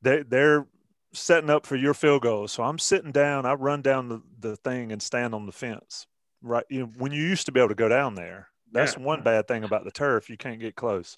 they, 0.02 0.24
they're 0.24 0.68
setting 1.14 1.50
up 1.50 1.66
for 1.66 1.76
your 1.76 1.94
field 1.94 2.24
goal. 2.24 2.48
So 2.48 2.64
I'm 2.64 2.80
sitting 2.80 3.12
down. 3.12 3.46
I 3.46 3.54
run 3.54 3.82
down 3.82 4.10
the, 4.10 4.22
the 4.40 4.56
thing 4.58 4.92
and 4.92 5.02
stand 5.02 5.34
on 5.34 5.46
the 5.46 5.52
fence. 5.52 6.06
Right. 6.42 6.66
You 6.70 6.82
know, 6.82 6.92
when 6.98 7.12
you 7.12 7.24
used 7.24 7.46
to 7.46 7.52
be 7.52 7.60
able 7.60 7.70
to 7.70 7.76
go 7.76 7.90
down 7.90 8.16
there, 8.16 8.50
that's 8.72 8.96
Yeah. 8.98 9.04
one 9.04 9.22
bad 9.24 9.48
thing 9.48 9.64
about 9.64 9.84
the 9.84 9.92
turf. 9.92 10.30
You 10.30 10.38
can't 10.38 10.60
get 10.60 10.76
close. 10.76 11.18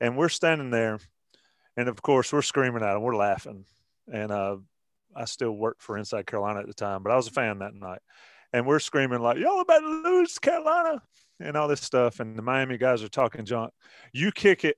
and 0.00 0.16
we're 0.16 0.28
standing 0.28 0.70
there, 0.70 0.98
and 1.76 1.88
of 1.88 2.02
course 2.02 2.30
we're 2.32 2.42
screaming 2.42 2.82
at 2.82 2.94
him, 2.96 3.00
we're 3.02 3.16
laughing, 3.16 3.64
and 4.12 4.30
uh, 4.30 4.56
I 5.14 5.24
still 5.24 5.52
worked 5.52 5.80
for 5.82 5.96
Inside 5.96 6.26
Carolina 6.26 6.60
at 6.60 6.66
the 6.66 6.74
time, 6.74 7.02
but 7.02 7.12
I 7.12 7.16
was 7.16 7.28
a 7.28 7.30
fan 7.30 7.60
that 7.60 7.72
night, 7.74 8.00
and 8.52 8.66
we're 8.66 8.78
screaming 8.78 9.20
like 9.20 9.38
y'all 9.38 9.60
about 9.60 9.80
to 9.80 9.88
lose 9.88 10.38
Carolina 10.38 11.02
and 11.40 11.56
all 11.56 11.66
this 11.68 11.80
stuff, 11.80 12.20
and 12.20 12.36
the 12.36 12.42
Miami 12.42 12.76
guys 12.76 13.02
are 13.02 13.08
talking 13.08 13.46
junk. 13.46 13.72
You 14.12 14.32
kick 14.32 14.64
it, 14.64 14.76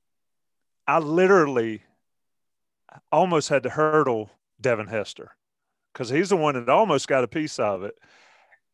I 0.86 0.98
literally 1.00 1.82
almost 3.12 3.48
had 3.48 3.64
to 3.64 3.70
hurdle 3.70 4.30
Devin 4.60 4.86
Hester 4.86 5.32
because 5.92 6.08
he's 6.08 6.28
the 6.30 6.36
one 6.36 6.54
that 6.54 6.68
almost 6.68 7.08
got 7.08 7.24
a 7.24 7.28
piece 7.28 7.58
of 7.58 7.82
it. 7.82 7.94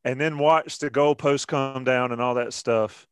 And 0.04 0.20
then 0.20 0.38
watch 0.38 0.78
the 0.78 0.90
goalpost 0.90 1.46
come 1.46 1.84
down 1.84 2.12
and 2.12 2.20
all 2.20 2.34
that 2.34 2.52
stuff. 2.52 3.06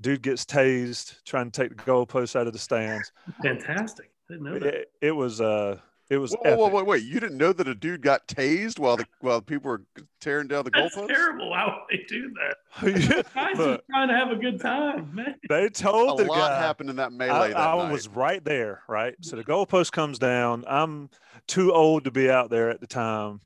Dude 0.00 0.22
gets 0.22 0.44
tased 0.46 1.22
trying 1.24 1.50
to 1.50 1.60
take 1.62 1.76
the 1.76 1.82
goalpost 1.84 2.34
out 2.34 2.46
of 2.46 2.52
the 2.54 2.58
stands. 2.58 3.12
Fantastic. 3.42 4.10
I 4.30 4.32
didn't 4.34 4.44
know 4.44 4.58
that. 4.58 4.74
It, 4.74 4.92
it 5.02 5.10
was 5.12 5.40
uh 5.40 5.78
it 6.08 6.16
was 6.16 6.32
Whoa, 6.32 6.56
whoa, 6.56 6.68
whoa, 6.68 6.82
wait! 6.82 7.04
You 7.04 7.20
didn't 7.20 7.38
know 7.38 7.52
that 7.52 7.68
a 7.68 7.74
dude 7.74 8.02
got 8.02 8.26
tased 8.26 8.78
while 8.80 8.96
the 8.96 9.06
while 9.20 9.40
people 9.40 9.70
were 9.70 9.84
tearing 10.20 10.48
down 10.48 10.64
the 10.64 10.70
That's 10.70 10.96
goalposts? 10.96 11.06
terrible. 11.06 11.50
Why 11.50 11.66
would 11.66 11.74
they 11.98 12.04
do 12.08 12.32
that? 12.34 12.56
epic. 13.18 13.26
Guys 13.34 13.56
Look, 13.58 13.80
are 13.80 13.82
trying 13.92 14.08
to 14.08 14.14
have 14.16 14.30
a 14.32 14.36
good 14.36 14.60
time, 14.60 15.14
man. 15.14 15.36
they 15.48 15.66
A 15.66 15.70
told 15.70 16.18
the 16.18 16.24
lot 16.24 16.38
guy 16.38 16.58
happened 16.58 16.90
in 16.90 16.96
that 16.96 17.12
I, 17.12 17.14
melee 17.14 17.48
that 17.50 17.56
I 17.58 17.76
night. 17.76 17.92
was 17.92 18.08
right 18.08 18.44
there, 18.44 18.82
right? 18.88 19.14
So 19.20 19.36
the 19.36 19.44
goalpost 19.44 19.92
comes 19.92 20.18
down. 20.18 20.64
I'm 20.66 21.10
too 21.46 21.72
old 21.72 22.04
to 22.04 22.10
be 22.10 22.28
out 22.28 22.50
there 22.50 22.70
at 22.70 22.80
the 22.80 22.86
time. 22.88 23.40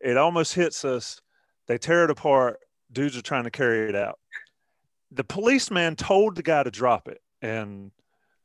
It 0.00 0.16
almost 0.16 0.54
hits 0.54 0.84
us. 0.86 1.20
They 1.68 1.78
tear 1.78 2.04
it 2.04 2.10
apart. 2.10 2.58
Dudes 2.90 3.16
are 3.16 3.22
trying 3.22 3.44
to 3.44 3.50
carry 3.50 3.88
it 3.88 3.94
out. 3.94 4.18
The 5.10 5.24
policeman 5.24 5.96
told 5.96 6.36
the 6.36 6.42
guy 6.42 6.62
to 6.62 6.70
drop 6.70 7.08
it. 7.08 7.20
And 7.40 7.92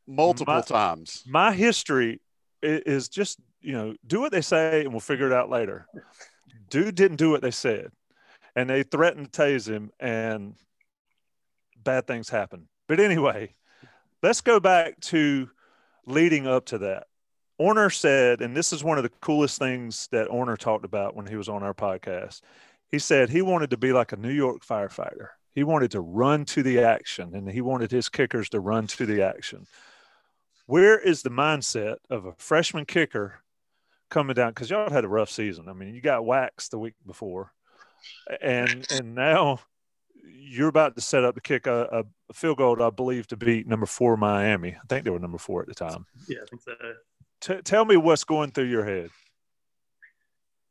multiple 0.05 0.53
my- 0.53 0.62
times. 0.62 1.23
my 1.27 1.53
history 1.53 2.21
is 2.62 3.09
just, 3.09 3.39
you 3.62 3.73
know, 3.73 3.95
do 4.05 4.19
what 4.21 4.31
they 4.31 4.41
say 4.41 4.81
and 4.81 4.91
we'll 4.91 4.99
figure 4.99 5.27
it 5.27 5.33
out 5.33 5.49
later. 5.49 5.88
Dude 6.69 6.95
didn't 6.95 7.17
do 7.17 7.29
what 7.31 7.41
they 7.41 7.51
said. 7.51 7.91
And 8.55 8.69
they 8.69 8.83
threatened 8.83 9.31
to 9.33 9.41
tase 9.41 9.67
him 9.67 9.91
and 9.99 10.55
bad 11.83 12.05
things 12.05 12.29
happen. 12.29 12.67
But 12.88 12.99
anyway, 12.99 13.55
let's 14.21 14.41
go 14.41 14.59
back 14.59 14.99
to 15.01 15.49
leading 16.05 16.47
up 16.47 16.65
to 16.67 16.77
that. 16.79 17.07
Orner 17.59 17.93
said, 17.93 18.41
and 18.41 18.55
this 18.55 18.73
is 18.73 18.83
one 18.83 18.97
of 18.97 19.03
the 19.03 19.12
coolest 19.21 19.59
things 19.59 20.07
that 20.12 20.27
Orner 20.29 20.57
talked 20.57 20.86
about 20.86 21.15
when 21.15 21.25
he 21.25 21.36
was 21.36 21.49
on 21.49 21.63
our 21.63 21.73
podcast. 21.73 22.41
He 22.93 22.99
said 22.99 23.32
he 23.32 23.41
wanted 23.41 23.71
to 23.71 23.77
be 23.77 23.91
like 23.91 24.12
a 24.12 24.17
New 24.17 24.29
York 24.29 24.63
firefighter. 24.63 25.29
He 25.56 25.63
wanted 25.63 25.89
to 25.91 25.99
run 25.99 26.45
to 26.45 26.62
the 26.62 26.84
action 26.84 27.34
and 27.34 27.49
he 27.49 27.60
wanted 27.60 27.89
his 27.89 28.08
kickers 28.08 28.49
to 28.49 28.60
run 28.60 28.86
to 28.86 29.08
the 29.08 29.23
action. 29.23 29.65
Where 30.67 30.99
is 30.99 31.23
the 31.23 31.32
mindset 31.32 31.95
of 32.12 32.27
a 32.27 32.34
freshman 32.34 32.86
kicker 32.86 33.41
coming 34.12 34.36
down? 34.36 34.51
Because 34.51 34.69
y'all 34.69 34.91
had 34.91 35.06
a 35.06 35.08
rough 35.08 35.32
season. 35.32 35.69
I 35.69 35.73
mean, 35.73 35.95
you 35.95 36.01
got 36.01 36.23
waxed 36.23 36.69
the 36.69 36.77
week 36.77 36.93
before, 37.03 37.51
and 38.39 38.86
and 38.91 39.15
now 39.15 39.62
you're 40.23 40.67
about 40.67 40.93
to 40.93 41.01
set 41.01 41.23
up 41.23 41.34
to 41.34 41.41
kick 41.41 41.65
a, 41.65 42.06
a 42.29 42.34
field 42.34 42.60
goal, 42.60 42.84
I 42.84 42.91
believe, 42.91 43.25
to 43.29 43.36
beat 43.36 43.65
number 43.65 43.88
four 43.88 44.17
Miami. 44.17 44.75
I 44.75 44.86
think 44.88 45.03
they 45.03 45.10
were 45.10 45.17
number 45.17 45.39
four 45.39 45.63
at 45.63 45.67
the 45.67 45.73
time. 45.73 46.06
Yeah, 46.27 46.41
I 46.43 46.45
think 46.45 46.62
so. 46.62 46.73
T- 47.41 47.62
tell 47.63 47.86
me 47.86 47.97
what's 47.97 48.23
going 48.23 48.51
through 48.51 48.65
your 48.65 48.86
head. 48.86 49.10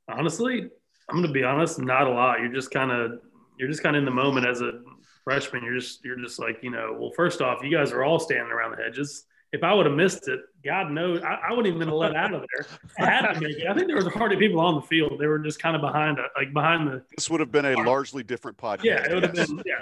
Honestly, 0.06 0.70
I'm 1.12 1.20
gonna 1.20 1.32
be 1.32 1.44
honest, 1.44 1.78
not 1.78 2.06
a 2.06 2.10
lot. 2.10 2.40
You're 2.40 2.52
just 2.52 2.70
kind 2.70 2.90
of 2.90 3.20
you're 3.58 3.68
just 3.68 3.82
kind 3.82 3.96
of 3.96 4.00
in 4.00 4.04
the 4.04 4.10
moment 4.10 4.46
as 4.46 4.60
a 4.62 4.80
freshman. 5.24 5.62
You're 5.62 5.78
just 5.78 6.04
you're 6.04 6.18
just 6.18 6.38
like 6.38 6.58
you 6.62 6.70
know. 6.70 6.96
Well, 6.98 7.12
first 7.14 7.40
off, 7.40 7.62
you 7.62 7.70
guys 7.70 7.92
are 7.92 8.02
all 8.02 8.18
standing 8.18 8.50
around 8.50 8.76
the 8.76 8.82
hedges. 8.82 9.26
If 9.52 9.62
I 9.62 9.74
would 9.74 9.84
have 9.84 9.94
missed 9.94 10.28
it, 10.28 10.40
God 10.64 10.90
knows, 10.90 11.20
I, 11.20 11.34
I 11.34 11.50
wouldn't 11.50 11.66
even 11.66 11.80
been 11.80 11.90
let 11.90 12.16
out 12.16 12.32
of 12.32 12.42
there. 12.54 12.66
I 12.98 13.10
had 13.10 13.34
to 13.34 13.38
make 13.38 13.58
it. 13.58 13.66
I 13.66 13.74
think 13.74 13.86
there 13.86 13.96
was 13.96 14.06
hardly 14.06 14.38
people 14.38 14.58
on 14.60 14.76
the 14.76 14.80
field. 14.80 15.18
They 15.20 15.26
were 15.26 15.38
just 15.38 15.60
kind 15.60 15.76
of 15.76 15.82
behind, 15.82 16.18
a, 16.18 16.28
like 16.34 16.54
behind 16.54 16.88
the. 16.88 17.02
This 17.14 17.28
would 17.28 17.40
have 17.40 17.52
been 17.52 17.66
a 17.66 17.74
largely 17.82 18.22
different 18.22 18.56
podcast. 18.56 18.84
Yeah, 18.84 19.04
it 19.04 19.12
would 19.12 19.24
have 19.24 19.34
been. 19.34 19.62
Yeah, 19.66 19.80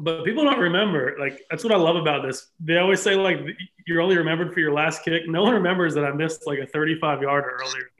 but 0.00 0.24
people 0.24 0.44
don't 0.44 0.58
remember. 0.58 1.16
Like 1.18 1.40
that's 1.50 1.62
what 1.62 1.72
I 1.72 1.76
love 1.76 1.96
about 1.96 2.22
this. 2.22 2.48
They 2.58 2.78
always 2.78 3.00
say 3.00 3.14
like 3.14 3.38
you're 3.86 4.00
only 4.00 4.16
remembered 4.16 4.52
for 4.52 4.60
your 4.60 4.72
last 4.72 5.04
kick. 5.04 5.22
No 5.26 5.42
one 5.42 5.54
remembers 5.54 5.94
that 5.94 6.04
I 6.04 6.12
missed 6.12 6.46
like 6.46 6.58
a 6.58 6.66
35 6.66 7.22
yarder 7.22 7.48
earlier 7.48 7.82
in 7.82 7.88
the 7.98 7.99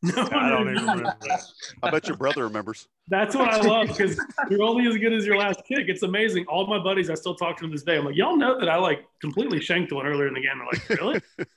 No 0.02 0.28
I 0.30 0.48
don't 0.50 0.70
even 0.70 0.86
remember 0.86 1.16
that. 1.22 1.42
I 1.82 1.90
bet 1.90 2.06
your 2.06 2.16
brother 2.16 2.44
remembers. 2.44 2.86
That's 3.08 3.34
what 3.34 3.48
I 3.48 3.60
love 3.60 3.88
because 3.88 4.20
you're 4.48 4.62
only 4.62 4.86
as 4.86 4.96
good 4.96 5.12
as 5.12 5.26
your 5.26 5.36
last 5.36 5.64
kick. 5.66 5.88
It's 5.88 6.04
amazing. 6.04 6.46
All 6.46 6.68
my 6.68 6.78
buddies, 6.78 7.10
I 7.10 7.14
still 7.14 7.34
talk 7.34 7.56
to 7.56 7.62
them 7.62 7.72
this 7.72 7.82
day. 7.82 7.96
I'm 7.96 8.04
like, 8.04 8.14
y'all 8.14 8.36
know 8.36 8.60
that 8.60 8.68
I 8.68 8.76
like 8.76 9.04
completely 9.20 9.60
shanked 9.60 9.92
one 9.92 10.06
earlier 10.06 10.28
in 10.28 10.34
the 10.34 10.40
game. 10.40 10.52
They're 10.58 10.66
like, 10.66 11.00
really? 11.00 11.20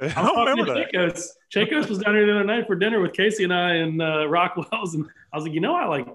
I 0.00 0.18
I 0.18 0.26
don't 0.26 0.46
remember 0.46 0.74
that. 0.74 0.92
Chacos. 0.92 1.28
Chacos 1.54 1.88
was 1.90 1.98
down 1.98 2.14
here 2.14 2.24
the 2.24 2.32
other 2.32 2.44
night 2.44 2.66
for 2.66 2.74
dinner 2.74 3.00
with 3.00 3.12
Casey 3.12 3.44
and 3.44 3.52
I 3.52 3.74
and 3.74 4.00
uh, 4.00 4.26
Rockwell's, 4.28 4.94
and 4.94 5.04
I 5.32 5.36
was 5.36 5.44
like, 5.44 5.52
you 5.52 5.60
know, 5.60 5.76
I 5.76 5.84
like, 5.84 6.06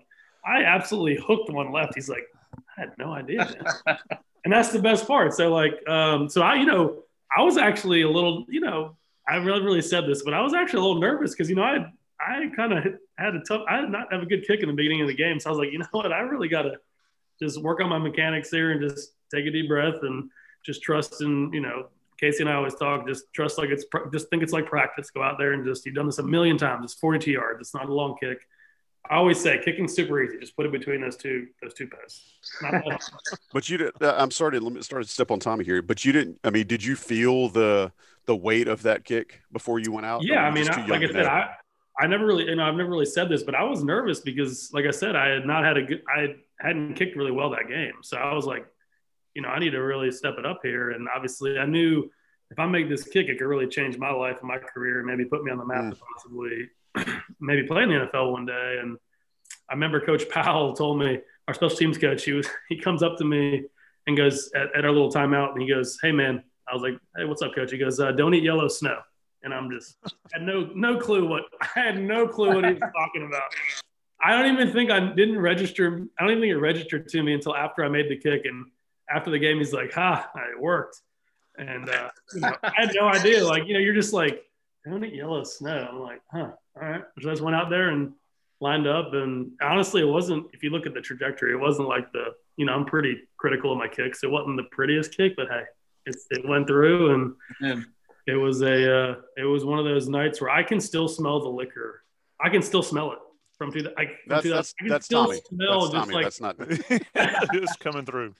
I 0.43 0.63
absolutely 0.63 1.23
hooked 1.23 1.51
one 1.51 1.71
left. 1.71 1.93
He's 1.93 2.09
like, 2.09 2.23
I 2.75 2.81
had 2.81 2.93
no 2.97 3.11
idea, 3.11 3.47
and 4.43 4.51
that's 4.51 4.69
the 4.69 4.79
best 4.79 5.07
part. 5.07 5.33
So 5.33 5.53
like, 5.53 5.87
um, 5.87 6.29
so 6.29 6.41
I, 6.41 6.55
you 6.55 6.65
know, 6.65 7.03
I 7.35 7.43
was 7.43 7.57
actually 7.57 8.01
a 8.01 8.09
little, 8.09 8.45
you 8.49 8.61
know, 8.61 8.95
I 9.27 9.37
really, 9.37 9.61
really 9.61 9.81
said 9.81 10.05
this, 10.07 10.23
but 10.23 10.33
I 10.33 10.41
was 10.41 10.53
actually 10.53 10.79
a 10.79 10.83
little 10.83 11.01
nervous 11.01 11.31
because 11.31 11.49
you 11.49 11.55
know 11.55 11.63
I, 11.63 11.91
I 12.19 12.49
kind 12.55 12.73
of 12.73 12.83
had 13.17 13.35
a 13.35 13.41
tough, 13.47 13.63
I 13.67 13.81
did 13.81 13.89
not 13.89 14.11
have 14.11 14.21
a 14.21 14.25
good 14.25 14.45
kick 14.45 14.61
in 14.61 14.67
the 14.67 14.73
beginning 14.73 15.01
of 15.01 15.07
the 15.07 15.15
game, 15.15 15.39
so 15.39 15.49
I 15.49 15.51
was 15.51 15.59
like, 15.59 15.71
you 15.71 15.79
know 15.79 15.87
what, 15.91 16.11
I 16.11 16.19
really 16.19 16.47
got 16.47 16.63
to 16.63 16.73
just 17.41 17.61
work 17.61 17.81
on 17.81 17.89
my 17.89 17.97
mechanics 17.97 18.49
here 18.49 18.71
and 18.71 18.81
just 18.81 19.11
take 19.33 19.45
a 19.45 19.51
deep 19.51 19.67
breath 19.67 20.03
and 20.03 20.29
just 20.65 20.81
trust 20.81 21.21
in, 21.21 21.51
you 21.53 21.59
know, 21.59 21.87
Casey 22.19 22.43
and 22.43 22.49
I 22.49 22.55
always 22.55 22.75
talk, 22.75 23.07
just 23.07 23.25
trust 23.33 23.57
like 23.57 23.69
it's, 23.69 23.85
just 24.13 24.29
think 24.29 24.41
it's 24.41 24.53
like 24.53 24.67
practice. 24.67 25.09
Go 25.09 25.21
out 25.21 25.37
there 25.37 25.51
and 25.51 25.65
just, 25.65 25.85
you've 25.85 25.95
done 25.95 26.05
this 26.05 26.19
a 26.19 26.23
million 26.23 26.57
times. 26.57 26.85
It's 26.85 26.93
42 26.93 27.31
yards. 27.31 27.59
It's 27.59 27.73
not 27.73 27.89
a 27.89 27.93
long 27.93 28.15
kick. 28.17 28.39
I 29.09 29.15
always 29.17 29.39
say 29.39 29.61
kicking's 29.63 29.93
super 29.93 30.23
easy. 30.23 30.39
Just 30.39 30.55
put 30.55 30.65
it 30.65 30.71
between 30.71 31.01
those 31.01 31.17
two, 31.17 31.47
those 31.61 31.73
two 31.73 31.87
posts. 31.87 32.23
But 33.53 33.69
you 33.69 33.77
did. 33.77 34.01
Uh, 34.01 34.15
I'm 34.17 34.31
sorry 34.31 34.59
let 34.59 34.73
me 34.73 34.81
start 34.81 35.03
to 35.03 35.09
step 35.09 35.31
on 35.31 35.39
Tommy 35.39 35.63
here. 35.63 35.81
But 35.81 36.03
you 36.03 36.11
didn't. 36.11 36.39
I 36.43 36.49
mean, 36.49 36.67
did 36.67 36.83
you 36.83 36.95
feel 36.95 37.49
the 37.49 37.91
the 38.25 38.35
weight 38.35 38.67
of 38.67 38.83
that 38.83 39.03
kick 39.05 39.41
before 39.51 39.79
you 39.79 39.91
went 39.91 40.05
out? 40.05 40.23
Yeah, 40.23 40.43
I 40.43 40.51
mean, 40.51 40.69
I, 40.69 40.85
like 40.87 41.01
I 41.01 41.07
said. 41.11 41.25
I, 41.25 41.49
I 41.97 42.07
never 42.07 42.25
really, 42.25 42.45
you 42.45 42.55
know, 42.55 42.63
I've 42.63 42.75
never 42.75 42.89
really 42.89 43.05
said 43.05 43.29
this, 43.29 43.43
but 43.43 43.55
I 43.55 43.63
was 43.63 43.83
nervous 43.83 44.19
because, 44.19 44.69
like 44.73 44.85
I 44.85 44.91
said, 44.91 45.15
I 45.15 45.29
had 45.29 45.45
not 45.45 45.63
had 45.63 45.77
a 45.77 45.83
good, 45.83 46.01
I 46.13 46.35
hadn't 46.59 46.95
kicked 46.95 47.15
really 47.15 47.31
well 47.31 47.49
that 47.51 47.69
game, 47.69 47.93
so 48.01 48.17
I 48.17 48.33
was 48.33 48.45
like, 48.45 48.65
you 49.33 49.41
know, 49.41 49.49
I 49.49 49.59
need 49.59 49.71
to 49.71 49.79
really 49.79 50.11
step 50.11 50.35
it 50.37 50.45
up 50.45 50.59
here, 50.63 50.91
and 50.91 51.07
obviously, 51.15 51.57
I 51.57 51.65
knew 51.65 52.09
if 52.51 52.59
I 52.59 52.65
make 52.67 52.89
this 52.89 53.03
kick, 53.03 53.27
it 53.27 53.37
could 53.39 53.45
really 53.47 53.67
change 53.67 53.97
my 53.97 54.11
life 54.11 54.37
and 54.39 54.47
my 54.47 54.57
career, 54.57 54.99
and 54.99 55.07
maybe 55.07 55.25
put 55.25 55.43
me 55.43 55.51
on 55.51 55.57
the 55.57 55.65
map 55.65 55.85
Mm. 55.85 55.91
to 55.91 55.97
possibly 56.15 56.69
maybe 57.39 57.63
play 57.67 57.83
in 57.83 57.89
the 57.89 57.95
NFL 57.95 58.31
one 58.31 58.45
day. 58.45 58.77
And 58.81 58.97
I 59.69 59.73
remember 59.73 59.99
Coach 59.99 60.29
Powell 60.29 60.73
told 60.75 60.99
me, 60.99 61.19
our 61.47 61.53
special 61.53 61.75
teams 61.77 61.97
coach, 61.97 62.23
he 62.23 62.33
was, 62.33 62.47
he 62.69 62.77
comes 62.77 63.01
up 63.03 63.17
to 63.17 63.25
me 63.25 63.63
and 64.05 64.15
goes 64.15 64.51
at, 64.53 64.75
at 64.75 64.85
our 64.85 64.91
little 64.91 65.11
timeout, 65.11 65.53
and 65.53 65.61
he 65.61 65.67
goes, 65.67 65.97
"Hey, 66.01 66.11
man," 66.11 66.43
I 66.69 66.73
was 66.73 66.81
like, 66.81 66.97
"Hey, 67.15 67.25
what's 67.25 67.41
up, 67.41 67.53
coach?" 67.53 67.71
He 67.71 67.77
goes, 67.77 67.99
uh, 67.99 68.11
"Don't 68.11 68.33
eat 68.33 68.43
yellow 68.43 68.67
snow." 68.67 68.99
and 69.45 69.53
I'm 69.53 69.69
just 69.69 69.95
had 70.33 70.41
no 70.41 70.69
no 70.75 70.97
clue 70.97 71.25
what 71.25 71.43
I 71.61 71.67
had 71.79 72.01
no 72.01 72.27
clue 72.27 72.53
what 72.53 72.65
he 72.65 72.71
was 72.71 72.91
talking 72.95 73.25
about. 73.27 73.53
I 74.21 74.31
don't 74.31 74.51
even 74.51 74.73
think 74.73 74.89
I 74.89 74.99
didn't 74.99 75.39
register. 75.39 76.05
I 76.19 76.23
don't 76.23 76.31
even 76.31 76.41
think 76.41 76.51
it 76.51 76.57
registered 76.57 77.07
to 77.09 77.23
me 77.23 77.33
until 77.33 77.55
after 77.55 77.85
I 77.85 77.89
made 77.89 78.09
the 78.09 78.17
kick. 78.17 78.45
And 78.45 78.65
after 79.09 79.29
the 79.29 79.39
game, 79.39 79.59
he's 79.59 79.71
like, 79.71 79.93
"Ha, 79.93 80.29
it 80.51 80.59
worked." 80.59 81.01
And 81.57 81.87
uh, 81.89 82.09
you 82.33 82.41
know, 82.41 82.55
I 82.63 82.71
had 82.75 82.91
no 82.95 83.07
idea. 83.07 83.45
Like, 83.45 83.67
you 83.67 83.73
know, 83.75 83.79
you're 83.79 83.93
just 83.93 84.13
like, 84.13 84.43
"Don't 84.83 85.03
eat 85.05 85.13
yellow 85.13 85.43
snow." 85.43 85.87
I'm 85.91 85.99
like, 85.99 86.21
"Huh, 86.31 86.51
all 86.75 86.81
right." 86.81 87.03
So 87.21 87.29
I 87.29 87.33
just 87.33 87.43
went 87.43 87.55
out 87.55 87.69
there 87.69 87.89
and 87.89 88.13
lined 88.61 88.87
up. 88.87 89.13
And 89.13 89.51
honestly, 89.61 90.01
it 90.01 90.05
wasn't. 90.05 90.47
If 90.53 90.63
you 90.63 90.71
look 90.71 90.87
at 90.87 90.95
the 90.95 91.01
trajectory, 91.01 91.53
it 91.53 91.59
wasn't 91.59 91.87
like 91.87 92.11
the. 92.11 92.33
You 92.57 92.65
know, 92.65 92.73
I'm 92.73 92.85
pretty 92.85 93.17
critical 93.37 93.73
of 93.73 93.77
my 93.77 93.89
kicks. 93.89 94.23
It 94.23 94.31
wasn't 94.31 94.55
the 94.57 94.63
prettiest 94.71 95.15
kick, 95.15 95.35
but 95.35 95.49
hey, 95.49 95.63
it 96.05 96.47
went 96.47 96.67
through 96.67 97.13
and 97.13 97.33
Yeah. 97.61 97.81
it 98.27 98.35
was 98.35 98.61
a 98.61 98.97
uh, 99.11 99.15
it 99.37 99.43
was 99.45 99.65
one 99.65 99.79
of 99.79 99.85
those 99.85 100.07
nights 100.07 100.41
where 100.41 100.49
I 100.49 100.63
can 100.63 100.79
still 100.79 101.07
smell 101.07 101.39
the 101.41 101.49
liquor. 101.49 102.03
I 102.39 102.49
can 102.49 102.61
still 102.61 102.83
smell 102.83 103.11
it 103.13 103.19
from 103.57 103.71
two. 103.71 103.87
I, 103.97 104.05
from 104.05 104.13
That's 104.27 104.43
2000 104.43 104.51
that's 104.55 104.73
I 104.79 104.83
can 104.83 104.89
that's 104.89 105.05
still 105.05 105.25
Tommy. 105.25 105.41
smell 105.49 105.79
That's 105.81 105.93
just 105.93 106.03
Tommy. 106.05 106.13
like 106.13 106.23
That's 106.25 106.41
not. 106.41 106.55
it's 107.55 107.75
coming 107.77 108.05
through. 108.05 108.33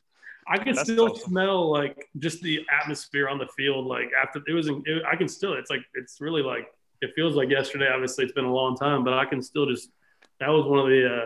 I 0.47 0.57
can 0.59 0.75
That's 0.75 0.91
still 0.91 1.11
awesome. 1.11 1.29
smell 1.31 1.71
like 1.71 2.07
just 2.19 2.41
the 2.43 2.63
atmosphere 2.81 3.27
on 3.29 3.37
the 3.39 3.47
field. 3.57 3.87
Like 3.87 4.11
after 4.21 4.41
it 4.47 4.53
was, 4.53 4.67
it, 4.67 5.03
I 5.11 5.15
can 5.15 5.27
still. 5.27 5.53
It's 5.53 5.69
like 5.71 5.81
it's 5.95 6.21
really 6.21 6.43
like 6.43 6.67
it 7.01 7.11
feels 7.15 7.33
like 7.35 7.49
yesterday. 7.49 7.87
Obviously, 7.91 8.23
it's 8.25 8.33
been 8.33 8.45
a 8.45 8.53
long 8.53 8.75
time, 8.75 9.03
but 9.03 9.13
I 9.13 9.25
can 9.25 9.41
still 9.41 9.65
just. 9.65 9.89
That 10.39 10.49
was 10.49 10.65
one 10.65 10.79
of 10.79 10.87
the. 10.87 11.23
Uh, 11.23 11.25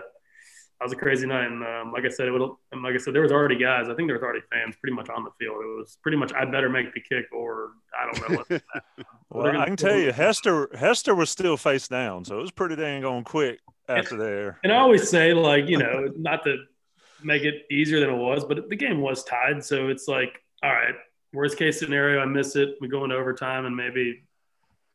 that 0.79 0.85
was 0.85 0.93
a 0.93 0.95
crazy 0.95 1.27
night, 1.27 1.45
and 1.45 1.61
um, 1.61 1.91
like 1.91 2.05
I 2.05 2.09
said, 2.09 2.27
it 2.27 2.31
would. 2.31 2.41
And 2.71 2.81
like 2.81 2.95
I 2.95 2.97
said, 2.97 3.13
there 3.13 3.21
was 3.21 3.33
already 3.33 3.57
guys. 3.57 3.89
I 3.89 3.95
think 3.95 4.07
there 4.07 4.15
was 4.15 4.23
already 4.23 4.39
fans 4.49 4.77
pretty 4.81 4.95
much 4.95 5.09
on 5.09 5.25
the 5.25 5.31
field. 5.37 5.57
It 5.61 5.77
was 5.77 5.97
pretty 6.01 6.17
much 6.17 6.31
I 6.33 6.45
better 6.45 6.69
make 6.69 6.93
the 6.93 7.01
kick, 7.01 7.25
or 7.33 7.71
I 7.93 8.05
don't 8.05 8.29
know 8.29 8.43
what. 8.47 8.61
Well, 9.31 9.55
I 9.55 9.65
can 9.65 9.75
tell 9.75 9.95
you, 9.95 10.11
Hester 10.11 10.75
Hester 10.75 11.13
was 11.13 11.29
still 11.29 11.55
face 11.55 11.87
down, 11.87 12.25
so 12.25 12.39
it 12.39 12.41
was 12.41 12.49
pretty 12.49 12.75
dang 12.75 13.05
on 13.05 13.23
quick 13.23 13.59
after 13.87 14.17
there. 14.17 14.59
And 14.63 14.73
I 14.73 14.77
always 14.77 15.07
say, 15.07 15.35
like, 15.35 15.67
you 15.67 15.77
know, 15.77 16.11
not 16.17 16.43
to 16.45 16.57
make 17.23 17.43
it 17.43 17.65
easier 17.69 17.99
than 17.99 18.09
it 18.09 18.17
was, 18.17 18.43
but 18.43 18.69
the 18.69 18.75
game 18.75 19.01
was 19.01 19.23
tied. 19.23 19.63
So 19.63 19.89
it's 19.89 20.07
like, 20.07 20.41
all 20.63 20.71
right, 20.71 20.95
worst 21.31 21.57
case 21.57 21.77
scenario, 21.77 22.21
I 22.21 22.25
miss 22.25 22.55
it. 22.55 22.77
We 22.81 22.87
go 22.87 23.03
into 23.03 23.15
overtime, 23.15 23.67
and 23.67 23.75
maybe 23.75 24.23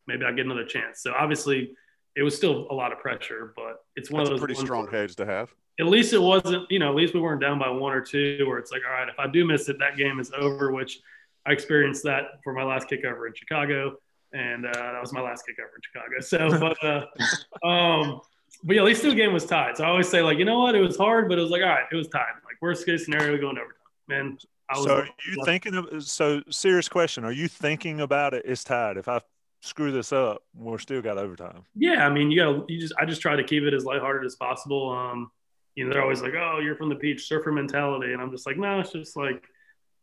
maybe 0.09 0.24
I 0.24 0.32
get 0.32 0.47
another 0.47 0.64
chance. 0.64 1.01
So 1.01 1.12
obviously, 1.16 1.76
it 2.17 2.23
was 2.23 2.37
still 2.37 2.67
a 2.71 2.75
lot 2.75 2.93
of 2.93 2.99
pressure, 2.99 3.53
but 3.57 3.85
it's 3.97 4.11
one 4.11 4.21
That's 4.21 4.31
of 4.31 4.35
those 4.35 4.41
pretty 4.41 4.55
strong 4.55 4.87
where, 4.91 5.07
to 5.07 5.27
have. 5.27 5.53
At 5.81 5.87
least 5.87 6.12
it 6.12 6.21
wasn't, 6.21 6.71
you 6.71 6.79
know, 6.79 6.89
at 6.89 6.95
least 6.95 7.15
we 7.15 7.21
weren't 7.21 7.41
down 7.41 7.59
by 7.59 7.69
one 7.69 7.93
or 7.93 8.01
two, 8.01 8.45
where 8.47 8.59
it's 8.59 8.71
like, 8.71 8.83
all 8.87 8.93
right, 8.93 9.09
if 9.09 9.19
I 9.19 9.27
do 9.27 9.45
miss 9.45 9.69
it, 9.69 9.79
that 9.81 9.97
game 9.97 10.21
is 10.21 10.31
over. 10.37 10.71
Which 10.71 11.01
I 11.47 11.53
experienced 11.53 12.05
that 12.05 12.41
for 12.45 12.53
my 12.53 12.62
last 12.62 12.89
kickover 12.89 13.27
in 13.27 13.35
Chicago, 13.35 13.97
and 14.33 14.67
uh, 14.67 14.73
that 14.73 15.01
was 15.01 15.12
my 15.12 15.21
last 15.21 15.45
kickover 15.49 15.75
in 15.75 15.83
Chicago. 15.83 16.21
So, 16.21 16.61
but 16.61 16.85
uh, 16.85 17.67
um, 17.67 18.21
but 18.62 18.77
yeah, 18.77 18.83
at 18.83 18.87
least 18.87 19.03
the 19.03 19.15
game 19.15 19.33
was 19.33 19.45
tied. 19.45 19.77
So 19.77 19.85
I 19.85 19.89
always 19.89 20.09
say, 20.09 20.23
like, 20.23 20.39
you 20.39 20.45
know 20.45 20.61
what, 20.61 20.77
it 20.77 20.81
was 20.81 20.97
hard, 20.97 21.29
but 21.29 21.39
it 21.39 21.43
was 21.43 21.51
like, 21.51 21.62
all 21.62 21.69
right, 21.69 21.85
it 21.91 21.97
was 21.97 22.09
tied. 22.09 22.33
Like 22.45 22.57
worst 22.61 22.87
case 22.87 23.05
scenario, 23.05 23.37
going 23.39 23.59
overtime. 23.59 23.75
Man, 24.07 24.39
I 24.71 24.77
was. 24.77 24.87
So 24.87 24.97
are 24.99 25.09
you 25.29 25.45
thinking 25.45 25.75
of? 25.75 26.05
So 26.05 26.43
serious 26.51 26.89
question: 26.89 27.25
Are 27.25 27.33
you 27.33 27.49
thinking 27.49 28.01
about 28.01 28.35
it? 28.35 28.45
It's 28.47 28.62
tied. 28.62 28.97
If 28.97 29.09
I 29.09 29.21
screw 29.65 29.91
this 29.91 30.12
up, 30.12 30.43
we're 30.55 30.79
still 30.79 31.01
got 31.01 31.19
overtime. 31.19 31.65
Yeah, 31.75 32.07
I 32.07 32.11
mean, 32.11 32.31
you 32.31 32.41
got 32.41 32.71
you 32.71 32.79
just 32.79 32.95
I 33.01 33.07
just 33.07 33.23
try 33.23 33.35
to 33.35 33.43
keep 33.43 33.62
it 33.62 33.75
as 33.75 33.85
lighthearted 33.85 34.25
as 34.25 34.37
possible. 34.37 34.91
Um, 34.91 35.31
you 35.75 35.85
know, 35.85 35.93
they're 35.93 36.03
always 36.03 36.23
like, 36.23 36.35
"Oh, 36.35 36.61
you're 36.62 36.77
from 36.77 36.91
the 36.91 36.95
beach, 36.95 37.27
surfer 37.27 37.51
mentality," 37.51 38.12
and 38.12 38.23
I'm 38.23 38.31
just 38.31 38.47
like, 38.47 38.57
no, 38.57 38.81
it's 38.81 38.93
just 38.93 39.17
like 39.17 39.37
at 39.37 39.43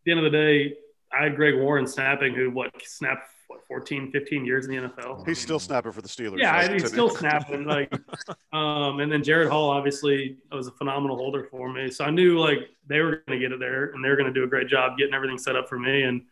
the 0.05 0.11
end 0.11 0.19
of 0.19 0.31
the 0.31 0.37
day, 0.37 0.75
I 1.13 1.23
had 1.23 1.35
Greg 1.35 1.55
Warren 1.55 1.87
snapping, 1.87 2.33
who 2.33 2.49
what 2.49 2.71
snapped 2.83 3.29
what 3.47 3.65
14, 3.67 4.11
15 4.11 4.45
years 4.45 4.65
in 4.65 4.71
the 4.71 4.89
NFL. 4.89 5.27
He's 5.27 5.39
still 5.39 5.59
snapping 5.59 5.91
for 5.91 6.01
the 6.01 6.07
Steelers. 6.07 6.39
Yeah, 6.39 6.53
right, 6.53 6.71
he's 6.71 6.83
today. 6.83 6.93
still 6.93 7.09
snapping. 7.09 7.65
Like, 7.65 7.93
um, 8.53 8.99
and 8.99 9.11
then 9.11 9.23
Jared 9.23 9.49
Hall 9.49 9.69
obviously 9.69 10.37
was 10.51 10.67
a 10.67 10.71
phenomenal 10.71 11.17
holder 11.17 11.47
for 11.51 11.71
me, 11.71 11.91
so 11.91 12.03
I 12.03 12.09
knew 12.09 12.39
like 12.39 12.69
they 12.87 12.99
were 12.99 13.23
going 13.27 13.39
to 13.39 13.45
get 13.45 13.51
it 13.51 13.59
there, 13.59 13.91
and 13.91 14.03
they 14.03 14.09
were 14.09 14.15
going 14.15 14.33
to 14.33 14.37
do 14.37 14.43
a 14.43 14.47
great 14.47 14.67
job 14.67 14.97
getting 14.97 15.13
everything 15.13 15.37
set 15.37 15.55
up 15.55 15.69
for 15.69 15.77
me. 15.77 16.01
And 16.03 16.23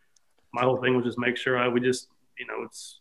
my 0.54 0.64
whole 0.64 0.78
thing 0.78 0.96
was 0.96 1.06
just 1.06 1.20
make 1.20 1.38
sure 1.38 1.58
I 1.58 1.68
we 1.68 1.80
just 1.80 2.08
you 2.38 2.48
know 2.48 2.64
it's 2.64 3.00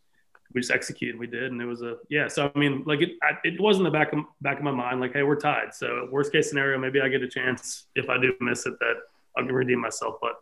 we 0.55 0.61
just 0.61 0.71
executed. 0.71 1.19
We 1.19 1.27
did, 1.27 1.53
and 1.53 1.61
it 1.61 1.67
was 1.67 1.83
a 1.83 1.97
yeah. 2.09 2.29
So 2.29 2.51
I 2.55 2.59
mean, 2.59 2.83
like 2.87 3.01
it, 3.01 3.11
I, 3.23 3.33
it 3.45 3.61
was 3.61 3.79
in 3.79 3.85
the 3.85 3.91
back 3.91 4.13
of 4.13 4.21
back 4.41 4.59
of 4.59 4.65
my 4.65 4.71
mind, 4.71 5.01
like, 5.01 5.13
hey, 5.13 5.23
we're 5.23 5.37
tied. 5.37 5.75
So 5.75 6.09
worst 6.11 6.33
case 6.33 6.49
scenario, 6.49 6.79
maybe 6.79 7.01
I 7.01 7.09
get 7.09 7.23
a 7.23 7.29
chance 7.29 7.87
if 7.95 8.09
I 8.09 8.19
do 8.21 8.35
miss 8.41 8.67
it 8.67 8.79
that 8.81 8.95
I 9.37 9.43
can 9.43 9.53
redeem 9.53 9.81
myself. 9.81 10.17
But 10.21 10.35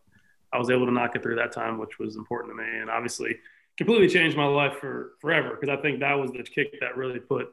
I 0.52 0.59
was 0.59 0.70
able 0.70 0.86
to 0.86 0.92
knock 0.92 1.16
it 1.16 1.22
through 1.22 1.36
that 1.36 1.52
time, 1.52 1.78
which 1.78 1.98
was 1.98 2.16
important 2.16 2.52
to 2.57 2.62
me, 2.62 2.78
and 2.78 2.90
obviously 2.90 3.36
completely 3.76 4.09
changed 4.09 4.36
my 4.36 4.46
life 4.46 4.78
for 4.78 5.12
forever 5.20 5.50
because 5.59 5.68
I 5.68 5.80
think 5.82 6.00
that 6.00 6.14
was 6.14 6.30
the 6.32 6.42
kick 6.42 6.80
that 6.80 6.96
really 6.96 7.20
put 7.20 7.48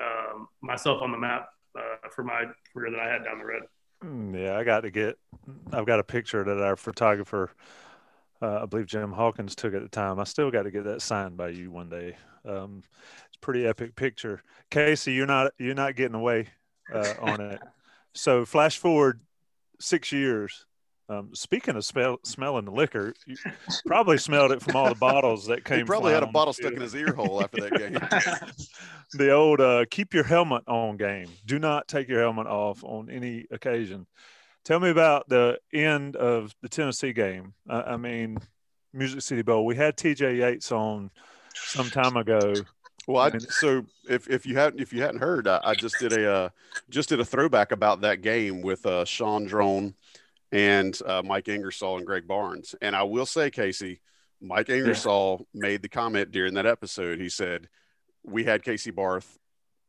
um, 0.00 0.48
myself 0.62 1.02
on 1.02 1.12
the 1.12 1.18
map 1.18 1.50
uh, 1.78 2.08
for 2.14 2.24
my 2.24 2.44
career 2.72 2.90
that 2.90 3.00
I 3.00 3.08
had 3.08 3.24
down 3.24 3.38
the 3.38 3.44
road. 3.44 3.62
Mm, 4.04 4.40
Yeah, 4.42 4.56
I 4.56 4.64
got 4.64 4.80
to 4.80 4.90
get. 4.90 5.18
I've 5.72 5.86
got 5.86 6.00
a 6.00 6.04
picture 6.04 6.42
that 6.44 6.62
our 6.62 6.76
photographer, 6.76 7.50
uh, 8.42 8.60
I 8.62 8.66
believe 8.66 8.86
Jim 8.86 9.12
Hawkins 9.12 9.54
took 9.54 9.74
at 9.74 9.82
the 9.82 9.88
time. 9.88 10.18
I 10.18 10.24
still 10.24 10.50
got 10.50 10.62
to 10.62 10.70
get 10.70 10.84
that 10.84 11.02
signed 11.02 11.36
by 11.36 11.48
you 11.48 11.70
one 11.70 11.88
day. 11.88 12.16
Um, 12.44 12.82
it's 13.26 13.36
a 13.36 13.40
pretty 13.40 13.66
epic 13.66 13.96
picture. 13.96 14.42
Casey, 14.70 15.12
you're 15.12 15.26
not 15.26 15.52
you're 15.58 15.74
not 15.74 15.96
getting 15.96 16.14
away 16.14 16.48
uh, 16.92 17.14
on 17.20 17.40
it. 17.40 17.60
So 18.12 18.44
flash 18.44 18.76
forward 18.76 19.20
six 19.78 20.10
years. 20.10 20.66
Um, 21.08 21.30
speaking 21.34 21.74
of 21.74 21.84
smell, 21.84 22.18
smelling 22.24 22.64
the 22.64 22.70
liquor, 22.70 23.14
you 23.26 23.36
probably 23.86 24.16
smelled 24.18 24.52
it 24.52 24.62
from 24.62 24.76
all 24.76 24.88
the 24.88 24.94
bottles 24.94 25.46
that 25.46 25.64
came. 25.64 25.78
He 25.78 25.84
probably 25.84 26.12
had 26.12 26.22
a 26.22 26.26
flying 26.26 26.28
on 26.28 26.28
the 26.28 26.32
bottle 26.32 26.52
stuck 26.52 26.72
in 26.72 26.80
his 26.80 26.94
ear 26.94 27.12
hole 27.12 27.42
after 27.42 27.68
that 27.68 27.78
game. 27.78 27.94
the 29.14 29.30
old 29.32 29.60
uh, 29.60 29.86
keep 29.90 30.14
your 30.14 30.22
helmet 30.24 30.62
on 30.68 30.96
game. 30.96 31.28
Do 31.46 31.58
not 31.58 31.88
take 31.88 32.08
your 32.08 32.20
helmet 32.20 32.46
off 32.46 32.84
on 32.84 33.10
any 33.10 33.46
occasion. 33.50 34.06
Tell 34.64 34.80
me 34.80 34.90
about 34.90 35.28
the 35.28 35.58
end 35.72 36.16
of 36.16 36.54
the 36.62 36.68
Tennessee 36.68 37.12
game. 37.12 37.54
I, 37.68 37.82
I 37.82 37.96
mean, 37.96 38.38
Music 38.92 39.22
City 39.22 39.42
Bowl. 39.42 39.64
We 39.64 39.76
had 39.76 39.96
TJ 39.96 40.38
Yates 40.38 40.70
on 40.72 41.10
some 41.54 41.90
time 41.90 42.16
ago. 42.16 42.54
Well, 43.06 43.32
I, 43.34 43.38
so 43.38 43.84
if, 44.08 44.28
if 44.28 44.46
you 44.46 44.56
hadn't 44.56 44.80
if 44.80 44.92
you 44.92 45.02
hadn't 45.02 45.20
heard, 45.20 45.48
I, 45.48 45.60
I 45.64 45.74
just 45.74 45.98
did 45.98 46.12
a 46.12 46.30
uh, 46.30 46.48
just 46.90 47.08
did 47.08 47.20
a 47.20 47.24
throwback 47.24 47.72
about 47.72 48.02
that 48.02 48.22
game 48.22 48.60
with 48.60 48.84
uh, 48.86 49.04
Shaun 49.04 49.46
Draughn 49.46 49.94
and 50.52 50.98
uh, 51.06 51.22
Mike 51.24 51.48
Ingersoll 51.48 51.98
and 51.98 52.06
Greg 52.06 52.26
Barnes. 52.26 52.74
And 52.82 52.94
I 52.94 53.04
will 53.04 53.26
say, 53.26 53.50
Casey, 53.50 54.00
Mike 54.40 54.68
Ingersoll 54.68 55.46
made 55.54 55.82
the 55.82 55.88
comment 55.88 56.30
during 56.30 56.54
that 56.54 56.66
episode. 56.66 57.20
He 57.20 57.28
said, 57.28 57.68
"We 58.22 58.44
had 58.44 58.62
Casey 58.62 58.90
Barth. 58.90 59.38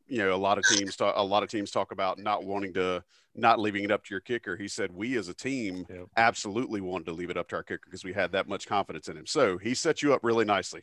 You 0.08 0.18
know, 0.18 0.34
a 0.34 0.36
lot 0.36 0.58
of 0.58 0.64
teams 0.64 0.96
talk, 0.96 1.14
a 1.16 1.22
lot 1.22 1.42
of 1.42 1.48
teams 1.48 1.70
talk 1.70 1.92
about 1.92 2.18
not 2.18 2.44
wanting 2.44 2.74
to, 2.74 3.04
not 3.34 3.58
leaving 3.58 3.84
it 3.84 3.90
up 3.90 4.04
to 4.04 4.14
your 4.14 4.20
kicker." 4.20 4.56
He 4.56 4.68
said, 4.68 4.92
"We 4.92 5.16
as 5.16 5.28
a 5.28 5.34
team 5.34 5.86
Yep. 5.88 6.08
absolutely 6.16 6.80
wanted 6.80 7.06
to 7.06 7.12
leave 7.12 7.30
it 7.30 7.36
up 7.36 7.48
to 7.48 7.56
our 7.56 7.62
kicker 7.62 7.82
because 7.84 8.04
we 8.04 8.12
had 8.12 8.32
that 8.32 8.48
much 8.48 8.66
confidence 8.66 9.08
in 9.08 9.16
him." 9.16 9.26
So 9.26 9.58
he 9.58 9.74
set 9.74 10.02
you 10.02 10.12
up 10.14 10.20
really 10.22 10.44
nicely. 10.44 10.82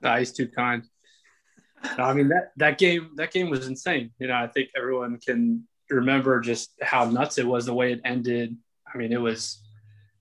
Nah, 0.00 0.18
he's 0.18 0.32
too 0.32 0.48
kind. 0.48 0.84
No, 1.98 2.04
I 2.04 2.14
mean 2.14 2.28
that 2.28 2.52
that 2.56 2.78
game 2.78 3.10
that 3.16 3.30
game 3.32 3.50
was 3.50 3.66
insane. 3.66 4.10
You 4.18 4.28
know, 4.28 4.34
I 4.34 4.46
think 4.46 4.70
everyone 4.76 5.18
can 5.18 5.66
remember 5.90 6.40
just 6.40 6.72
how 6.82 7.04
nuts 7.04 7.38
it 7.38 7.46
was 7.46 7.66
the 7.66 7.74
way 7.74 7.92
it 7.92 8.00
ended. 8.04 8.56
I 8.92 8.96
mean, 8.96 9.12
it 9.12 9.20
was 9.20 9.62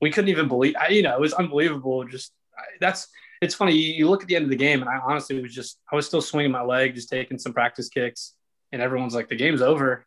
we 0.01 0.11
couldn't 0.11 0.29
even 0.29 0.47
believe. 0.47 0.75
I, 0.79 0.89
you 0.89 1.01
know, 1.03 1.13
it 1.13 1.19
was 1.19 1.33
unbelievable. 1.33 2.03
Just 2.05 2.33
I, 2.57 2.63
that's 2.81 3.07
it's 3.41 3.55
funny. 3.55 3.73
You, 3.75 3.93
you 3.93 4.09
look 4.09 4.21
at 4.21 4.27
the 4.27 4.35
end 4.35 4.43
of 4.43 4.49
the 4.49 4.55
game, 4.57 4.81
and 4.81 4.89
I 4.89 4.97
honestly 4.97 5.41
was 5.41 5.53
just 5.53 5.79
I 5.91 5.95
was 5.95 6.05
still 6.05 6.21
swinging 6.21 6.51
my 6.51 6.63
leg, 6.63 6.95
just 6.95 7.09
taking 7.09 7.37
some 7.37 7.53
practice 7.53 7.87
kicks, 7.89 8.33
and 8.71 8.81
everyone's 8.81 9.15
like, 9.15 9.29
"The 9.29 9.35
game's 9.35 9.61
over." 9.61 10.05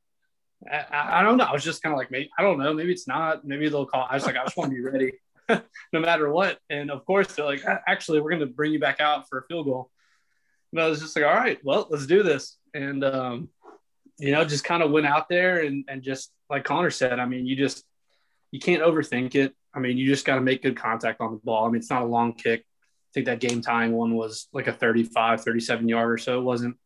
I, 0.70 1.20
I, 1.20 1.22
don't 1.22 1.36
know. 1.36 1.44
I 1.44 1.52
was 1.52 1.64
just 1.64 1.82
kind 1.82 1.92
of 1.92 1.98
like, 1.98 2.11
maybe 2.11 2.30
I 2.38 2.42
don't 2.42 2.59
know. 2.59 2.72
Maybe 2.72 2.92
it's 2.92 3.07
not. 3.07 3.44
Maybe 3.44 3.68
they'll 3.68 3.86
call. 3.86 4.07
I 4.09 4.14
was 4.14 4.26
like, 4.26 4.36
I 4.36 4.44
just 4.44 4.57
want 4.57 4.70
to 4.70 4.76
be 4.76 4.82
ready, 4.82 5.12
no 5.92 6.00
matter 6.00 6.30
what. 6.30 6.59
And 6.70 6.90
of 6.90 7.04
course, 7.04 7.34
they're 7.34 7.44
like, 7.44 7.62
actually, 7.86 8.20
we're 8.20 8.30
going 8.30 8.40
to 8.40 8.46
bring 8.46 8.72
you 8.72 8.80
back 8.80 9.00
out 9.00 9.28
for 9.28 9.38
a 9.38 9.42
field 9.46 9.66
goal. 9.66 9.90
But 10.72 10.84
I 10.84 10.88
was 10.88 11.00
just 11.00 11.16
like, 11.16 11.24
all 11.24 11.34
right, 11.34 11.59
well, 11.62 11.86
let's 11.90 12.07
do 12.07 12.22
this. 12.22 12.57
And, 12.74 13.04
um, 13.04 13.48
you 14.18 14.32
know, 14.32 14.44
just 14.44 14.64
kind 14.64 14.82
of 14.82 14.90
went 14.90 15.07
out 15.07 15.28
there 15.28 15.61
and, 15.61 15.84
and 15.88 16.02
just 16.02 16.32
like 16.48 16.64
Connor 16.64 16.90
said, 16.90 17.18
I 17.18 17.26
mean, 17.26 17.46
you 17.46 17.57
just, 17.57 17.84
you 18.50 18.61
can't 18.61 18.82
overthink 18.82 19.34
it. 19.34 19.54
I 19.74 19.78
mean, 19.78 19.98
you 19.98 20.07
just 20.07 20.24
got 20.24 20.36
to 20.36 20.40
make 20.40 20.62
good 20.62 20.76
contact 20.76 21.20
on 21.20 21.32
the 21.32 21.40
ball. 21.44 21.66
I 21.66 21.68
mean, 21.68 21.76
it's 21.76 21.90
not 21.90 22.02
a 22.02 22.07
long 22.07 22.32
kick. 22.32 22.61
I 22.61 23.11
think 23.12 23.26
that 23.26 23.40
game 23.40 23.61
tying 23.61 23.92
one 23.92 24.14
was 24.14 24.48
like 24.52 24.66
a 24.66 24.72
35, 24.72 25.42
37 25.42 25.88
yarder. 25.88 26.18
So 26.18 26.38
it 26.38 26.42
wasn't, 26.42 26.76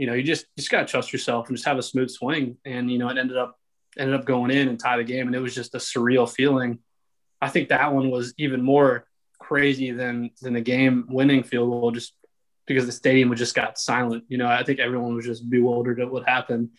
you 0.00 0.06
know, 0.06 0.14
you 0.14 0.22
just, 0.22 0.46
just 0.56 0.70
got 0.70 0.80
to 0.80 0.86
trust 0.86 1.12
yourself 1.12 1.48
and 1.48 1.56
just 1.56 1.68
have 1.68 1.76
a 1.76 1.82
smooth 1.82 2.10
swing. 2.10 2.56
And, 2.64 2.90
you 2.90 2.98
know, 2.98 3.10
it 3.10 3.18
ended 3.18 3.36
up, 3.36 3.58
ended 3.98 4.14
up 4.14 4.24
going 4.24 4.50
in 4.50 4.68
and 4.68 4.80
tie 4.80 4.96
the 4.96 5.04
game. 5.04 5.26
And 5.26 5.36
it 5.36 5.40
was 5.40 5.54
just 5.54 5.74
a 5.74 5.78
surreal 5.78 6.28
feeling. 6.28 6.78
I 7.42 7.50
think 7.50 7.68
that 7.68 7.92
one 7.92 8.10
was 8.10 8.32
even 8.38 8.62
more 8.62 9.04
crazy 9.38 9.90
than, 9.90 10.30
than 10.40 10.54
the 10.54 10.62
game 10.62 11.04
winning 11.10 11.42
field 11.42 11.70
goal, 11.70 11.90
just 11.90 12.14
because 12.66 12.86
the 12.86 12.92
stadium 12.92 13.34
just 13.36 13.54
got 13.54 13.78
silent. 13.78 14.24
You 14.28 14.38
know, 14.38 14.46
I 14.46 14.64
think 14.64 14.78
everyone 14.78 15.14
was 15.14 15.26
just 15.26 15.50
bewildered 15.50 16.00
at 16.00 16.10
what 16.10 16.26
happened 16.26 16.70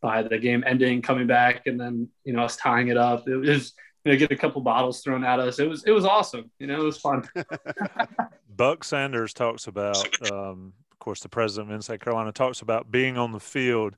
by 0.00 0.22
the 0.22 0.38
game 0.38 0.62
ending, 0.66 1.02
coming 1.02 1.26
back, 1.26 1.66
and 1.66 1.80
then 1.80 2.08
you 2.24 2.32
know 2.32 2.42
us 2.42 2.56
tying 2.56 2.88
it 2.88 2.96
up. 2.96 3.28
It 3.28 3.36
was 3.36 3.72
you 4.04 4.12
know 4.12 4.18
get 4.18 4.30
a 4.30 4.36
couple 4.36 4.60
bottles 4.60 5.02
thrown 5.02 5.24
at 5.24 5.40
us. 5.40 5.58
It 5.58 5.68
was 5.68 5.84
it 5.84 5.92
was 5.92 6.04
awesome. 6.04 6.50
You 6.58 6.66
know, 6.66 6.80
it 6.80 6.84
was 6.84 6.98
fun. 6.98 7.28
Buck 8.56 8.84
Sanders 8.84 9.32
talks 9.32 9.66
about, 9.66 10.30
um, 10.30 10.74
course, 11.00 11.20
the 11.20 11.28
president 11.28 11.70
of 11.70 11.74
Inside 11.74 12.00
Carolina 12.00 12.30
talks 12.32 12.60
about 12.62 12.90
being 12.90 13.18
on 13.18 13.32
the 13.32 13.40
field. 13.40 13.96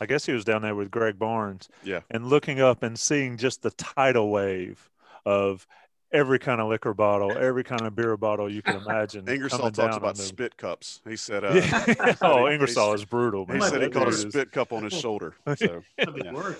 I 0.00 0.06
guess 0.06 0.26
he 0.26 0.32
was 0.32 0.44
down 0.44 0.62
there 0.62 0.74
with 0.74 0.90
Greg 0.90 1.18
Barnes. 1.18 1.68
Yeah. 1.84 2.00
And 2.10 2.26
looking 2.26 2.60
up 2.60 2.82
and 2.82 2.98
seeing 2.98 3.36
just 3.36 3.62
the 3.62 3.70
tidal 3.72 4.30
wave 4.30 4.90
of 5.24 5.66
every 6.12 6.38
kind 6.38 6.60
of 6.60 6.68
liquor 6.68 6.92
bottle, 6.92 7.32
every 7.36 7.64
kind 7.64 7.82
of 7.82 7.94
beer 7.94 8.16
bottle 8.16 8.50
you 8.50 8.62
can 8.62 8.76
imagine. 8.82 9.28
Ingersoll 9.28 9.58
coming 9.60 9.72
talks 9.72 9.88
down 9.94 9.98
about 9.98 10.08
on 10.10 10.16
them. 10.16 10.26
spit 10.26 10.56
cups. 10.56 11.00
He 11.08 11.16
said, 11.16 11.44
uh, 11.44 11.52
Yeah. 11.54 12.14
oh, 12.22 12.46
he- 12.46 12.54
Ingersoll 12.54 12.92
is 12.94 13.04
brutal. 13.04 13.46
He 13.46 13.60
said 13.60 13.80
he 13.82 13.88
caught 13.90 14.08
a 14.08 14.12
spit 14.12 14.52
cup 14.52 14.72
on 14.72 14.84
his 14.84 14.92
shoulder. 14.92 15.34
So 15.56 15.82
Yeah. 15.98 16.52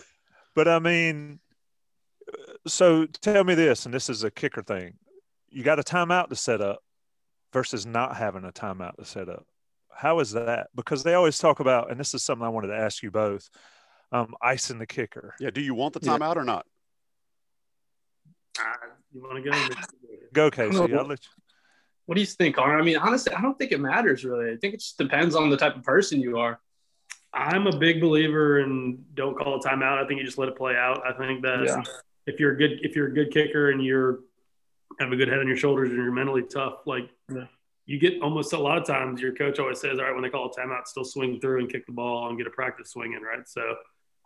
But 0.54 0.68
I 0.68 0.78
mean, 0.78 1.40
so 2.66 3.06
tell 3.06 3.44
me 3.44 3.54
this, 3.54 3.84
and 3.86 3.94
this 3.94 4.08
is 4.08 4.22
a 4.24 4.30
kicker 4.30 4.62
thing. 4.62 4.94
You 5.50 5.62
got 5.64 5.78
a 5.78 5.82
timeout 5.82 6.28
to 6.28 6.36
set 6.36 6.60
up 6.60 6.82
versus 7.52 7.84
not 7.84 8.16
having 8.16 8.44
a 8.44 8.52
timeout 8.52 8.96
to 8.96 9.04
set 9.04 9.28
up. 9.28 9.46
How 9.96 10.20
is 10.20 10.32
that? 10.32 10.68
Because 10.74 11.02
they 11.02 11.14
always 11.14 11.38
talk 11.38 11.60
about, 11.60 11.90
and 11.90 11.98
this 12.00 12.14
is 12.14 12.22
something 12.22 12.44
I 12.44 12.48
wanted 12.50 12.68
to 12.68 12.76
ask 12.76 13.02
you 13.02 13.10
both, 13.10 13.48
um, 14.10 14.34
icing 14.42 14.78
the 14.78 14.86
kicker. 14.86 15.34
yeah, 15.40 15.50
do 15.50 15.60
you 15.60 15.74
want 15.74 15.94
the 15.94 16.00
Yeah. 16.02 16.18
timeout 16.18 16.36
or 16.36 16.44
not? 16.44 16.66
Uh, 18.58 18.64
you 19.12 19.22
want 19.22 19.42
to 19.42 19.50
go? 19.50 19.68
Go, 20.32 20.50
Casey. 20.50 20.76
No. 20.76 20.82
I'll 20.98 21.06
let 21.06 21.20
you. 21.24 21.30
What 22.06 22.16
do 22.16 22.20
you 22.20 22.26
think, 22.26 22.56
Connor? 22.56 22.78
I 22.78 22.82
mean, 22.82 22.96
honestly, 22.98 23.32
I 23.32 23.40
don't 23.40 23.56
think 23.58 23.72
it 23.72 23.80
matters 23.80 24.24
really. 24.24 24.50
I 24.52 24.56
think 24.56 24.74
it 24.74 24.80
just 24.80 24.98
depends 24.98 25.34
on 25.34 25.50
the 25.50 25.56
type 25.56 25.76
of 25.76 25.82
person 25.84 26.20
you 26.20 26.38
are. 26.38 26.60
I'm 27.32 27.66
a 27.66 27.76
big 27.78 28.00
believer 28.00 28.60
in 28.60 29.04
don't 29.14 29.36
call 29.38 29.54
a 29.56 29.60
timeout. 29.60 30.02
I 30.02 30.06
think 30.06 30.18
you 30.20 30.26
just 30.26 30.36
let 30.36 30.48
it 30.48 30.56
play 30.56 30.74
out. 30.76 31.00
I 31.06 31.12
think 31.16 31.42
that 31.42 31.64
Yeah. 31.64 31.82
if 32.26 32.38
you're 32.40 32.52
a 32.52 32.56
good 32.56 32.80
if 32.84 32.94
you're 32.96 33.06
a 33.06 33.14
good 33.14 33.30
kicker 33.30 33.70
and 33.70 33.82
you're 33.82 34.20
have 35.00 35.12
a 35.12 35.16
good 35.16 35.28
head 35.28 35.38
on 35.38 35.46
your 35.48 35.56
shoulders 35.56 35.88
and 35.90 35.96
you're 36.02 36.12
mentally 36.12 36.42
tough, 36.42 36.80
like 36.86 37.08
Yeah. 37.34 37.46
You 37.86 37.98
get 37.98 38.20
almost 38.22 38.52
a 38.52 38.58
lot 38.58 38.78
of 38.78 38.86
times 38.86 39.20
your 39.20 39.32
coach 39.32 39.58
always 39.58 39.80
says, 39.80 39.98
all 39.98 40.04
right, 40.04 40.14
when 40.14 40.22
they 40.22 40.28
call 40.28 40.46
a 40.46 40.60
timeout, 40.60 40.86
still 40.86 41.04
swing 41.04 41.40
through 41.40 41.60
and 41.60 41.70
kick 41.70 41.86
the 41.86 41.92
ball 41.92 42.28
and 42.28 42.38
get 42.38 42.46
a 42.46 42.50
practice 42.50 42.90
swing 42.90 43.14
in, 43.14 43.22
right? 43.22 43.48
So 43.48 43.74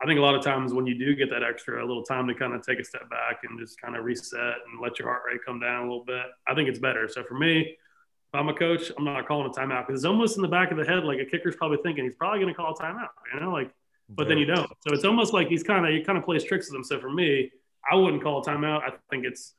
I 0.03 0.07
think 0.07 0.19
a 0.19 0.23
lot 0.23 0.35
of 0.35 0.45
times 0.45 0.75
when 0.75 0.87
you 0.87 0.99
do 0.99 1.15
get 1.17 1.31
that 1.31 1.43
extra, 1.43 1.83
a 1.83 1.87
little 1.87 2.03
time 2.03 2.27
to 2.29 2.35
kind 2.35 2.55
of 2.55 2.65
take 2.65 2.79
a 2.79 2.85
step 2.85 3.09
back 3.09 3.41
and 3.45 3.59
just 3.59 3.81
kind 3.81 3.97
of 3.97 4.05
reset 4.05 4.39
and 4.39 4.81
let 4.81 4.99
your 4.99 5.09
heart 5.09 5.23
rate 5.27 5.41
come 5.45 5.59
down 5.59 5.87
a 5.87 5.89
little 5.89 6.05
bit, 6.05 6.27
I 6.47 6.55
think 6.55 6.69
it's 6.69 6.79
better. 6.79 7.09
So 7.09 7.23
for 7.25 7.35
me, 7.35 7.61
if 7.61 8.35
I'm 8.35 8.49
a 8.49 8.55
coach, 8.55 8.93
I'm 8.99 9.05
not 9.05 9.27
calling 9.27 9.47
a 9.47 9.51
timeout 9.51 9.87
because 9.87 10.01
it's 10.01 10.07
almost 10.07 10.37
in 10.37 10.43
the 10.43 10.49
back 10.49 10.71
of 10.71 10.77
the 10.77 10.85
head, 10.85 11.05
like 11.05 11.21
a 11.21 11.25
kicker's 11.25 11.57
probably 11.57 11.79
thinking 11.83 12.05
he's 12.05 12.15
probably 12.15 12.41
going 12.41 12.53
to 12.53 12.57
call 12.57 12.75
a 12.75 12.79
timeout, 12.79 13.09
you 13.33 13.41
know, 13.41 13.51
like, 13.51 13.73
but 14.11 14.29
then 14.29 14.37
you 14.37 14.45
don't. 14.45 14.69
So 14.87 14.95
it's 14.95 15.05
almost 15.05 15.33
like 15.33 15.49
he's 15.49 15.63
kind 15.63 15.87
of, 15.87 15.93
he 15.93 16.03
kind 16.03 16.19
of 16.19 16.25
plays 16.25 16.45
tricks 16.45 16.71
with 16.71 16.77
him. 16.77 16.85
So 16.85 17.01
for 17.01 17.11
me, 17.11 17.51
I 17.91 17.95
wouldn't 17.95 18.23
call 18.23 18.41
a 18.41 18.45
timeout. 18.45 18.83
I 18.83 18.91
think 19.11 19.25
it's, 19.25 19.55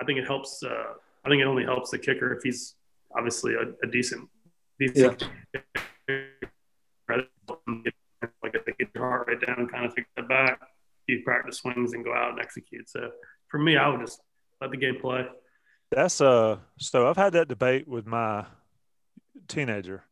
I 0.00 0.04
think 0.04 0.18
it 0.18 0.26
helps. 0.26 0.62
Uh, 0.62 0.94
I 1.24 1.28
think 1.28 1.40
it 1.40 1.46
only 1.46 1.64
helps 1.64 1.90
the 1.90 1.98
kicker 1.98 2.32
if 2.34 2.42
he's 2.42 2.74
obviously 3.16 3.54
a, 3.54 3.86
a 3.86 3.90
decent, 3.90 4.28
decent. 4.78 5.28
Yeah 5.54 5.60
like 8.42 8.54
I 8.66 8.70
get 8.78 8.88
your 8.94 9.04
heart 9.04 9.28
rate 9.28 9.46
down, 9.46 9.68
kind 9.68 9.86
of 9.86 9.94
take 9.94 10.06
that 10.16 10.28
back, 10.28 10.60
you 11.06 11.22
practice 11.24 11.58
swings 11.58 11.92
and 11.92 12.04
go 12.04 12.12
out 12.12 12.32
and 12.32 12.40
execute. 12.40 12.88
So 12.88 13.10
for 13.48 13.58
me, 13.58 13.76
I 13.76 13.88
would 13.88 14.00
just 14.00 14.20
let 14.60 14.70
the 14.70 14.76
game 14.76 14.96
play. 15.00 15.26
That's 15.90 16.20
uh 16.20 16.58
so 16.78 17.08
I've 17.08 17.16
had 17.16 17.32
that 17.32 17.48
debate 17.48 17.88
with 17.88 18.06
my 18.06 18.44
teenager. 19.46 20.04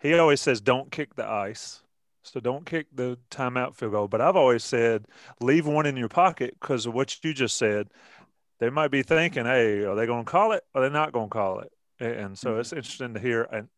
He 0.00 0.14
always 0.14 0.40
says 0.40 0.60
don't 0.60 0.90
kick 0.90 1.14
the 1.14 1.26
ice. 1.26 1.80
So 2.22 2.40
don't 2.40 2.64
kick 2.64 2.86
the 2.92 3.18
timeout 3.30 3.74
field 3.76 3.92
goal. 3.92 4.08
But 4.08 4.22
I've 4.22 4.36
always 4.36 4.64
said 4.64 5.06
leave 5.40 5.66
one 5.66 5.86
in 5.86 5.96
your 5.96 6.08
pocket 6.08 6.56
because 6.60 6.86
of 6.86 6.94
what 6.94 7.22
you 7.22 7.34
just 7.34 7.56
said. 7.56 7.88
They 8.60 8.70
might 8.70 8.90
be 8.90 9.02
thinking, 9.02 9.44
hey, 9.44 9.84
are 9.84 9.94
they 9.94 10.06
going 10.06 10.24
to 10.24 10.30
call 10.30 10.52
it? 10.52 10.62
Or 10.74 10.80
are 10.80 10.88
they 10.88 10.92
not 10.92 11.12
going 11.12 11.28
to 11.28 11.32
call 11.32 11.60
it? 11.60 11.72
And 12.00 12.36
so 12.38 12.58
it's 12.58 12.72
interesting 12.72 13.14
to 13.14 13.20
hear. 13.20 13.42
And 13.42 13.68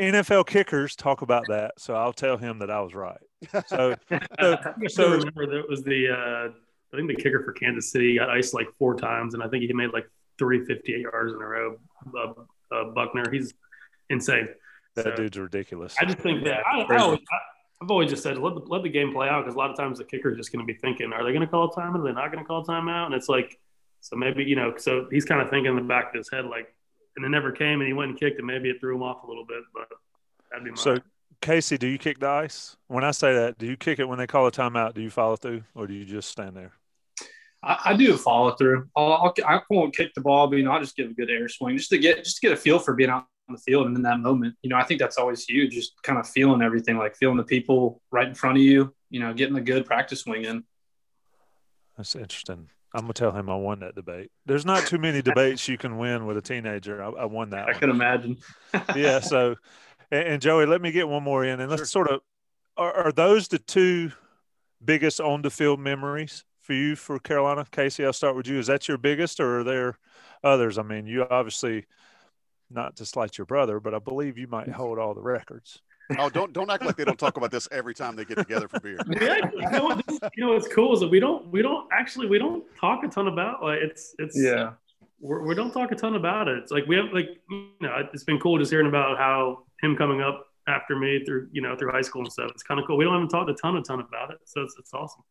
NFL 0.00 0.46
kickers 0.46 0.96
talk 0.96 1.22
about 1.22 1.44
that. 1.48 1.72
So 1.78 1.94
I'll 1.94 2.12
tell 2.12 2.36
him 2.36 2.58
that 2.60 2.70
I 2.70 2.80
was 2.80 2.94
right. 2.94 3.20
So, 3.66 3.94
so, 4.40 4.56
so 4.88 5.10
remember 5.10 5.46
that 5.46 5.68
was 5.68 5.82
the 5.82 6.08
uh, 6.08 6.52
I 6.92 6.96
think 6.96 7.08
the 7.08 7.14
kicker 7.14 7.42
for 7.44 7.52
Kansas 7.52 7.90
City 7.90 8.16
got 8.16 8.30
iced 8.30 8.54
like 8.54 8.68
four 8.78 8.96
times, 8.96 9.34
and 9.34 9.42
I 9.42 9.48
think 9.48 9.64
he 9.64 9.72
made 9.72 9.90
like 9.92 10.08
three 10.38 10.64
fifty-eight 10.64 11.00
yards 11.00 11.32
in 11.32 11.40
a 11.40 11.46
row. 11.46 11.76
Uh, 12.16 12.32
uh, 12.72 12.84
Butker, 12.94 13.32
he's 13.32 13.52
insane. 14.08 14.48
That 14.96 15.04
so, 15.04 15.16
dude's 15.16 15.38
ridiculous. 15.38 15.94
I 16.00 16.04
just 16.04 16.18
think 16.18 16.44
that 16.44 16.66
I, 16.66 16.80
I 16.82 16.96
always, 16.96 17.20
I've 17.80 17.90
always 17.90 18.10
just 18.10 18.22
said 18.22 18.38
let 18.38 18.54
the, 18.54 18.60
let 18.60 18.82
the 18.82 18.88
game 18.88 19.12
play 19.12 19.28
out 19.28 19.44
because 19.44 19.54
a 19.54 19.58
lot 19.58 19.70
of 19.70 19.76
times 19.76 19.98
the 19.98 20.04
kicker 20.04 20.30
is 20.30 20.36
just 20.36 20.52
going 20.52 20.66
to 20.66 20.72
be 20.72 20.78
thinking, 20.78 21.12
are 21.12 21.24
they 21.24 21.30
going 21.30 21.42
to 21.42 21.46
call 21.46 21.64
a 21.64 21.70
timeout? 21.70 22.00
Are 22.00 22.04
they 22.04 22.12
not 22.12 22.32
going 22.32 22.42
to 22.42 22.48
call 22.48 22.62
a 22.62 22.66
timeout? 22.66 23.06
And 23.06 23.14
it's 23.14 23.28
like, 23.28 23.58
so 24.00 24.16
maybe 24.16 24.44
you 24.44 24.56
know, 24.56 24.74
so 24.76 25.06
he's 25.10 25.24
kind 25.24 25.40
of 25.40 25.50
thinking 25.50 25.70
in 25.70 25.76
the 25.76 25.82
back 25.82 26.08
of 26.08 26.14
his 26.14 26.30
head 26.30 26.46
like, 26.46 26.74
and 27.16 27.24
it 27.24 27.28
never 27.28 27.52
came, 27.52 27.80
and 27.80 27.86
he 27.86 27.92
went 27.92 28.10
and 28.10 28.20
kicked, 28.20 28.38
it. 28.38 28.44
maybe 28.44 28.70
it 28.70 28.80
threw 28.80 28.96
him 28.96 29.02
off 29.02 29.24
a 29.24 29.26
little 29.26 29.44
bit, 29.44 29.62
but 29.74 29.88
that'd 30.50 30.64
be 30.64 30.70
my. 30.70 30.76
So 30.76 30.98
Casey, 31.40 31.78
do 31.78 31.86
you 31.86 31.98
kick 31.98 32.18
the 32.18 32.28
ice? 32.28 32.76
When 32.88 33.04
I 33.04 33.12
say 33.12 33.32
that, 33.34 33.58
do 33.58 33.66
you 33.66 33.76
kick 33.76 33.98
it 33.98 34.08
when 34.08 34.18
they 34.18 34.26
call 34.26 34.46
a 34.46 34.52
timeout? 34.52 34.94
Do 34.94 35.00
you 35.00 35.10
follow 35.10 35.36
through, 35.36 35.62
or 35.74 35.86
do 35.86 35.94
you 35.94 36.04
just 36.04 36.28
stand 36.28 36.56
there? 36.56 36.72
I, 37.62 37.78
I 37.86 37.96
do 37.96 38.16
follow 38.16 38.52
through. 38.52 38.88
I'll, 38.96 39.12
I'll, 39.12 39.34
I 39.46 39.60
won't 39.70 39.96
kick 39.96 40.12
the 40.14 40.20
ball, 40.20 40.48
but 40.48 40.56
you 40.56 40.64
know, 40.64 40.72
I'll 40.72 40.80
just 40.80 40.96
give 40.96 41.10
a 41.10 41.14
good 41.14 41.30
air 41.30 41.48
swing 41.48 41.76
just 41.76 41.90
to 41.90 41.98
get 41.98 42.24
just 42.24 42.36
to 42.36 42.46
get 42.46 42.52
a 42.52 42.56
feel 42.56 42.78
for 42.78 42.94
being 42.94 43.10
out 43.10 43.26
on 43.48 43.54
the 43.54 43.60
field 43.60 43.86
and 43.86 43.96
in 43.96 44.02
that 44.02 44.20
moment. 44.20 44.54
You 44.62 44.70
know, 44.70 44.76
I 44.76 44.84
think 44.84 45.00
that's 45.00 45.16
always 45.16 45.44
huge. 45.44 45.72
Just 45.72 46.00
kind 46.02 46.18
of 46.18 46.28
feeling 46.28 46.62
everything, 46.62 46.98
like 46.98 47.16
feeling 47.16 47.36
the 47.36 47.44
people 47.44 48.02
right 48.10 48.28
in 48.28 48.34
front 48.34 48.58
of 48.58 48.62
you. 48.62 48.94
You 49.10 49.20
know, 49.20 49.32
getting 49.32 49.56
a 49.56 49.60
good 49.60 49.86
practice 49.86 50.20
swing 50.20 50.44
in. 50.44 50.64
That's 51.96 52.14
interesting. 52.14 52.68
I'm 52.94 53.02
gonna 53.02 53.12
tell 53.12 53.32
him 53.32 53.48
I 53.48 53.54
won 53.54 53.80
that 53.80 53.94
debate. 53.94 54.30
There's 54.46 54.66
not 54.66 54.86
too 54.86 54.98
many 54.98 55.22
debates 55.22 55.68
you 55.68 55.78
can 55.78 55.96
win 55.98 56.26
with 56.26 56.36
a 56.36 56.42
teenager. 56.42 57.02
I, 57.02 57.10
I 57.10 57.24
won 57.24 57.50
that. 57.50 57.68
I 57.68 57.72
one. 57.72 57.80
can 57.80 57.90
imagine. 57.90 58.36
yeah. 58.96 59.20
So 59.20 59.56
and, 60.10 60.28
and 60.28 60.42
Joey, 60.42 60.66
let 60.66 60.82
me 60.82 60.90
get 60.92 61.08
one 61.08 61.22
more 61.22 61.44
in, 61.44 61.60
and 61.60 61.70
let's 61.70 61.80
sure. 61.80 61.86
sort 61.86 62.10
of 62.10 62.20
are, 62.76 62.92
are 62.92 63.12
those 63.12 63.48
the 63.48 63.58
two 63.58 64.12
biggest 64.84 65.20
on 65.20 65.42
the 65.42 65.50
field 65.50 65.80
memories 65.80 66.44
for 66.60 66.72
you 66.72 66.96
for 66.96 67.18
Carolina? 67.18 67.66
Casey, 67.70 68.04
I'll 68.04 68.12
start 68.12 68.36
with 68.36 68.46
you. 68.46 68.58
Is 68.58 68.66
that 68.66 68.88
your 68.88 68.98
biggest, 68.98 69.40
or 69.40 69.60
are 69.60 69.64
there 69.64 69.98
others? 70.42 70.78
I 70.78 70.82
mean, 70.82 71.06
you 71.06 71.24
obviously 71.28 71.86
not 72.70 72.96
to 72.96 73.06
slight 73.06 73.38
your 73.38 73.44
brother, 73.44 73.80
but 73.80 73.94
I 73.94 73.98
believe 73.98 74.38
you 74.38 74.46
might 74.46 74.68
hold 74.68 74.98
all 74.98 75.14
the 75.14 75.20
records. 75.20 75.82
Oh, 76.18 76.28
don't 76.28 76.52
don't 76.52 76.70
act 76.70 76.84
like 76.84 76.96
they 76.96 77.04
don't 77.04 77.18
talk 77.18 77.36
about 77.36 77.50
this 77.50 77.68
every 77.70 77.94
time 77.94 78.16
they 78.16 78.24
get 78.24 78.38
together 78.38 78.68
for 78.68 78.80
beer. 78.80 78.98
Yeah, 79.08 79.38
you 79.54 79.70
know, 79.70 79.84
what, 79.84 80.32
you 80.36 80.44
know 80.44 80.52
what's 80.52 80.68
cool 80.68 80.94
is 80.94 81.00
that 81.00 81.08
we 81.08 81.20
don't 81.20 81.46
we 81.48 81.62
don't 81.62 81.88
actually 81.92 82.26
we 82.26 82.38
don't 82.38 82.64
talk 82.78 83.04
a 83.04 83.08
ton 83.08 83.28
about 83.28 83.62
like 83.62 83.78
it's 83.80 84.14
it's 84.18 84.40
yeah 84.40 84.72
we're, 85.20 85.46
we 85.46 85.54
do 85.54 85.64
not 85.64 85.72
talk 85.72 85.92
a 85.92 85.94
ton 85.94 86.14
about 86.14 86.48
it. 86.48 86.58
It's 86.58 86.72
like 86.72 86.86
we 86.86 86.96
have 86.96 87.12
like 87.12 87.28
you 87.50 87.68
know 87.80 88.08
it's 88.12 88.24
been 88.24 88.40
cool 88.40 88.58
just 88.58 88.70
hearing 88.70 88.88
about 88.88 89.18
how 89.18 89.64
him 89.82 89.96
coming 89.96 90.20
up 90.20 90.46
after 90.68 90.96
me 90.96 91.24
through 91.24 91.48
you 91.52 91.62
know 91.62 91.76
through 91.76 91.92
high 91.92 92.02
school 92.02 92.22
and 92.22 92.32
stuff. 92.32 92.50
It's 92.52 92.62
kind 92.62 92.80
of 92.80 92.86
cool. 92.86 92.96
We 92.96 93.04
don't 93.04 93.16
even 93.16 93.28
talk 93.28 93.48
a 93.48 93.54
ton 93.54 93.76
a 93.76 93.82
ton 93.82 94.00
about 94.00 94.30
it, 94.30 94.38
so 94.44 94.62
it's, 94.62 94.76
it's 94.78 94.92
awesome. 94.94 95.22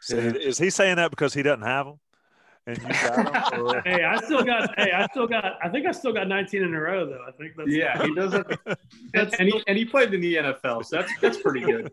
So 0.00 0.16
is 0.16 0.58
he 0.58 0.70
saying 0.70 0.96
that 0.96 1.10
because 1.10 1.32
he 1.32 1.42
doesn't 1.42 1.62
have 1.62 1.86
them? 1.86 2.00
And 2.66 2.78
you 2.78 2.88
got 2.88 3.50
them? 3.52 3.82
hey, 3.84 4.04
I 4.04 4.16
still 4.22 4.42
got. 4.42 4.78
Hey, 4.78 4.92
I 4.92 5.06
still 5.08 5.26
got. 5.26 5.58
I 5.62 5.68
think 5.68 5.86
I 5.86 5.92
still 5.92 6.12
got 6.12 6.28
19 6.28 6.62
in 6.62 6.74
a 6.74 6.80
row 6.80 7.06
though. 7.06 7.24
I 7.26 7.30
think 7.32 7.52
that's. 7.56 7.70
Yeah, 7.70 8.02
he 8.02 8.14
doesn't. 8.14 8.46
and, 8.66 9.34
and, 9.38 9.48
he 9.48 9.62
and 9.66 9.76
he 9.76 9.84
played 9.84 10.14
in 10.14 10.20
the 10.20 10.34
NFL, 10.36 10.84
so 10.86 10.96
that's 10.96 11.12
that's 11.20 11.36
pretty 11.36 11.60
good. 11.60 11.92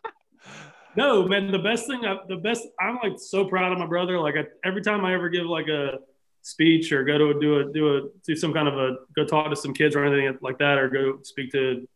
no, 0.96 1.26
man. 1.26 1.50
The 1.50 1.58
best 1.58 1.86
thing. 1.86 2.04
I, 2.04 2.18
the 2.28 2.36
best. 2.36 2.66
I'm 2.78 2.98
like 3.02 3.18
so 3.18 3.46
proud 3.46 3.72
of 3.72 3.78
my 3.78 3.86
brother. 3.86 4.20
Like 4.20 4.34
I, 4.36 4.44
every 4.68 4.82
time 4.82 5.04
I 5.04 5.14
ever 5.14 5.30
give 5.30 5.46
like 5.46 5.68
a 5.68 6.00
speech 6.42 6.92
or 6.92 7.04
go 7.04 7.16
to 7.16 7.38
do 7.40 7.60
a 7.60 7.72
do 7.72 7.96
a 7.96 8.00
do 8.26 8.36
some 8.36 8.52
kind 8.52 8.68
of 8.68 8.74
a 8.78 8.96
go 9.14 9.24
talk 9.24 9.48
to 9.48 9.56
some 9.56 9.72
kids 9.72 9.94
or 9.94 10.04
anything 10.04 10.38
like 10.42 10.58
that 10.58 10.78
or 10.78 10.88
go 10.88 11.18
speak 11.22 11.52
to 11.52 11.86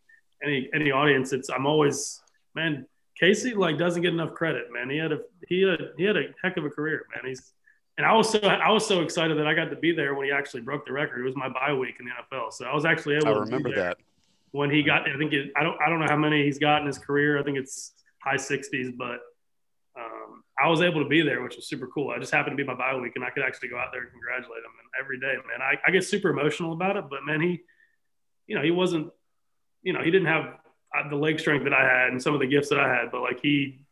any 0.42 0.68
any 0.74 0.90
audience 0.90 1.32
it's 1.32 1.48
i'm 1.48 1.64
always 1.64 2.20
man 2.54 2.86
casey 3.18 3.54
like 3.54 3.78
doesn't 3.78 4.02
get 4.02 4.12
enough 4.12 4.34
credit 4.34 4.66
man 4.70 4.90
he 4.90 4.98
had 4.98 5.12
a 5.12 5.18
he 5.48 5.62
had 5.62 5.80
a, 5.80 5.88
he 5.96 6.04
had 6.04 6.18
a 6.18 6.24
heck 6.42 6.58
of 6.58 6.64
a 6.66 6.68
career 6.68 7.06
man 7.14 7.26
he's 7.26 7.54
and 7.96 8.06
i 8.06 8.12
was 8.12 8.30
so 8.30 8.38
i 8.40 8.70
was 8.70 8.86
so 8.86 9.00
excited 9.00 9.38
that 9.38 9.46
i 9.46 9.54
got 9.54 9.70
to 9.70 9.76
be 9.76 9.92
there 9.92 10.14
when 10.14 10.26
he 10.26 10.32
actually 10.32 10.60
broke 10.60 10.84
the 10.86 10.92
record 10.92 11.20
it 11.20 11.24
was 11.24 11.36
my 11.36 11.48
bye 11.48 11.72
week 11.72 11.96
in 12.00 12.06
the 12.06 12.36
nfl 12.36 12.52
so 12.52 12.64
i 12.64 12.74
was 12.74 12.84
actually 12.84 13.16
able 13.16 13.28
I 13.28 13.34
to 13.34 13.40
remember 13.40 13.74
that 13.74 13.98
when 14.52 14.70
he 14.70 14.82
got 14.82 15.08
i 15.08 15.16
think 15.16 15.32
it, 15.32 15.50
i 15.56 15.62
don't 15.62 15.80
i 15.80 15.88
don't 15.88 16.00
know 16.00 16.08
how 16.08 16.16
many 16.16 16.44
he's 16.44 16.58
got 16.58 16.80
in 16.80 16.86
his 16.86 16.98
career 16.98 17.38
i 17.38 17.42
think 17.42 17.58
it's 17.58 17.92
high 18.22 18.36
60s 18.36 18.96
but 18.96 19.20
um, 19.96 20.42
I 20.60 20.68
was 20.68 20.82
able 20.82 21.02
to 21.02 21.08
be 21.08 21.22
there, 21.22 21.42
which 21.42 21.56
was 21.56 21.68
super 21.68 21.86
cool. 21.86 22.10
I 22.10 22.18
just 22.18 22.32
happened 22.32 22.56
to 22.56 22.62
be 22.62 22.66
my 22.66 22.74
bye 22.74 22.96
week, 22.96 23.12
and 23.14 23.24
I 23.24 23.30
could 23.30 23.42
actually 23.42 23.68
go 23.68 23.78
out 23.78 23.88
there 23.92 24.02
and 24.02 24.10
congratulate 24.10 24.58
him. 24.58 24.72
And 24.78 25.04
every 25.04 25.20
day, 25.20 25.34
man, 25.48 25.62
I, 25.62 25.74
I 25.86 25.90
get 25.90 26.04
super 26.04 26.30
emotional 26.30 26.72
about 26.72 26.96
it. 26.96 27.04
But 27.08 27.20
man, 27.24 27.40
he, 27.40 27.62
you 28.46 28.56
know, 28.56 28.62
he 28.62 28.70
wasn't, 28.70 29.10
you 29.82 29.92
know, 29.92 30.02
he 30.02 30.10
didn't 30.10 30.28
have 30.28 30.54
uh, 30.96 31.08
the 31.08 31.16
leg 31.16 31.38
strength 31.40 31.64
that 31.64 31.72
I 31.72 31.82
had 31.82 32.10
and 32.10 32.22
some 32.22 32.34
of 32.34 32.40
the 32.40 32.46
gifts 32.46 32.68
that 32.70 32.80
I 32.80 32.88
had. 32.88 33.10
But 33.10 33.22
like 33.22 33.40
he, 33.40 33.84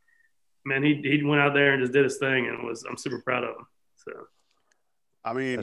man, 0.64 0.82
he 0.82 1.00
he 1.02 1.22
went 1.22 1.40
out 1.40 1.54
there 1.54 1.72
and 1.72 1.82
just 1.82 1.92
did 1.92 2.04
his 2.04 2.18
thing, 2.18 2.46
and 2.46 2.64
was 2.64 2.84
I'm 2.88 2.96
super 2.96 3.20
proud 3.20 3.44
of 3.44 3.50
him. 3.50 3.66
So, 4.04 4.12
I 5.24 5.32
mean, 5.32 5.62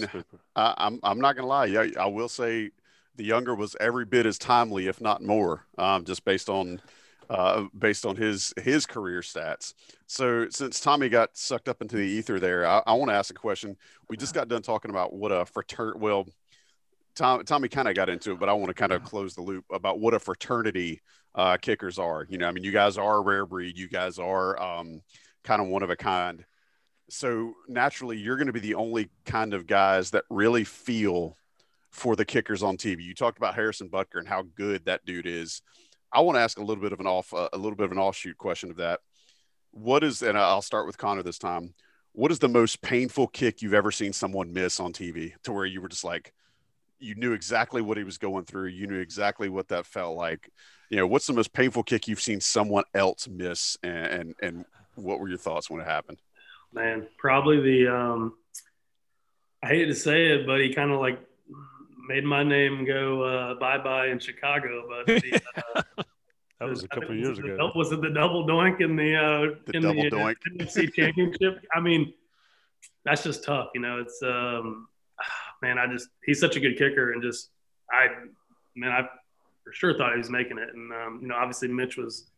I, 0.55 0.73
I'm 0.77 0.99
I'm 1.03 1.19
not 1.19 1.35
gonna 1.35 1.47
lie. 1.47 1.67
I, 1.67 1.91
I 1.99 2.05
will 2.07 2.29
say 2.29 2.71
the 3.15 3.25
younger 3.25 3.55
was 3.55 3.75
every 3.79 4.05
bit 4.05 4.25
as 4.25 4.37
timely, 4.37 4.87
if 4.87 5.01
not 5.01 5.21
more, 5.21 5.65
um, 5.77 6.05
just 6.05 6.23
based 6.23 6.49
on 6.49 6.81
uh, 7.29 7.65
based 7.77 8.05
on 8.05 8.15
his 8.15 8.53
his 8.61 8.85
career 8.85 9.21
stats. 9.21 9.73
So 10.07 10.47
since 10.49 10.79
Tommy 10.79 11.09
got 11.09 11.35
sucked 11.37 11.69
up 11.69 11.81
into 11.81 11.97
the 11.97 12.03
ether 12.03 12.39
there, 12.39 12.65
I, 12.65 12.81
I 12.87 12.93
want 12.93 13.11
to 13.11 13.15
ask 13.15 13.31
a 13.31 13.35
question. 13.35 13.77
We 14.09 14.17
just 14.17 14.33
got 14.33 14.47
done 14.47 14.61
talking 14.61 14.91
about 14.91 15.13
what 15.13 15.31
a 15.31 15.45
fraternity. 15.45 15.99
Well, 15.99 16.27
Tom, 17.15 17.43
Tommy 17.43 17.67
kind 17.67 17.87
of 17.87 17.95
got 17.95 18.09
into 18.09 18.31
it, 18.31 18.39
but 18.39 18.49
I 18.49 18.53
want 18.53 18.69
to 18.69 18.73
kind 18.73 18.93
of 18.93 19.03
close 19.03 19.35
the 19.35 19.41
loop 19.41 19.65
about 19.71 19.99
what 19.99 20.13
a 20.13 20.19
fraternity 20.19 21.01
uh, 21.35 21.57
kickers 21.57 21.99
are. 21.99 22.25
You 22.29 22.37
know, 22.37 22.47
I 22.47 22.51
mean, 22.51 22.63
you 22.63 22.71
guys 22.71 22.97
are 22.97 23.17
a 23.17 23.21
rare 23.21 23.45
breed. 23.45 23.77
You 23.77 23.89
guys 23.89 24.17
are 24.17 24.59
um, 24.61 25.01
kind 25.43 25.61
of 25.61 25.67
one 25.67 25.83
of 25.83 25.89
a 25.89 25.95
kind. 25.95 26.45
So 27.09 27.53
naturally, 27.67 28.17
you're 28.17 28.37
going 28.37 28.47
to 28.47 28.53
be 28.53 28.59
the 28.59 28.75
only 28.75 29.09
kind 29.25 29.53
of 29.53 29.67
guys 29.67 30.11
that 30.11 30.25
really 30.29 30.63
feel 30.63 31.35
for 31.89 32.15
the 32.15 32.25
kickers 32.25 32.63
on 32.63 32.77
TV. 32.77 33.01
You 33.03 33.15
talked 33.15 33.37
about 33.37 33.55
Harrison 33.55 33.89
Butker 33.89 34.19
and 34.19 34.27
how 34.27 34.43
good 34.55 34.85
that 34.85 35.05
dude 35.05 35.25
is. 35.25 35.61
I 36.13 36.21
want 36.21 36.35
to 36.37 36.41
ask 36.41 36.57
a 36.57 36.63
little 36.63 36.83
bit 36.83 36.93
of 36.93 36.99
an 36.99 37.07
off, 37.07 37.33
uh, 37.33 37.49
a 37.51 37.57
little 37.57 37.75
bit 37.75 37.85
of 37.85 37.91
an 37.91 37.97
offshoot 37.97 38.37
question 38.37 38.69
of 38.69 38.77
that. 38.77 38.99
What 39.71 40.03
is, 40.03 40.21
and 40.21 40.37
I'll 40.37 40.61
start 40.61 40.85
with 40.85 40.97
Connor 40.97 41.23
this 41.23 41.37
time. 41.37 41.73
What 42.13 42.31
is 42.31 42.39
the 42.39 42.47
most 42.47 42.81
painful 42.81 43.27
kick 43.27 43.61
you've 43.61 43.73
ever 43.73 43.91
seen 43.91 44.13
someone 44.13 44.53
miss 44.53 44.79
on 44.79 44.93
TV 44.93 45.33
to 45.43 45.51
where 45.51 45.65
you 45.65 45.81
were 45.81 45.89
just 45.89 46.03
like, 46.03 46.33
you 46.99 47.15
knew 47.15 47.33
exactly 47.33 47.81
what 47.81 47.97
he 47.97 48.03
was 48.03 48.17
going 48.17 48.45
through. 48.45 48.67
You 48.67 48.87
knew 48.87 48.99
exactly 48.99 49.49
what 49.49 49.69
that 49.69 49.85
felt 49.85 50.17
like. 50.17 50.49
You 50.89 50.97
know, 50.97 51.07
what's 51.07 51.27
the 51.27 51.33
most 51.33 51.53
painful 51.53 51.83
kick 51.83 52.07
you've 52.07 52.21
seen 52.21 52.41
someone 52.41 52.83
else 52.93 53.27
miss, 53.27 53.77
and 53.83 54.05
and, 54.07 54.35
and 54.41 54.65
what 54.95 55.19
were 55.19 55.29
your 55.29 55.37
thoughts 55.37 55.69
when 55.69 55.79
it 55.79 55.87
happened? 55.87 56.19
Man, 56.73 57.07
probably 57.17 57.61
the. 57.61 57.93
um 57.95 58.35
I 59.61 59.67
hate 59.67 59.85
to 59.85 59.95
say 59.95 60.27
it, 60.27 60.47
but 60.47 60.61
he 60.61 60.73
kind 60.73 60.91
of 60.91 60.99
like 60.99 61.19
made 62.07 62.23
my 62.23 62.43
name 62.43 62.85
go 62.85 63.21
uh, 63.23 63.55
bye 63.59 63.77
bye 63.77 64.07
in 64.07 64.19
Chicago. 64.19 64.85
But 64.87 65.05
the, 65.21 65.41
uh, 65.75 65.81
that 66.59 66.69
was 66.69 66.83
a 66.83 66.87
couple 66.87 67.15
years 67.15 67.39
ago. 67.39 67.55
The, 67.57 67.77
was 67.77 67.91
it 67.91 68.01
the 68.01 68.09
double 68.09 68.47
doink 68.47 68.81
in 68.81 68.95
the, 68.95 69.15
uh, 69.15 69.55
the 69.65 69.77
in 69.77 69.83
double 69.83 70.03
the 70.03 70.09
doink. 70.11 70.35
NFC 70.57 70.93
Championship? 70.93 71.61
I 71.75 71.79
mean, 71.79 72.13
that's 73.03 73.23
just 73.23 73.43
tough. 73.43 73.69
You 73.75 73.81
know, 73.81 73.99
it's 73.99 74.21
um, 74.23 74.87
man. 75.61 75.77
I 75.77 75.87
just 75.87 76.07
he's 76.25 76.39
such 76.39 76.55
a 76.55 76.59
good 76.59 76.77
kicker, 76.77 77.11
and 77.11 77.21
just 77.21 77.49
I 77.91 78.07
man, 78.75 78.91
I 78.91 79.01
for 79.65 79.73
sure 79.73 79.97
thought 79.97 80.13
he 80.13 80.17
was 80.19 80.29
making 80.29 80.57
it, 80.57 80.69
and 80.73 80.93
um, 80.93 81.19
you 81.21 81.27
know, 81.27 81.35
obviously 81.35 81.67
Mitch 81.67 81.97
was 81.97 82.29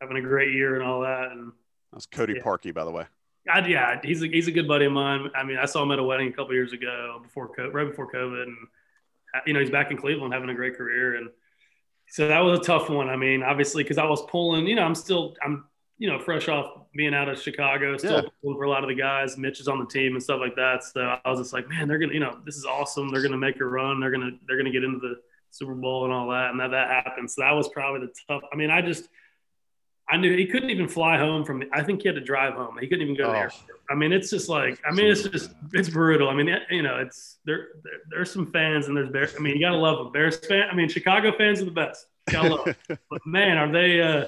having 0.00 0.16
a 0.16 0.22
great 0.22 0.52
year 0.54 0.74
and 0.76 0.84
all 0.84 1.00
that, 1.00 1.32
and 1.32 1.52
That's 1.92 2.06
Cody 2.06 2.34
Yeah. 2.36 2.42
Parkey, 2.42 2.72
by 2.72 2.84
the 2.84 2.90
way. 2.90 3.06
I, 3.50 3.66
yeah, 3.66 4.00
he's 4.02 4.22
a, 4.22 4.26
he's 4.28 4.46
a 4.48 4.52
good 4.52 4.68
buddy 4.68 4.84
of 4.84 4.92
mine. 4.92 5.28
I 5.34 5.42
mean, 5.44 5.56
I 5.58 5.64
saw 5.66 5.82
him 5.82 5.90
at 5.90 5.98
a 5.98 6.02
wedding 6.02 6.28
a 6.28 6.32
couple 6.32 6.52
years 6.54 6.72
ago 6.72 7.20
before 7.22 7.50
right 7.72 7.88
before 7.88 8.10
COVID, 8.10 8.42
and 8.44 8.56
uh, 9.34 9.40
you 9.46 9.52
know 9.52 9.60
he's 9.60 9.70
back 9.70 9.90
in 9.90 9.96
Cleveland 9.96 10.32
having 10.32 10.48
a 10.50 10.54
great 10.54 10.76
career, 10.76 11.16
and 11.16 11.28
so 12.08 12.28
that 12.28 12.40
was 12.40 12.60
a 12.60 12.62
tough 12.62 12.88
one. 12.88 13.08
I 13.08 13.16
mean, 13.16 13.42
obviously 13.42 13.82
because 13.82 13.98
I 13.98 14.04
was 14.04 14.22
pulling, 14.30 14.66
you 14.66 14.74
know, 14.76 14.82
I'm 14.82 14.94
still 14.94 15.34
I'm 15.44 15.64
you 15.98 16.08
know 16.08 16.18
fresh 16.18 16.48
off 16.48 16.82
being 16.94 17.14
out 17.14 17.28
of 17.28 17.40
Chicago, 17.40 17.96
still 17.96 18.22
Yeah. 18.22 18.28
pulling 18.42 18.56
for 18.58 18.64
a 18.64 18.70
lot 18.70 18.84
of 18.84 18.88
the 18.88 18.94
guys. 18.94 19.36
Mitch 19.38 19.60
is 19.60 19.66
on 19.68 19.78
the 19.78 19.86
team 19.86 20.12
and 20.14 20.22
stuff 20.22 20.38
like 20.40 20.54
that. 20.56 20.84
So 20.84 21.18
I 21.24 21.30
was 21.30 21.40
just 21.40 21.52
like, 21.52 21.68
man, 21.68 21.88
they're 21.88 21.98
gonna, 21.98 22.12
you 22.14 22.20
know, 22.20 22.38
this 22.44 22.56
is 22.56 22.64
awesome. 22.64 23.10
They're 23.10 23.22
gonna 23.22 23.38
make 23.38 23.58
a 23.60 23.64
run. 23.64 23.98
They're 23.98 24.10
gonna 24.10 24.32
they're 24.46 24.56
gonna 24.56 24.70
get 24.70 24.84
into 24.84 24.98
the 25.00 25.16
Super 25.50 25.74
Bowl 25.74 26.04
and 26.04 26.12
all 26.12 26.28
that, 26.30 26.50
and 26.50 26.60
that 26.60 26.70
that 26.70 26.88
happened. 26.88 27.30
So 27.30 27.42
that 27.42 27.52
was 27.52 27.68
probably 27.70 28.06
the 28.06 28.12
tough. 28.28 28.42
I 28.52 28.56
mean, 28.56 28.70
I 28.70 28.82
just. 28.82 29.08
I 30.12 30.16
knew 30.18 30.36
he 30.36 30.46
couldn't 30.46 30.70
even 30.70 30.86
fly 30.88 31.16
home 31.18 31.44
from. 31.44 31.64
I 31.72 31.82
think 31.82 32.02
he 32.02 32.08
had 32.08 32.14
to 32.16 32.20
drive 32.20 32.54
home. 32.54 32.76
He 32.80 32.86
couldn't 32.86 33.02
even 33.02 33.16
go 33.16 33.30
Oh. 33.30 33.32
airport. 33.32 33.62
I 33.90 33.94
mean, 33.94 34.12
it's 34.12 34.30
just 34.30 34.48
like. 34.48 34.78
I 34.88 34.92
mean, 34.92 35.06
it's 35.06 35.22
just 35.22 35.50
it's 35.72 35.88
brutal. 35.88 36.28
I 36.28 36.34
mean, 36.34 36.54
you 36.70 36.82
know, 36.82 36.98
it's 36.98 37.38
there. 37.44 37.68
there 37.82 37.92
there's 38.10 38.30
some 38.30 38.52
fans 38.52 38.88
and 38.88 38.96
there's 38.96 39.10
Bears. 39.10 39.34
I 39.36 39.40
mean, 39.40 39.54
you 39.56 39.60
gotta 39.60 39.76
love 39.76 39.98
them. 39.98 40.12
Bears 40.12 40.36
fan. 40.46 40.68
I 40.70 40.74
mean, 40.74 40.88
Chicago 40.88 41.32
fans 41.36 41.60
are 41.62 41.64
the 41.64 41.70
best. 41.70 42.06
You 42.28 42.32
gotta 42.34 42.48
love 42.54 42.68
'em. 42.68 42.98
But 43.10 43.26
man, 43.26 43.56
are 43.56 43.70
they? 43.72 44.00
uh 44.00 44.26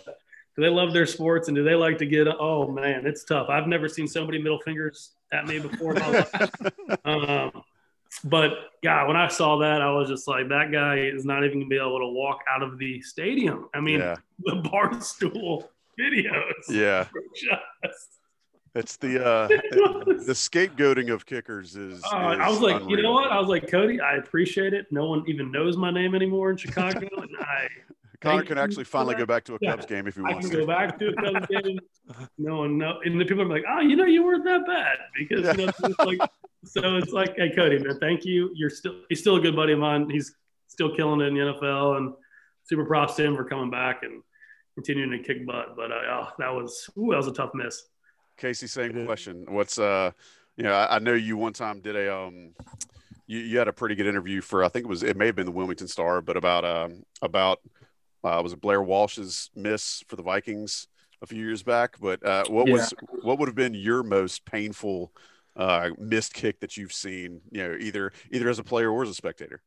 Do 0.57 0.62
they 0.62 0.68
love 0.68 0.93
their 0.93 1.07
sports 1.07 1.49
and 1.49 1.55
do 1.57 1.62
they 1.64 1.74
like 1.74 1.99
to 1.99 2.07
get? 2.07 2.26
Oh 2.28 2.66
man, 2.70 3.07
it's 3.07 3.24
tough. 3.24 3.49
I've 3.51 3.66
never 3.66 3.89
seen 3.89 4.07
so 4.09 4.24
many 4.24 4.39
middle 4.39 4.61
fingers 4.61 5.11
at 5.32 5.47
me 5.47 5.59
before. 5.59 5.95
In 5.97 6.03
my 6.03 6.09
life. 6.11 6.51
um, 7.05 7.62
but 8.22 8.51
yeah, 8.82 9.05
when 9.09 9.16
I 9.16 9.26
saw 9.28 9.59
that, 9.59 9.82
I 9.82 9.91
was 9.91 10.09
just 10.09 10.28
like, 10.28 10.49
that 10.51 10.70
guy 10.70 10.97
is 11.16 11.24
not 11.24 11.45
even 11.45 11.59
gonna 11.61 11.68
be 11.68 11.76
able 11.76 11.99
to 11.99 12.07
walk 12.07 12.39
out 12.49 12.62
of 12.62 12.78
the 12.78 13.01
stadium. 13.03 13.68
I 13.74 13.80
mean, 13.80 13.99
Yeah. 14.01 14.16
the 14.45 14.57
barstool 14.62 15.68
videos. 15.99 16.53
Yeah. 16.68 17.07
It's 18.76 18.97
the 18.97 19.24
uh, 19.24 19.47
the 20.26 20.32
scapegoating 20.32 21.12
of 21.12 21.24
kickers 21.26 21.76
is. 21.76 22.03
Uh, 22.03 22.09
I 22.16 22.49
was 22.49 22.61
like, 22.61 22.82
you 22.88 23.01
know 23.01 23.12
what? 23.12 23.30
I 23.30 23.38
was 23.38 23.49
like, 23.49 23.70
Cody, 23.70 24.01
I 24.01 24.16
appreciate 24.16 24.74
it. 24.74 24.86
No 24.90 25.09
one 25.09 25.22
even 25.28 25.53
knows 25.53 25.76
my 25.76 25.92
name 25.92 26.12
anymore 26.16 26.51
in 26.51 26.57
Chicago, 26.57 27.07
and 27.16 27.30
I 27.40 27.68
Connor 28.20 28.42
can 28.42 28.59
actually 28.59 28.82
finally 28.82 29.14
go 29.14 29.26
back 29.26 29.45
to 29.45 29.55
a 29.55 29.59
Yeah. 29.61 29.72
Cubs 29.72 29.86
game 29.86 30.09
if 30.09 30.16
he 30.16 30.22
I 30.22 30.32
wants 30.32 30.49
can 30.49 30.59
to. 30.59 30.62
go 30.62 30.66
back 30.66 30.99
to 30.99 31.09
a 31.11 31.14
Cubs 31.14 31.47
game. 31.47 31.78
No 32.36 32.57
one 32.59 32.76
know, 32.76 32.99
and 33.05 33.20
the 33.20 33.24
people 33.24 33.42
are 33.42 33.49
like, 33.49 33.62
oh, 33.70 33.78
you 33.78 33.95
know, 33.95 34.07
you 34.07 34.24
weren't 34.24 34.45
that 34.45 34.66
bad 34.66 34.97
because 35.16 35.57
you 35.57 35.66
know, 35.66 35.72
it's 35.84 35.99
like, 36.01 36.18
so 36.64 36.97
it's 36.97 37.12
like, 37.12 37.36
hey, 37.36 37.53
Cody, 37.55 37.78
man, 37.78 38.01
thank 38.01 38.24
you. 38.24 38.51
You're 38.57 38.70
still, 38.70 39.03
he's 39.09 39.20
still 39.20 39.36
a 39.36 39.40
good 39.40 39.55
buddy 39.55 39.74
of 39.74 39.78
mine. 39.78 40.11
He's 40.11 40.34
still 40.66 40.97
killing 40.97 41.20
it 41.20 41.26
in 41.28 41.34
the 41.34 41.40
NFL, 41.42 41.97
and 41.99 42.12
super 42.64 42.84
props 42.84 43.14
to 43.16 43.24
him 43.24 43.36
for 43.36 43.45
coming 43.45 43.70
back 43.70 44.03
and 44.03 44.20
continuing 44.75 45.11
to 45.11 45.18
kick 45.18 45.47
butt. 45.47 45.77
But 45.77 45.93
uh, 45.93 46.01
oh, 46.09 46.29
that 46.39 46.53
was, 46.53 46.89
ooh, 46.99 47.11
that 47.11 47.16
was 47.16 47.27
a 47.27 47.33
tough 47.33 47.51
miss. 47.55 47.83
Casey, 48.37 48.66
same 48.66 49.05
question. 49.07 49.47
What's 49.49 49.79
uh, 49.79 50.11
you 50.57 50.64
know, 50.64 50.72
I, 50.72 50.97
I 50.97 50.99
know 50.99 51.14
you 51.14 51.37
one 51.37 51.53
time 51.53 51.81
did 51.81 51.97
a 51.97 52.14
um, 52.14 52.55
you, 53.27 53.39
you 53.39 53.59
had 53.59 53.68
a 53.68 53.72
pretty 53.72 53.95
good 53.95 54.07
interview 54.07 54.41
for 54.41 54.64
I 54.64 54.68
think 54.68 54.85
it 54.85 54.89
was 54.89 55.03
it 55.03 55.16
may 55.16 55.27
have 55.27 55.37
been 55.37 55.47
the 55.47 55.53
Wilmington 55.53 55.89
Star, 55.89 56.20
but 56.20 56.37
about 56.37 56.64
um 56.64 57.05
about 57.22 57.61
uh, 58.22 58.41
was 58.43 58.53
it 58.53 58.61
Blair 58.61 58.83
Walsh's 58.83 59.51
miss 59.55 60.03
for 60.09 60.16
the 60.16 60.22
Vikings 60.22 60.89
a 61.22 61.27
few 61.27 61.41
years 61.45 61.62
back? 61.62 61.97
But 62.01 62.25
uh, 62.25 62.45
what 62.49 62.68
was 62.68 62.93
what 63.22 63.39
would 63.39 63.49
have 63.49 63.57
been 63.57 63.75
your 63.75 64.03
most 64.03 64.45
painful 64.45 65.12
uh, 65.57 65.91
missed 65.99 66.35
kick 66.35 66.61
that 66.61 66.77
you've 66.77 66.93
seen? 66.93 67.41
You 67.51 67.68
know, 67.68 67.77
either 67.79 68.12
either 68.31 68.49
as 68.49 68.59
a 68.59 68.64
player 68.64 68.91
or 68.91 69.03
as 69.03 69.11
a 69.11 69.14
spectator. 69.14 69.62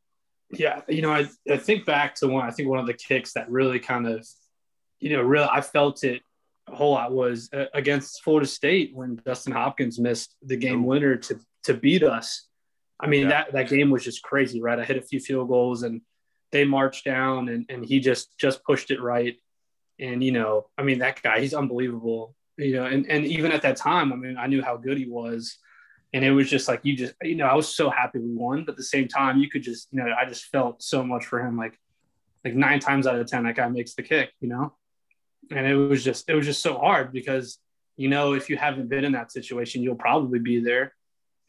Yeah, 0.49 0.81
you 0.87 1.01
know, 1.01 1.11
I, 1.11 1.27
I 1.51 1.57
think 1.57 1.85
back 1.85 2.15
to 2.15 2.27
one. 2.27 2.47
I 2.47 2.51
think 2.51 2.69
one 2.69 2.79
of 2.79 2.87
the 2.87 2.93
kicks 2.93 3.33
that 3.33 3.51
really 3.51 3.79
kind 3.79 4.07
of, 4.07 4.25
you 4.99 5.11
know, 5.15 5.21
real 5.21 5.47
I 5.51 5.61
felt 5.61 6.03
it 6.03 6.21
a 6.67 6.75
whole 6.75 6.91
lot 6.93 7.11
was 7.11 7.49
uh, 7.53 7.65
against 7.73 8.23
Florida 8.23 8.47
State 8.47 8.91
when 8.93 9.21
Dustin 9.25 9.53
Hopkins 9.53 9.99
missed 9.99 10.35
the 10.43 10.57
game 10.57 10.85
winner 10.85 11.15
to 11.15 11.39
to 11.63 11.73
beat 11.73 12.03
us. 12.03 12.47
I 12.99 13.07
mean, 13.07 13.23
Yeah. 13.23 13.29
that 13.29 13.53
that 13.53 13.69
game 13.69 13.89
was 13.89 14.03
just 14.03 14.23
crazy, 14.23 14.61
right? 14.61 14.79
I 14.79 14.83
hit 14.83 14.97
a 14.97 15.01
few 15.01 15.19
field 15.19 15.47
goals 15.47 15.83
and 15.83 16.01
they 16.51 16.65
marched 16.65 17.05
down 17.05 17.49
and 17.49 17.65
and 17.69 17.85
he 17.85 17.99
just 17.99 18.37
just 18.37 18.63
pushed 18.63 18.91
it 18.91 19.01
right. 19.01 19.35
And 19.99 20.23
you 20.23 20.31
know, 20.31 20.67
I 20.77 20.83
mean, 20.83 20.99
that 20.99 21.21
guy, 21.21 21.39
he's 21.39 21.53
unbelievable. 21.53 22.35
You 22.57 22.73
know, 22.75 22.85
and 22.85 23.09
and 23.09 23.25
even 23.25 23.51
at 23.51 23.61
that 23.61 23.77
time, 23.77 24.11
I 24.11 24.15
mean, 24.15 24.37
I 24.37 24.47
knew 24.47 24.61
how 24.63 24.77
good 24.77 24.97
he 24.97 25.07
was 25.07 25.57
and 26.13 26.23
it 26.23 26.31
was 26.31 26.49
just 26.49 26.67
like 26.67 26.79
you 26.83 26.95
just 26.95 27.13
you 27.21 27.35
know 27.35 27.45
i 27.45 27.53
was 27.53 27.67
so 27.67 27.89
happy 27.89 28.17
we 28.17 28.33
won 28.33 28.63
but 28.63 28.71
at 28.71 28.77
the 28.77 28.83
same 28.83 29.09
time 29.09 29.37
you 29.39 29.49
could 29.49 29.61
just 29.61 29.89
you 29.91 29.99
know 29.99 30.07
i 30.17 30.25
just 30.25 30.45
felt 30.45 30.81
so 30.81 31.03
much 31.03 31.25
for 31.25 31.45
him 31.45 31.57
like 31.57 31.77
like 32.45 32.55
nine 32.55 32.79
times 32.79 33.05
out 33.05 33.15
of 33.19 33.27
ten 33.27 33.43
that 33.43 33.55
guy 33.55 33.67
makes 33.67 33.93
the 33.93 34.01
kick 34.01 34.31
you 34.39 34.47
know 34.47 34.73
and 35.51 35.65
it 35.65 35.75
was 35.75 36.03
just 36.03 36.29
it 36.29 36.35
was 36.35 36.45
just 36.45 36.61
so 36.61 36.77
hard 36.77 37.11
because 37.11 37.59
you 37.95 38.09
know 38.09 38.33
if 38.33 38.49
you 38.49 38.57
haven't 38.57 38.89
been 38.89 39.05
in 39.05 39.13
that 39.13 39.31
situation 39.31 39.81
you'll 39.81 39.95
probably 39.95 40.39
be 40.39 40.59
there 40.59 40.93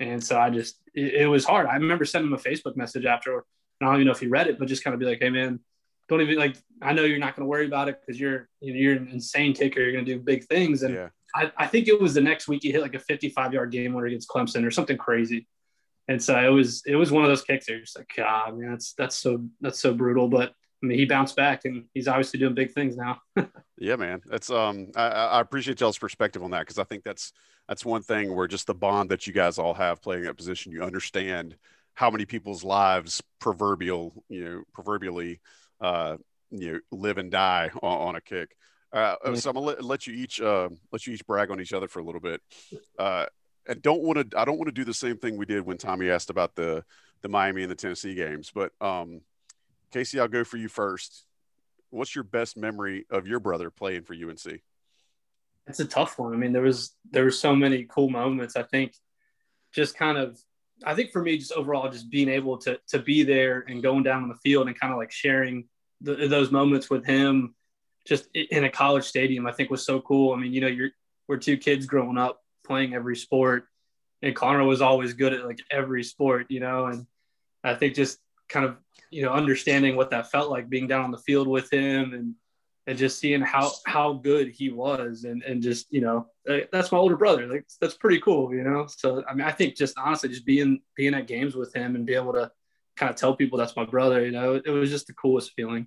and 0.01 0.23
so 0.23 0.39
i 0.39 0.51
just 0.51 0.81
it, 0.95 1.15
it 1.15 1.27
was 1.27 1.45
hard 1.45 1.67
i 1.67 1.75
remember 1.75 2.05
sending 2.05 2.31
him 2.31 2.39
a 2.39 2.41
facebook 2.41 2.77
message 2.77 3.05
after 3.05 3.35
and 3.35 3.43
i 3.83 3.87
don't 3.87 3.97
even 3.97 4.07
know 4.07 4.13
if 4.13 4.21
he 4.21 4.27
read 4.27 4.47
it 4.47 4.59
but 4.59 4.69
just 4.69 4.85
kind 4.85 4.95
of 4.95 5.01
be 5.01 5.07
like 5.07 5.19
hey 5.21 5.31
man 5.31 5.61
don't 6.09 6.21
even 6.21 6.37
like 6.37 6.57
i 6.83 6.93
know 6.93 7.05
you're 7.05 7.19
not 7.19 7.37
going 7.37 7.45
to 7.45 7.49
worry 7.49 7.67
about 7.67 7.89
it 7.89 8.01
because 8.01 8.21
you're 8.21 8.49
you 8.61 8.73
know, 8.73 8.79
you're 8.79 8.97
an 8.97 9.09
insane 9.13 9.53
kicker 9.53 9.81
you're 9.81 9.93
going 9.93 10.05
to 10.05 10.15
do 10.15 10.21
big 10.21 10.45
things 10.47 10.83
and 10.83 10.95
Yeah. 10.95 11.09
I, 11.35 11.53
I 11.57 11.67
think 11.67 11.89
it 11.89 12.01
was 12.01 12.15
the 12.15 12.21
next 12.21 12.49
week 12.49 12.63
he 12.63 12.73
hit 12.73 12.83
like 12.83 12.95
a 12.95 13.01
55 13.01 13.53
yard 13.53 13.71
game 13.71 13.93
winner 13.93 14.07
against 14.07 14.29
Clemson 14.29 14.67
or 14.67 14.71
something 14.71 14.97
crazy. 14.97 15.47
And 16.09 16.23
so 16.23 16.39
it 16.39 16.49
was 16.49 16.83
it 16.87 16.97
was 16.97 17.13
one 17.13 17.23
of 17.23 17.29
those 17.29 17.43
kicks 17.43 17.67
that 17.67 17.73
you're 17.73 17.83
just 17.83 17.99
like, 17.99 18.11
God, 18.17 18.59
man, 18.59 18.71
that's 18.71 18.95
that's 18.95 19.17
so 19.17 19.45
that's 19.61 19.79
so 19.79 19.93
brutal. 19.93 20.29
But 20.29 20.51
I 20.83 20.87
mean, 20.87 20.99
he 20.99 21.05
bounced 21.05 21.37
back 21.37 21.65
and 21.65 21.85
he's 21.93 22.09
obviously 22.09 22.41
doing 22.41 22.55
big 22.55 22.73
things 22.73 22.97
now. 22.97 23.21
Yeah, 23.81 23.97
man. 23.97 24.23
That's 24.27 24.51
um 24.51 24.89
I, 24.97 25.07
I 25.07 25.41
appreciate 25.41 25.81
y'all's 25.81 25.99
perspective 25.99 26.43
on 26.43 26.51
that 26.51 26.61
because 26.61 26.79
I 26.79 26.85
think 26.85 27.05
that's 27.05 27.33
that's 27.69 27.85
one 27.85 28.03
thing 28.03 28.35
where 28.35 28.49
just 28.49 28.67
the 28.67 28.75
bond 28.75 29.11
that 29.11 29.27
you 29.27 29.33
guys 29.33 29.59
all 29.59 29.75
have 29.75 30.03
playing 30.03 30.25
that 30.25 30.37
position, 30.37 30.73
you 30.73 30.83
understand 30.83 31.57
how 31.95 32.11
many 32.11 32.25
people's 32.25 32.65
lives 32.65 33.23
proverbial, 33.41 34.25
you 34.29 34.45
know, 34.45 34.63
proverbially 34.73 35.41
uh 35.81 36.17
you 36.51 36.73
know 36.73 36.81
live 36.91 37.19
and 37.19 37.31
die 37.31 37.71
on, 37.83 38.09
on 38.09 38.17
a 38.17 38.21
kick. 38.21 38.57
Uh, 38.93 39.17
so 39.35 39.51
I'm 39.51 39.55
gonna 39.55 39.67
let, 39.67 39.85
let 39.85 40.07
you 40.07 40.15
each 40.15 40.41
uh, 40.41 40.69
let 40.91 41.07
you 41.07 41.13
each 41.13 41.27
brag 41.27 41.51
on 41.51 41.61
each 41.61 41.75
other 41.75 41.89
for 41.89 42.01
a 42.01 42.05
little 42.05 42.23
bit. 42.23 42.41
Uh, 42.99 43.27
and 43.69 43.83
don't 43.83 44.03
want 44.03 44.31
to 44.31 44.39
I 44.39 44.47
don't 44.47 44.57
want 44.57 44.69
to 44.69 44.73
do 44.73 44.85
the 44.85 44.95
same 44.95 45.19
thing 45.19 45.37
we 45.37 45.45
did 45.45 45.67
when 45.67 45.77
Tommy 45.77 46.09
asked 46.09 46.31
about 46.31 46.55
the 46.55 46.85
the 47.21 47.29
Miami 47.29 47.63
and 47.63 47.71
the 47.71 47.77
Tennessee 47.77 48.15
games, 48.15 48.51
but 48.53 48.73
um 48.81 49.21
Casey, 49.93 50.19
I'll 50.21 50.29
go 50.29 50.43
for 50.43 50.57
you 50.57 50.69
first 50.69 51.27
what's 51.91 52.15
your 52.15 52.25
best 52.25 52.57
memory 52.57 53.07
of 53.11 53.27
your 53.27 53.41
brother 53.41 53.71
playing 53.71 54.03
for 54.03 54.15
UNC? 54.15 54.61
it's 55.69 55.81
a 55.81 55.85
tough 55.85 56.19
one. 56.19 56.33
I 56.33 56.37
mean, 56.37 56.53
there 56.53 56.63
was 56.63 56.95
there 57.11 57.25
were 57.25 57.31
so 57.31 57.55
many 57.55 57.85
cool 57.85 58.09
moments. 58.09 58.57
I 58.57 58.63
think 58.63 58.95
just 59.73 59.97
kind 59.97 60.19
of 60.19 60.41
I 60.85 60.95
think 60.95 61.13
for 61.13 61.23
me, 61.23 61.39
just 61.39 61.53
overall, 61.53 61.91
just 61.91 62.11
being 62.11 62.29
able 62.29 62.59
to 62.59 62.81
to 62.89 62.99
be 62.99 63.23
there 63.23 63.65
and 63.69 63.83
going 63.83 64.03
down 64.03 64.23
on 64.23 64.29
the 64.29 64.37
field 64.37 64.67
and 64.67 64.79
kind 64.79 64.93
of 64.93 64.99
like 64.99 65.13
sharing 65.13 65.69
the, 66.01 66.29
those 66.29 66.51
moments 66.51 66.89
with 66.89 67.05
him, 67.05 67.55
just 68.07 68.29
in 68.35 68.65
a 68.65 68.71
college 68.71 69.05
stadium, 69.05 69.47
I 69.47 69.53
think 69.53 69.71
was 69.71 69.85
so 69.85 70.01
cool. 70.01 70.33
I 70.33 70.37
mean, 70.37 70.53
you 70.53 70.61
know, 70.61 70.69
you're 70.69 70.91
we're 71.29 71.37
two 71.37 71.59
kids 71.59 71.87
growing 71.87 72.19
up 72.19 72.41
playing 72.65 72.95
every 72.95 73.17
sport, 73.17 73.65
and 74.23 74.35
Connor 74.35 74.65
was 74.65 74.81
always 74.81 75.13
good 75.13 75.35
at 75.35 75.45
like 75.45 75.61
every 75.71 76.03
sport, 76.03 76.47
you 76.49 76.61
know, 76.61 76.87
and 76.87 77.07
I 77.63 77.75
think 77.75 77.95
just 77.95 78.19
kind 78.49 78.65
of 78.67 78.77
you 79.11 79.23
know 79.23 79.33
understanding 79.33 79.97
what 79.97 80.11
that 80.11 80.31
felt 80.31 80.51
like 80.51 80.69
being 80.69 80.87
down 80.87 81.05
on 81.05 81.11
the 81.11 81.19
field 81.19 81.49
with 81.49 81.73
him 81.73 82.13
and 82.15 82.35
and 82.87 82.97
just 82.99 83.19
seeing 83.19 83.41
how 83.43 83.71
how 83.87 84.15
good 84.15 84.49
he 84.49 84.71
was 84.71 85.25
and 85.25 85.43
and 85.43 85.63
just 85.63 85.93
you 85.93 86.01
know 86.01 86.27
uh, 86.49 86.59
that's 86.73 86.91
my 86.93 86.99
older 86.99 87.17
brother 87.17 87.47
like 87.47 87.67
that's 87.81 87.95
pretty 87.95 88.21
cool 88.21 88.55
you 88.55 88.63
know 88.65 88.87
so 88.87 89.23
i 89.29 89.35
mean 89.35 89.47
i 89.47 89.53
think 89.53 89.77
just 89.77 89.99
honestly 89.99 90.29
just 90.29 90.47
being 90.47 90.81
being 90.97 91.15
at 91.15 91.27
games 91.27 91.55
with 91.55 91.75
him 91.75 91.95
and 91.97 92.07
be 92.07 92.15
able 92.15 92.33
to 92.33 92.51
kind 92.97 93.11
of 93.11 93.17
tell 93.17 93.35
people 93.37 93.59
that's 93.59 93.77
my 93.77 93.85
brother 93.85 94.25
you 94.25 94.33
know 94.33 94.55
it 94.55 94.71
was 94.71 94.91
just 94.91 95.07
the 95.07 95.13
coolest 95.15 95.53
feeling 95.55 95.87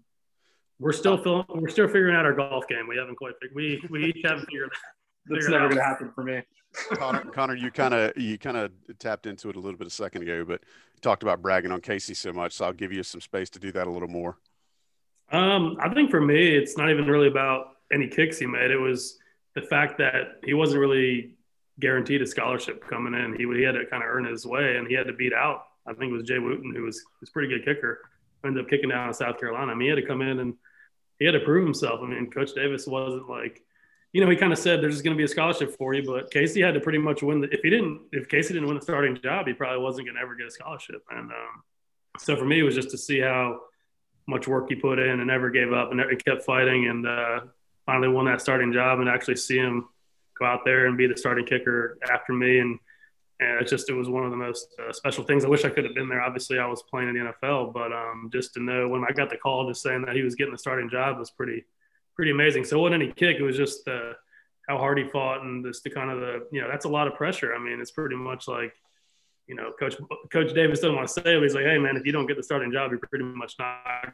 We're 0.80 0.94
still 0.94 1.18
film, 1.22 1.46
we're 1.50 1.70
still 1.70 1.88
figuring 1.88 2.16
out 2.16 2.26
our 2.26 2.34
golf 2.34 2.68
game. 2.68 2.88
We 2.88 2.98
haven't 2.98 3.18
quite 3.18 3.34
figured. 3.40 3.56
We 3.56 3.84
we 3.90 4.06
each 4.06 4.22
haven't 4.26 4.46
figured. 4.46 4.72
that's 5.28 5.46
Figure 5.46 5.52
never 5.52 5.66
out. 5.66 5.70
going 5.70 5.78
to 5.78 5.84
happen 5.84 6.12
for 6.16 6.24
me 6.24 6.42
Connor, 6.74 7.22
Connor, 7.34 7.56
you 7.56 7.72
kind 7.72 7.94
of 7.94 8.18
you 8.18 8.38
kind 8.38 8.58
of 8.58 8.72
tapped 9.00 9.26
into 9.26 9.50
it 9.50 9.56
a 9.56 9.60
little 9.60 9.78
bit 9.78 9.88
a 9.88 9.92
second 9.92 10.24
ago, 10.24 10.46
but 10.46 10.62
talked 11.02 11.24
about 11.24 11.42
bragging 11.42 11.72
on 11.72 11.82
Casey 11.82 12.14
so 12.14 12.32
much, 12.32 12.54
so 12.54 12.66
I'll 12.66 12.74
give 12.74 12.92
you 12.92 13.04
some 13.04 13.22
space 13.22 13.50
to 13.52 13.60
do 13.60 13.72
that 13.72 13.88
a 13.88 13.90
little 13.90 14.08
more. 14.08 14.38
Um, 15.32 15.78
I 15.80 15.94
think 15.94 16.12
for 16.12 16.22
me, 16.22 16.56
it's 16.56 16.78
not 16.78 16.90
even 16.90 17.08
really 17.08 17.28
about 17.28 17.78
any 17.92 18.08
kicks 18.08 18.38
he 18.38 18.46
made. 18.46 18.72
It 18.72 18.78
was 18.78 19.18
the 19.56 19.62
fact 19.62 19.98
that 19.98 20.40
he 20.44 20.54
wasn't 20.54 20.80
really 20.80 21.36
guaranteed 21.80 22.22
a 22.22 22.28
scholarship 22.28 22.86
coming 22.88 23.14
in. 23.14 23.36
He, 23.36 23.46
he 23.58 23.64
had 23.64 23.74
to 23.74 23.86
kind 23.86 24.04
of 24.04 24.10
earn 24.10 24.26
his 24.26 24.46
way, 24.46 24.78
and 24.78 24.88
he 24.88 24.94
had 24.94 25.08
to 25.08 25.14
beat 25.14 25.34
out. 25.34 25.64
I 25.88 25.94
think 25.94 26.12
it 26.12 26.16
was 26.16 26.24
Jay 26.24 26.40
Wooten, 26.40 26.74
who 26.76 26.84
was 26.84 27.04
was 27.20 27.30
a 27.30 27.32
pretty 27.32 27.48
good 27.48 27.66
kicker. 27.66 28.02
Ended 28.46 28.64
up 28.64 28.70
kicking 28.70 28.90
down 28.90 29.08
in 29.08 29.14
South 29.14 29.40
Carolina. 29.40 29.72
I 29.72 29.76
mean, 29.76 29.86
he 29.86 29.90
had 29.90 30.02
to 30.02 30.08
come 30.08 30.22
in 30.22 30.40
and 30.40 30.56
he 31.20 31.26
had 31.26 31.34
to 31.34 31.40
prove 31.42 31.64
himself. 31.64 32.00
I 32.02 32.08
mean, 32.08 32.32
Coach 32.32 32.56
Davis 32.56 32.88
wasn't 32.88 33.30
like, 33.30 33.62
you 34.14 34.22
know, 34.22 34.30
he 34.30 34.36
kind 34.36 34.52
of 34.52 34.60
said 34.60 34.82
there's 34.82 35.02
going 35.02 35.16
to 35.16 35.18
be 35.18 35.24
a 35.24 35.28
scholarship 35.28 35.76
for 35.78 35.94
you, 35.94 36.04
but 36.06 36.32
Casey 36.32 36.62
had 36.62 36.74
to 36.74 36.80
pretty 36.80 36.98
much 36.98 37.24
win. 37.24 37.42
The, 37.42 37.48
if 37.54 37.62
he 37.62 37.70
didn't, 37.70 38.02
if 38.12 38.28
Casey 38.28 38.54
didn't 38.54 38.68
win 38.68 38.76
the 38.76 38.82
starting 38.82 39.18
job, 39.22 39.48
he 39.48 39.54
probably 39.54 39.82
wasn't 39.82 40.08
going 40.08 40.16
to 40.16 40.22
ever 40.22 40.36
get 40.36 40.48
a 40.48 40.52
scholarship. 40.52 41.04
And 41.10 41.32
um, 41.32 41.64
so 42.20 42.36
for 42.36 42.46
me, 42.46 42.60
it 42.60 42.64
was 42.64 42.76
just 42.76 42.92
to 42.92 42.98
see 42.98 43.20
how 43.20 43.62
much 44.28 44.48
work 44.48 44.68
he 44.70 44.76
put 44.76 45.00
in 45.00 45.20
and 45.20 45.28
never 45.28 45.50
gave 45.50 45.72
up 45.72 45.92
and 45.92 46.02
kept 46.24 46.44
fighting 46.44 46.88
and 46.88 47.08
uh, 47.08 47.40
finally 47.86 48.10
won 48.10 48.26
that 48.26 48.42
starting 48.42 48.74
job 48.74 49.00
and 49.00 49.10
actually 49.10 49.38
see 49.38 49.58
him 49.58 49.88
go 50.38 50.46
out 50.46 50.66
there 50.66 50.88
and 50.88 50.98
be 50.98 51.08
the 51.08 51.16
starting 51.16 51.46
kicker 51.46 51.98
after 52.12 52.34
me. 52.34 52.60
And, 52.60 52.80
and 53.40 53.62
it's 53.62 53.72
just, 53.72 53.90
it 53.90 53.94
was 53.94 54.10
one 54.10 54.26
of 54.26 54.32
the 54.32 54.38
most 54.38 54.76
uh, 54.78 54.92
special 54.92 55.24
things. 55.24 55.46
I 55.46 55.48
wish 55.48 55.64
I 55.64 55.70
could 55.70 55.86
have 55.86 55.96
been 55.96 56.10
there. 56.10 56.22
Obviously, 56.22 56.60
I 56.60 56.68
was 56.68 56.84
playing 56.84 57.10
in 57.10 57.16
the 57.16 57.34
NFL, 57.42 57.74
but 57.74 57.94
um, 57.94 58.30
just 58.32 58.54
to 58.56 58.60
know 58.62 58.90
when 58.90 59.04
I 59.04 59.14
got 59.14 59.30
the 59.30 59.38
call 59.38 59.68
just 59.68 59.82
saying 59.82 60.04
that 60.06 60.16
he 60.16 60.22
was 60.22 60.36
getting 60.36 60.52
the 60.52 60.58
starting 60.58 60.90
job 60.90 61.18
was 61.18 61.32
pretty, 61.32 61.64
pretty 62.16 62.32
amazing. 62.32 62.64
So 62.66 62.78
it 62.78 62.82
wasn't 62.82 63.04
any 63.04 63.12
kick. 63.12 63.38
It 63.38 63.44
was 63.44 63.58
just 63.58 63.88
uh, 63.88 64.14
how 64.68 64.78
hard 64.78 64.98
he 64.98 65.08
fought 65.10 65.42
and 65.42 65.66
just 65.66 65.84
the 65.84 65.90
kind 65.90 66.10
of 66.12 66.20
the, 66.20 66.48
you 66.52 66.62
know, 66.62 66.68
that's 66.70 66.86
a 66.86 66.90
lot 66.90 67.08
of 67.08 67.16
pressure. 67.16 67.54
I 67.54 67.60
mean, 67.60 67.80
it's 67.80 67.92
pretty 67.92 68.16
much 68.16 68.48
like, 68.48 68.74
you 69.48 69.56
know, 69.56 69.72
Coach 69.80 69.96
Coach 70.32 70.54
Davis 70.54 70.80
doesn't 70.80 70.96
want 70.96 71.08
to 71.08 71.14
say 71.14 71.36
it. 71.38 71.42
He's 71.42 71.56
like, 71.56 71.66
hey 71.66 71.78
man, 71.78 71.98
if 71.98 72.06
you 72.06 72.12
don't 72.12 72.28
get 72.28 72.38
the 72.38 72.44
starting 72.44 72.72
job, 72.72 72.92
you're 72.92 73.00
pretty 73.00 73.26
much 73.26 73.56
not 73.60 74.14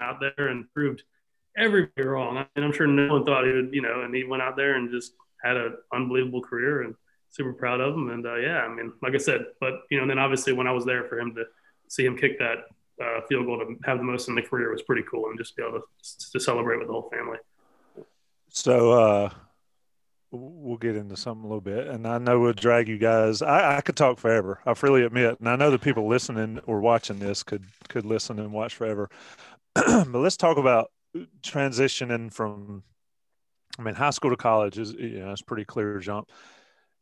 out 0.00 0.20
there 0.20 0.48
and 0.48 0.72
proved 0.72 1.02
everybody 1.56 2.06
wrong. 2.06 2.36
I 2.36 2.46
mean, 2.56 2.64
I'm 2.64 2.72
sure 2.72 2.86
no 2.86 3.12
one 3.12 3.24
thought 3.24 3.46
he 3.46 3.52
would, 3.52 3.70
you 3.72 3.82
know, 3.82 4.02
and 4.02 4.14
he 4.14 4.24
went 4.24 4.42
out 4.42 4.56
there 4.56 4.74
and 4.74 4.90
just 4.90 5.12
had 5.42 5.56
an 5.56 5.76
unbelievable 5.92 6.40
career 6.40 6.82
and 6.82 6.94
super 7.30 7.52
proud 7.52 7.80
of 7.80 7.94
him. 7.94 8.10
And 8.10 8.26
uh, 8.26 8.36
yeah, 8.36 8.58
I 8.58 8.68
mean, 8.68 8.92
like 9.02 9.14
I 9.14 9.18
said, 9.18 9.46
but 9.60 9.82
you 9.90 10.00
know, 10.00 10.06
then 10.06 10.18
obviously 10.18 10.52
when 10.52 10.66
I 10.66 10.72
was 10.72 10.84
there 10.84 11.04
for 11.04 11.18
him 11.18 11.34
to 11.34 11.44
see 11.88 12.04
him 12.04 12.16
kick 12.16 12.38
that 12.38 12.58
uh, 13.02 13.20
field 13.28 13.46
goal 13.46 13.58
to 13.58 13.76
have 13.84 13.98
the 13.98 14.04
most 14.04 14.28
in 14.28 14.34
the 14.34 14.42
career 14.42 14.70
was 14.70 14.82
pretty 14.82 15.02
cool 15.10 15.28
and 15.28 15.38
just 15.38 15.56
be 15.56 15.62
able 15.62 15.80
to, 15.80 16.30
to 16.32 16.40
celebrate 16.40 16.78
with 16.78 16.86
the 16.86 16.92
whole 16.92 17.10
family. 17.10 17.38
So, 18.48 18.92
uh, 18.92 19.30
we'll 20.32 20.78
get 20.78 20.96
into 20.96 21.16
something 21.16 21.44
a 21.44 21.46
little 21.46 21.60
bit, 21.60 21.86
and 21.88 22.06
I 22.06 22.18
know 22.18 22.40
we'll 22.40 22.52
drag 22.52 22.88
you 22.88 22.98
guys. 22.98 23.42
I, 23.42 23.76
I 23.76 23.80
could 23.80 23.96
talk 23.96 24.18
forever. 24.18 24.60
I 24.64 24.74
freely 24.74 25.02
admit, 25.02 25.38
and 25.38 25.48
I 25.48 25.56
know 25.56 25.70
the 25.70 25.78
people 25.78 26.08
listening 26.08 26.58
or 26.66 26.80
watching 26.80 27.18
this 27.18 27.42
could 27.42 27.64
could 27.88 28.04
listen 28.04 28.38
and 28.38 28.52
watch 28.52 28.74
forever. 28.74 29.10
but 29.74 30.14
let's 30.14 30.36
talk 30.36 30.56
about 30.56 30.90
transitioning 31.42 32.32
from, 32.32 32.82
I 33.78 33.82
mean, 33.82 33.94
high 33.94 34.10
school 34.10 34.30
to 34.30 34.36
college 34.36 34.78
is 34.78 34.92
you 34.92 35.20
know 35.20 35.32
it's 35.32 35.42
pretty 35.42 35.64
clear 35.64 35.98
jump. 35.98 36.30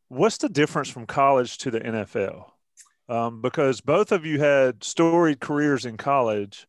What's 0.08 0.38
the 0.38 0.48
difference 0.48 0.88
from 0.88 1.06
college 1.06 1.58
to 1.58 1.70
the 1.70 1.80
NFL? 1.80 2.50
Um, 3.10 3.40
because 3.40 3.80
both 3.80 4.12
of 4.12 4.24
you 4.24 4.38
had 4.38 4.84
storied 4.84 5.40
careers 5.40 5.84
in 5.84 5.96
college, 5.96 6.68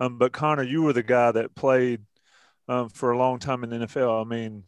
um, 0.00 0.18
but 0.18 0.32
Connor, 0.32 0.64
you 0.64 0.82
were 0.82 0.92
the 0.92 1.04
guy 1.04 1.30
that 1.30 1.54
played 1.54 2.00
um, 2.68 2.88
for 2.88 3.12
a 3.12 3.18
long 3.18 3.38
time 3.38 3.62
in 3.62 3.70
the 3.70 3.86
NFL. 3.86 4.26
I 4.26 4.28
mean, 4.28 4.64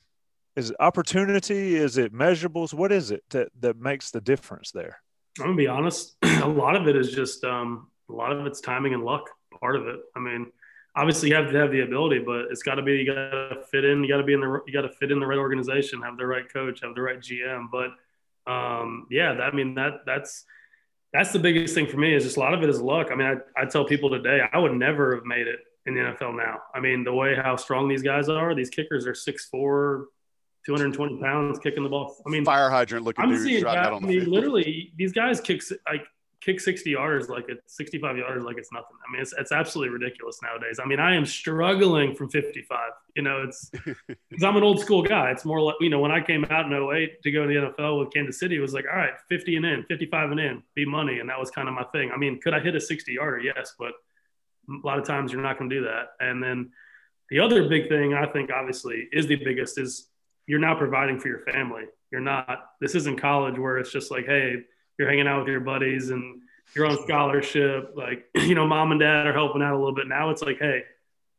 is 0.55 0.71
it 0.71 0.77
opportunity? 0.79 1.75
Is 1.75 1.99
it 1.99 2.15
measurables? 2.15 2.73
What 2.73 2.93
is 2.93 3.11
it 3.11 3.25
that, 3.31 3.49
that 3.61 3.77
makes 3.77 4.13
the 4.13 4.21
difference 4.21 4.71
there? 4.71 5.01
I'm 5.41 5.47
gonna 5.47 5.57
be 5.57 5.67
honest. 5.67 6.17
a 6.23 6.47
lot 6.47 6.77
of 6.77 6.87
it 6.87 6.95
is 6.95 7.11
just 7.11 7.43
um, 7.43 7.89
a 8.09 8.13
lot 8.13 8.31
of 8.31 8.47
it's 8.47 8.61
timing 8.61 8.95
and 8.95 9.05
luck. 9.05 9.29
Part 9.61 9.75
of 9.75 9.89
it. 9.89 9.97
I 10.15 10.21
mean, 10.21 10.53
obviously 10.95 11.31
you 11.31 11.35
have 11.35 11.51
to 11.51 11.59
have 11.59 11.73
the 11.73 11.81
ability, 11.81 12.21
but 12.21 12.47
it's 12.51 12.63
got 12.63 12.77
to 12.77 12.83
be 12.83 12.93
you 12.93 13.07
got 13.07 13.15
to 13.15 13.63
fit 13.73 13.85
in. 13.85 14.05
You 14.05 14.09
got 14.09 14.19
to 14.19 14.25
be 14.25 14.35
in 14.35 14.41
the 14.41 14.61
you 14.69 14.73
got 14.73 14.83
to 14.83 14.93
fit 15.01 15.11
in 15.11 15.19
the 15.19 15.27
right 15.27 15.39
organization, 15.39 16.01
have 16.03 16.17
the 16.17 16.27
right 16.27 16.53
coach, 16.53 16.81
have 16.83 16.95
the 16.95 17.03
right 17.03 17.19
GM. 17.19 17.67
But 17.73 17.91
um, 18.51 19.09
yeah, 19.11 19.35
that, 19.35 19.43
I 19.43 19.51
mean 19.51 19.75
that 19.75 20.03
that's 20.07 20.45
that's 21.13 21.33
the 21.33 21.39
biggest 21.39 21.75
thing 21.75 21.87
for 21.87 21.97
me 21.97 22.15
is 22.15 22.25
just 22.25 22.37
a 22.37 22.41
lot 22.41 22.55
of 22.55 22.63
it 22.63 22.69
is 22.69 22.81
luck. 22.81 23.09
I 23.11 23.15
mean, 23.15 23.27
I, 23.27 23.63
I 23.63 23.65
tell 23.65 23.85
people 23.85 24.11
today 24.11 24.41
I 24.53 24.59
would 24.59 24.75
never 24.75 25.15
have 25.15 25.25
made 25.25 25.47
it 25.47 25.61
in 25.87 25.95
the 25.95 26.01
NFL 26.01 26.37
now. 26.37 26.59
I 26.75 26.81
mean, 26.81 27.05
the 27.05 27.13
way 27.13 27.35
how 27.35 27.57
strong 27.57 27.89
these 27.89 28.03
guys 28.03 28.29
are, 28.29 28.55
these 28.55 28.69
kickers 28.69 29.07
are 29.07 29.15
six 29.15 29.47
four, 29.47 30.09
220 30.67 31.21
pounds 31.21 31.59
kicking 31.59 31.83
the 31.83 31.89
ball. 31.89 32.17
I 32.27 32.31
mean, 32.31 32.45
fire 32.45 32.69
hydrant 32.69 33.05
looking 33.05 33.25
I'm 33.25 33.31
dudes 33.31 33.45
seeing 33.45 33.65
that, 33.65 33.93
I 33.93 33.99
mean, 34.01 34.21
field. 34.21 34.29
literally, 34.29 34.93
these 34.97 35.13
guys 35.13 35.41
kick 35.41 35.63
like 35.91 36.05
kick 36.41 36.61
60 36.61 36.91
yards 36.91 37.29
like 37.29 37.47
it's 37.49 37.77
65 37.77 38.17
yards 38.17 38.45
like 38.45 38.59
it's 38.59 38.73
nothing. 38.73 38.97
I 39.07 39.13
mean, 39.13 39.23
it's 39.23 39.35
it's 39.39 39.53
absolutely 39.53 39.93
ridiculous 39.93 40.41
nowadays. 40.43 40.79
I 40.83 40.87
mean, 40.87 41.01
I 41.01 41.15
am 41.15 41.27
struggling 41.27 42.15
from 42.15 42.31
55. 42.31 42.91
You 43.17 43.23
know, 43.23 43.43
it's 43.43 43.71
because 44.31 44.45
I'm 44.45 44.57
an 44.57 44.63
old 44.63 44.81
school 44.81 45.03
guy. 45.03 45.31
It's 45.31 45.45
more 45.45 45.61
like 45.61 45.77
you 45.81 45.91
know 45.91 46.01
when 46.01 46.13
I 46.13 46.21
came 46.21 46.45
out 46.51 46.67
in 46.67 46.73
08 46.73 47.23
to 47.23 47.31
go 47.31 47.47
to 47.47 47.49
the 47.49 47.73
NFL 47.73 48.01
with 48.01 48.13
Kansas 48.13 48.39
City, 48.39 48.57
it 48.57 48.61
was 48.61 48.75
like 48.75 48.85
all 48.91 48.97
right, 48.97 49.15
50 49.29 49.57
and 49.57 49.67
in, 49.67 49.85
55 49.85 50.31
and 50.31 50.41
in, 50.41 50.63
be 50.75 50.85
money, 50.85 51.19
and 51.19 51.29
that 51.29 51.39
was 51.39 51.51
kind 51.51 51.69
of 51.69 51.75
my 51.75 51.85
thing. 51.93 52.11
I 52.13 52.17
mean, 52.17 52.41
could 52.41 52.55
I 52.55 52.61
hit 52.61 52.75
a 52.77 52.81
60 52.81 53.13
yarder? 53.13 53.41
Yes, 53.41 53.75
but 53.79 53.93
a 54.69 54.87
lot 54.87 54.99
of 54.99 55.07
times 55.07 55.33
you're 55.33 55.43
not 55.43 55.59
going 55.59 55.71
to 55.71 55.77
do 55.77 55.85
that. 55.85 56.11
And 56.21 56.43
then 56.43 56.71
the 57.31 57.41
other 57.41 57.69
big 57.69 57.89
thing 57.89 58.15
I 58.15 58.27
think 58.27 58.51
obviously 58.51 59.09
is 59.13 59.27
the 59.27 59.37
biggest 59.37 59.79
is 59.79 60.09
you're 60.47 60.59
now 60.59 60.75
providing 60.75 61.19
for 61.19 61.29
your 61.29 61.41
family. 61.41 61.85
You're 62.11 62.21
not, 62.21 62.71
this 62.81 62.95
isn't 62.95 63.21
college 63.21 63.59
where 63.59 63.79
it's 63.79 63.93
just 63.93 64.11
like, 64.11 64.27
hey, 64.27 64.57
you're 64.99 65.09
hanging 65.09 65.29
out 65.29 65.41
with 65.41 65.49
your 65.49 65.61
buddies 65.61 66.11
and 66.11 66.43
you're 66.75 66.87
on 66.87 67.01
scholarship. 67.03 67.93
Like, 67.97 68.27
you 68.35 68.55
know, 68.55 68.67
mom 68.67 68.91
and 68.91 69.01
dad 69.01 69.27
are 69.27 69.33
helping 69.33 69.63
out 69.63 69.75
a 69.75 69.79
little 69.79 69.95
bit. 69.95 70.09
Now 70.09 70.31
it's 70.31 70.43
like, 70.43 70.59
hey, 70.59 70.83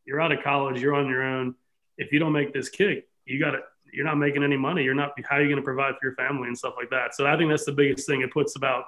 you're 0.06 0.22
out 0.22 0.32
of 0.32 0.44
college, 0.44 0.82
you're 0.82 0.96
on 0.96 1.08
your 1.08 1.24
own. 1.24 1.56
If 1.98 2.12
you 2.12 2.20
don't 2.20 2.32
make 2.32 2.54
this 2.54 2.70
kick, 2.70 3.08
you 3.26 3.40
got 3.40 3.52
to, 3.52 3.60
you're 3.92 4.06
not 4.06 4.18
making 4.18 4.44
any 4.44 4.58
money. 4.58 4.84
You're 4.84 4.96
not, 4.96 5.12
how 5.24 5.38
are 5.38 5.42
you 5.42 5.48
going 5.48 5.58
to 5.58 5.64
provide 5.64 5.96
for 5.96 6.08
your 6.08 6.16
family 6.16 6.48
and 6.48 6.58
stuff 6.58 6.76
like 6.78 6.90
that? 6.92 7.16
So 7.16 7.28
I 7.28 7.38
think 7.38 7.50
that's 7.50 7.66
the 7.66 7.72
biggest 7.72 8.08
thing. 8.08 8.22
It 8.22 8.32
puts 8.32 8.56
about 8.56 8.86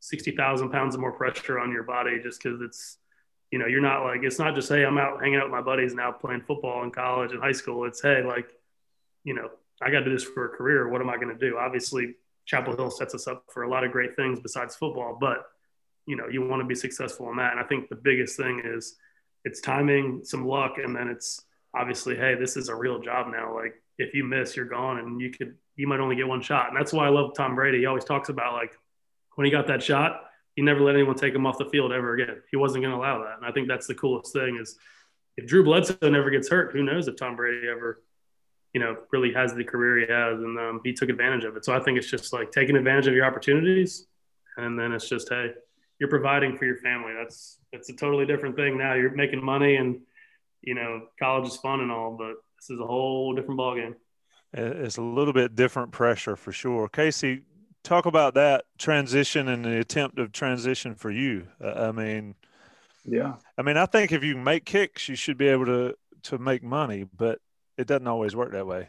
60,000 0.00 0.70
pounds 0.70 0.94
of 0.94 1.00
more 1.00 1.12
pressure 1.12 1.58
on 1.58 1.72
your 1.72 1.82
body 1.82 2.20
just 2.22 2.42
because 2.42 2.60
it's, 2.60 2.98
you 3.50 3.58
know, 3.58 3.66
you're 3.66 3.80
not 3.80 4.04
like, 4.04 4.22
it's 4.22 4.38
not 4.38 4.54
just, 4.54 4.68
hey, 4.68 4.84
I'm 4.84 4.98
out 4.98 5.20
hanging 5.20 5.36
out 5.36 5.44
with 5.44 5.52
my 5.52 5.62
buddies 5.62 5.94
now 5.94 6.12
playing 6.12 6.42
football 6.42 6.84
in 6.84 6.90
college 6.90 7.32
and 7.32 7.40
high 7.40 7.52
school. 7.52 7.84
It's, 7.86 8.00
hey, 8.00 8.22
like, 8.22 8.50
you 9.24 9.34
know, 9.34 9.50
I 9.82 9.90
got 9.90 10.00
to 10.00 10.04
do 10.04 10.12
this 10.12 10.24
for 10.24 10.44
a 10.44 10.48
career. 10.50 10.88
What 10.88 11.00
am 11.00 11.10
I 11.10 11.16
going 11.16 11.36
to 11.36 11.38
do? 11.38 11.56
Obviously, 11.58 12.14
Chapel 12.48 12.74
Hill 12.74 12.90
sets 12.90 13.14
us 13.14 13.28
up 13.28 13.44
for 13.52 13.62
a 13.62 13.70
lot 13.70 13.84
of 13.84 13.92
great 13.92 14.16
things 14.16 14.40
besides 14.40 14.74
football, 14.74 15.16
but 15.20 15.44
you 16.06 16.16
know, 16.16 16.26
you 16.26 16.44
want 16.46 16.62
to 16.62 16.66
be 16.66 16.74
successful 16.74 17.30
in 17.30 17.36
that. 17.36 17.52
And 17.52 17.60
I 17.60 17.64
think 17.64 17.90
the 17.90 17.94
biggest 17.94 18.38
thing 18.38 18.62
is 18.64 18.96
it's 19.44 19.60
timing, 19.60 20.22
some 20.24 20.46
luck, 20.46 20.76
and 20.82 20.96
then 20.96 21.08
it's 21.08 21.42
obviously, 21.76 22.16
hey, 22.16 22.34
this 22.34 22.56
is 22.56 22.70
a 22.70 22.74
real 22.74 22.98
job 23.00 23.30
now. 23.30 23.54
Like 23.54 23.74
if 23.98 24.14
you 24.14 24.24
miss, 24.24 24.56
you're 24.56 24.64
gone, 24.64 24.98
and 24.98 25.20
you 25.20 25.30
could 25.30 25.54
you 25.76 25.86
might 25.86 26.00
only 26.00 26.16
get 26.16 26.26
one 26.26 26.40
shot. 26.40 26.68
And 26.68 26.76
that's 26.76 26.92
why 26.92 27.06
I 27.06 27.10
love 27.10 27.34
Tom 27.36 27.54
Brady. 27.54 27.80
He 27.80 27.86
always 27.86 28.04
talks 28.04 28.30
about 28.30 28.54
like 28.54 28.72
when 29.34 29.44
he 29.44 29.50
got 29.50 29.66
that 29.66 29.82
shot, 29.82 30.22
he 30.56 30.62
never 30.62 30.80
let 30.80 30.94
anyone 30.94 31.14
take 31.14 31.34
him 31.34 31.46
off 31.46 31.58
the 31.58 31.66
field 31.66 31.92
ever 31.92 32.14
again. 32.14 32.42
He 32.50 32.56
wasn't 32.56 32.82
going 32.82 32.92
to 32.92 32.98
allow 32.98 33.22
that. 33.24 33.36
And 33.36 33.46
I 33.46 33.52
think 33.52 33.68
that's 33.68 33.86
the 33.86 33.94
coolest 33.94 34.32
thing 34.32 34.58
is 34.60 34.76
if 35.36 35.46
Drew 35.46 35.62
Bledsoe 35.62 35.96
never 36.02 36.30
gets 36.30 36.48
hurt, 36.48 36.72
who 36.72 36.82
knows 36.82 37.06
if 37.06 37.16
Tom 37.16 37.36
Brady 37.36 37.68
ever 37.68 38.02
you 38.74 38.80
know, 38.80 38.96
really 39.10 39.32
has 39.32 39.54
the 39.54 39.64
career 39.64 40.06
he 40.06 40.12
has, 40.12 40.40
and 40.40 40.58
um, 40.58 40.80
he 40.84 40.92
took 40.92 41.08
advantage 41.08 41.44
of 41.44 41.56
it. 41.56 41.64
So 41.64 41.74
I 41.74 41.80
think 41.80 41.98
it's 41.98 42.10
just 42.10 42.32
like 42.32 42.52
taking 42.52 42.76
advantage 42.76 43.06
of 43.06 43.14
your 43.14 43.24
opportunities, 43.24 44.06
and 44.56 44.78
then 44.78 44.92
it's 44.92 45.08
just 45.08 45.28
hey, 45.28 45.52
you're 45.98 46.10
providing 46.10 46.56
for 46.56 46.64
your 46.64 46.76
family. 46.76 47.12
That's 47.16 47.58
it's 47.72 47.88
a 47.88 47.94
totally 47.94 48.26
different 48.26 48.56
thing 48.56 48.78
now. 48.78 48.94
You're 48.94 49.14
making 49.14 49.42
money, 49.42 49.76
and 49.76 50.00
you 50.62 50.74
know, 50.74 51.02
college 51.18 51.48
is 51.48 51.56
fun 51.56 51.80
and 51.80 51.90
all, 51.90 52.16
but 52.16 52.34
this 52.58 52.70
is 52.70 52.80
a 52.80 52.86
whole 52.86 53.34
different 53.34 53.58
ballgame. 53.58 53.94
It's 54.52 54.96
a 54.96 55.02
little 55.02 55.34
bit 55.34 55.54
different 55.54 55.92
pressure 55.92 56.34
for 56.34 56.52
sure. 56.52 56.88
Casey, 56.88 57.42
talk 57.82 58.06
about 58.06 58.34
that 58.34 58.64
transition 58.78 59.48
and 59.48 59.64
the 59.64 59.78
attempt 59.78 60.18
of 60.18 60.32
transition 60.32 60.94
for 60.94 61.10
you. 61.10 61.46
I 61.62 61.92
mean, 61.92 62.34
yeah, 63.04 63.34
I 63.56 63.62
mean, 63.62 63.76
I 63.76 63.86
think 63.86 64.12
if 64.12 64.22
you 64.22 64.36
make 64.36 64.64
kicks, 64.64 65.08
you 65.08 65.16
should 65.16 65.38
be 65.38 65.48
able 65.48 65.66
to 65.66 65.94
to 66.24 66.38
make 66.38 66.62
money, 66.62 67.06
but 67.16 67.40
it 67.78 67.86
doesn't 67.86 68.06
always 68.06 68.36
work 68.36 68.52
that 68.52 68.66
way. 68.66 68.88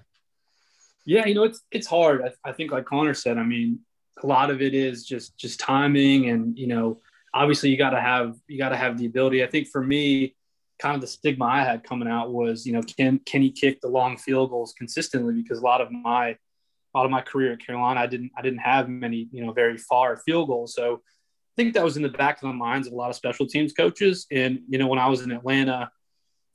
Yeah, 1.06 1.26
you 1.26 1.36
know, 1.36 1.44
it's 1.44 1.62
it's 1.72 1.88
hard. 1.88 2.22
I, 2.24 2.50
I, 2.50 2.52
think, 2.52 2.72
like 2.72 2.86
Connor 2.86 3.14
said, 3.14 3.38
I 3.38 3.44
mean, 3.44 3.80
a 4.22 4.28
lot 4.28 4.52
of 4.52 4.62
it 4.62 4.74
is 4.74 5.06
just 5.06 5.38
just 5.38 5.60
timing, 5.60 6.30
and 6.30 6.58
you 6.58 6.68
know, 6.68 7.00
obviously 7.34 7.70
you 7.70 7.78
got 7.78 7.92
to 7.92 8.02
have 8.02 8.36
you 8.48 8.58
got 8.58 8.70
to 8.70 8.78
have 8.78 8.98
the 8.98 9.06
ability. 9.06 9.44
I 9.44 9.48
think 9.48 9.68
for 9.68 9.82
me, 9.82 10.36
kind 10.80 10.96
of 10.96 11.02
the 11.02 11.08
stigma 11.08 11.46
I 11.46 11.64
had 11.64 11.84
coming 11.84 12.08
out 12.08 12.32
was, 12.32 12.66
you 12.66 12.74
know, 12.74 12.82
can 12.82 13.20
can 13.20 13.42
he 13.42 13.52
kick 13.52 13.82
the 13.82 13.88
long 13.88 14.18
field 14.18 14.50
goals 14.50 14.74
consistently? 14.78 15.34
Because 15.34 15.60
a 15.60 15.64
lot 15.64 15.82
of 15.82 15.92
my 15.92 16.30
a 16.30 16.98
lot 16.98 17.06
of 17.06 17.12
my 17.12 17.22
career 17.22 17.54
at 17.54 17.66
Carolina, 17.66 18.00
I 18.00 18.08
didn't 18.08 18.32
I 18.38 18.42
didn't 18.42 18.60
have 18.60 18.90
many, 18.90 19.28
you 19.32 19.46
know, 19.46 19.52
very 19.52 19.78
far 19.78 20.18
field 20.18 20.48
goals. 20.48 20.74
So 20.74 20.96
I 20.96 21.54
think 21.56 21.74
that 21.74 21.84
was 21.84 21.98
in 21.98 22.04
the 22.04 22.10
back 22.10 22.42
of 22.42 22.48
the 22.48 22.54
minds 22.54 22.88
of 22.88 22.94
a 22.94 22.96
lot 22.96 23.10
of 23.10 23.16
special 23.16 23.48
teams 23.48 23.74
coaches. 23.74 24.26
And 24.32 24.62
you 24.68 24.78
know, 24.78 24.88
when 24.88 25.00
I 25.00 25.08
was 25.08 25.22
in 25.22 25.32
Atlanta 25.32 25.92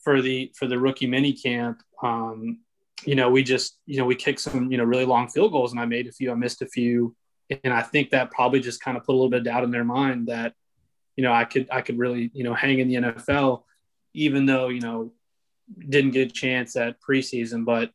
for 0.01 0.21
the 0.21 0.53
for 0.57 0.67
the 0.67 0.79
rookie 0.79 1.07
mini 1.07 1.33
camp, 1.33 1.83
um, 2.05 2.61
you 3.05 3.15
know, 3.15 3.31
we 3.31 3.43
just 3.43 3.79
you 3.87 3.99
know 3.99 4.05
we 4.05 4.15
kicked 4.15 4.41
some 4.41 4.71
you 4.71 4.79
know 4.79 4.85
really 4.85 5.05
long 5.05 5.29
field 5.29 5.53
goals, 5.53 5.73
and 5.73 5.81
I 5.81 5.87
made 5.87 6.07
a 6.07 6.13
few, 6.13 6.31
I 6.31 6.35
missed 6.35 6.63
a 6.63 6.67
few, 6.67 7.17
and 7.65 7.73
I 7.73 7.83
think 7.83 8.11
that 8.11 8.31
probably 8.31 8.61
just 8.61 8.81
kind 8.81 8.97
of 8.97 9.05
put 9.05 9.13
a 9.13 9.17
little 9.17 9.31
bit 9.31 9.39
of 9.39 9.45
doubt 9.45 9.65
in 9.65 9.71
their 9.71 9.85
mind 9.85 10.29
that 10.29 10.55
you 11.17 11.25
know 11.25 11.33
I 11.33 11.45
could 11.45 11.69
I 11.73 11.81
could 11.81 11.99
really 11.99 12.31
you 12.35 12.45
know 12.45 12.55
hang 12.55 12.79
in 12.79 12.89
the 12.89 12.95
NFL, 12.97 13.63
even 14.13 14.47
though 14.47 14.69
you 14.69 14.81
know 14.81 15.13
didn't 15.89 16.13
get 16.13 16.31
a 16.31 16.33
chance 16.33 16.77
at 16.77 17.01
preseason, 17.01 17.65
but 17.65 17.91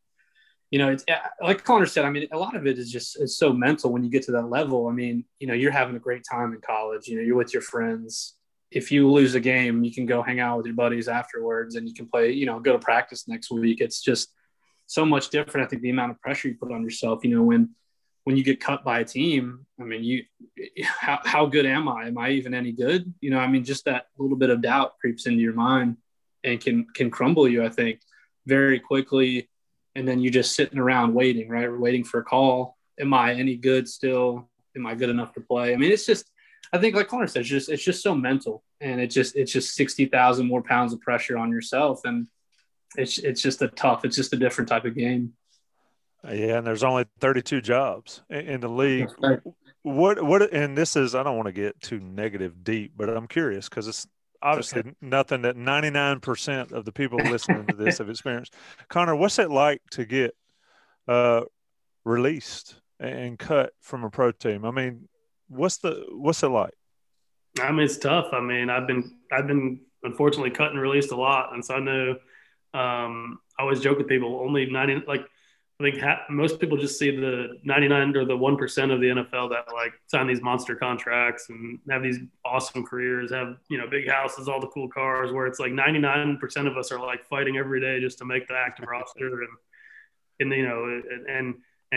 you 0.71 0.77
know, 0.77 0.89
it's 0.89 1.03
like 1.41 1.63
Connor 1.63 1.87
said. 1.87 2.05
I 2.05 2.11
mean, 2.11 2.27
a 2.31 2.37
lot 2.37 2.55
of 2.55 2.67
it 2.67 2.77
is 2.77 2.91
just 2.91 3.19
it's 3.19 3.37
so 3.37 3.51
mental 3.51 3.91
when 3.91 4.03
you 4.03 4.09
get 4.11 4.23
to 4.23 4.31
that 4.33 4.49
level. 4.49 4.87
I 4.87 4.91
mean, 4.91 5.25
you 5.39 5.47
know, 5.47 5.55
you're 5.55 5.71
having 5.71 5.95
a 5.95 5.99
great 5.99 6.23
time 6.29 6.53
in 6.53 6.61
college. 6.61 7.07
You 7.07 7.15
know, 7.15 7.23
you're 7.23 7.35
with 7.35 7.53
your 7.53 7.63
friends 7.63 8.35
if 8.71 8.91
you 8.91 9.09
lose 9.11 9.35
a 9.35 9.39
game, 9.39 9.83
you 9.83 9.93
can 9.93 10.05
go 10.05 10.21
hang 10.21 10.39
out 10.39 10.57
with 10.57 10.65
your 10.67 10.75
buddies 10.75 11.07
afterwards 11.07 11.75
and 11.75 11.87
you 11.87 11.93
can 11.93 12.07
play, 12.07 12.31
you 12.31 12.45
know, 12.45 12.59
go 12.59 12.73
to 12.73 12.79
practice 12.79 13.27
next 13.27 13.49
week. 13.51 13.81
It's 13.81 14.01
just 14.01 14.31
so 14.85 15.05
much 15.05 15.29
different. 15.29 15.65
I 15.65 15.69
think 15.69 15.81
the 15.81 15.89
amount 15.89 16.11
of 16.11 16.21
pressure 16.21 16.49
you 16.49 16.55
put 16.55 16.71
on 16.71 16.83
yourself, 16.83 17.23
you 17.23 17.35
know, 17.35 17.43
when, 17.43 17.69
when 18.25 18.37
you 18.37 18.43
get 18.43 18.59
cut 18.59 18.83
by 18.83 18.99
a 18.99 19.05
team, 19.05 19.65
I 19.79 19.83
mean, 19.83 20.03
you, 20.03 20.23
how, 20.83 21.19
how 21.23 21.45
good 21.47 21.65
am 21.65 21.87
I? 21.87 22.07
Am 22.07 22.17
I 22.17 22.31
even 22.31 22.53
any 22.53 22.71
good? 22.71 23.11
You 23.21 23.31
know, 23.31 23.39
I 23.39 23.47
mean, 23.47 23.63
just 23.63 23.85
that 23.85 24.07
little 24.17 24.37
bit 24.37 24.51
of 24.51 24.61
doubt 24.61 24.99
creeps 24.99 25.25
into 25.25 25.41
your 25.41 25.53
mind 25.53 25.97
and 26.43 26.61
can, 26.61 26.85
can 26.93 27.09
crumble 27.09 27.47
you, 27.47 27.63
I 27.63 27.69
think. 27.69 28.01
very 28.45 28.79
quickly, 28.79 29.49
and 29.95 30.07
then 30.07 30.19
you're 30.19 30.31
just 30.31 30.55
sitting 30.55 30.79
around 30.79 31.13
waiting, 31.13 31.49
right? 31.49 31.71
Waiting 31.71 32.03
for 32.03 32.19
a 32.19 32.23
call. 32.23 32.77
Am 32.99 33.13
I 33.13 33.33
any 33.33 33.55
good 33.55 33.87
still? 33.87 34.49
Am 34.75 34.85
I 34.85 34.95
good 34.95 35.09
enough 35.09 35.33
to 35.33 35.41
play? 35.41 35.73
I 35.73 35.77
mean, 35.77 35.91
it's 35.91 36.05
just 36.05 36.29
I 36.71 36.77
think 36.77 36.95
like 36.95 37.07
Connor 37.07 37.27
said, 37.27 37.41
it's 37.41 37.49
just 37.49 37.69
it's 37.69 37.83
just 37.83 38.03
so 38.03 38.13
mental, 38.15 38.63
and 38.79 39.01
it 39.01 39.07
just 39.07 39.35
it's 39.35 39.51
just 39.51 39.75
sixty 39.75 40.05
thousand 40.05 40.47
more 40.47 40.61
pounds 40.61 40.93
of 40.93 41.01
pressure 41.01 41.37
on 41.37 41.51
yourself, 41.51 42.01
and 42.05 42.27
it's 42.95 43.17
it's 43.17 43.41
just 43.41 43.61
a 43.61 43.67
tough. 43.69 44.05
It's 44.05 44.15
just 44.15 44.33
a 44.33 44.37
different 44.37 44.69
type 44.69 44.85
of 44.85 44.95
game. 44.95 45.33
Yeah, 46.23 46.57
and 46.57 46.67
there's 46.67 46.83
only 46.83 47.05
32 47.21 47.61
jobs 47.61 48.23
in 48.29 48.59
the 48.59 48.67
league. 48.67 49.09
Right. 49.19 49.39
What 49.83 50.21
what 50.21 50.53
and 50.53 50.77
this 50.77 50.95
is 50.95 51.15
I 51.15 51.23
don't 51.23 51.37
want 51.37 51.47
to 51.47 51.53
get 51.53 51.79
too 51.81 51.99
negative 51.99 52.63
deep, 52.63 52.93
but 52.97 53.09
I'm 53.09 53.27
curious 53.27 53.69
because 53.69 53.87
it's 53.87 54.05
obviously 54.41 54.81
okay. 54.81 54.91
nothing 55.01 55.41
that 55.43 55.55
99% 55.55 56.71
of 56.71 56.85
the 56.85 56.91
people 56.91 57.19
listening 57.19 57.65
to 57.67 57.75
this 57.75 57.97
have 57.99 58.09
experienced. 58.09 58.53
Connor, 58.89 59.15
what's 59.15 59.39
it 59.39 59.49
like 59.49 59.81
to 59.91 60.05
get 60.05 60.35
uh, 61.07 61.41
released 62.05 62.79
and 62.99 63.37
cut 63.37 63.73
from 63.81 64.03
a 64.03 64.09
pro 64.09 64.31
team? 64.31 64.65
I 64.65 64.71
mean, 64.71 65.08
what's 65.49 65.77
the 65.77 66.05
what's 66.11 66.43
it 66.43 66.47
like? 66.47 66.73
I 67.59 67.71
mean, 67.71 67.81
it's 67.81 67.97
tough. 67.97 68.27
I 68.31 68.39
mean, 68.39 68.69
I've 68.69 68.87
been 68.87 69.17
I've 69.31 69.47
been 69.47 69.81
unfortunately 70.03 70.51
cut 70.51 70.71
and 70.71 70.79
released 70.79 71.11
a 71.11 71.15
lot, 71.15 71.53
and 71.53 71.63
so 71.63 71.75
I 71.75 71.79
know. 71.79 72.15
Um, 72.71 73.39
I 73.57 73.63
always 73.63 73.81
joke 73.81 73.97
with 73.97 74.07
people 74.07 74.39
only 74.41 74.69
ninety 74.69 75.01
like 75.07 75.25
I 75.79 75.85
think 75.85 76.01
ha- 76.01 76.25
most 76.29 76.59
people 76.59 76.77
just 76.77 76.99
see 76.99 77.15
the 77.15 77.57
99 77.63 78.17
or 78.17 78.25
the 78.25 78.37
1% 78.37 78.93
of 78.93 78.99
the 78.99 79.07
NFL 79.07 79.49
that 79.51 79.73
like 79.73 79.93
sign 80.07 80.27
these 80.27 80.41
monster 80.41 80.75
contracts 80.75 81.47
and 81.49 81.79
have 81.89 82.03
these 82.03 82.19
awesome 82.43 82.85
careers, 82.85 83.31
have, 83.31 83.55
you 83.69 83.77
know, 83.77 83.87
big 83.87 84.09
houses, 84.09 84.49
all 84.49 84.59
the 84.59 84.67
cool 84.67 84.89
cars, 84.89 85.31
where 85.31 85.47
it's 85.47 85.59
like 85.59 85.71
99% 85.71 86.67
of 86.67 86.75
us 86.75 86.91
are 86.91 86.99
like 86.99 87.23
fighting 87.29 87.55
every 87.55 87.79
day 87.79 88.01
just 88.01 88.17
to 88.17 88.25
make 88.25 88.45
the 88.49 88.55
active 88.55 88.89
roster 88.89 89.43
and, 89.43 89.49
and, 90.41 90.51
you 90.51 90.67
know, 90.67 90.83
and, 90.83 91.29
and 91.29 91.55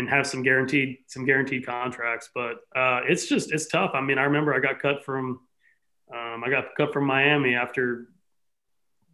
have 0.09 0.26
some 0.26 0.43
guaranteed, 0.43 0.99
some 1.07 1.24
guaranteed 1.24 1.66
contracts. 1.66 2.30
But 2.34 2.57
uh, 2.74 3.03
it's 3.09 3.26
just, 3.26 3.53
it's 3.53 3.66
tough. 3.66 3.93
I 3.95 4.01
mean, 4.01 4.18
I 4.18 4.24
remember 4.24 4.55
I 4.55 4.59
got 4.59 4.80
cut 4.80 5.05
from, 5.05 5.40
um, 6.12 6.43
I 6.45 6.51
got 6.51 6.74
cut 6.76 6.93
from 6.93 7.07
Miami 7.07 7.55
after 7.55 8.09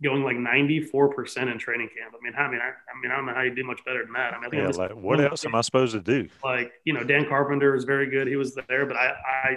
going 0.03 0.23
like 0.23 0.37
94% 0.37 1.51
in 1.51 1.59
training 1.59 1.89
camp. 1.97 2.15
I 2.15 2.23
mean, 2.23 2.35
I 2.37 2.49
mean, 2.49 2.61
I, 2.61 2.69
I, 2.69 3.01
mean, 3.03 3.11
I 3.11 3.17
don't 3.17 3.27
know 3.27 3.35
how 3.35 3.43
you 3.43 3.55
do 3.55 3.65
much 3.65 3.85
better 3.85 4.05
than 4.05 4.13
that. 4.13 4.35
I 4.35 4.41
mean, 4.41 4.61
I 4.61 4.65
yeah, 4.65 4.69
like, 4.69 4.95
what 4.95 5.21
else 5.21 5.45
am 5.45 5.55
I 5.55 5.61
supposed 5.61 5.93
to 5.93 6.01
do? 6.01 6.29
Like, 6.45 6.73
you 6.85 6.93
know, 6.93 7.03
Dan 7.03 7.29
Carpenter 7.29 7.75
is 7.75 7.85
very 7.85 8.09
good. 8.09 8.29
He 8.29 8.37
was 8.37 8.57
there, 8.69 8.87
but 8.87 8.97
I, 8.97 9.15
I, 9.45 9.57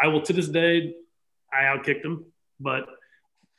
I 0.00 0.06
will 0.06 0.22
to 0.22 0.32
this 0.32 0.48
day, 0.48 0.94
I 1.52 1.64
outkicked 1.64 2.04
him, 2.04 2.26
but 2.60 2.86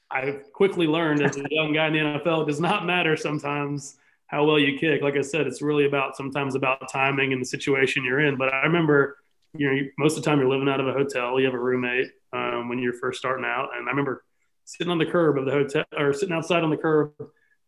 I 0.10 0.40
quickly 0.54 0.88
learned 0.88 1.22
as 1.22 1.38
a 1.38 1.44
young 1.50 1.74
guy 1.74 1.88
in 1.88 1.94
the 1.94 2.00
NFL, 2.00 2.44
it 2.44 2.48
does 2.48 2.60
not 2.60 2.86
matter 2.86 3.18
sometimes 3.18 3.98
how 4.32 4.46
well 4.46 4.58
you 4.58 4.80
kick. 4.80 5.02
Like 5.02 5.18
I 5.18 5.22
said, 5.22 5.46
it's 5.46 5.62
really 5.62 5.86
about 5.86 6.16
sometimes 6.16 6.56
about 6.56 6.90
timing 6.90 7.34
and 7.34 7.42
the 7.42 7.46
situation 7.46 8.06
you're 8.06 8.22
in. 8.22 8.38
But 8.38 8.54
I 8.54 8.64
remember, 8.64 9.18
you 9.54 9.70
know, 9.70 9.82
most 10.00 10.18
of 10.18 10.24
the 10.24 10.30
time 10.30 10.40
you're 10.40 10.50
living 10.50 10.70
out 10.70 10.80
of 10.80 10.88
a 10.88 10.94
hotel, 10.94 11.38
you 11.38 11.46
have 11.46 11.54
a 11.54 11.60
roommate 11.60 12.08
um, 12.32 12.70
when 12.70 12.80
you're 12.80 12.94
first 12.94 13.20
starting 13.20 13.46
out. 13.46 13.70
And 13.76 13.88
I 13.88 13.92
remember 13.92 14.24
sitting 14.64 14.90
on 14.90 14.98
the 14.98 15.06
curb 15.06 15.38
of 15.38 15.46
the 15.46 15.52
hotel 15.52 15.84
or 15.98 16.14
sitting 16.14 16.34
outside 16.34 16.64
on 16.64 16.70
the 16.70 16.78
curb 16.78 17.12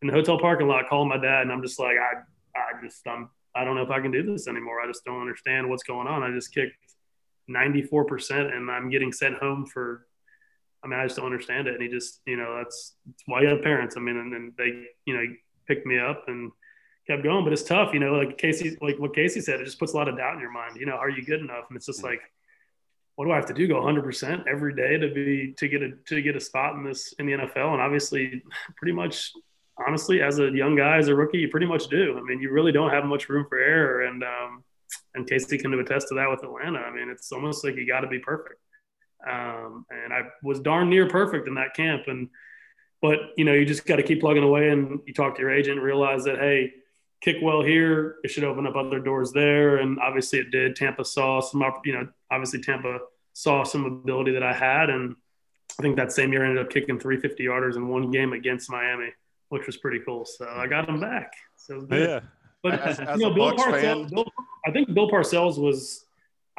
in 0.02 0.08
the 0.08 0.14
hotel 0.14 0.40
parking 0.40 0.68
lot 0.68 0.88
calling 0.90 1.10
my 1.10 1.18
dad 1.18 1.42
and 1.42 1.52
I'm 1.52 1.62
just 1.62 1.80
like 1.80 1.98
I 1.98 2.22
I 2.58 2.82
just 2.86 3.06
I'm 3.08 3.30
I 3.56 3.66
don't 3.66 3.76
know 3.76 3.84
if 3.84 3.92
I 3.92 4.00
can 4.00 4.12
do 4.12 4.24
this 4.24 4.48
anymore. 4.48 4.80
I 4.82 4.88
just 4.88 5.04
don't 5.06 5.22
understand 5.22 5.70
what's 5.70 5.84
going 5.84 6.08
on. 6.08 6.24
I 6.24 6.32
just 6.32 6.54
kicked 6.54 6.76
94% 7.50 8.56
and 8.56 8.72
I'm 8.72 8.90
getting 8.90 9.12
sent 9.12 9.36
home 9.36 9.66
for 9.66 10.08
I 10.84 10.88
mean 10.88 11.00
I 11.00 11.06
just 11.06 11.18
don't 11.18 11.26
understand 11.26 11.68
it 11.68 11.74
and 11.74 11.84
he 11.84 11.90
just 11.90 12.22
you 12.26 12.38
know 12.38 12.58
that's, 12.58 12.96
that's 13.06 13.24
why 13.26 13.42
you 13.42 13.48
have 13.50 13.62
parents. 13.62 13.98
I 13.98 14.00
mean 14.00 14.18
and, 14.18 14.34
and 14.34 14.54
they 14.58 14.86
you 15.06 15.16
know 15.16 15.26
picked 15.68 15.86
me 15.86 16.00
up 16.00 16.26
and 16.28 16.52
kept 17.08 17.24
going 17.24 17.44
but 17.44 17.52
it's 17.52 17.64
tough 17.64 17.94
you 17.94 18.00
know 18.00 18.14
like 18.14 18.38
Casey 18.38 18.78
like 18.82 18.98
what 18.98 19.16
Casey 19.16 19.42
said 19.42 19.60
it 19.60 19.66
just 19.66 19.80
puts 19.80 19.94
a 19.94 19.98
lot 19.98 20.08
of 20.08 20.18
doubt 20.18 20.36
in 20.36 20.40
your 20.40 20.52
mind 20.52 20.78
you 20.78 20.86
know 20.86 20.94
are 20.94 21.10
you 21.10 21.24
good 21.24 21.42
enough 21.42 21.66
and 21.70 21.76
it's 21.76 21.86
just 21.86 22.04
like 22.04 22.22
what 23.16 23.26
do 23.26 23.32
I 23.32 23.36
have 23.36 23.46
to 23.48 23.54
do? 23.54 23.68
Go 23.68 23.76
100% 23.76 24.48
every 24.48 24.74
day 24.74 24.98
to 24.98 25.14
be 25.14 25.54
to 25.58 25.68
get 25.68 25.84
a 25.84 25.92
to 26.08 26.22
get 26.22 26.36
a 26.36 26.40
spot 26.40 26.76
in 26.76 26.84
this 26.84 27.14
in 27.20 27.26
the 27.26 27.34
NFL? 27.34 27.74
And 27.74 27.82
obviously, 27.82 28.42
pretty 28.76 28.94
much, 28.94 29.32
honestly, 29.88 30.22
as 30.22 30.40
a 30.40 30.50
young 30.50 30.76
guy, 30.76 30.98
as 30.98 31.08
a 31.08 31.16
rookie, 31.16 31.40
you 31.40 31.50
pretty 31.50 31.68
much 31.68 31.88
do. 31.88 32.18
I 32.18 32.22
mean, 32.22 32.42
you 32.42 32.52
really 32.52 32.72
don't 32.72 32.92
have 32.92 33.06
much 33.06 33.30
room 33.30 33.46
for 33.48 33.60
error, 33.60 34.04
and 34.04 34.24
um, 34.24 34.64
and 35.16 35.28
Casey 35.28 35.58
can 35.58 35.74
attest 35.74 36.08
to 36.10 36.16
that 36.16 36.30
with 36.30 36.44
Atlanta. 36.44 36.80
I 36.80 36.92
mean, 36.92 37.10
it's 37.10 37.32
almost 37.32 37.64
like 37.64 37.76
you 37.76 37.88
got 37.88 38.02
to 38.02 38.08
be 38.08 38.20
perfect. 38.20 38.60
Um, 39.30 39.86
and 39.90 40.12
I 40.12 40.24
was 40.42 40.60
darn 40.60 40.90
near 40.90 41.08
perfect 41.08 41.48
in 41.48 41.54
that 41.56 41.76
camp, 41.76 42.04
and 42.08 42.30
but 43.04 43.20
you 43.38 43.46
know, 43.46 43.54
you 43.54 43.66
just 43.66 43.86
got 43.86 43.98
to 43.98 44.04
keep 44.04 44.22
plugging 44.22 44.44
away, 44.44 44.70
and 44.70 45.00
you 45.06 45.14
talk 45.14 45.36
to 45.36 45.42
your 45.42 45.52
agent, 45.52 45.78
and 45.78 45.86
realize 45.86 46.24
that 46.24 46.40
hey 46.40 46.74
kick 47.24 47.38
well 47.42 47.62
here, 47.64 48.18
it 48.24 48.30
should 48.30 48.44
open 48.44 48.68
up 48.68 48.76
other 48.76 49.00
doors 49.00 49.32
there. 49.32 49.78
And 49.78 49.98
obviously 50.00 50.40
it 50.40 50.52
did. 50.52 50.76
Tampa 50.76 51.06
saw 51.06 51.40
some, 51.40 51.64
you 51.86 51.94
know, 51.94 52.08
obviously 52.30 52.62
Tampa 52.62 53.00
saw 53.32 53.64
some 53.64 53.86
ability 53.86 54.34
that 54.34 54.44
I 54.44 54.52
had. 54.52 54.90
And 54.90 55.16
I 55.80 55.82
think 55.82 55.96
that 55.96 56.12
same 56.12 56.34
year 56.34 56.44
I 56.44 56.50
ended 56.50 56.66
up 56.66 56.70
kicking 56.70 57.00
350 57.00 57.46
yarders 57.46 57.78
in 57.78 57.88
one 57.88 58.12
game 58.12 58.34
against 58.34 58.70
Miami, 58.70 59.08
which 59.48 59.66
was 59.66 59.78
pretty 59.78 60.00
cool. 60.06 60.26
So 60.26 60.46
I 60.54 60.68
got 60.68 60.90
him 60.90 61.00
back. 61.00 61.32
So 61.56 61.88
yeah. 61.90 62.20
But 62.62 62.82
as, 62.82 63.00
as 63.00 63.18
you 63.18 63.30
know, 63.30 63.34
Bill 63.34 63.54
Parcells, 63.54 64.10
Bill, 64.10 64.26
I 64.66 64.72
think 64.72 64.94
Bill 64.94 65.10
Parcells 65.10 65.58
was, 65.58 66.04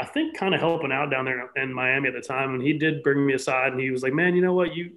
I 0.01 0.07
think, 0.07 0.34
kind 0.36 0.55
of 0.55 0.61
helping 0.61 0.92
out 0.92 1.11
down 1.11 1.26
there 1.26 1.51
in 1.57 1.74
Miami 1.74 2.09
at 2.09 2.14
the 2.14 2.22
time. 2.22 2.55
And 2.55 2.62
he 2.62 2.72
did 2.72 3.03
bring 3.03 3.24
me 3.24 3.34
aside 3.34 3.72
and 3.72 3.80
he 3.80 3.90
was 3.90 4.03
like, 4.03 4.14
man, 4.14 4.34
you 4.34 4.40
know 4.40 4.55
what? 4.55 4.74
You, 4.74 4.92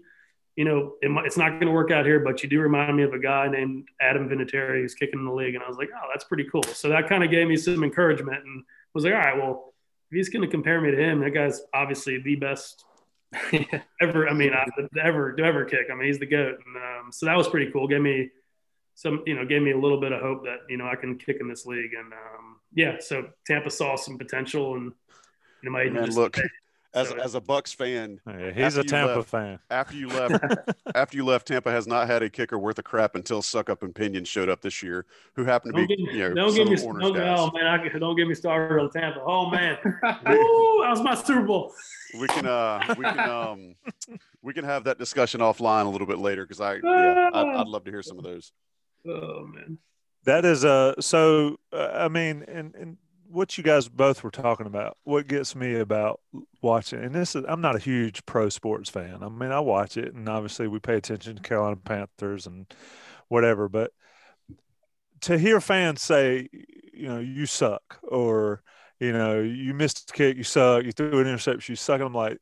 you 0.57 0.65
know, 0.65 0.95
it, 1.01 1.11
it's 1.23 1.37
not 1.37 1.51
going 1.51 1.67
to 1.67 1.71
work 1.71 1.91
out 1.91 2.05
here, 2.05 2.19
but 2.19 2.41
you 2.41 2.49
do 2.49 2.59
remind 2.59 2.97
me 2.97 3.03
of 3.03 3.13
a 3.13 3.19
guy 3.19 3.47
named 3.47 3.87
Adam 4.01 4.27
Vinatieri 4.27 4.81
who's 4.81 4.95
kicking 4.95 5.19
in 5.19 5.25
the 5.25 5.31
league. 5.31 5.53
And 5.53 5.63
I 5.63 5.67
was 5.67 5.77
like, 5.77 5.89
oh, 5.95 6.07
that's 6.11 6.25
pretty 6.25 6.45
cool. 6.51 6.63
So 6.63 6.89
that 6.89 7.07
kind 7.07 7.23
of 7.23 7.29
gave 7.29 7.47
me 7.47 7.55
some 7.55 7.83
encouragement 7.83 8.43
and 8.43 8.63
was 8.93 9.03
like, 9.03 9.13
all 9.13 9.19
right, 9.19 9.37
well, 9.37 9.75
if 10.09 10.15
he's 10.15 10.29
going 10.29 10.41
to 10.41 10.47
compare 10.47 10.81
me 10.81 10.89
to 10.89 10.97
him, 10.97 11.19
that 11.19 11.29
guy's 11.29 11.61
obviously 11.75 12.17
the 12.19 12.35
best 12.37 12.83
ever. 14.01 14.27
I 14.27 14.33
mean, 14.33 14.51
ever 14.99 15.33
to 15.33 15.43
ever 15.43 15.65
kick. 15.65 15.87
I 15.91 15.95
mean, 15.95 16.07
he's 16.07 16.17
the 16.17 16.25
goat. 16.25 16.57
And 16.65 16.75
um, 16.75 17.11
so 17.11 17.27
that 17.27 17.37
was 17.37 17.47
pretty 17.47 17.71
cool. 17.71 17.87
Gave 17.87 18.01
me 18.01 18.31
some, 18.95 19.21
you 19.27 19.35
know, 19.35 19.45
gave 19.45 19.61
me 19.61 19.71
a 19.71 19.77
little 19.77 19.99
bit 20.01 20.11
of 20.11 20.21
hope 20.21 20.43
that 20.45 20.61
you 20.69 20.77
know 20.77 20.87
I 20.87 20.95
can 20.95 21.19
kick 21.19 21.37
in 21.39 21.47
this 21.47 21.67
league. 21.67 21.91
And 21.93 22.13
um, 22.13 22.61
yeah, 22.73 22.95
so 22.99 23.27
Tampa 23.45 23.69
saw 23.69 23.95
some 23.95 24.17
potential, 24.17 24.73
and 24.73 24.85
you 25.61 25.69
know, 25.69 25.71
my 25.71 25.83
agent 25.83 26.05
just 26.05 26.17
look 26.17 26.35
as, 26.97 27.13
as 27.13 27.35
a 27.35 27.41
Bucks 27.41 27.73
fan, 27.73 28.19
yeah, 28.27 28.51
he's 28.51 28.77
a 28.77 28.83
Tampa 28.83 29.17
left, 29.17 29.29
fan. 29.29 29.59
After 29.69 29.95
you 29.95 30.07
left, 30.09 30.43
after 30.95 31.17
you 31.17 31.25
left, 31.25 31.47
Tampa 31.47 31.71
has 31.71 31.87
not 31.87 32.07
had 32.07 32.23
a 32.23 32.29
kicker 32.29 32.57
worth 32.57 32.79
of 32.79 32.85
crap 32.85 33.15
until 33.15 33.41
Succop 33.41 33.83
and 33.83 33.93
Pinion 33.93 34.25
showed 34.25 34.49
up 34.49 34.61
this 34.61 34.81
year, 34.81 35.05
who 35.35 35.43
happened 35.43 35.75
to 35.75 35.81
don't 35.81 35.87
be 35.87 36.05
me, 36.05 36.13
you 36.13 36.29
know 36.29 36.35
don't 36.35 36.55
give 36.55 36.67
me 36.67 36.75
don't, 36.75 37.17
oh 37.17 37.51
man, 37.53 37.67
I, 37.67 37.97
don't 37.97 38.15
get 38.15 38.27
me 38.27 38.35
started 38.35 38.81
on 38.81 38.89
Tampa. 38.91 39.21
Oh 39.21 39.49
man, 39.49 39.77
Woo, 39.83 40.81
that 40.81 40.89
was 40.89 41.01
my 41.01 41.15
Super 41.15 41.43
Bowl. 41.43 41.73
We 42.19 42.27
can 42.27 42.45
uh 42.45 42.95
we 42.97 43.03
can 43.03 43.19
um 43.19 43.75
we 44.41 44.53
can 44.53 44.63
have 44.63 44.85
that 44.85 44.97
discussion 44.97 45.41
offline 45.41 45.85
a 45.85 45.89
little 45.89 46.07
bit 46.07 46.19
later 46.19 46.43
because 46.43 46.61
I 46.61 46.75
yeah 46.75 47.29
I'd, 47.33 47.47
I'd, 47.47 47.67
love 47.67 47.83
to 47.85 47.91
hear 47.91 48.01
some 48.01 48.17
of 48.17 48.23
those. 48.23 48.51
Oh 49.07 49.45
man, 49.45 49.77
that 50.25 50.45
is 50.45 50.65
uh 50.65 50.99
so 50.99 51.57
uh, 51.71 51.89
I 51.93 52.07
mean 52.07 52.43
and 52.47 52.73
and 52.75 52.97
what 53.29 53.57
you 53.57 53.63
guys 53.63 53.89
both 53.89 54.23
were 54.23 54.31
talking 54.31 54.67
about, 54.67 54.97
what 55.03 55.27
gets 55.27 55.55
me 55.55 55.75
about 55.75 56.21
watching, 56.61 57.03
and 57.03 57.13
this 57.13 57.35
is, 57.35 57.43
I'm 57.47 57.61
not 57.61 57.75
a 57.75 57.79
huge 57.79 58.25
pro 58.25 58.49
sports 58.49 58.89
fan. 58.89 59.19
I 59.21 59.29
mean, 59.29 59.51
I 59.51 59.59
watch 59.59 59.97
it, 59.97 60.13
and 60.13 60.27
obviously 60.29 60.67
we 60.67 60.79
pay 60.79 60.95
attention 60.95 61.35
to 61.35 61.41
Carolina 61.41 61.77
Panthers 61.77 62.47
and 62.47 62.65
whatever, 63.27 63.67
but 63.67 63.91
to 65.21 65.37
hear 65.37 65.59
fans 65.59 66.01
say, 66.01 66.47
you 66.93 67.07
know, 67.07 67.19
you 67.19 67.45
suck, 67.45 67.99
or, 68.03 68.61
you 68.99 69.11
know, 69.11 69.41
you 69.41 69.73
missed 69.73 70.09
a 70.09 70.13
kick, 70.13 70.37
you 70.37 70.43
suck, 70.43 70.83
you 70.83 70.91
threw 70.91 71.19
an 71.19 71.27
interception, 71.27 71.73
you 71.73 71.75
suck. 71.75 72.01
I'm 72.01 72.13
like, 72.13 72.37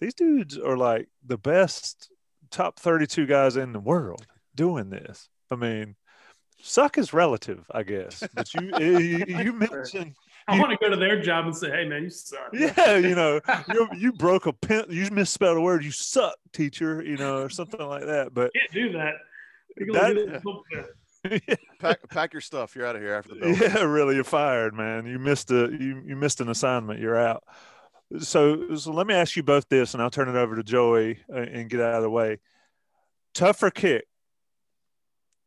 these 0.00 0.14
dudes 0.14 0.58
are 0.58 0.76
like 0.76 1.08
the 1.24 1.38
best 1.38 2.10
top 2.50 2.78
32 2.78 3.26
guys 3.26 3.56
in 3.56 3.72
the 3.72 3.80
world 3.80 4.26
doing 4.54 4.90
this. 4.90 5.28
I 5.50 5.56
mean, 5.56 5.96
suck 6.64 6.98
is 6.98 7.12
relative, 7.12 7.64
I 7.70 7.82
guess. 7.82 8.22
But 8.34 8.52
you 8.54 8.70
you, 8.78 9.24
you 9.28 9.52
mentioned. 9.52 10.14
I 10.46 10.58
want 10.58 10.72
to 10.72 10.76
go 10.76 10.90
to 10.90 10.96
their 10.96 11.22
job 11.22 11.46
and 11.46 11.56
say, 11.56 11.70
"Hey, 11.70 11.86
man, 11.86 12.04
you 12.04 12.10
suck." 12.10 12.50
Yeah, 12.52 12.96
you 12.96 13.14
know, 13.14 13.40
you 13.68 13.88
you 13.96 14.12
broke 14.12 14.46
a 14.46 14.52
pen, 14.52 14.86
you 14.88 15.08
misspelled 15.10 15.56
a 15.56 15.60
word, 15.60 15.84
you 15.84 15.90
suck, 15.90 16.36
teacher, 16.52 17.02
you 17.02 17.16
know, 17.16 17.42
or 17.42 17.48
something 17.48 17.80
like 17.80 18.04
that. 18.04 18.34
But 18.34 18.52
can't 18.52 18.72
do 18.72 18.92
that. 18.92 19.14
that 19.76 20.42
yeah. 20.70 20.82
pack, 21.80 22.08
pack 22.10 22.32
your 22.32 22.42
stuff. 22.42 22.76
You're 22.76 22.86
out 22.86 22.96
of 22.96 23.02
here 23.02 23.14
after 23.14 23.34
the 23.34 23.40
bell. 23.40 23.56
Yeah, 23.56 23.82
really, 23.84 24.16
you're 24.16 24.24
fired, 24.24 24.74
man. 24.74 25.06
You 25.06 25.18
missed 25.18 25.50
a 25.50 25.70
you, 25.70 26.02
you 26.04 26.16
missed 26.16 26.40
an 26.40 26.48
assignment. 26.48 27.00
You're 27.00 27.16
out. 27.16 27.44
So, 28.18 28.76
so 28.76 28.92
let 28.92 29.06
me 29.06 29.14
ask 29.14 29.34
you 29.34 29.42
both 29.42 29.68
this, 29.68 29.94
and 29.94 30.02
I'll 30.02 30.10
turn 30.10 30.28
it 30.28 30.36
over 30.36 30.56
to 30.56 30.62
Joey 30.62 31.20
uh, 31.32 31.38
and 31.38 31.70
get 31.70 31.80
out 31.80 31.94
of 31.94 32.02
the 32.02 32.10
way. 32.10 32.38
Tougher 33.32 33.70
kick, 33.70 34.06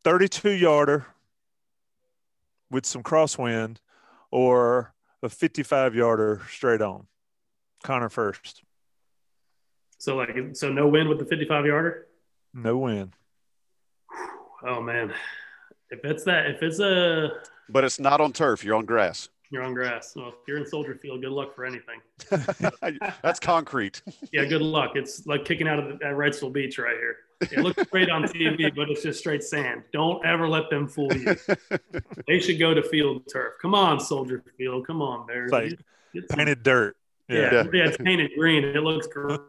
32 0.07 0.51
yarder 0.51 1.05
with 2.71 2.85
some 2.85 3.03
crosswind 3.03 3.75
or 4.31 4.93
a 5.21 5.27
55 5.27 5.95
yarder 5.95 6.43
straight 6.49 6.81
on? 6.81 7.07
Connor 7.83 8.07
first. 8.07 8.63
So 9.97 10.15
like 10.15 10.29
so 10.53 10.71
no 10.71 10.87
wind 10.87 11.09
with 11.09 11.19
the 11.19 11.25
55 11.25 11.65
yarder? 11.65 12.07
No 12.53 12.77
wind. 12.77 13.17
Oh 14.65 14.79
man, 14.79 15.13
if 15.89 15.99
it's 16.05 16.23
that, 16.23 16.51
if 16.51 16.63
it's 16.63 16.79
a, 16.79 17.41
but 17.67 17.83
it's 17.83 17.99
not 17.99 18.21
on 18.21 18.31
turf. 18.31 18.63
You're 18.63 18.77
on 18.77 18.85
grass. 18.85 19.27
You're 19.49 19.63
on 19.63 19.73
grass. 19.73 20.13
Well, 20.15 20.29
if 20.29 20.35
you're 20.47 20.57
in 20.57 20.65
Soldier 20.65 20.95
Field, 20.95 21.21
good 21.21 21.31
luck 21.31 21.55
for 21.55 21.65
anything. 21.65 22.01
That's 23.21 23.39
concrete. 23.39 24.01
yeah, 24.31 24.45
good 24.45 24.61
luck. 24.61 24.91
It's 24.95 25.25
like 25.25 25.45
kicking 25.45 25.67
out 25.67 25.79
of 25.79 25.99
the, 25.99 26.05
at 26.05 26.13
Wrightsville 26.13 26.51
Beach 26.51 26.77
right 26.77 26.97
here. 26.97 27.17
It 27.39 27.59
looks 27.59 27.83
great 27.85 28.09
on 28.09 28.23
TV, 28.23 28.73
but 28.75 28.89
it's 28.89 29.03
just 29.03 29.19
straight 29.19 29.43
sand. 29.43 29.83
Don't 29.93 30.25
ever 30.25 30.49
let 30.49 30.69
them 30.69 30.87
fool 30.87 31.13
you. 31.13 31.35
they 32.27 32.39
should 32.39 32.59
go 32.59 32.73
to 32.73 32.83
field 32.83 33.23
turf. 33.31 33.53
Come 33.61 33.75
on, 33.75 33.99
Soldier 33.99 34.43
Field. 34.57 34.85
Come 34.87 35.01
on, 35.01 35.27
Bears. 35.27 35.51
Like 35.51 35.79
painted 36.29 36.63
dirt. 36.63 36.97
Yeah. 37.29 37.37
Yeah. 37.37 37.63
yeah, 37.73 37.87
it's 37.87 37.97
painted 37.97 38.31
green. 38.37 38.63
It 38.63 38.83
looks 38.83 39.07
great. 39.07 39.39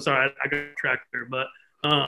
Sorry, 0.00 0.30
I 0.44 0.48
got 0.48 0.76
tracked 0.76 1.06
there, 1.12 1.26
but 1.26 1.48
uh, 1.84 2.06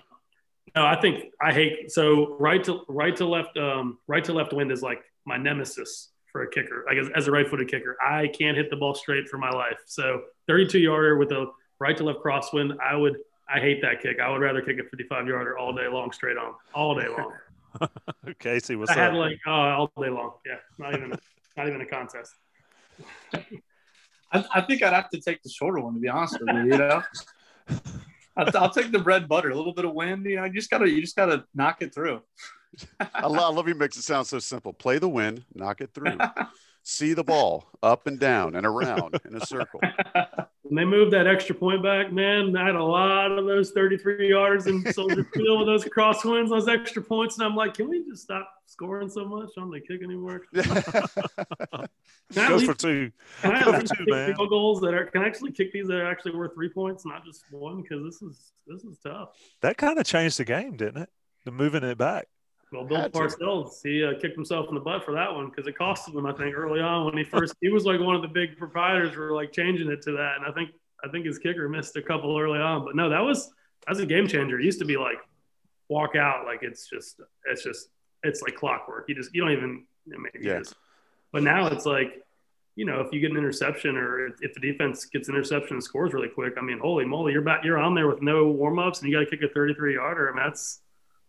no, 0.74 0.86
I 0.86 1.00
think 1.00 1.32
I 1.40 1.52
hate 1.52 1.90
so 1.90 2.36
right 2.38 2.62
to 2.64 2.82
right 2.88 3.14
to 3.16 3.26
left 3.26 3.56
um, 3.56 3.98
right 4.06 4.24
to 4.24 4.32
left 4.32 4.52
wind 4.52 4.72
is 4.72 4.82
like 4.82 5.02
my 5.24 5.36
nemesis 5.36 6.10
for 6.32 6.42
a 6.42 6.50
kicker. 6.50 6.84
Like 6.88 6.96
as, 6.96 7.10
as 7.14 7.28
a 7.28 7.30
right-footed 7.30 7.68
kicker, 7.68 7.96
I 8.02 8.28
can't 8.28 8.56
hit 8.56 8.70
the 8.70 8.76
ball 8.76 8.94
straight 8.94 9.28
for 9.28 9.36
my 9.36 9.50
life. 9.50 9.76
So 9.86 10.22
32 10.48 10.78
yarder 10.78 11.18
with 11.18 11.30
a 11.30 11.46
right 11.78 11.96
to 11.96 12.04
left 12.04 12.20
crosswind, 12.20 12.78
I 12.80 12.96
would 12.96 13.16
I 13.52 13.60
hate 13.60 13.82
that 13.82 14.00
kick. 14.00 14.18
I 14.18 14.30
would 14.30 14.40
rather 14.40 14.62
kick 14.62 14.78
a 14.78 14.84
55 14.84 15.26
yarder 15.26 15.58
all 15.58 15.74
day 15.74 15.86
long 15.88 16.10
straight 16.12 16.38
on, 16.38 16.54
all 16.74 16.98
day 16.98 17.08
long. 17.08 17.32
Casey, 18.38 18.76
what's 18.76 18.90
I 18.90 18.94
up? 18.94 19.12
had 19.12 19.14
like 19.14 19.38
oh, 19.46 19.50
all 19.50 19.92
day 20.00 20.08
long. 20.08 20.32
Yeah, 20.46 20.56
not 20.78 20.94
even 20.94 21.12
a, 21.12 21.18
not 21.56 21.68
even 21.68 21.80
a 21.80 21.86
contest. 21.86 22.32
I, 24.32 24.44
I, 24.54 24.60
think 24.62 24.82
I'd 24.82 24.92
have 24.92 25.10
to 25.10 25.20
take 25.20 25.42
the 25.42 25.50
shorter 25.50 25.80
one 25.80 25.94
to 25.94 26.00
be 26.00 26.08
honest 26.08 26.38
with 26.40 26.54
you. 26.54 26.62
You 26.72 26.78
know, 26.78 27.02
I'll, 28.36 28.56
I'll, 28.56 28.70
take 28.70 28.92
the 28.92 28.98
bread 28.98 29.28
butter, 29.28 29.50
a 29.50 29.54
little 29.54 29.74
bit 29.74 29.84
of 29.84 29.92
wind. 29.92 30.24
You 30.24 30.36
know, 30.36 30.44
you 30.44 30.52
just 30.52 30.70
gotta 30.70 30.88
you 30.88 31.00
just 31.00 31.16
gotta 31.16 31.44
knock 31.54 31.82
it 31.82 31.94
through. 31.94 32.22
I, 33.00 33.26
love, 33.26 33.40
I 33.40 33.48
love 33.48 33.68
you 33.68 33.74
makes 33.74 33.96
it 33.96 34.02
sound 34.02 34.26
so 34.26 34.38
simple. 34.38 34.72
Play 34.72 34.98
the 34.98 35.08
wind, 35.08 35.44
knock 35.54 35.80
it 35.80 35.92
through. 35.92 36.16
See 36.84 37.14
the 37.14 37.22
ball 37.22 37.66
up 37.82 38.06
and 38.06 38.18
down 38.18 38.56
and 38.56 38.66
around 38.66 39.20
in 39.24 39.36
a 39.36 39.46
circle. 39.46 39.80
When 40.62 40.74
they 40.74 40.84
moved 40.84 41.12
that 41.12 41.26
extra 41.28 41.54
point 41.54 41.82
back, 41.82 42.12
man, 42.12 42.56
I 42.56 42.66
had 42.66 42.74
a 42.74 42.82
lot 42.82 43.30
of 43.30 43.44
those 43.46 43.70
33 43.70 44.28
yards 44.28 44.66
in 44.66 44.92
Soldier 44.92 45.24
Field 45.34 45.60
with 45.60 45.68
those 45.68 45.84
crosswinds, 45.84 46.48
those 46.48 46.66
extra 46.68 47.02
points. 47.02 47.38
And 47.38 47.46
I'm 47.46 47.54
like, 47.54 47.74
can 47.74 47.88
we 47.88 48.04
just 48.04 48.22
stop 48.22 48.52
scoring 48.66 49.08
so 49.08 49.24
much 49.24 49.50
on 49.58 49.70
the 49.70 49.80
kick 49.80 50.02
anymore? 50.02 50.42
Go 52.34 52.58
for 52.60 52.74
two. 52.74 53.12
Can 53.42 53.52
I 53.52 53.62
Go 53.64 53.78
for 53.78 53.94
two, 53.94 54.04
man. 54.06 54.34
Field 54.34 54.48
goals 54.48 54.80
that 54.80 54.94
are 54.94 55.06
can 55.06 55.22
I 55.22 55.26
actually 55.26 55.52
kick 55.52 55.72
these 55.72 55.86
that 55.88 55.98
are 55.98 56.10
actually 56.10 56.34
worth 56.34 56.54
three 56.54 56.70
points, 56.70 57.06
not 57.06 57.24
just 57.24 57.44
one? 57.50 57.82
Because 57.82 58.02
this 58.04 58.22
is 58.22 58.52
this 58.66 58.82
is 58.82 58.98
tough. 59.04 59.28
That 59.60 59.76
kind 59.76 59.98
of 59.98 60.06
changed 60.06 60.38
the 60.38 60.44
game, 60.44 60.76
didn't 60.76 61.02
it? 61.02 61.10
The 61.44 61.52
moving 61.52 61.84
it 61.84 61.98
back. 61.98 62.28
Well, 62.72 62.84
Bill 62.84 63.10
Parcells, 63.10 63.80
he 63.82 64.02
uh, 64.02 64.18
kicked 64.18 64.34
himself 64.34 64.66
in 64.68 64.74
the 64.74 64.80
butt 64.80 65.04
for 65.04 65.12
that 65.12 65.32
one 65.32 65.50
because 65.50 65.66
it 65.66 65.76
cost 65.76 66.08
him, 66.08 66.24
I 66.24 66.32
think, 66.32 66.56
early 66.56 66.80
on 66.80 67.04
when 67.04 67.16
he 67.16 67.24
first. 67.30 67.54
he 67.60 67.68
was 67.68 67.84
like 67.84 68.00
one 68.00 68.16
of 68.16 68.22
the 68.22 68.28
big 68.28 68.56
proprietors 68.56 69.14
for 69.14 69.32
like 69.32 69.52
changing 69.52 69.90
it 69.90 70.00
to 70.02 70.12
that, 70.12 70.36
and 70.38 70.46
I 70.46 70.52
think 70.52 70.70
I 71.04 71.08
think 71.08 71.26
his 71.26 71.38
kicker 71.38 71.68
missed 71.68 71.96
a 71.96 72.02
couple 72.02 72.38
early 72.38 72.60
on, 72.60 72.84
but 72.84 72.96
no, 72.96 73.10
that 73.10 73.20
was 73.20 73.48
that 73.48 73.90
was 73.90 74.00
a 74.00 74.06
game 74.06 74.26
changer. 74.26 74.58
It 74.58 74.64
used 74.64 74.78
to 74.78 74.84
be 74.84 74.96
like 74.96 75.18
walk 75.88 76.16
out, 76.16 76.46
like 76.46 76.62
it's 76.62 76.88
just 76.88 77.20
it's 77.46 77.62
just 77.62 77.88
it's 78.22 78.40
like 78.40 78.54
clockwork. 78.54 79.04
You 79.08 79.14
just 79.14 79.34
you 79.34 79.42
don't 79.42 79.52
even 79.52 79.84
maybe 80.06 80.46
yeah. 80.46 80.60
Just, 80.60 80.74
but 81.32 81.42
now 81.42 81.66
it's 81.66 81.84
like 81.84 82.24
you 82.74 82.86
know 82.86 83.00
if 83.00 83.12
you 83.12 83.20
get 83.20 83.32
an 83.32 83.36
interception 83.36 83.96
or 83.96 84.28
if 84.40 84.54
the 84.54 84.60
defense 84.60 85.04
gets 85.04 85.28
an 85.28 85.34
interception 85.34 85.74
and 85.74 85.84
scores 85.84 86.14
really 86.14 86.28
quick, 86.28 86.54
I 86.56 86.62
mean, 86.62 86.78
holy 86.78 87.04
moly, 87.04 87.32
you're 87.32 87.42
back, 87.42 87.64
you're 87.64 87.78
on 87.78 87.94
there 87.94 88.08
with 88.08 88.22
no 88.22 88.48
warm 88.48 88.78
ups 88.78 89.00
and 89.00 89.10
you 89.10 89.18
got 89.18 89.28
to 89.28 89.36
kick 89.36 89.48
a 89.48 89.52
33 89.52 89.94
yarder. 89.94 90.30
I 90.30 90.34
mean, 90.34 90.44
that's 90.44 90.80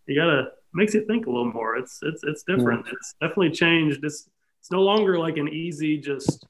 you 0.05 0.15
gotta 0.15 0.51
makes 0.73 0.93
you 0.93 1.05
think 1.05 1.25
a 1.27 1.29
little 1.29 1.51
more. 1.51 1.77
It's 1.77 1.99
it's 2.01 2.23
it's 2.23 2.43
different. 2.43 2.85
Yeah. 2.85 2.93
It's 2.93 3.15
definitely 3.21 3.51
changed. 3.51 4.03
It's 4.03 4.29
it's 4.59 4.71
no 4.71 4.81
longer 4.81 5.17
like 5.19 5.37
an 5.37 5.49
easy 5.49 5.97
just. 5.97 6.45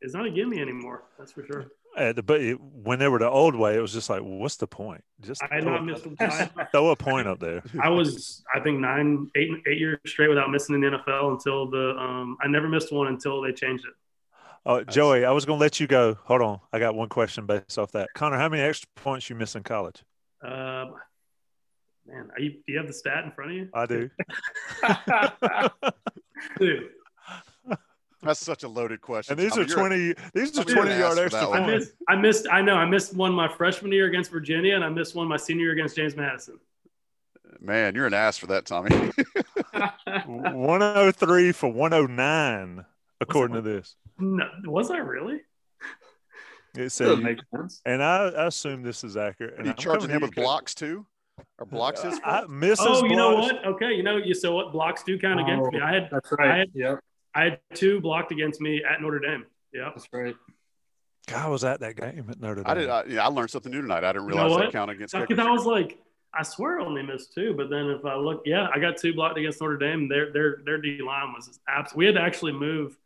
It's 0.00 0.12
not 0.12 0.26
a 0.26 0.30
gimme 0.30 0.60
anymore. 0.60 1.04
That's 1.18 1.32
for 1.32 1.46
sure. 1.46 1.66
Uh, 1.96 2.12
but 2.12 2.40
it, 2.40 2.60
when 2.60 2.98
they 2.98 3.08
were 3.08 3.18
the 3.18 3.28
old 3.28 3.54
way, 3.54 3.76
it 3.76 3.80
was 3.80 3.92
just 3.92 4.10
like, 4.10 4.20
what's 4.20 4.56
the 4.56 4.66
point? 4.66 5.02
Just 5.20 5.42
I 5.44 5.60
throw, 5.60 5.76
not 5.76 5.84
missed, 5.84 6.06
I, 6.20 6.64
throw 6.72 6.90
a 6.90 6.96
point 6.96 7.28
up 7.28 7.38
there. 7.38 7.62
I 7.80 7.88
was, 7.88 8.42
I 8.52 8.60
think, 8.60 8.80
nine, 8.80 9.30
eight, 9.36 9.50
eight 9.66 9.78
years 9.78 9.98
straight 10.04 10.28
without 10.28 10.50
missing 10.50 10.74
in 10.74 10.80
the 10.80 10.98
NFL 10.98 11.32
until 11.32 11.70
the. 11.70 11.96
Um, 11.96 12.36
I 12.42 12.48
never 12.48 12.68
missed 12.68 12.92
one 12.92 13.06
until 13.06 13.40
they 13.40 13.52
changed 13.52 13.84
it. 13.86 13.94
Oh, 14.66 14.82
Joey, 14.82 15.24
I 15.24 15.30
was 15.30 15.44
going 15.44 15.58
to 15.58 15.60
let 15.60 15.78
you 15.78 15.86
go. 15.86 16.18
Hold 16.24 16.42
on, 16.42 16.60
I 16.72 16.78
got 16.78 16.94
one 16.94 17.08
question 17.08 17.46
based 17.46 17.78
off 17.78 17.92
that. 17.92 18.08
Connor, 18.14 18.38
how 18.38 18.48
many 18.48 18.62
extra 18.62 18.88
points 18.96 19.28
you 19.28 19.36
miss 19.36 19.54
in 19.54 19.62
college? 19.62 20.02
Um, 20.42 20.94
Man, 22.06 22.30
you, 22.38 22.50
do 22.50 22.58
you 22.66 22.78
have 22.78 22.86
the 22.86 22.92
stat 22.92 23.24
in 23.24 23.32
front 23.32 23.50
of 23.50 23.56
you? 23.56 23.68
I 23.72 23.86
do. 23.86 24.10
Dude. 26.58 26.90
That's 28.22 28.40
such 28.40 28.62
a 28.62 28.68
loaded 28.68 29.00
question. 29.00 29.32
And 29.32 29.40
these 29.40 29.56
are 29.58 29.66
twenty. 29.66 30.14
These 30.32 30.58
are 30.58 30.64
twenty 30.64 30.96
yard 30.96 31.18
extra 31.18 31.48
I 31.50 31.66
missed, 31.66 31.92
I 32.08 32.16
missed. 32.16 32.46
I 32.50 32.62
know. 32.62 32.74
I 32.74 32.86
missed 32.86 33.14
one 33.14 33.32
my 33.32 33.48
freshman 33.48 33.92
year 33.92 34.06
against 34.06 34.30
Virginia, 34.30 34.74
and 34.74 34.84
I 34.84 34.88
missed 34.88 35.14
one 35.14 35.28
my 35.28 35.36
senior 35.36 35.64
year 35.64 35.72
against 35.72 35.94
James 35.94 36.16
Madison. 36.16 36.58
Man, 37.60 37.94
you're 37.94 38.06
an 38.06 38.14
ass 38.14 38.38
for 38.38 38.46
that, 38.46 38.64
Tommy. 38.66 38.90
103 40.26 41.52
for 41.52 41.70
109, 41.70 42.84
according 43.20 43.54
to 43.56 43.62
this. 43.62 43.96
No, 44.18 44.44
was 44.64 44.90
I 44.90 44.98
really? 44.98 45.40
It 46.76 46.90
said, 46.90 47.40
and 47.86 48.02
I, 48.02 48.28
I, 48.30 48.46
assume 48.46 48.82
this 48.82 49.04
is 49.04 49.16
accurate. 49.16 49.54
And 49.58 49.66
you 49.66 49.74
charging 49.74 50.10
him 50.10 50.22
with 50.22 50.34
blocks 50.34 50.74
too? 50.74 51.06
Or 51.58 51.66
blocks 51.66 52.02
his 52.02 52.20
I, 52.24 52.44
misses 52.46 52.84
Oh, 52.86 53.04
you 53.04 53.14
blocks. 53.14 53.16
know 53.16 53.34
what? 53.36 53.66
Okay, 53.66 53.92
you 53.94 54.02
know, 54.02 54.16
you 54.16 54.34
so 54.34 54.54
what 54.54 54.72
blocks 54.72 55.02
do 55.02 55.18
count 55.18 55.40
oh, 55.40 55.44
against 55.44 55.72
me. 55.72 55.80
Oh, 55.80 55.84
I 55.84 55.92
had 55.94 56.08
that's 56.10 56.32
right. 56.32 56.50
I 56.50 56.58
had, 56.58 56.68
yep. 56.74 57.00
I 57.34 57.44
had 57.44 57.60
two 57.74 58.00
blocked 58.00 58.32
against 58.32 58.60
me 58.60 58.82
at 58.84 59.00
Notre 59.00 59.18
Dame. 59.18 59.46
Yeah, 59.72 59.90
that's 59.94 60.08
right. 60.12 60.34
God, 61.26 61.46
I 61.46 61.48
was 61.48 61.64
at 61.64 61.80
that 61.80 61.96
game 61.96 62.26
at 62.28 62.40
Notre 62.40 62.56
Dame. 62.56 62.64
I 62.66 62.74
did. 62.74 62.88
I, 62.88 63.04
yeah, 63.04 63.24
I 63.24 63.28
learned 63.28 63.50
something 63.50 63.72
new 63.72 63.82
tonight. 63.82 64.04
I 64.04 64.12
didn't 64.12 64.26
realize 64.26 64.50
you 64.50 64.58
know 64.58 64.64
that 64.64 64.72
count 64.72 64.90
against. 64.90 65.14
Because 65.14 65.38
I 65.38 65.50
was 65.50 65.64
like, 65.64 65.98
I 66.32 66.42
swear 66.42 66.80
I 66.80 66.84
only 66.84 67.02
missed 67.02 67.32
two, 67.32 67.54
but 67.54 67.70
then 67.70 67.86
if 67.86 68.04
I 68.04 68.16
look, 68.16 68.42
yeah, 68.44 68.68
I 68.74 68.78
got 68.78 68.96
two 68.96 69.14
blocked 69.14 69.38
against 69.38 69.60
Notre 69.60 69.76
Dame. 69.76 70.08
Their 70.08 70.32
their 70.32 70.58
their 70.64 70.78
D 70.78 71.00
line 71.02 71.32
was 71.32 71.58
absolutely. 71.68 71.98
We 71.98 72.06
had 72.06 72.14
to 72.16 72.22
actually 72.22 72.52
move. 72.52 72.96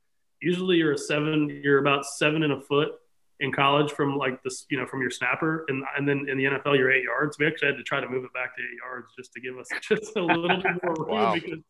Usually, 0.41 0.77
you're 0.77 0.93
a 0.93 0.99
seven. 0.99 1.61
You're 1.63 1.79
about 1.79 2.07
seven 2.07 2.43
and 2.43 2.53
a 2.53 2.61
foot 2.61 2.93
in 3.41 3.53
college 3.53 3.93
from 3.93 4.17
like 4.17 4.43
this, 4.43 4.67
you 4.71 4.79
know, 4.79 4.87
from 4.87 5.01
your 5.01 5.11
snapper, 5.11 5.65
and 5.69 5.85
and 5.97 6.09
then 6.09 6.27
in 6.29 6.39
the 6.39 6.45
NFL 6.45 6.77
you're 6.77 6.91
eight 6.91 7.05
yards. 7.05 7.39
We 7.39 7.47
actually 7.47 7.69
had 7.69 7.77
to 7.77 7.85
try 7.85 8.01
to 8.01 8.09
move 8.09 8.25
it 8.25 8.33
back 8.33 8.57
to 8.57 8.63
eight 8.63 8.79
yards 8.83 9.13
just 9.17 9.33
to 9.33 9.41
give 9.41 9.59
us 9.59 9.69
just 9.89 10.17
a 10.17 10.23
little 10.23 10.49
bit 10.49 10.83
more 10.83 10.95
room 10.95 11.09
wow. 11.09 11.35
because 11.35 11.61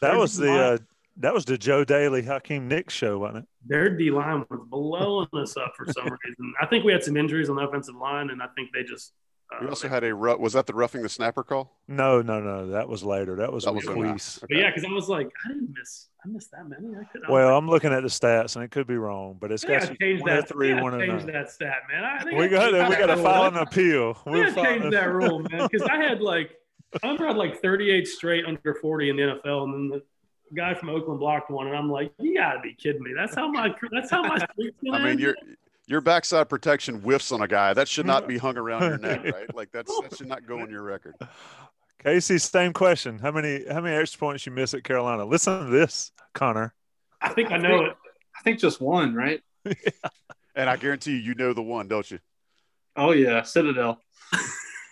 that 0.00 0.16
was 0.16 0.36
the 0.36 0.52
uh, 0.52 0.78
that 1.18 1.34
was 1.34 1.44
the 1.44 1.58
Joe 1.58 1.84
Daly 1.84 2.22
Hakeem 2.22 2.68
Nicks 2.68 2.94
show, 2.94 3.18
wasn't 3.18 3.44
it? 3.44 3.48
Their 3.66 3.96
D 3.96 4.10
line 4.10 4.44
was 4.48 4.60
blowing 4.68 5.28
us 5.34 5.56
up 5.56 5.72
for 5.76 5.86
some 5.92 6.04
reason. 6.24 6.54
I 6.60 6.66
think 6.66 6.84
we 6.84 6.92
had 6.92 7.02
some 7.02 7.16
injuries 7.16 7.50
on 7.50 7.56
the 7.56 7.62
offensive 7.62 7.96
line, 7.96 8.30
and 8.30 8.42
I 8.42 8.46
think 8.56 8.70
they 8.72 8.84
just 8.84 9.12
we 9.60 9.66
uh, 9.66 9.70
also 9.70 9.88
had 9.88 10.04
a 10.04 10.14
rough. 10.14 10.38
was 10.38 10.52
that 10.52 10.66
the 10.66 10.74
roughing 10.74 11.02
the 11.02 11.08
snapper 11.08 11.42
call? 11.42 11.78
No, 11.88 12.20
no, 12.20 12.40
no. 12.40 12.68
That 12.68 12.88
was 12.88 13.02
later. 13.02 13.36
That 13.36 13.52
was 13.52 13.64
that 13.64 13.74
was 13.74 13.86
Okay. 13.86 14.16
But 14.40 14.50
yeah, 14.50 14.70
because 14.70 14.84
I 14.84 14.92
was 14.92 15.08
like, 15.08 15.28
I 15.44 15.48
didn't 15.48 15.74
miss, 15.76 16.08
I 16.24 16.28
missed 16.28 16.50
that 16.50 16.68
many. 16.68 16.94
I 16.94 17.04
could. 17.04 17.22
well, 17.28 17.56
I'm 17.56 17.68
looking 17.68 17.92
at 17.92 18.02
the 18.02 18.08
stats, 18.08 18.56
and 18.56 18.64
it 18.64 18.70
could 18.70 18.86
be 18.86 18.96
wrong, 18.96 19.38
but 19.40 19.50
it's 19.50 19.64
got 19.64 19.82
to 19.82 19.96
change 19.96 20.22
that. 20.24 20.48
Three, 20.48 20.70
yeah, 20.70 20.82
one 20.82 20.98
change 20.98 21.24
that 21.24 21.50
stat, 21.50 21.82
man. 21.90 22.04
I 22.04 22.22
think 22.22 22.38
we 22.38 22.48
got 22.48 22.72
we 22.72 22.96
got 22.96 23.06
to 23.06 23.16
file 23.16 23.46
an 23.46 23.56
appeal. 23.56 24.18
We 24.26 24.42
got 24.42 24.54
to 24.54 24.62
change 24.62 24.92
that 24.92 25.12
rule, 25.12 25.40
man. 25.50 25.68
Because 25.70 25.88
I 25.88 25.96
had 26.02 26.20
like 26.20 26.50
I 27.02 27.06
remember 27.06 27.24
I 27.24 27.28
had 27.28 27.36
like 27.36 27.62
38 27.62 28.06
straight 28.06 28.44
under 28.44 28.74
40 28.74 29.10
in 29.10 29.16
the 29.16 29.22
NFL, 29.22 29.64
and 29.64 29.74
then 29.74 29.88
the 29.88 30.02
guy 30.54 30.74
from 30.74 30.90
Oakland 30.90 31.20
blocked 31.20 31.50
one, 31.50 31.68
and 31.68 31.76
I'm 31.76 31.90
like, 31.90 32.12
you 32.18 32.34
gotta 32.34 32.60
be 32.60 32.74
kidding 32.74 33.02
me. 33.02 33.12
That's 33.16 33.34
how 33.34 33.50
my 33.50 33.74
that's 33.92 34.10
how 34.10 34.22
my. 34.22 34.46
I 34.92 35.04
mean, 35.04 35.18
you're 35.18 35.36
your 35.88 36.02
backside 36.02 36.50
protection 36.50 37.00
whiffs 37.00 37.32
on 37.32 37.40
a 37.40 37.48
guy, 37.48 37.72
that 37.72 37.88
should 37.88 38.06
not 38.06 38.28
be 38.28 38.36
hung 38.38 38.58
around 38.58 38.82
your 38.82 38.98
neck, 38.98 39.24
right? 39.24 39.54
Like 39.54 39.72
that's 39.72 39.92
that 40.02 40.16
should 40.16 40.28
not 40.28 40.46
go 40.46 40.60
on 40.60 40.70
your 40.70 40.82
record. 40.82 41.16
Casey, 42.04 42.38
same 42.38 42.72
question. 42.72 43.18
How 43.18 43.32
many 43.32 43.64
how 43.68 43.80
many 43.80 43.96
extra 43.96 44.20
points 44.20 44.46
you 44.46 44.52
miss 44.52 44.72
at 44.74 44.84
Carolina? 44.84 45.24
Listen 45.24 45.64
to 45.64 45.70
this, 45.70 46.12
Connor. 46.34 46.74
I 47.20 47.30
think 47.30 47.50
I 47.50 47.56
know 47.56 47.86
it. 47.86 47.96
I 48.38 48.42
think 48.42 48.60
just 48.60 48.80
one, 48.80 49.14
right? 49.14 49.40
yeah. 49.64 49.72
And 50.54 50.70
I 50.70 50.76
guarantee 50.76 51.12
you, 51.12 51.18
you 51.18 51.34
know 51.34 51.52
the 51.54 51.62
one, 51.62 51.88
don't 51.88 52.08
you? 52.08 52.20
Oh 52.94 53.12
yeah, 53.12 53.42
Citadel. 53.42 54.00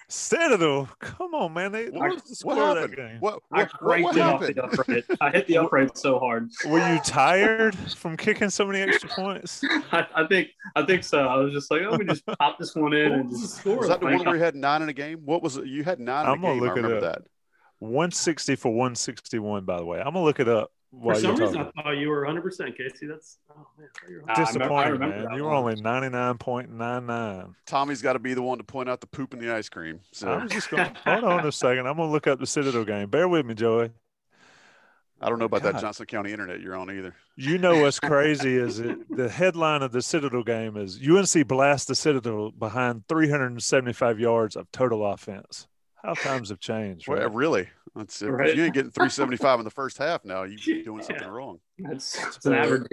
Citadel, 0.08 0.88
come 1.00 1.34
on, 1.34 1.52
man! 1.52 1.72
They, 1.72 1.86
what, 1.86 2.12
was 2.12 2.22
the 2.22 2.36
score 2.36 2.52
of 2.56 2.76
that 2.76 2.96
game? 2.96 3.16
What, 3.18 3.40
what, 3.48 3.70
what, 3.82 4.02
what 4.02 4.14
happened? 4.14 4.56
Upright. 4.56 5.04
I 5.20 5.30
hit 5.30 5.48
the 5.48 5.58
upright 5.62 5.98
so 5.98 6.20
hard. 6.20 6.48
Were 6.64 6.78
you 6.92 7.00
tired 7.00 7.74
from 7.74 8.16
kicking 8.16 8.48
so 8.48 8.66
many 8.66 8.82
extra 8.82 9.08
points? 9.08 9.64
I, 9.90 10.06
I, 10.14 10.26
think 10.28 10.48
I 10.76 10.84
think 10.84 11.02
so. 11.02 11.26
I 11.26 11.36
was 11.38 11.52
just 11.52 11.72
like, 11.72 11.82
oh, 11.82 11.96
we 11.96 12.04
just 12.04 12.24
pop 12.38 12.56
this 12.56 12.76
one 12.76 12.92
in 12.92 13.12
and 13.12 13.30
just 13.30 13.56
score. 13.56 13.78
Was 13.78 13.88
that 13.88 13.98
the 13.98 14.06
one 14.06 14.24
where 14.24 14.36
you 14.36 14.42
had 14.42 14.54
nine 14.54 14.82
in 14.82 14.88
a 14.88 14.92
game? 14.92 15.22
What 15.24 15.42
was 15.42 15.56
it? 15.56 15.66
You 15.66 15.82
had 15.82 15.98
9 15.98 16.26
I'm 16.26 16.40
gonna 16.40 16.54
game. 16.54 16.62
Look 16.62 16.70
I 16.70 16.74
remember 16.74 17.00
that. 17.00 17.22
160 17.80 18.54
for 18.56 18.68
161, 18.68 19.64
by 19.64 19.78
the 19.78 19.84
way. 19.84 19.98
I'm 19.98 20.04
gonna 20.04 20.22
look 20.22 20.38
it 20.38 20.48
up 20.48 20.70
While 20.85 20.85
For 21.02 21.14
some 21.14 21.36
you're 21.36 21.46
reason, 21.46 21.70
I 21.76 21.82
thought 21.82 21.90
you 21.98 22.08
were 22.08 22.20
100 22.24 22.42
percent 22.42 22.76
Casey. 22.76 23.06
That's 23.06 23.38
oh 23.50 23.66
man, 23.78 23.88
I 24.06 24.10
you 24.10 24.16
were 24.16 24.30
I 24.30 24.32
remember- 24.32 24.32
I 24.32 24.44
Disappointing, 24.44 24.98
man. 25.00 25.24
that 25.24 25.36
You 25.36 25.44
were 25.44 25.52
only 25.52 25.80
ninety 25.80 26.08
nine 26.08 26.38
point 26.38 26.70
nine 26.70 27.06
nine. 27.06 27.54
Tommy's 27.66 28.00
got 28.02 28.14
to 28.14 28.18
be 28.18 28.34
the 28.34 28.42
one 28.42 28.58
to 28.58 28.64
point 28.64 28.88
out 28.88 29.00
the 29.00 29.06
poop 29.06 29.34
in 29.34 29.40
the 29.40 29.52
ice 29.52 29.68
cream. 29.68 29.96
I 30.02 30.06
So 30.12 30.38
was 30.38 30.50
just 30.52 30.70
going. 30.70 30.94
hold 31.04 31.24
on 31.24 31.46
a 31.46 31.52
second. 31.52 31.86
I'm 31.86 31.96
gonna 31.96 32.10
look 32.10 32.26
up 32.26 32.38
the 32.38 32.46
Citadel 32.46 32.84
game. 32.84 33.10
Bear 33.10 33.28
with 33.28 33.44
me, 33.44 33.54
Joey. 33.54 33.90
I 35.20 35.30
don't 35.30 35.38
know 35.38 35.46
about 35.46 35.62
that 35.62 35.80
Johnson 35.80 36.04
County 36.04 36.30
internet 36.32 36.60
you're 36.60 36.76
on 36.76 36.90
either. 36.90 37.14
You 37.36 37.56
know 37.56 37.80
what's 37.80 37.98
crazy 38.00 38.54
is 38.54 38.80
it, 38.80 38.98
the 39.14 39.30
headline 39.30 39.80
of 39.82 39.90
the 39.92 40.02
Citadel 40.02 40.42
game 40.42 40.76
is 40.76 41.00
UNC 41.02 41.48
blasts 41.48 41.86
the 41.86 41.94
Citadel 41.94 42.50
behind 42.50 43.08
375 43.08 44.20
yards 44.20 44.56
of 44.56 44.70
total 44.72 45.06
offense. 45.06 45.68
How 46.02 46.12
times 46.14 46.50
have 46.50 46.60
changed, 46.60 47.08
Well, 47.08 47.28
really? 47.30 47.68
That's 47.96 48.20
if 48.20 48.28
Right. 48.28 48.54
you 48.54 48.62
ain't 48.62 48.74
getting 48.74 48.90
375 48.90 49.58
in 49.60 49.64
the 49.64 49.70
first 49.82 49.98
half 49.98 50.24
now, 50.24 50.42
you're 50.44 50.58
doing 50.84 51.02
something 51.02 51.24
Yeah. 51.26 51.32
wrong. 51.32 51.60
That's, 51.78 52.12
that's 52.12 52.46
an 52.46 52.52
average. 52.52 52.86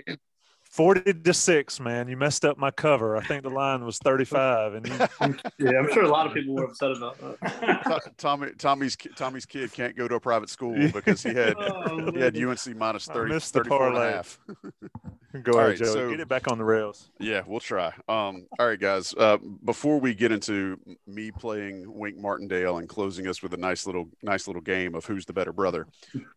40 0.73 1.13
to 1.13 1.33
6, 1.35 1.79
man. 1.81 2.07
You 2.07 2.17
messed 2.17 2.43
up 2.43 2.57
my 2.57 2.71
cover. 2.71 3.15
I 3.15 3.21
think 3.23 3.43
the 3.43 3.49
line 3.51 3.85
was 3.85 3.99
35 3.99 4.73
and 4.73 4.87
you, 4.87 4.93
Yeah, 5.59 5.77
I'm 5.77 5.93
sure 5.93 6.01
a 6.03 6.07
lot 6.09 6.25
of 6.25 6.33
people 6.33 6.55
were 6.55 6.63
upset 6.63 6.93
about 6.97 7.19
that. 7.19 8.13
Tommy 8.17 8.49
Tommy's 8.57 8.97
Tommy's 9.15 9.45
kid 9.45 9.71
can't 9.71 9.95
go 9.95 10.07
to 10.07 10.15
a 10.15 10.19
private 10.19 10.49
school 10.49 10.75
because 10.91 11.21
he 11.21 11.29
had 11.31 11.53
Oh, 11.59 12.11
he 12.11 12.19
had. 12.19 12.35
UNC 12.35 12.75
minus 12.75 13.07
I 13.07 13.13
30, 13.13 13.33
missed 13.35 13.53
the 13.53 13.59
34 13.59 13.87
and 13.89 13.97
a 13.97 14.11
half. 14.13 14.39
go 15.43 15.51
ahead, 15.59 15.67
right, 15.69 15.77
Joey. 15.77 15.87
so- 15.87 16.09
Get 16.09 16.19
it 16.21 16.27
back 16.27 16.51
on 16.51 16.57
the 16.57 16.65
rails. 16.65 17.11
Yeah, 17.19 17.43
we'll 17.45 17.59
try. 17.59 17.89
Um, 18.09 18.47
all 18.57 18.65
right, 18.65 18.79
guys. 18.79 19.13
Uh, 19.15 19.37
before 19.63 19.99
we 19.99 20.15
get 20.15 20.31
into 20.31 20.79
me 21.05 21.29
playing 21.29 21.83
Wink 21.87 22.17
Martindale 22.17 22.77
and 22.79 22.89
closing 22.89 23.27
us 23.27 23.43
with 23.43 23.53
a 23.53 23.57
nice 23.57 23.85
little, 23.85 24.09
nice 24.23 24.47
little 24.47 24.61
game 24.63 24.95
of 24.95 25.05
who's 25.05 25.25
the 25.27 25.33
better 25.33 25.53
brother, 25.53 25.85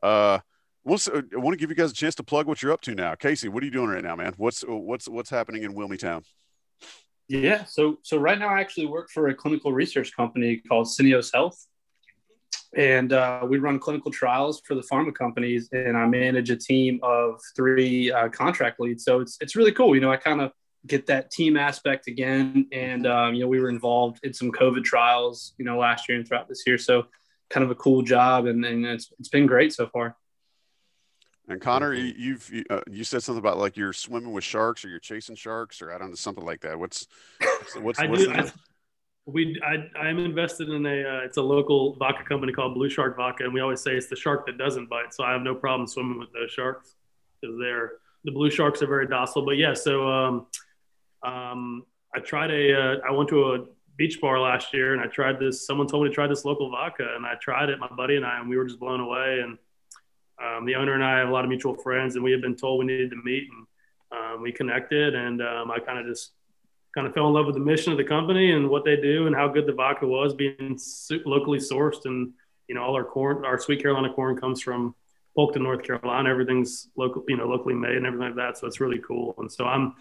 uh, 0.03 0.41
we'll, 0.87 0.95
s- 0.95 1.09
I 1.09 1.37
want 1.37 1.53
to 1.53 1.59
give 1.59 1.69
you 1.69 1.77
guys 1.77 1.91
a 1.91 1.95
chance 1.95 2.15
to 2.15 2.23
plug 2.23 2.47
what 2.47 2.63
you're 2.63 2.73
up 2.73 2.81
to 2.83 2.95
now. 2.95 3.15
Casey, 3.15 3.49
what 3.49 3.63
are 3.63 3.67
you 3.67 3.73
doing 3.73 3.91
right 3.91 4.03
now, 4.03 4.17
man? 4.17 4.33
What's 4.37 4.65
what's 4.67 5.09
what's 5.09 5.29
happening 5.29 5.65
in 5.65 5.75
Wilmington? 5.75 6.23
Yeah. 7.29 7.65
So 7.65 7.99
so 8.03 8.17
right 8.17 8.39
now 8.39 8.49
I 8.49 8.61
actually 8.61 8.87
work 8.87 9.11
for 9.11 9.29
a 9.29 9.35
clinical 9.35 9.73
research 9.73 10.15
company 10.17 10.63
called 10.69 10.87
Syneos 10.87 11.33
Health. 11.33 11.67
And 12.75 13.13
uh, 13.13 13.47
we 13.49 13.59
run 13.59 13.79
clinical 13.79 14.11
trials 14.11 14.61
for 14.67 14.75
the 14.75 14.83
pharma 14.83 15.15
companies, 15.15 15.69
and 15.73 15.97
I 15.97 16.05
manage 16.07 16.51
a 16.51 16.57
team 16.57 17.01
of 17.03 17.41
three 17.55 18.13
uh, 18.13 18.29
contract 18.29 18.81
leads. 18.81 19.05
So 19.05 19.21
it's 19.21 19.37
it's 19.41 19.57
really 19.57 19.73
cool. 19.73 19.95
You 19.95 20.01
know, 20.01 20.13
I 20.13 20.17
kind 20.17 20.41
of 20.41 20.53
get 20.87 21.07
that 21.07 21.31
team 21.31 21.57
aspect 21.57 22.07
again, 22.07 22.67
and 22.73 23.07
um, 23.07 23.35
you 23.35 23.43
know, 23.43 23.49
we 23.49 23.61
were 23.61 23.71
involved 23.71 24.21
in 24.25 24.33
some 24.33 24.53
COVID 24.53 24.85
trials, 24.85 25.55
you 25.59 25.65
know, 25.65 25.79
last 25.79 26.09
year 26.09 26.19
and 26.19 26.27
throughout 26.27 26.49
this 26.49 26.65
year. 26.67 26.77
So 26.79 27.07
kind 27.51 27.65
of 27.65 27.71
a 27.71 27.75
cool 27.77 28.03
job, 28.03 28.47
and, 28.47 28.65
and 28.65 28.85
it's 28.85 29.11
it's 29.19 29.31
been 29.31 29.47
great 29.47 29.73
so 29.73 29.87
far. 29.89 30.17
And 31.49 31.61
Connor, 31.61 31.95
you, 31.95 32.13
you've 32.17 32.51
you, 32.53 32.65
uh, 32.71 32.81
you 32.91 33.05
said 33.05 33.23
something 33.23 33.39
about 33.39 33.59
like 33.59 33.77
you're 33.77 33.93
swimming 33.93 34.33
with 34.33 34.43
sharks 34.43 34.85
or 34.85 34.89
you're 34.89 34.99
chasing 34.99 35.37
sharks 35.37 35.81
or 35.81 35.93
I 35.93 35.99
don't 35.99 36.09
know 36.09 36.17
something 36.17 36.45
like 36.45 36.61
that. 36.63 36.79
What's 36.79 37.07
what's 37.41 37.77
what's, 37.77 37.99
I 38.01 38.07
what's 38.07 38.25
do. 38.25 38.33
I, 38.33 38.51
we 39.27 39.61
I 39.65 39.99
I'm 39.99 40.19
invested 40.19 40.69
in 40.69 40.85
a 40.87 40.89
uh, 40.89 41.25
it's 41.25 41.37
a 41.37 41.43
local 41.43 41.95
vodka 41.97 42.25
company 42.25 42.53
called 42.53 42.75
Blue 42.75 42.89
Shark 42.89 43.17
Vodka, 43.17 43.45
and 43.45 43.55
we 43.55 43.61
always 43.61 43.81
say 43.81 43.93
it's 43.93 44.09
the 44.09 44.17
shark 44.17 44.47
that 44.47 44.59
doesn't 44.59 44.89
bite. 44.89 45.15
So 45.15 45.25
I 45.25 45.33
have 45.33 45.43
no 45.43 45.55
problem 45.55 45.87
swimming 45.87 46.19
with 46.19 46.33
those 46.33 46.51
sharks 46.51 46.95
because 47.41 47.57
they're 47.61 47.93
the 48.25 48.33
blue 48.33 48.51
sharks 48.51 48.83
are 48.83 48.87
very 48.87 49.07
docile. 49.07 49.45
But 49.45 49.57
yeah, 49.57 49.75
so 49.75 50.09
um, 50.09 50.47
um, 51.23 51.85
I 52.15 52.21
tried 52.21 52.51
a 52.51 52.75
uh, 52.75 52.97
I 53.09 53.13
went 53.13 53.29
to 53.31 53.55
a 53.55 53.65
beach 53.97 54.21
bar 54.21 54.41
last 54.41 54.75
year 54.75 54.93
and 54.93 55.01
I 55.01 55.07
tried 55.07 55.39
this. 55.39 55.67
Someone 55.67 55.87
told 55.87 56.05
me 56.05 56.11
to 56.11 56.15
try 56.15 56.27
this 56.27 56.45
local 56.45 56.71
vodka, 56.71 57.15
and 57.15 57.25
I 57.25 57.35
tried 57.41 57.69
it. 57.69 57.79
My 57.79 57.89
buddy 57.89 58.17
and 58.17 58.27
I, 58.27 58.41
and 58.41 58.49
we 58.49 58.57
were 58.57 58.65
just 58.65 58.81
blown 58.81 59.01
away. 59.01 59.41
And 59.43 59.59
um, 60.57 60.65
the 60.65 60.75
owner 60.75 60.95
and 60.95 61.05
I 61.05 61.19
have 61.19 61.29
a 61.29 61.33
lot 61.33 61.45
of 61.45 61.49
mutual 61.49 61.75
friends, 61.75 62.15
and 62.15 62.25
we 62.25 62.33
had 62.33 62.41
been 62.41 62.57
told 62.57 62.79
we 62.79 62.87
needed 62.87 63.11
to 63.11 63.17
meet, 63.25 63.49
and 63.51 63.67
um, 64.19 64.43
we 64.43 64.53
connected, 64.53 65.15
and 65.15 65.43
um, 65.43 65.71
I 65.71 65.79
kind 65.79 65.99
of 65.99 66.07
just 66.07 66.33
kind 66.95 67.07
of 67.07 67.13
fell 67.13 67.29
in 67.29 67.35
love 67.35 67.47
with 67.47 67.55
the 67.55 67.61
mission 67.61 67.93
of 67.93 67.99
the 67.99 68.05
company 68.05 68.53
and 68.53 68.71
what 68.71 68.85
they 68.85 68.97
do 68.97 69.27
and 69.27 69.37
how 69.37 69.47
good 69.49 69.67
the 69.67 69.73
vodka 69.73 70.07
was 70.07 70.35
being 70.35 70.79
locally 71.27 71.59
sourced. 71.59 72.07
And 72.07 72.33
you 72.69 72.75
know 72.75 72.83
all 72.83 72.95
our 72.95 73.05
corn 73.05 73.45
our 73.45 73.59
sweet 73.59 73.81
carolina 73.81 74.13
corn 74.13 74.37
comes 74.37 74.63
from 74.63 74.95
polkton 75.37 75.63
north 75.63 75.83
carolina. 75.83 76.31
Everything's 76.31 76.89
local 76.97 77.25
you 77.29 77.37
know 77.37 77.47
locally 77.47 77.75
made 77.75 77.97
and 77.97 78.07
everything 78.07 78.29
like 78.29 78.37
that 78.37 78.59
so 78.59 78.67
it's 78.67 78.81
really 78.81 79.01
cool. 79.07 79.35
And 79.39 79.51
so 79.51 79.65
i'm 79.65 79.95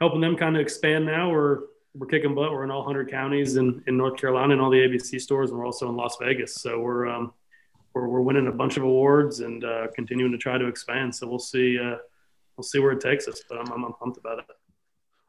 helping 0.00 0.20
them 0.20 0.36
kind 0.36 0.56
of 0.56 0.62
expand 0.62 1.06
now. 1.06 1.30
We're 1.30 1.60
we're 1.94 2.08
kicking 2.08 2.34
butt. 2.34 2.52
We're 2.52 2.64
in 2.64 2.70
all 2.70 2.84
100 2.84 3.08
counties 3.10 3.56
in, 3.56 3.82
in 3.86 3.96
north 3.96 4.18
carolina 4.18 4.52
and 4.52 4.60
all 4.60 4.70
the 4.70 4.78
abc 4.78 5.20
stores 5.20 5.50
and 5.50 5.58
we're 5.58 5.66
also 5.66 5.88
in 5.88 5.96
las 5.96 6.16
vegas. 6.20 6.54
So 6.54 6.78
we're 6.78 7.06
um 7.06 7.32
we're, 7.94 8.08
we're 8.08 8.20
winning 8.20 8.48
a 8.48 8.52
bunch 8.52 8.76
of 8.76 8.82
awards 8.82 9.40
and 9.40 9.64
uh, 9.64 9.86
continuing 9.94 10.32
to 10.32 10.38
try 10.38 10.58
to 10.58 10.66
expand 10.66 11.14
so 11.14 11.26
we'll 11.26 11.38
see 11.38 11.78
uh, 11.78 11.96
we'll 12.56 12.64
see 12.64 12.78
where 12.78 12.92
it 12.92 13.00
takes 13.00 13.28
us 13.28 13.42
but 13.48 13.58
i'm, 13.58 13.70
I'm, 13.72 13.84
I'm 13.84 13.92
pumped 13.94 14.18
about 14.18 14.38
it 14.40 14.46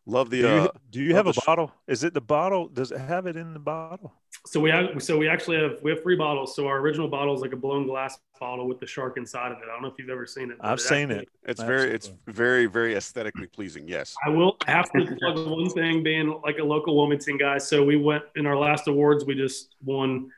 love 0.06 0.30
the 0.30 0.42
Do 0.42 0.48
you, 0.48 0.54
uh, 0.54 0.68
do 0.90 1.02
you 1.02 1.16
have 1.16 1.28
a 1.28 1.34
sh- 1.34 1.40
bottle? 1.46 1.72
Is 1.88 2.04
it 2.04 2.14
the 2.14 2.22
bottle? 2.22 2.68
Does 2.68 2.92
it 2.92 3.00
have 3.00 3.26
it 3.26 3.36
in 3.36 3.54
the 3.54 3.60
bottle? 3.60 4.14
So 4.46 4.60
we 4.60 4.70
have, 4.70 5.02
so 5.02 5.18
we 5.18 5.28
actually 5.28 5.58
have 5.58 5.80
we 5.82 5.90
have 5.92 6.04
three 6.04 6.16
bottles. 6.16 6.56
So 6.56 6.68
our 6.68 6.78
original 6.78 7.08
bottle 7.08 7.34
is 7.34 7.42
like 7.42 7.54
a 7.54 7.58
blown 7.58 7.88
glass 7.88 8.20
bottle 8.40 8.68
with 8.68 8.80
the 8.80 8.86
shark 8.86 9.18
inside 9.18 9.52
of 9.52 9.58
it. 9.58 9.64
I 9.64 9.74
don't 9.74 9.82
know 9.82 9.88
if 9.88 9.96
you've 9.98 10.10
ever 10.10 10.28
seen 10.28 10.52
it. 10.52 10.58
I've 10.60 10.80
seen 10.80 11.10
actually- 11.12 11.24
it. 11.24 11.30
it's 11.46 11.62
very 11.64 11.92
it's 11.92 12.12
very 12.28 12.68
very 12.68 12.96
aesthetically 12.96 13.48
pleasing. 13.48 13.88
Yes. 13.88 14.16
I 14.26 14.30
will 14.30 14.58
have 14.68 14.92
to 14.92 15.16
plug 15.20 15.48
one 15.48 15.70
thing, 15.70 16.04
being 16.04 16.40
like 16.44 16.60
a 16.60 16.64
local 16.64 16.96
Wilmington 16.96 17.38
guy. 17.38 17.58
So 17.58 17.84
we 17.84 17.96
went 17.96 18.24
in 18.36 18.46
our 18.46 18.58
last 18.58 18.88
awards. 18.88 19.26
We 19.26 19.36
just 19.36 19.76
won 19.84 20.30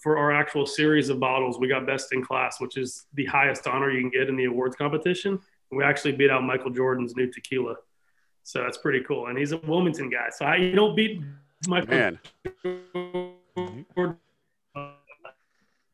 for 0.00 0.18
our 0.18 0.32
actual 0.32 0.66
series 0.66 1.08
of 1.08 1.18
bottles. 1.20 1.58
We 1.58 1.68
got 1.68 1.86
best 1.86 2.12
in 2.12 2.22
class, 2.24 2.60
which 2.60 2.76
is 2.76 3.06
the 3.14 3.24
highest 3.26 3.66
honor 3.66 3.90
you 3.90 4.00
can 4.00 4.10
get 4.10 4.28
in 4.28 4.36
the 4.36 4.44
awards 4.44 4.76
competition. 4.76 5.38
We 5.70 5.82
actually 5.84 6.12
beat 6.12 6.30
out 6.30 6.42
Michael 6.44 6.70
Jordan's 6.70 7.16
new 7.16 7.30
tequila. 7.30 7.76
So 8.42 8.62
that's 8.62 8.76
pretty 8.78 9.00
cool. 9.04 9.28
And 9.28 9.38
he's 9.38 9.52
a 9.52 9.56
Wilmington 9.58 10.10
guy. 10.10 10.28
So 10.36 10.44
I, 10.44 10.56
you 10.56 10.74
don't 10.74 10.94
beat 10.94 11.22
Michael 11.66 11.88
Man, 11.88 12.18
Jordan. 13.94 14.18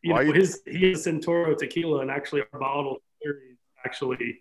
You 0.03 0.13
Why 0.13 0.23
know, 0.25 0.29
you- 0.29 0.33
his 0.33 0.63
he 0.67 0.93
is 0.93 1.07
Cincoro 1.07 1.57
tequila, 1.57 2.01
and 2.01 2.11
actually 2.11 2.43
our 2.53 2.61
bottle 2.61 2.99
series 3.23 3.57
actually 3.85 4.41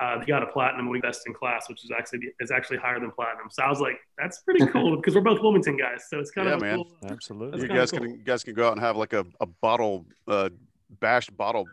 uh, 0.00 0.18
he 0.20 0.26
got 0.26 0.42
a 0.42 0.46
platinum. 0.46 0.88
We 0.88 1.00
best 1.00 1.26
in 1.26 1.34
class, 1.34 1.68
which 1.68 1.84
is 1.84 1.90
actually 1.96 2.20
is 2.40 2.50
actually 2.50 2.78
higher 2.78 2.98
than 2.98 3.10
platinum. 3.10 3.46
So 3.50 3.62
I 3.62 3.68
was 3.68 3.80
like, 3.80 3.98
that's 4.18 4.40
pretty 4.40 4.66
cool 4.72 4.96
because 4.96 5.14
we're 5.14 5.20
both 5.20 5.40
Wilmington 5.40 5.76
guys. 5.76 6.04
So 6.08 6.18
it's 6.18 6.30
kind 6.30 6.48
Yeah, 6.48 6.54
of 6.54 6.62
a 6.62 6.64
man. 6.64 6.76
cool. 6.76 6.88
Absolutely. 7.08 7.62
you 7.62 7.68
guys 7.68 7.90
cool. 7.90 8.00
can 8.00 8.10
you 8.10 8.16
guys 8.24 8.42
can 8.44 8.54
go 8.54 8.66
out 8.68 8.72
and 8.72 8.80
have 8.80 8.96
like 8.96 9.12
a, 9.12 9.24
a 9.40 9.46
bottle 9.46 10.06
uh, 10.26 10.48
bashed 11.00 11.36
bottle 11.36 11.66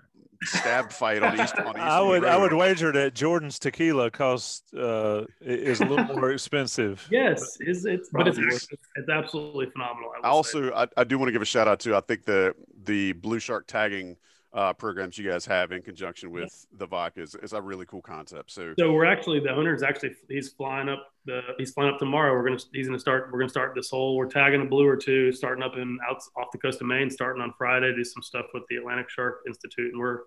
stab 0.43 0.89
fight 0.91 1.21
on 1.21 1.39
East 1.39 1.57
on 1.57 1.67
East. 1.75 1.77
I 1.79 1.99
would 2.01 2.23
I 2.23 2.37
would 2.37 2.53
wager 2.53 2.91
that 2.93 3.13
Jordan's 3.13 3.59
tequila 3.59 4.09
costs 4.11 4.71
uh, 4.73 5.25
is 5.41 5.81
a 5.81 5.85
little 5.85 6.05
more 6.15 6.31
expensive. 6.31 7.05
Yes, 7.11 7.57
is 7.61 7.85
it's 7.85 8.09
but 8.11 8.27
it's 8.27 8.37
it's, 8.37 8.67
it's 8.95 9.09
absolutely 9.09 9.69
phenomenal. 9.71 10.11
I, 10.23 10.27
I 10.27 10.29
also 10.29 10.71
I, 10.73 10.87
I 10.95 11.03
do 11.03 11.17
want 11.17 11.27
to 11.29 11.33
give 11.33 11.41
a 11.41 11.45
shout 11.45 11.67
out 11.67 11.79
to 11.81 11.95
I 11.95 12.01
think 12.01 12.23
the 12.25 12.53
the 12.83 13.13
Blue 13.13 13.39
Shark 13.39 13.67
tagging 13.67 14.15
uh, 14.53 14.73
programs 14.73 15.17
you 15.17 15.29
guys 15.29 15.45
have 15.45 15.71
in 15.71 15.81
conjunction 15.81 16.31
with 16.31 16.65
the 16.77 16.87
vodka 16.87 17.21
is, 17.21 17.35
is 17.43 17.53
a 17.53 17.61
really 17.61 17.85
cool 17.85 18.01
concept. 18.01 18.51
So 18.51 18.73
So 18.79 18.91
we're 18.91 19.05
actually 19.05 19.39
the 19.41 19.51
owner's 19.51 19.83
actually 19.83 20.15
he's 20.27 20.49
flying 20.49 20.89
up 20.89 21.05
the 21.25 21.41
he's 21.59 21.71
flying 21.71 21.93
up 21.93 21.99
tomorrow. 21.99 22.33
We're 22.33 22.45
gonna 22.47 22.59
he's 22.73 22.87
gonna 22.87 22.99
start 22.99 23.29
we're 23.31 23.39
gonna 23.39 23.49
start 23.49 23.73
this 23.75 23.89
whole 23.91 24.17
we're 24.17 24.27
tagging 24.27 24.61
a 24.61 24.65
blue 24.65 24.87
or 24.87 24.97
two 24.97 25.31
starting 25.31 25.63
up 25.63 25.75
in 25.77 25.99
out 26.09 26.17
off 26.35 26.47
the 26.51 26.57
coast 26.57 26.81
of 26.81 26.87
Maine 26.87 27.11
starting 27.11 27.43
on 27.43 27.53
Friday 27.59 27.93
do 27.95 28.03
some 28.03 28.23
stuff 28.23 28.45
with 28.53 28.63
the 28.69 28.77
Atlantic 28.77 29.09
Shark 29.09 29.41
Institute 29.47 29.91
and 29.91 29.99
we're 29.99 30.21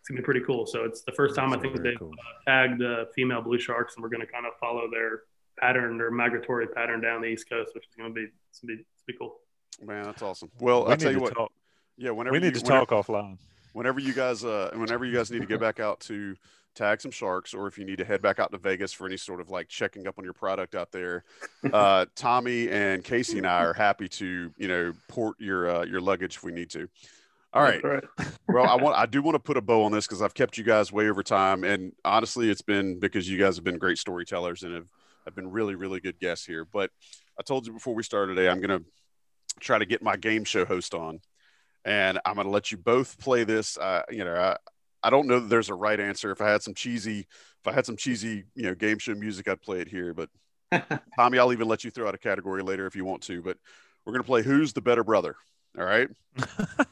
it's 0.00 0.08
gonna 0.08 0.20
be 0.20 0.24
pretty 0.24 0.40
cool. 0.40 0.66
So 0.66 0.84
it's 0.84 1.02
the 1.02 1.12
first 1.12 1.36
time 1.36 1.52
I 1.52 1.58
think 1.58 1.80
they've 1.80 1.96
cool. 1.98 2.10
uh, 2.46 2.50
tagged 2.50 2.82
uh, 2.82 3.04
female 3.14 3.40
blue 3.42 3.58
sharks 3.60 3.94
and 3.94 4.02
we're 4.02 4.08
gonna 4.08 4.26
kind 4.26 4.46
of 4.46 4.52
follow 4.58 4.90
their 4.90 5.20
pattern 5.60 5.96
their 5.96 6.10
migratory 6.10 6.66
pattern 6.66 7.00
down 7.00 7.20
the 7.20 7.28
east 7.28 7.48
coast, 7.48 7.70
which 7.74 7.84
is 7.84 7.94
gonna 7.96 8.10
be 8.12 8.26
it's 8.48 8.58
gonna 8.58 8.74
be, 8.74 8.80
it's 8.82 9.04
gonna 9.06 9.06
be 9.06 9.16
cool. 9.16 9.36
man, 9.86 10.02
that's 10.02 10.22
awesome. 10.22 10.50
Well, 10.58 10.86
we 10.86 10.90
I'll 10.90 10.96
tell 10.96 11.12
you 11.12 11.20
what. 11.20 11.34
talk. 11.34 11.52
Yeah, 11.96 12.10
whenever 12.12 12.32
We 12.32 12.40
need 12.40 12.54
you, 12.56 12.60
to 12.62 12.64
whenever- 12.66 12.86
talk 12.86 13.06
offline. 13.06 13.38
Whenever 13.72 14.00
you 14.00 14.12
guys 14.12 14.44
uh 14.44 14.70
whenever 14.74 15.04
you 15.04 15.14
guys 15.14 15.30
need 15.30 15.40
to 15.40 15.46
get 15.46 15.60
back 15.60 15.80
out 15.80 16.00
to 16.00 16.36
tag 16.74 17.00
some 17.00 17.10
sharks 17.10 17.52
or 17.52 17.66
if 17.66 17.76
you 17.78 17.84
need 17.84 17.98
to 17.98 18.04
head 18.04 18.22
back 18.22 18.38
out 18.38 18.52
to 18.52 18.58
vegas 18.58 18.92
for 18.92 19.06
any 19.06 19.16
sort 19.16 19.40
of 19.40 19.50
like 19.50 19.68
checking 19.68 20.06
up 20.06 20.18
on 20.18 20.24
your 20.24 20.32
product 20.32 20.74
out 20.74 20.92
there 20.92 21.24
uh 21.72 22.06
tommy 22.14 22.70
and 22.70 23.02
casey 23.02 23.38
and 23.38 23.46
i 23.46 23.64
are 23.64 23.72
happy 23.72 24.08
to 24.08 24.52
you 24.56 24.68
know 24.68 24.92
port 25.08 25.36
your 25.38 25.68
uh, 25.68 25.84
your 25.84 26.00
luggage 26.00 26.36
if 26.36 26.44
we 26.44 26.52
need 26.52 26.70
to. 26.70 26.88
All 27.52 27.62
right. 27.62 27.82
Right. 27.82 28.04
well 28.48 28.66
i 28.66 28.76
want 28.76 28.96
i 28.98 29.06
do 29.06 29.20
want 29.22 29.34
to 29.34 29.40
put 29.40 29.56
a 29.56 29.60
bow 29.60 29.82
on 29.82 29.90
this 29.90 30.06
because 30.06 30.22
i've 30.22 30.34
kept 30.34 30.56
you 30.56 30.62
guys 30.62 30.92
way 30.92 31.10
over 31.10 31.22
time 31.24 31.64
and 31.64 31.92
honestly 32.04 32.48
it's 32.48 32.62
been 32.62 33.00
because 33.00 33.28
you 33.28 33.38
guys 33.38 33.56
have 33.56 33.64
been 33.64 33.78
great 33.78 33.98
storytellers 33.98 34.62
and 34.62 34.72
have, 34.72 34.86
have 35.24 35.34
been 35.34 35.50
really 35.50 35.74
really 35.74 35.98
good 35.98 36.18
guests 36.20 36.46
here. 36.46 36.64
But 36.64 36.90
i 37.38 37.42
told 37.42 37.66
you 37.66 37.72
before 37.72 37.94
we 37.94 38.04
started 38.04 38.36
today 38.36 38.48
i'm 38.48 38.60
gonna 38.60 38.82
try 39.58 39.78
to 39.78 39.84
get 39.84 40.00
my 40.00 40.16
game 40.16 40.44
show 40.44 40.64
host 40.64 40.94
on 40.94 41.20
and 41.84 42.18
I'm 42.24 42.34
going 42.34 42.46
to 42.46 42.52
let 42.52 42.70
you 42.70 42.78
both 42.78 43.18
play 43.18 43.44
this. 43.44 43.78
Uh, 43.78 44.02
you 44.10 44.24
know, 44.24 44.34
I, 44.34 44.56
I 45.02 45.10
don't 45.10 45.26
know 45.26 45.40
that 45.40 45.48
there's 45.48 45.70
a 45.70 45.74
right 45.74 45.98
answer. 45.98 46.30
If 46.30 46.40
I 46.40 46.50
had 46.50 46.62
some 46.62 46.74
cheesy, 46.74 47.20
if 47.20 47.66
I 47.66 47.72
had 47.72 47.86
some 47.86 47.96
cheesy, 47.96 48.44
you 48.54 48.64
know, 48.64 48.74
game 48.74 48.98
show 48.98 49.14
music, 49.14 49.48
I'd 49.48 49.62
play 49.62 49.80
it 49.80 49.88
here. 49.88 50.14
But 50.14 50.28
Tommy, 51.16 51.38
I'll 51.38 51.52
even 51.52 51.68
let 51.68 51.84
you 51.84 51.90
throw 51.90 52.08
out 52.08 52.14
a 52.14 52.18
category 52.18 52.62
later 52.62 52.86
if 52.86 52.94
you 52.94 53.04
want 53.04 53.22
to. 53.22 53.42
But 53.42 53.56
we're 54.04 54.12
going 54.12 54.22
to 54.22 54.26
play 54.26 54.42
Who's 54.42 54.72
the 54.72 54.80
Better 54.80 55.04
Brother. 55.04 55.36
All 55.78 55.84
right. 55.84 56.08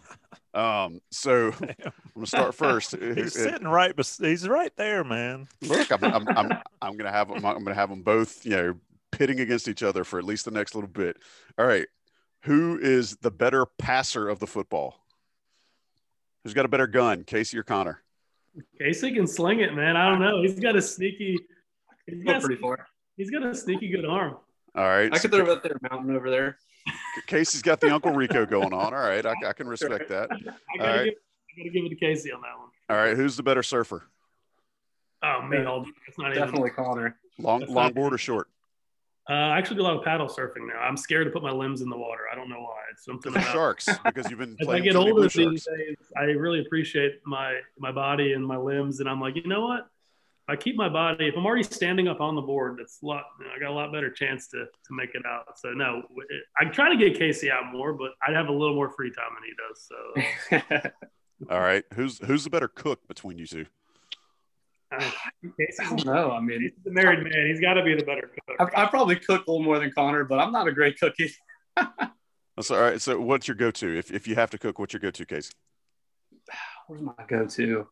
Um, 0.55 1.01
so 1.11 1.53
I'm 1.63 1.93
gonna 2.15 2.27
start 2.27 2.55
first. 2.55 2.97
he's 2.97 3.35
sitting 3.35 3.69
right, 3.69 3.95
but 3.95 4.13
he's 4.19 4.49
right 4.49 4.73
there, 4.77 5.05
man. 5.05 5.47
Look, 5.63 5.93
I'm, 5.93 6.03
I'm, 6.03 6.29
I'm, 6.29 6.53
I'm 6.83 6.97
gonna 6.97 7.13
have 7.13 7.29
them. 7.29 7.45
I'm 7.45 7.63
gonna 7.63 7.75
have 7.75 7.91
them 7.91 8.03
both, 8.03 8.45
you 8.45 8.53
know, 8.53 8.75
pitting 9.13 9.41
against 9.41 9.69
each 9.69 9.83
other 9.83 10.05
for 10.05 10.19
at 10.19 10.25
least 10.25 10.47
the 10.47 10.51
next 10.51 10.75
little 10.75 10.91
bit. 10.91 11.17
All 11.59 11.67
right, 11.67 11.87
who 12.49 12.79
is 12.81 13.17
the 13.17 13.31
better 13.31 13.67
passer 13.67 14.29
of 14.29 14.39
the 14.39 14.47
football? 14.47 15.05
Who's 16.43 16.55
got 16.55 16.65
a 16.65 16.69
better 16.69 16.87
gun, 16.87 17.25
Casey 17.25 17.59
or 17.59 17.63
Connor? 17.63 18.03
Casey 18.81 19.13
can 19.13 19.27
sling 19.27 19.61
it, 19.61 19.75
man. 19.75 19.97
I 19.97 20.09
don't 20.09 20.19
know. 20.19 20.41
He's 20.41 20.59
got 20.59 20.75
a 20.75 20.81
sneaky. 20.81 21.39
He's 22.07 22.25
got, 22.25 22.43
pretty 22.43 22.61
far. 22.61 22.87
He's 23.19 23.31
got 23.31 23.45
a 23.45 23.55
sneaky 23.55 23.89
good 23.91 24.07
arm. 24.07 24.39
All 24.75 24.85
right. 24.85 25.13
I 25.13 25.19
could 25.19 25.31
throw 25.31 25.53
up 25.53 25.63
there 25.63 25.77
mountain 25.91 26.17
over 26.17 26.31
there. 26.31 26.57
Casey's 27.27 27.61
got 27.61 27.81
the 27.81 27.93
Uncle 27.93 28.13
Rico 28.13 28.47
going 28.47 28.73
on. 28.73 28.95
All 28.95 29.01
right, 29.01 29.25
I, 29.27 29.35
I 29.47 29.53
can 29.53 29.69
respect 29.69 30.09
that. 30.09 30.31
I 30.33 30.79
gotta, 30.79 30.99
right. 30.99 31.05
give, 31.05 31.15
I 31.15 31.59
gotta 31.59 31.71
give 31.71 31.85
it 31.85 31.89
to 31.91 31.97
Casey 31.97 32.33
on 32.33 32.41
that 32.41 32.59
one. 32.59 32.69
All 32.89 32.97
right, 32.97 33.15
who's 33.15 33.37
the 33.37 33.43
better 33.43 33.63
surfer? 33.63 34.05
Oh 35.23 35.43
me, 35.43 35.65
all 35.65 35.85
it's 36.07 36.17
not 36.17 36.33
Definitely 36.33 36.71
even. 36.71 36.85
Connor. 36.85 37.19
Long 37.39 37.61
That's 37.61 37.73
longboard 37.73 37.97
not- 37.97 38.13
or 38.15 38.19
short? 38.19 38.49
Uh, 39.29 39.33
I 39.35 39.59
actually 39.59 39.77
do 39.77 39.83
a 39.83 39.89
lot 39.89 39.97
of 39.97 40.05
paddle 40.05 40.27
surfing 40.27 40.67
now. 40.67 40.81
I'm 40.81 40.97
scared 40.97 41.27
to 41.27 41.31
put 41.31 41.43
my 41.43 41.51
limbs 41.51 41.83
in 41.83 41.91
the 41.91 41.97
water. 41.97 42.23
I 42.33 42.35
don't 42.35 42.49
know 42.49 42.61
why. 42.61 42.79
It's 42.91 43.05
something 43.05 43.33
The 43.33 43.41
about 43.41 43.53
sharks, 43.53 43.89
because 44.05 44.31
you've 44.31 44.39
been 44.39 44.57
as 44.61 44.69
I 44.69 44.81
get 44.81 44.93
too 44.93 44.99
older 44.99 45.23
these 45.23 45.33
sharks. 45.33 45.67
days, 45.67 45.97
I 46.17 46.23
really 46.25 46.61
appreciate 46.61 47.21
my 47.27 47.59
my 47.79 47.93
body 47.93 48.33
and 48.33 48.47
my 48.47 48.57
limbs, 48.57 49.01
and 49.01 49.09
I'm 49.09 49.21
like, 49.21 49.37
you 49.37 49.47
know 49.47 49.61
what? 49.61 49.81
If 49.81 50.53
I 50.53 50.57
keep 50.57 50.77
my 50.77 50.89
body, 50.89 51.29
if 51.29 51.35
I'm 51.37 51.45
already 51.45 51.63
standing 51.63 52.09
up 52.09 52.23
on 52.23 52.35
the 52.35 52.41
board, 52.41 52.79
that's 52.79 53.03
a 53.03 53.07
lot. 53.07 53.25
You 53.39 53.47
know, 53.47 53.53
I 53.55 53.61
got 53.61 53.71
a 53.71 53.75
lot 53.75 53.93
better 53.93 54.11
chance 54.11 54.49
to 54.49 54.65
to 54.65 54.93
make 54.93 55.15
it 55.15 55.27
out. 55.27 55.59
So 55.59 55.73
no, 55.73 56.03
I'm 56.59 56.73
trying 56.73 56.99
to 56.99 57.05
get 57.05 57.19
Casey 57.19 57.51
out 57.51 57.71
more, 57.71 57.93
but 57.93 58.13
I'd 58.27 58.35
have 58.35 58.49
a 58.49 58.53
little 58.53 58.75
more 58.75 58.91
free 58.91 59.11
time 59.11 59.31
than 59.35 59.45
he 59.45 60.63
does. 60.63 60.81
So 60.81 60.91
All 61.51 61.61
right, 61.61 61.85
who's 61.95 62.19
who's 62.19 62.45
the 62.45 62.51
better 62.51 62.69
cook 62.69 63.07
between 63.07 63.37
you 63.37 63.47
two? 63.47 63.67
I 64.91 65.13
Casey's 65.59 65.89
don't 65.89 66.05
know. 66.07 66.31
I 66.33 66.41
mean, 66.41 66.73
the 66.85 66.91
married 66.91 67.23
man. 67.23 67.47
He's 67.47 67.61
got 67.61 67.75
to 67.75 67.83
be 67.83 67.95
the 67.95 68.05
better 68.05 68.31
cook. 68.49 68.73
I, 68.75 68.85
I 68.85 68.87
probably 68.87 69.17
cook 69.17 69.47
a 69.47 69.51
little 69.51 69.63
more 69.63 69.79
than 69.79 69.93
Connor, 69.93 70.25
but 70.25 70.39
I'm 70.39 70.53
not 70.53 70.67
a 70.67 70.73
great 70.73 70.99
cookie. 70.99 71.31
That's 71.77 72.71
all 72.71 72.81
right. 72.81 73.01
So, 73.01 73.21
what's 73.21 73.47
your 73.47 73.57
go-to 73.57 73.99
if 73.99 74.11
if 74.11 74.27
you 74.27 74.35
have 74.35 74.51
to 74.51 74.59
cook? 74.59 74.79
What's 74.79 74.93
your 74.93 75.01
go-to, 75.01 75.27
Casey? 75.27 75.53
Where's 76.87 77.03
my 77.03 77.13
go-to? 77.29 77.87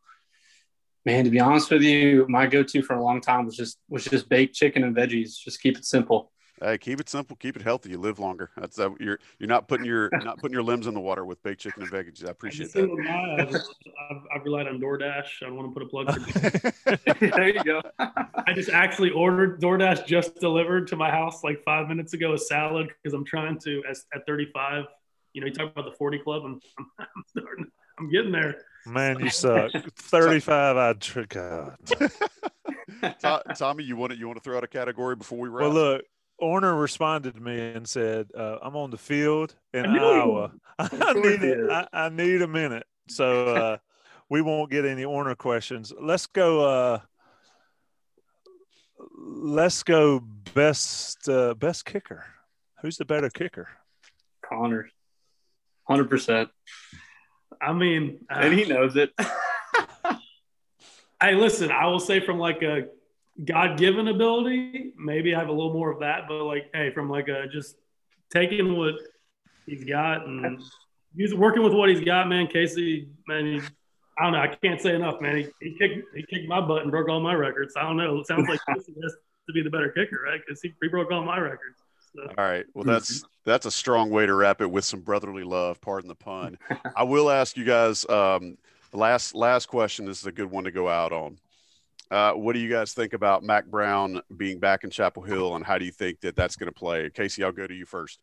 Man, 1.04 1.24
to 1.24 1.30
be 1.30 1.38
honest 1.38 1.70
with 1.70 1.82
you, 1.82 2.26
my 2.28 2.46
go-to 2.46 2.82
for 2.82 2.94
a 2.94 3.02
long 3.02 3.20
time 3.20 3.44
was 3.44 3.56
just 3.56 3.78
was 3.88 4.04
just 4.04 4.28
baked 4.28 4.54
chicken 4.54 4.82
and 4.82 4.96
veggies. 4.96 5.38
Just 5.38 5.60
keep 5.60 5.76
it 5.76 5.84
simple. 5.84 6.32
Hey, 6.62 6.78
keep 6.78 7.00
it 7.00 7.08
simple, 7.08 7.36
keep 7.36 7.56
it 7.56 7.62
healthy. 7.62 7.90
You 7.90 7.98
live 7.98 8.18
longer. 8.18 8.50
That's 8.56 8.78
uh, 8.78 8.90
you're 8.98 9.18
you're 9.38 9.48
not 9.48 9.68
putting 9.68 9.84
your 9.84 10.08
not 10.24 10.38
putting 10.38 10.54
your 10.54 10.62
limbs 10.62 10.86
in 10.86 10.94
the 10.94 11.00
water 11.00 11.24
with 11.24 11.42
baked 11.42 11.60
chicken 11.60 11.82
and 11.82 11.90
veggies. 11.92 12.20
I 12.20 12.24
As 12.24 12.28
a 12.28 12.30
appreciate 12.30 12.72
that. 12.72 13.04
guy, 13.04 13.36
I've, 13.42 13.54
I've, 13.54 14.22
I've 14.34 14.44
relied 14.44 14.66
on 14.66 14.80
DoorDash. 14.80 15.42
I 15.42 15.46
don't 15.46 15.56
want 15.56 15.74
to 15.74 15.78
put 15.78 15.82
a 15.82 15.88
plug 15.88 16.14
for 16.14 17.00
there 17.36 17.48
you 17.50 17.62
go. 17.62 17.82
I 17.98 18.52
just 18.54 18.70
actually 18.70 19.10
ordered 19.10 19.60
DoorDash 19.60 20.06
just 20.06 20.36
delivered 20.36 20.88
to 20.88 20.96
my 20.96 21.10
house 21.10 21.44
like 21.44 21.62
five 21.64 21.88
minutes 21.88 22.14
ago 22.14 22.32
a 22.32 22.38
salad 22.38 22.88
because 23.02 23.14
I'm 23.14 23.24
trying 23.24 23.58
to 23.60 23.82
as 23.88 24.06
at 24.14 24.26
35. 24.26 24.84
You 25.34 25.42
know, 25.42 25.48
you 25.48 25.52
talk 25.52 25.70
about 25.72 25.84
the 25.84 25.96
40 25.96 26.20
club. 26.20 26.42
I'm, 26.46 26.60
I'm, 26.78 26.86
I'm 26.98 27.24
starting. 27.36 27.66
I'm 27.98 28.10
getting 28.10 28.32
there. 28.32 28.62
Man, 28.86 29.18
you 29.18 29.28
suck. 29.28 29.72
35, 29.96 30.76
I'd 30.76 31.00
trick 31.00 31.30
God. 31.30 31.76
To- 33.20 33.42
Tommy, 33.56 33.84
you 33.84 33.96
want 33.96 34.12
to 34.12 34.18
you 34.18 34.26
want 34.26 34.38
to 34.38 34.42
throw 34.42 34.56
out 34.56 34.64
a 34.64 34.68
category 34.68 35.16
before 35.16 35.38
we 35.38 35.48
wrap? 35.48 35.62
Well, 35.62 35.72
look, 35.72 36.04
Orner 36.40 36.78
responded 36.78 37.34
to 37.34 37.40
me 37.40 37.72
and 37.72 37.88
said, 37.88 38.30
uh, 38.36 38.58
"I'm 38.62 38.76
on 38.76 38.90
the 38.90 38.98
field 38.98 39.54
in 39.72 39.86
I 39.86 39.96
Iowa. 39.96 40.52
I 40.78 41.12
need 41.14 41.40
he 41.40 41.46
it. 41.46 41.60
is. 41.60 41.70
I, 41.70 41.88
I 41.92 42.08
need 42.10 42.42
a 42.42 42.48
minute." 42.48 42.86
So 43.08 43.46
uh, 43.56 43.76
we 44.28 44.42
won't 44.42 44.70
get 44.70 44.84
any 44.84 45.04
Orner 45.04 45.36
questions. 45.36 45.92
Let's 45.98 46.26
go. 46.26 46.64
Uh, 46.64 46.98
let's 49.16 49.82
go. 49.82 50.20
Best 50.54 51.28
uh, 51.28 51.54
best 51.54 51.84
kicker. 51.84 52.24
Who's 52.82 52.96
the 52.96 53.04
better 53.04 53.30
kicker? 53.30 53.68
Connor, 54.42 54.90
hundred 55.84 56.08
percent, 56.08 56.50
I 57.60 57.72
mean, 57.72 58.18
uh, 58.30 58.40
and 58.40 58.54
he 58.54 58.64
knows 58.64 58.96
it. 58.96 59.12
hey, 61.20 61.34
listen, 61.34 61.70
I 61.70 61.86
will 61.86 62.00
say 62.00 62.20
from 62.20 62.38
like 62.38 62.62
a 62.62 62.88
God 63.44 63.78
given 63.78 64.08
ability, 64.08 64.92
maybe 64.96 65.34
I 65.34 65.38
have 65.38 65.48
a 65.48 65.52
little 65.52 65.72
more 65.72 65.90
of 65.90 66.00
that, 66.00 66.26
but 66.28 66.44
like, 66.44 66.70
hey, 66.72 66.90
from 66.92 67.10
like 67.10 67.28
a 67.28 67.46
just 67.48 67.76
taking 68.30 68.76
what 68.76 68.94
he's 69.66 69.84
got 69.84 70.26
and 70.26 70.62
he's 71.16 71.34
working 71.34 71.62
with 71.62 71.72
what 71.72 71.88
he's 71.88 72.04
got, 72.04 72.28
man. 72.28 72.46
Casey, 72.46 73.08
man, 73.28 73.44
he, 73.46 73.60
I 74.18 74.22
don't 74.22 74.32
know. 74.32 74.40
I 74.40 74.48
can't 74.48 74.80
say 74.80 74.94
enough, 74.94 75.20
man. 75.20 75.36
He, 75.36 75.46
he 75.60 75.78
kicked 75.78 76.14
he 76.14 76.22
kicked 76.22 76.48
my 76.48 76.60
butt 76.60 76.82
and 76.82 76.90
broke 76.90 77.08
all 77.08 77.20
my 77.20 77.34
records. 77.34 77.74
I 77.76 77.82
don't 77.82 77.96
know. 77.96 78.18
It 78.18 78.26
sounds 78.26 78.48
like 78.48 78.60
Casey 78.68 78.94
has 79.02 79.12
to 79.46 79.52
be 79.52 79.62
the 79.62 79.70
better 79.70 79.90
kicker, 79.90 80.20
right? 80.24 80.40
Because 80.44 80.60
he, 80.62 80.74
he 80.80 80.88
broke 80.88 81.10
all 81.10 81.22
my 81.22 81.38
records. 81.38 81.76
So. 82.14 82.22
All 82.38 82.44
right. 82.44 82.64
Well, 82.72 82.84
that's 82.84 83.22
that's 83.44 83.66
a 83.66 83.70
strong 83.70 84.10
way 84.10 84.24
to 84.24 84.34
wrap 84.34 84.62
it 84.62 84.70
with 84.70 84.84
some 84.84 85.00
brotherly 85.00 85.44
love. 85.44 85.80
Pardon 85.80 86.08
the 86.08 86.14
pun. 86.14 86.58
I 86.96 87.02
will 87.02 87.30
ask 87.30 87.56
you 87.56 87.64
guys. 87.64 88.08
Um, 88.08 88.56
last 88.92 89.34
last 89.34 89.66
question. 89.66 90.06
This 90.06 90.20
is 90.20 90.26
a 90.26 90.32
good 90.32 90.50
one 90.50 90.64
to 90.64 90.70
go 90.70 90.88
out 90.88 91.12
on. 91.12 91.38
Uh, 92.10 92.32
what 92.32 92.52
do 92.52 92.60
you 92.60 92.70
guys 92.70 92.92
think 92.92 93.12
about 93.12 93.42
Mack 93.42 93.66
Brown 93.66 94.20
being 94.36 94.60
back 94.60 94.84
in 94.84 94.90
Chapel 94.90 95.22
Hill, 95.22 95.56
and 95.56 95.64
how 95.64 95.78
do 95.78 95.84
you 95.84 95.90
think 95.90 96.20
that 96.20 96.36
that's 96.36 96.56
going 96.56 96.72
to 96.72 96.78
play? 96.78 97.10
Casey, 97.10 97.42
I'll 97.42 97.52
go 97.52 97.66
to 97.66 97.74
you 97.74 97.84
first. 97.84 98.20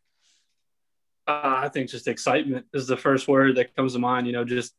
Uh, 1.28 1.42
I 1.64 1.70
think 1.70 1.90
just 1.90 2.08
excitement 2.08 2.66
is 2.74 2.88
the 2.88 2.98
first 2.98 3.28
word 3.28 3.56
that 3.58 3.76
comes 3.76 3.94
to 3.94 4.00
mind. 4.00 4.28
You 4.28 4.34
know, 4.34 4.46
just 4.46 4.74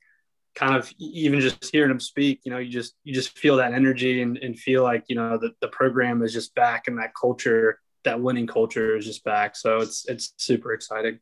kind 0.55 0.77
of 0.77 0.93
even 0.99 1.41
just 1.41 1.71
hearing 1.71 1.91
him 1.91 2.01
speak. 2.01 2.41
You 2.45 2.53
know, 2.53 2.59
you 2.59 2.71
just 2.71 2.95
you 3.05 3.13
just 3.13 3.37
feel 3.39 3.57
that 3.57 3.75
energy 3.75 4.23
and, 4.23 4.39
and 4.39 4.59
feel 4.59 4.83
like 4.83 5.05
you 5.09 5.17
know 5.17 5.37
the 5.37 5.53
the 5.61 5.69
program 5.69 6.23
is 6.23 6.33
just 6.33 6.55
back 6.55 6.89
and 6.89 6.99
that 6.99 7.13
culture, 7.19 7.81
that 8.05 8.21
winning 8.21 8.47
culture 8.47 8.97
is 8.97 9.05
just 9.05 9.25
back. 9.25 9.55
So 9.57 9.79
it's 9.79 10.07
it's 10.09 10.33
super 10.39 10.73
exciting. 10.73 11.19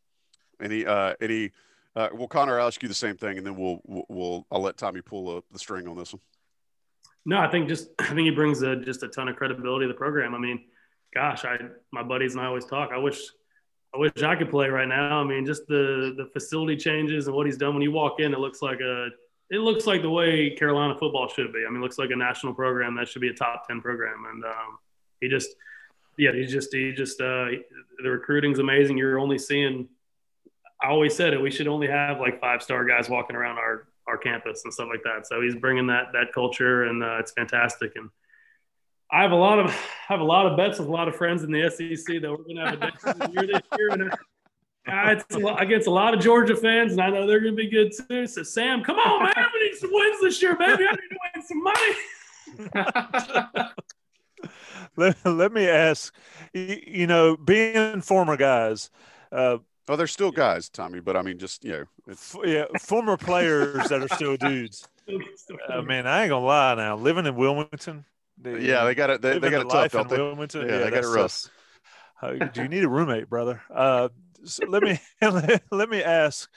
Any 0.60 0.86
uh, 0.86 1.14
any? 1.20 1.50
Uh, 1.94 2.09
well, 2.14 2.28
Connor, 2.28 2.59
I'll 2.59 2.68
ask 2.68 2.82
you 2.82 2.88
the 2.88 2.94
same 2.94 3.16
thing, 3.16 3.38
and 3.38 3.46
then 3.46 3.56
we'll 3.56 3.80
we'll, 3.84 4.46
I'll 4.50 4.62
let 4.62 4.76
Tommy 4.76 5.02
pull 5.02 5.36
up 5.36 5.44
the 5.50 5.59
string 5.59 5.86
on 5.88 5.96
this 5.96 6.14
one. 6.14 6.20
No, 7.24 7.39
I 7.39 7.49
think 7.51 7.69
just 7.69 7.89
I 7.99 8.07
think 8.07 8.20
he 8.20 8.31
brings 8.31 8.62
a, 8.62 8.77
just 8.77 9.03
a 9.03 9.09
ton 9.09 9.28
of 9.28 9.36
credibility 9.36 9.86
to 9.86 9.93
the 9.93 9.99
program. 9.99 10.35
I 10.35 10.39
mean, 10.39 10.65
gosh, 11.15 11.44
I 11.44 11.59
my 11.93 12.03
buddies 12.03 12.32
and 12.35 12.40
I 12.40 12.47
always 12.47 12.65
talk. 12.65 12.90
I 12.93 12.99
wish 12.99 13.19
I 13.94 13.99
wish 13.99 14.23
I 14.23 14.36
could 14.36 14.51
play 14.51 14.69
right 14.69 14.89
now. 14.89 15.20
I 15.20 15.24
mean, 15.24 15.44
just 15.44 15.66
the 15.66 16.15
the 16.16 16.27
facility 16.32 16.77
changes 16.77 17.27
and 17.27 17.36
what 17.36 17.47
he's 17.47 17.59
done 17.59 17.74
when 17.74 17.82
you 17.82 17.93
walk 17.93 18.20
in, 18.20 18.32
it 18.32 18.39
looks 18.39 18.62
like 18.62 18.81
a 18.81 19.09
it 19.51 19.59
looks 19.59 19.86
like 19.86 20.01
the 20.01 20.11
way 20.11 20.51
Carolina 20.51 20.97
football 20.99 21.28
should 21.28 21.53
be. 21.53 21.65
I 21.66 21.70
mean, 21.70 21.82
looks 21.82 21.99
like 21.99 22.11
a 22.11 22.16
national 22.16 22.55
program 22.55 22.94
that 22.97 23.07
should 23.07 23.20
be 23.20 23.28
a 23.28 23.35
top 23.35 23.66
ten 23.69 23.81
program, 23.81 24.24
and 24.32 24.44
um, 24.44 24.78
he 25.20 25.28
just 25.28 25.51
yeah, 26.16 26.32
he 26.32 26.47
just 26.47 26.73
he 26.73 26.93
just 26.93 27.20
uh, 27.20 27.47
the 28.03 28.11
recruiting's 28.11 28.59
amazing. 28.59 28.97
You're 28.97 29.19
only 29.19 29.39
seeing. 29.39 29.89
I 30.81 30.89
always 30.89 31.15
said 31.15 31.32
it. 31.32 31.40
We 31.40 31.51
should 31.51 31.69
only 31.69 31.86
have 31.86 32.19
like 32.19 32.40
five 32.40 32.62
star 32.62 32.85
guys 32.85 33.09
walking 33.09 33.36
around 33.36 33.59
our 33.59 33.86
our 34.07 34.19
campus 34.19 34.62
and 34.65 34.73
stuff 34.73 34.89
like 34.91 35.03
that. 35.05 35.27
So 35.27 35.41
he's 35.41 35.55
bringing 35.55 35.87
that 35.89 36.12
that 36.12 36.33
culture, 36.33 36.85
and 36.85 37.03
uh, 37.03 37.19
it's 37.19 37.33
fantastic. 37.33 37.93
And 37.97 38.11
I 39.11 39.23
have 39.23 39.33
a 39.33 39.37
lot 39.37 39.59
of 39.59 39.66
I 39.66 40.12
have 40.12 40.20
a 40.20 40.24
lot 40.24 40.47
of 40.47 40.57
bets 40.57 40.79
with 40.79 40.89
a 40.89 40.93
lot 40.93 41.09
of 41.09 41.16
friends 41.16 41.43
in 41.43 41.53
the 41.53 41.70
SEC 41.70 42.20
that 42.20 42.31
we're 42.31 42.37
going 42.39 42.57
to 42.57 42.66
have 42.66 42.83
a 43.20 43.31
year 43.33 43.47
this 43.47 43.62
year. 43.79 43.91
And 43.91 44.12
uh, 44.12 44.16
it's 44.87 45.35
a 45.35 45.39
lot, 45.39 45.62
against 45.62 45.87
a 45.87 45.91
lot 45.91 46.15
of 46.15 46.20
Georgia 46.20 46.57
fans, 46.57 46.93
and 46.93 47.01
I 47.01 47.11
know 47.11 47.27
they're 47.27 47.41
going 47.41 47.57
to 47.57 47.62
be 47.62 47.70
good 47.70 47.93
too. 48.09 48.27
So 48.27 48.43
Sam, 48.43 48.83
come 48.83 48.99
on, 48.99 49.23
man, 49.24 49.47
we 49.55 49.69
need 49.69 49.77
some 49.77 49.91
wins 49.93 50.20
this 50.20 50.43
year, 50.43 50.57
baby. 50.57 50.85
I 50.89 50.93
need 50.93 51.09
to 51.11 51.19
win 51.35 51.43
some 51.47 51.62
money. 51.62 51.95
Let, 54.97 55.24
let 55.24 55.53
me 55.53 55.69
ask. 55.69 56.15
You, 56.53 56.79
you 56.87 57.07
know, 57.07 57.37
being 57.37 58.01
former 58.03 58.37
guys. 58.37 58.91
Uh, 59.31 59.59
Oh, 59.88 59.96
they're 59.96 60.06
still 60.06 60.30
guys, 60.30 60.68
Tommy, 60.68 61.00
but 61.00 61.16
I 61.16 61.22
mean, 61.22 61.38
just 61.38 61.64
you 61.64 61.72
know, 61.72 61.84
it's, 62.06 62.34
f- 62.34 62.42
yeah, 62.44 62.64
former 62.78 63.16
players 63.16 63.88
that 63.88 64.00
are 64.02 64.09
still 64.09 64.36
dudes. 64.36 64.86
Uh, 65.68 65.82
man, 65.82 66.06
I 66.06 66.22
ain't 66.22 66.30
gonna 66.30 66.46
lie. 66.46 66.74
Now, 66.76 66.96
living 66.96 67.26
in 67.26 67.34
Wilmington, 67.34 68.04
they, 68.40 68.60
yeah, 68.60 68.84
they 68.84 68.94
got 68.94 69.10
it. 69.10 69.20
They, 69.20 69.38
they 69.38 69.50
got 69.50 69.59
the 69.59 69.66
it 69.66 69.70
tough, 69.70 69.74
life 69.74 69.92
don't 69.92 70.09
they? 70.09 70.16
Wilmington, 70.16 70.68
Yeah, 70.68 70.78
they 70.78 70.90
got 70.90 71.04
it 71.04 71.09
rough. 71.09 71.42
tough. 71.42 71.50
Uh, 72.22 72.46
do 72.46 72.62
you 72.62 72.68
need 72.68 72.84
a 72.84 72.88
roommate, 72.88 73.28
brother? 73.28 73.60
Uh, 73.68 74.09
so 74.44 74.64
let 74.66 74.82
me 74.82 75.00
let 75.72 75.90
me 75.90 76.02
ask, 76.02 76.48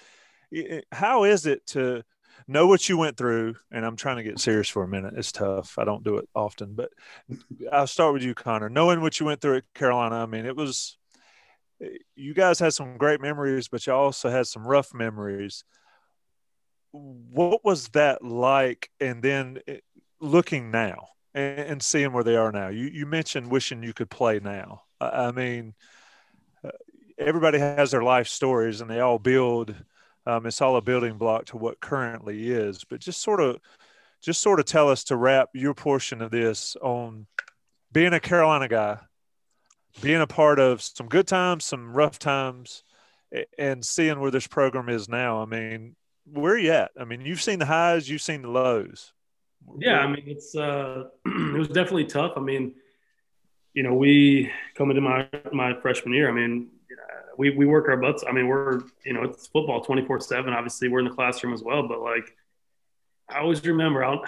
how 0.91 1.23
is 1.23 1.45
it 1.47 1.65
to 1.68 2.03
know 2.47 2.68
what 2.68 2.88
you 2.88 2.97
went 2.97 3.18
through? 3.18 3.56
And 3.72 3.84
I'm 3.84 3.95
trying 3.95 4.18
to 4.18 4.23
get 4.23 4.39
serious 4.39 4.69
for 4.69 4.84
a 4.84 4.88
minute. 4.88 5.15
It's 5.18 5.31
tough. 5.31 5.77
I 5.80 5.84
don't 5.84 6.03
do 6.03 6.18
it 6.18 6.30
often, 6.35 6.76
but 6.76 6.91
I'll 7.72 7.88
start 7.88 8.14
with 8.14 8.23
you, 8.23 8.35
Connor. 8.35 8.69
Knowing 8.69 9.02
what 9.02 9.19
you 9.19 9.26
went 9.26 9.41
through 9.41 9.57
at 9.57 9.73
Carolina, 9.73 10.15
I 10.18 10.26
mean, 10.27 10.45
it 10.45 10.56
was. 10.56 10.97
You 12.15 12.34
guys 12.34 12.60
had 12.60 12.73
some 12.73 12.97
great 12.97 13.22
memories, 13.22 13.68
but 13.68 13.85
you 13.85 13.93
also 13.93 14.30
had 14.30 14.47
some 14.47 14.68
rough 14.68 14.93
memories. 14.93 15.64
What 16.91 17.64
was 17.64 17.89
that 17.89 18.23
like? 18.23 18.89
And 18.99 19.22
then 19.22 19.60
eh, 19.68 19.80
looking 20.22 20.72
now 20.72 21.10
and, 21.34 21.84
seeing 21.84 22.14
where 22.14 22.23
they 22.23 22.38
are 22.38 22.52
now. 22.52 22.69
You 22.69 22.85
you 22.85 23.06
mentioned 23.06 23.52
wishing 23.52 23.84
you 23.84 23.93
could 23.93 24.10
play 24.10 24.39
now. 24.39 24.84
I, 25.02 25.27
I 25.27 25.31
mean, 25.31 25.73
uh, 26.64 26.69
everybody 27.18 27.60
has 27.60 27.91
their 27.91 28.03
life 28.03 28.27
stories, 28.27 28.81
and 28.81 28.89
they 28.89 29.02
all 29.02 29.19
build 29.19 29.76
Um, 30.26 30.45
it's 30.47 30.61
all 30.61 30.76
a 30.76 30.81
building 30.81 31.18
block 31.18 31.45
to 31.47 31.57
what 31.57 31.80
currently 31.80 32.52
is. 32.52 32.84
But 32.84 32.99
just 32.99 33.22
sort 33.22 33.39
of, 33.39 33.60
just 34.23 34.41
sort 34.41 34.60
of 34.60 34.65
tell 34.65 34.89
us 34.89 35.03
to 35.06 35.15
wrap 35.15 35.49
your 35.53 35.73
portion 35.76 36.22
of 36.22 36.31
this 36.31 36.76
on 36.81 37.27
being 37.91 38.14
a 38.14 38.19
Carolina 38.19 38.68
guy, 38.68 38.97
being 40.02 40.22
a 40.22 40.28
part 40.28 40.60
of 40.60 40.82
some 40.82 41.08
good 41.08 41.28
times, 41.28 41.66
some 41.66 41.94
rough 41.94 42.20
times, 42.20 42.84
and 43.58 43.84
seeing 43.84 44.20
where 44.20 44.32
this 44.32 44.48
program 44.48 44.90
is 44.90 45.10
now. 45.10 45.42
I 45.42 45.46
mean, 45.46 45.96
where 46.26 46.54
are 46.54 46.58
you 46.58 46.72
at? 46.72 46.92
I 47.00 47.06
mean, 47.06 47.22
you've 47.22 47.42
seen 47.42 47.60
the 47.60 47.66
highs, 47.66 48.10
you've 48.10 48.22
seen 48.22 48.42
the 48.42 48.50
lows. 48.50 49.14
Yeah, 49.80 50.00
I 50.00 50.08
mean, 50.08 50.24
it's 50.28 50.56
uh, 50.56 51.06
it 51.26 51.58
was 51.58 51.68
definitely 51.68 52.06
tough. 52.06 52.34
I 52.36 52.42
mean, 52.42 52.76
you 53.74 53.84
know, 53.84 53.94
we 53.94 54.52
come 54.76 54.90
into 54.90 55.02
my 55.02 55.28
my 55.52 55.74
freshman 55.82 56.14
year. 56.14 56.30
I 56.30 56.34
mean, 56.34 56.70
we 57.38 57.50
we 57.52 57.66
work 57.66 57.88
our 57.90 57.98
butts. 57.98 58.24
I 58.28 58.32
mean, 58.32 58.48
we're 58.48 58.82
you 59.06 59.14
know, 59.14 59.24
it's 59.24 59.48
football 59.48 59.82
twenty 59.82 60.06
four 60.06 60.20
seven. 60.20 60.54
Obviously, 60.54 60.88
we're 60.88 61.00
in 61.00 61.06
the 61.06 61.12
classroom 61.12 61.54
as 61.54 61.64
well. 61.64 61.88
But 61.88 62.02
like, 62.02 62.36
I 63.30 63.40
always 63.40 63.66
remember. 63.66 64.04
I'll, 64.04 64.24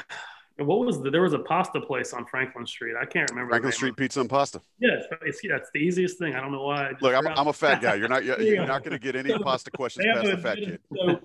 what 0.60 0.80
was 0.80 1.02
the, 1.02 1.12
there 1.12 1.22
was 1.22 1.34
a 1.34 1.40
pasta 1.40 1.80
place 1.80 2.14
on 2.14 2.26
Franklin 2.26 2.66
Street. 2.66 2.96
I 3.00 3.06
can't 3.06 3.30
remember. 3.30 3.52
Franklin 3.52 3.72
Street 3.72 3.96
Pizza 3.96 4.22
and 4.22 4.30
Pasta. 4.30 4.60
Yeah, 4.80 5.00
it's, 5.22 5.40
that's 5.48 5.70
the 5.74 5.80
easiest 5.80 6.18
thing. 6.18 6.34
I 6.34 6.42
don't 6.42 6.52
know 6.52 6.64
why. 6.64 6.94
Look, 7.00 7.14
I'm, 7.14 7.28
I'm 7.28 7.48
a 7.48 7.54
fat 7.54 7.82
guy. 7.82 7.96
You're 7.96 8.10
not 8.10 8.26
you're, 8.26 8.42
you're 8.42 8.66
not 8.68 8.84
going 8.84 8.94
to 8.94 9.00
get 9.00 9.16
any 9.16 9.38
pasta 9.44 9.70
questions 9.70 10.06
past 10.14 10.26
the 10.26 10.38
fat 10.38 10.58
kid. 10.58 10.80
So, 10.96 11.20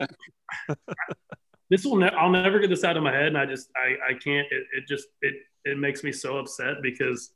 this 1.70 1.84
will 1.84 1.96
ne- 1.96 2.10
I'll 2.10 2.30
never 2.30 2.58
get 2.58 2.68
this 2.68 2.84
out 2.84 2.96
of 2.96 3.02
my 3.02 3.12
head, 3.12 3.28
and 3.28 3.38
I 3.38 3.46
just 3.46 3.70
I 3.74 4.10
I 4.10 4.14
can't. 4.14 4.46
It, 4.50 4.64
it 4.76 4.86
just 4.86 5.08
it 5.22 5.34
it 5.64 5.78
makes 5.78 6.04
me 6.04 6.12
so 6.12 6.36
upset 6.36 6.82
because 6.82 7.32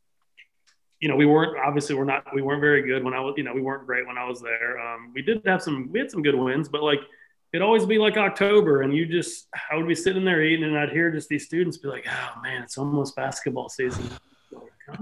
you 1.00 1.08
know 1.08 1.16
we 1.16 1.24
weren't 1.24 1.56
obviously 1.64 1.94
we're 1.94 2.04
not 2.04 2.26
we 2.34 2.42
weren't 2.42 2.60
very 2.60 2.82
good 2.82 3.04
when 3.04 3.14
I 3.14 3.20
was 3.20 3.34
you 3.38 3.44
know 3.44 3.54
we 3.54 3.62
weren't 3.62 3.86
great 3.86 4.06
when 4.06 4.18
I 4.18 4.28
was 4.28 4.42
there. 4.42 4.78
Um, 4.78 5.12
we 5.14 5.22
did 5.22 5.40
have 5.46 5.62
some 5.62 5.90
we 5.90 5.98
had 5.98 6.10
some 6.10 6.22
good 6.22 6.34
wins, 6.34 6.68
but 6.68 6.82
like 6.82 7.00
it'd 7.52 7.62
always 7.62 7.86
be 7.86 7.98
like 7.98 8.16
October, 8.16 8.82
and 8.82 8.94
you 8.94 9.06
just 9.06 9.48
I 9.70 9.76
would 9.76 9.88
be 9.88 9.94
sitting 9.94 10.24
there 10.24 10.42
eating, 10.42 10.64
and 10.64 10.78
I'd 10.78 10.90
hear 10.90 11.10
just 11.10 11.28
these 11.28 11.44
students 11.44 11.78
be 11.78 11.88
like, 11.88 12.06
"Oh 12.08 12.40
man, 12.42 12.62
it's 12.62 12.78
almost 12.78 13.16
basketball 13.16 13.68
season." 13.68 14.08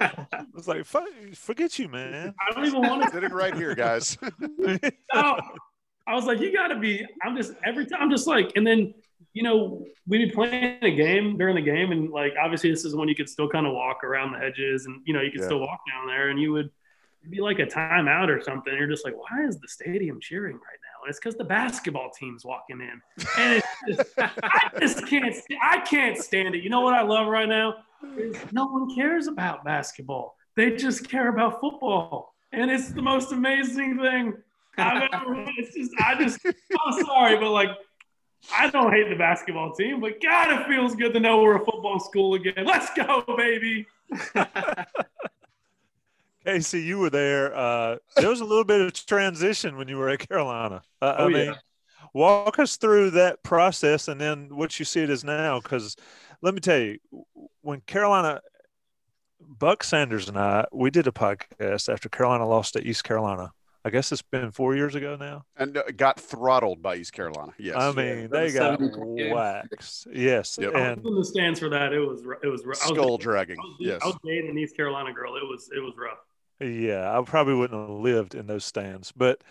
I 0.00 0.44
was 0.52 0.66
like, 0.66 0.84
forget 0.84 1.78
you, 1.78 1.88
man. 1.88 2.34
I 2.40 2.52
don't 2.52 2.66
even 2.66 2.80
want 2.82 3.04
to. 3.04 3.10
Sitting 3.12 3.30
right 3.30 3.54
here, 3.54 3.74
guys. 3.74 4.18
I 5.12 6.14
was 6.14 6.24
like, 6.24 6.40
you 6.40 6.52
got 6.52 6.68
to 6.68 6.78
be. 6.78 7.06
I'm 7.22 7.36
just 7.36 7.52
every 7.64 7.86
time. 7.86 8.00
I'm 8.02 8.10
just 8.10 8.26
like, 8.26 8.52
and 8.56 8.66
then 8.66 8.94
you 9.34 9.42
know, 9.42 9.84
we'd 10.06 10.28
be 10.28 10.30
playing 10.30 10.78
a 10.82 10.90
game 10.90 11.36
during 11.38 11.54
the 11.54 11.62
game, 11.62 11.92
and 11.92 12.10
like 12.10 12.32
obviously 12.42 12.70
this 12.70 12.84
is 12.84 12.96
when 12.96 13.08
you 13.08 13.14
could 13.14 13.28
still 13.28 13.48
kind 13.48 13.66
of 13.66 13.72
walk 13.72 14.02
around 14.04 14.32
the 14.32 14.38
edges, 14.44 14.86
and 14.86 15.00
you 15.04 15.14
know 15.14 15.20
you 15.20 15.30
could 15.30 15.40
yeah. 15.40 15.46
still 15.46 15.60
walk 15.60 15.80
down 15.88 16.06
there, 16.06 16.30
and 16.30 16.40
you 16.40 16.52
would 16.52 16.70
be 17.30 17.40
like 17.40 17.58
a 17.58 17.66
timeout 17.66 18.28
or 18.28 18.42
something. 18.42 18.74
You're 18.74 18.88
just 18.88 19.04
like, 19.04 19.14
why 19.16 19.46
is 19.46 19.60
the 19.60 19.68
stadium 19.68 20.18
cheering 20.20 20.54
right 20.54 20.62
now? 20.62 20.87
And 21.02 21.10
it's 21.10 21.18
because 21.18 21.36
the 21.36 21.44
basketball 21.44 22.10
team's 22.10 22.44
walking 22.44 22.80
in, 22.80 23.00
and 23.38 23.62
it's 23.86 23.96
just, 23.96 24.12
I 24.18 24.70
just 24.78 25.06
can't, 25.06 25.34
I 25.62 25.80
can't 25.80 26.18
stand 26.18 26.54
it. 26.54 26.62
You 26.62 26.70
know 26.70 26.80
what 26.80 26.94
I 26.94 27.02
love 27.02 27.26
right 27.28 27.48
now? 27.48 27.76
No 28.52 28.66
one 28.66 28.94
cares 28.94 29.26
about 29.26 29.64
basketball. 29.64 30.36
They 30.56 30.76
just 30.76 31.08
care 31.08 31.28
about 31.28 31.60
football, 31.60 32.34
and 32.52 32.70
it's 32.70 32.90
the 32.90 33.02
most 33.02 33.32
amazing 33.32 33.98
thing 33.98 34.34
I've 34.76 35.08
ever. 35.12 35.44
It's 35.58 35.74
just, 35.74 35.92
I 36.00 36.14
just, 36.22 36.38
I'm 36.46 37.04
sorry, 37.04 37.36
but 37.36 37.50
like 37.50 37.70
I 38.56 38.70
don't 38.70 38.92
hate 38.92 39.08
the 39.08 39.16
basketball 39.16 39.72
team, 39.74 40.00
but 40.00 40.22
God, 40.22 40.60
it 40.60 40.66
feels 40.66 40.94
good 40.94 41.12
to 41.14 41.20
know 41.20 41.42
we're 41.42 41.56
a 41.56 41.64
football 41.64 41.98
school 41.98 42.34
again. 42.34 42.64
Let's 42.64 42.90
go, 42.94 43.24
baby. 43.36 43.86
Casey, 46.48 46.80
you 46.80 46.98
were 46.98 47.10
there. 47.10 47.54
Uh, 47.54 47.96
there 48.16 48.30
was 48.30 48.40
a 48.40 48.44
little 48.44 48.64
bit 48.64 48.80
of 48.80 49.06
transition 49.06 49.76
when 49.76 49.86
you 49.86 49.98
were 49.98 50.08
at 50.08 50.26
Carolina. 50.26 50.82
Uh, 51.02 51.14
oh, 51.18 51.24
I 51.26 51.28
mean, 51.28 51.46
yeah. 51.46 51.54
walk 52.14 52.58
us 52.58 52.76
through 52.76 53.10
that 53.10 53.42
process 53.42 54.08
and 54.08 54.18
then 54.18 54.56
what 54.56 54.78
you 54.78 54.84
see 54.86 55.02
it 55.02 55.10
as 55.10 55.24
now. 55.24 55.60
Because 55.60 55.94
let 56.40 56.54
me 56.54 56.60
tell 56.60 56.78
you, 56.78 56.98
when 57.60 57.82
Carolina, 57.82 58.40
Buck 59.40 59.84
Sanders 59.84 60.28
and 60.28 60.38
I, 60.38 60.64
we 60.72 60.90
did 60.90 61.06
a 61.06 61.12
podcast 61.12 61.92
after 61.92 62.08
Carolina 62.08 62.46
lost 62.46 62.72
to 62.74 62.86
East 62.86 63.04
Carolina. 63.04 63.52
I 63.84 63.90
guess 63.90 64.10
it's 64.10 64.22
been 64.22 64.50
four 64.50 64.74
years 64.74 64.94
ago 64.94 65.16
now. 65.16 65.44
And 65.56 65.76
uh, 65.76 65.82
got 65.96 66.18
throttled 66.18 66.82
by 66.82 66.96
East 66.96 67.12
Carolina. 67.12 67.52
Yes. 67.58 67.76
I 67.76 67.92
mean, 67.92 68.22
yeah, 68.22 68.26
they 68.26 68.52
got 68.52 68.80
waxed. 68.80 70.08
Yes. 70.12 70.58
Yep. 70.60 70.74
And 70.74 71.04
the 71.04 71.24
stands 71.24 71.60
for 71.60 71.68
that. 71.68 71.92
It 71.92 72.00
was, 72.00 72.22
it 72.42 72.48
was 72.48 72.80
skull 72.80 73.16
was, 73.16 73.20
dragging. 73.20 73.56
I 73.58 73.62
was, 73.62 73.76
yes. 73.78 74.00
I 74.02 74.06
was 74.06 74.16
dating 74.24 74.50
an 74.50 74.58
East 74.58 74.76
Carolina 74.76 75.12
girl. 75.12 75.36
It 75.36 75.44
was, 75.48 75.70
it 75.74 75.80
was 75.80 75.94
rough. 75.96 76.18
Yeah. 76.60 77.18
I 77.18 77.22
probably 77.22 77.54
wouldn't 77.54 77.80
have 77.80 77.90
lived 77.90 78.34
in 78.34 78.46
those 78.46 78.64
stands, 78.64 79.12
but 79.12 79.42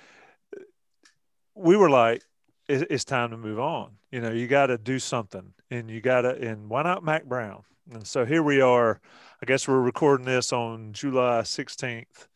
we 1.55 1.75
were 1.75 1.89
like, 1.89 2.23
it's 2.69 3.05
time 3.05 3.31
to 3.31 3.38
move 3.38 3.59
on. 3.59 3.91
You 4.11 4.21
know, 4.21 4.31
you 4.31 4.47
got 4.47 4.67
to 4.67 4.77
do 4.77 4.99
something 4.99 5.53
and 5.71 5.89
you 5.89 6.01
got 6.01 6.21
to, 6.21 6.35
and 6.35 6.69
why 6.69 6.84
not 6.84 7.03
Mack 7.03 7.25
Brown? 7.25 7.63
And 7.91 8.05
so 8.05 8.25
here 8.25 8.43
we 8.43 8.59
are. 8.59 8.99
I 9.41 9.45
guess 9.45 9.67
we're 9.67 9.79
recording 9.79 10.25
this 10.25 10.51
on 10.51 10.91
July 10.91 11.41
16th 11.41 12.27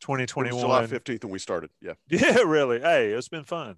2021. 0.00 0.60
July 0.60 0.86
15th 0.86 1.24
when 1.24 1.32
we 1.32 1.38
started. 1.38 1.70
Yeah. 1.80 1.94
Yeah, 2.08 2.38
really. 2.40 2.80
Hey, 2.80 3.10
it's 3.10 3.28
been 3.28 3.44
fun. 3.44 3.76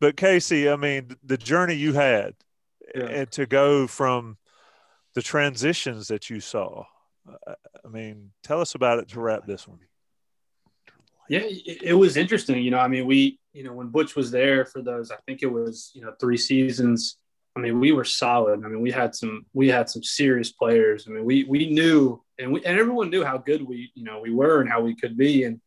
But 0.00 0.16
Casey, 0.16 0.68
I 0.68 0.76
mean, 0.76 1.16
the 1.22 1.36
journey 1.36 1.74
you 1.74 1.92
had 1.92 2.34
yeah. 2.94 3.04
and 3.04 3.30
to 3.32 3.46
go 3.46 3.86
from 3.86 4.38
the 5.14 5.22
transitions 5.22 6.08
that 6.08 6.30
you 6.30 6.40
saw. 6.40 6.84
Uh, 7.28 7.54
I 7.84 7.88
mean, 7.88 8.30
tell 8.42 8.60
us 8.60 8.74
about 8.74 8.98
it 8.98 9.08
to 9.08 9.20
wrap 9.20 9.46
this 9.46 9.68
one. 9.68 9.80
Yeah, 11.30 11.42
it 11.44 11.96
was 11.96 12.16
interesting. 12.16 12.60
You 12.62 12.72
know, 12.72 12.80
I 12.80 12.88
mean, 12.88 13.06
we, 13.06 13.38
you 13.52 13.62
know, 13.62 13.72
when 13.72 13.86
Butch 13.88 14.16
was 14.16 14.30
there 14.30 14.64
for 14.64 14.82
those, 14.82 15.12
I 15.12 15.16
think 15.26 15.42
it 15.42 15.46
was, 15.46 15.92
you 15.94 16.02
know, 16.02 16.12
three 16.20 16.36
seasons. 16.36 17.18
I 17.54 17.60
mean, 17.60 17.78
we 17.78 17.92
were 17.92 18.04
solid. 18.04 18.64
I 18.64 18.68
mean, 18.68 18.80
we 18.80 18.90
had 18.90 19.14
some, 19.14 19.46
we 19.52 19.68
had 19.68 19.88
some 19.88 20.02
serious 20.02 20.50
players. 20.50 21.06
I 21.06 21.12
mean, 21.12 21.24
we, 21.24 21.44
we 21.44 21.70
knew 21.70 22.20
and 22.40 22.52
we 22.52 22.64
and 22.64 22.78
everyone 22.78 23.10
knew 23.10 23.22
how 23.24 23.38
good 23.38 23.62
we 23.62 23.92
you 23.94 24.02
know 24.02 24.20
we 24.20 24.32
were 24.32 24.60
and 24.60 24.70
how 24.70 24.80
we 24.80 24.96
could 24.96 25.16
be 25.16 25.44
and 25.44 25.60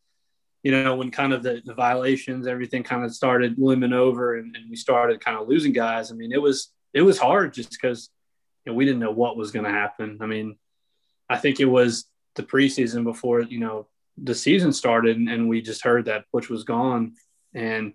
you 0.64 0.72
know 0.72 0.96
when 0.96 1.12
kind 1.12 1.34
of 1.34 1.44
the, 1.44 1.62
the 1.66 1.74
violations 1.74 2.48
everything 2.48 2.84
kind 2.84 3.06
of 3.06 3.14
started 3.14 3.58
looming 3.58 3.94
over 3.94 4.38
and, 4.38 4.56
and 4.56 4.70
we 4.70 4.76
started 4.76 5.24
kind 5.24 5.38
of 5.38 5.48
losing 5.48 5.72
guys 5.72 6.12
i 6.12 6.16
mean 6.16 6.32
it 6.32 6.42
was 6.42 6.72
it 6.94 7.02
was 7.02 7.18
hard 7.18 7.54
just 7.54 7.72
because 7.72 8.10
you 8.66 8.72
know 8.72 8.76
we 8.76 8.86
didn't 8.86 9.00
know 9.00 9.12
what 9.12 9.38
was 9.38 9.52
going 9.52 9.66
to 9.66 9.72
happen 9.72 10.18
i 10.22 10.26
mean 10.26 10.58
i 11.30 11.38
think 11.38 11.60
it 11.60 11.66
was 11.66 12.06
the 12.36 12.44
preseason 12.44 13.04
before 13.04 13.42
you 13.42 13.60
know 13.60 13.88
the 14.18 14.36
season 14.36 14.72
started 14.72 15.18
and, 15.18 15.50
we 15.50 15.62
just 15.62 15.84
heard 15.84 16.06
that 16.06 16.26
butch 16.32 16.50
was 16.50 16.64
gone 16.64 17.14
and 17.54 17.94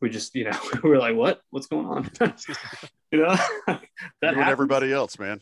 we 0.00 0.10
just 0.10 0.34
you 0.34 0.44
know 0.44 0.58
we 0.82 0.90
were 0.90 0.98
like 0.98 1.16
what 1.16 1.40
what's 1.50 1.66
going 1.66 1.86
on 1.86 2.10
you 3.10 3.18
know 3.18 3.36
that 4.20 4.36
everybody 4.36 4.92
else 4.92 5.18
man 5.18 5.40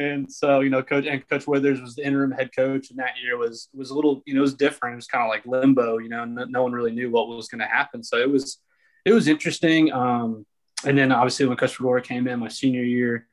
and 0.00 0.32
so 0.32 0.60
you 0.60 0.70
know, 0.70 0.82
coach 0.82 1.04
and 1.06 1.28
Coach 1.28 1.46
Withers 1.46 1.80
was 1.80 1.94
the 1.94 2.06
interim 2.06 2.30
head 2.30 2.50
coach, 2.56 2.90
and 2.90 2.98
that 2.98 3.14
year 3.22 3.36
was 3.36 3.68
was 3.74 3.90
a 3.90 3.94
little 3.94 4.22
you 4.24 4.34
know 4.34 4.40
it 4.40 4.42
was 4.42 4.54
different. 4.54 4.94
It 4.94 4.96
was 4.96 5.06
kind 5.06 5.24
of 5.24 5.28
like 5.28 5.44
limbo. 5.44 5.98
You 5.98 6.08
know, 6.08 6.24
no, 6.24 6.44
no 6.44 6.62
one 6.62 6.72
really 6.72 6.92
knew 6.92 7.10
what 7.10 7.28
was 7.28 7.48
going 7.48 7.60
to 7.60 7.66
happen. 7.66 8.02
So 8.02 8.16
it 8.16 8.30
was 8.30 8.58
it 9.04 9.12
was 9.12 9.28
interesting. 9.28 9.92
Um, 9.92 10.46
and 10.84 10.96
then 10.96 11.12
obviously 11.12 11.46
when 11.46 11.58
Coach 11.58 11.76
Fedora 11.76 12.00
came 12.00 12.26
in 12.26 12.38
my 12.38 12.48
senior 12.48 12.82
year, 12.82 13.28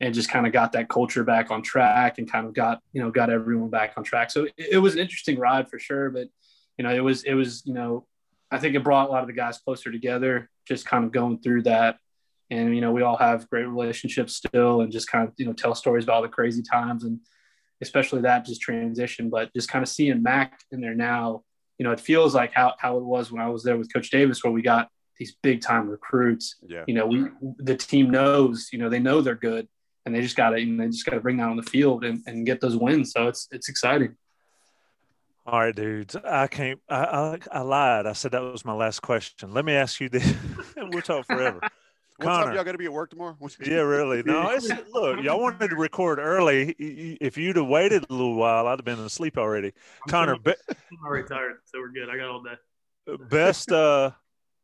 and 0.00 0.14
just 0.14 0.30
kind 0.30 0.46
of 0.46 0.52
got 0.52 0.72
that 0.72 0.88
culture 0.88 1.24
back 1.24 1.50
on 1.50 1.62
track, 1.62 2.18
and 2.18 2.30
kind 2.30 2.46
of 2.46 2.54
got 2.54 2.80
you 2.92 3.02
know 3.02 3.10
got 3.10 3.30
everyone 3.30 3.70
back 3.70 3.94
on 3.96 4.04
track. 4.04 4.30
So 4.30 4.44
it, 4.44 4.54
it 4.56 4.78
was 4.78 4.94
an 4.94 5.00
interesting 5.00 5.38
ride 5.38 5.68
for 5.68 5.78
sure. 5.78 6.10
But 6.10 6.28
you 6.78 6.84
know, 6.84 6.94
it 6.94 7.00
was 7.00 7.24
it 7.24 7.34
was 7.34 7.62
you 7.64 7.74
know 7.74 8.06
I 8.50 8.58
think 8.58 8.74
it 8.74 8.84
brought 8.84 9.08
a 9.08 9.12
lot 9.12 9.22
of 9.22 9.26
the 9.26 9.32
guys 9.32 9.58
closer 9.58 9.90
together, 9.90 10.50
just 10.66 10.86
kind 10.86 11.04
of 11.04 11.12
going 11.12 11.38
through 11.38 11.62
that 11.62 11.98
and 12.50 12.74
you 12.74 12.80
know 12.80 12.92
we 12.92 13.02
all 13.02 13.16
have 13.16 13.48
great 13.50 13.64
relationships 13.64 14.36
still 14.36 14.80
and 14.80 14.92
just 14.92 15.10
kind 15.10 15.26
of 15.26 15.34
you 15.36 15.46
know 15.46 15.52
tell 15.52 15.74
stories 15.74 16.04
about 16.04 16.16
all 16.16 16.22
the 16.22 16.28
crazy 16.28 16.62
times 16.62 17.04
and 17.04 17.20
especially 17.82 18.22
that 18.22 18.44
just 18.44 18.60
transition 18.60 19.28
but 19.28 19.52
just 19.54 19.68
kind 19.68 19.82
of 19.82 19.88
seeing 19.88 20.22
mack 20.22 20.60
in 20.72 20.80
there 20.80 20.94
now 20.94 21.42
you 21.78 21.84
know 21.84 21.92
it 21.92 22.00
feels 22.00 22.34
like 22.34 22.52
how, 22.52 22.74
how 22.78 22.96
it 22.96 23.04
was 23.04 23.30
when 23.30 23.42
i 23.42 23.48
was 23.48 23.62
there 23.62 23.76
with 23.76 23.92
coach 23.92 24.10
davis 24.10 24.42
where 24.42 24.52
we 24.52 24.62
got 24.62 24.88
these 25.18 25.36
big 25.42 25.60
time 25.60 25.88
recruits 25.88 26.56
yeah. 26.66 26.84
you 26.86 26.94
know 26.94 27.06
we 27.06 27.26
the 27.58 27.76
team 27.76 28.10
knows 28.10 28.68
you 28.72 28.78
know 28.78 28.88
they 28.88 29.00
know 29.00 29.20
they're 29.20 29.34
good 29.34 29.66
and 30.06 30.14
they 30.14 30.22
just 30.22 30.36
got 30.36 30.50
to 30.50 30.60
you 30.60 30.72
know, 30.72 30.84
they 30.84 30.90
just 30.90 31.04
got 31.04 31.14
to 31.14 31.20
bring 31.20 31.36
that 31.36 31.48
on 31.48 31.56
the 31.56 31.62
field 31.62 32.04
and, 32.04 32.22
and 32.26 32.46
get 32.46 32.60
those 32.60 32.76
wins 32.76 33.12
so 33.12 33.28
it's 33.28 33.48
it's 33.50 33.68
exciting 33.68 34.16
all 35.46 35.60
right, 35.60 35.74
dudes. 35.74 36.16
I 36.16 36.48
can't. 36.48 36.80
I, 36.88 37.04
I, 37.04 37.38
I 37.52 37.60
lied. 37.60 38.06
I 38.06 38.14
said 38.14 38.32
that 38.32 38.42
was 38.42 38.64
my 38.64 38.72
last 38.72 39.00
question. 39.00 39.54
Let 39.54 39.64
me 39.64 39.74
ask 39.74 40.00
you 40.00 40.08
this. 40.08 40.34
we'll 40.76 41.02
talk 41.02 41.24
forever. 41.24 41.60
What's 42.16 42.28
Connor. 42.28 42.50
up? 42.50 42.54
Y'all 42.56 42.64
got 42.64 42.72
to 42.72 42.78
be 42.78 42.86
at 42.86 42.92
work 42.92 43.10
tomorrow? 43.10 43.36
yeah, 43.64 43.76
really. 43.76 44.22
No, 44.24 44.48
it's 44.48 44.68
look. 44.92 45.22
Y'all 45.22 45.40
wanted 45.40 45.68
to 45.68 45.76
record 45.76 46.18
early. 46.18 46.70
If 46.78 47.36
you'd 47.36 47.56
have 47.56 47.66
waited 47.66 48.06
a 48.08 48.12
little 48.12 48.34
while, 48.34 48.66
I'd 48.66 48.78
have 48.78 48.84
been 48.84 48.98
asleep 48.98 49.38
already. 49.38 49.68
I'm 49.68 50.10
Connor, 50.10 50.38
be- 50.38 50.54
I'm 50.68 51.06
already 51.06 51.28
tired, 51.28 51.58
so 51.66 51.78
we're 51.78 51.92
good. 51.92 52.08
I 52.08 52.16
got 52.16 52.28
all 52.28 52.42
day. 52.42 53.16
Best. 53.28 53.70
uh 53.70 54.10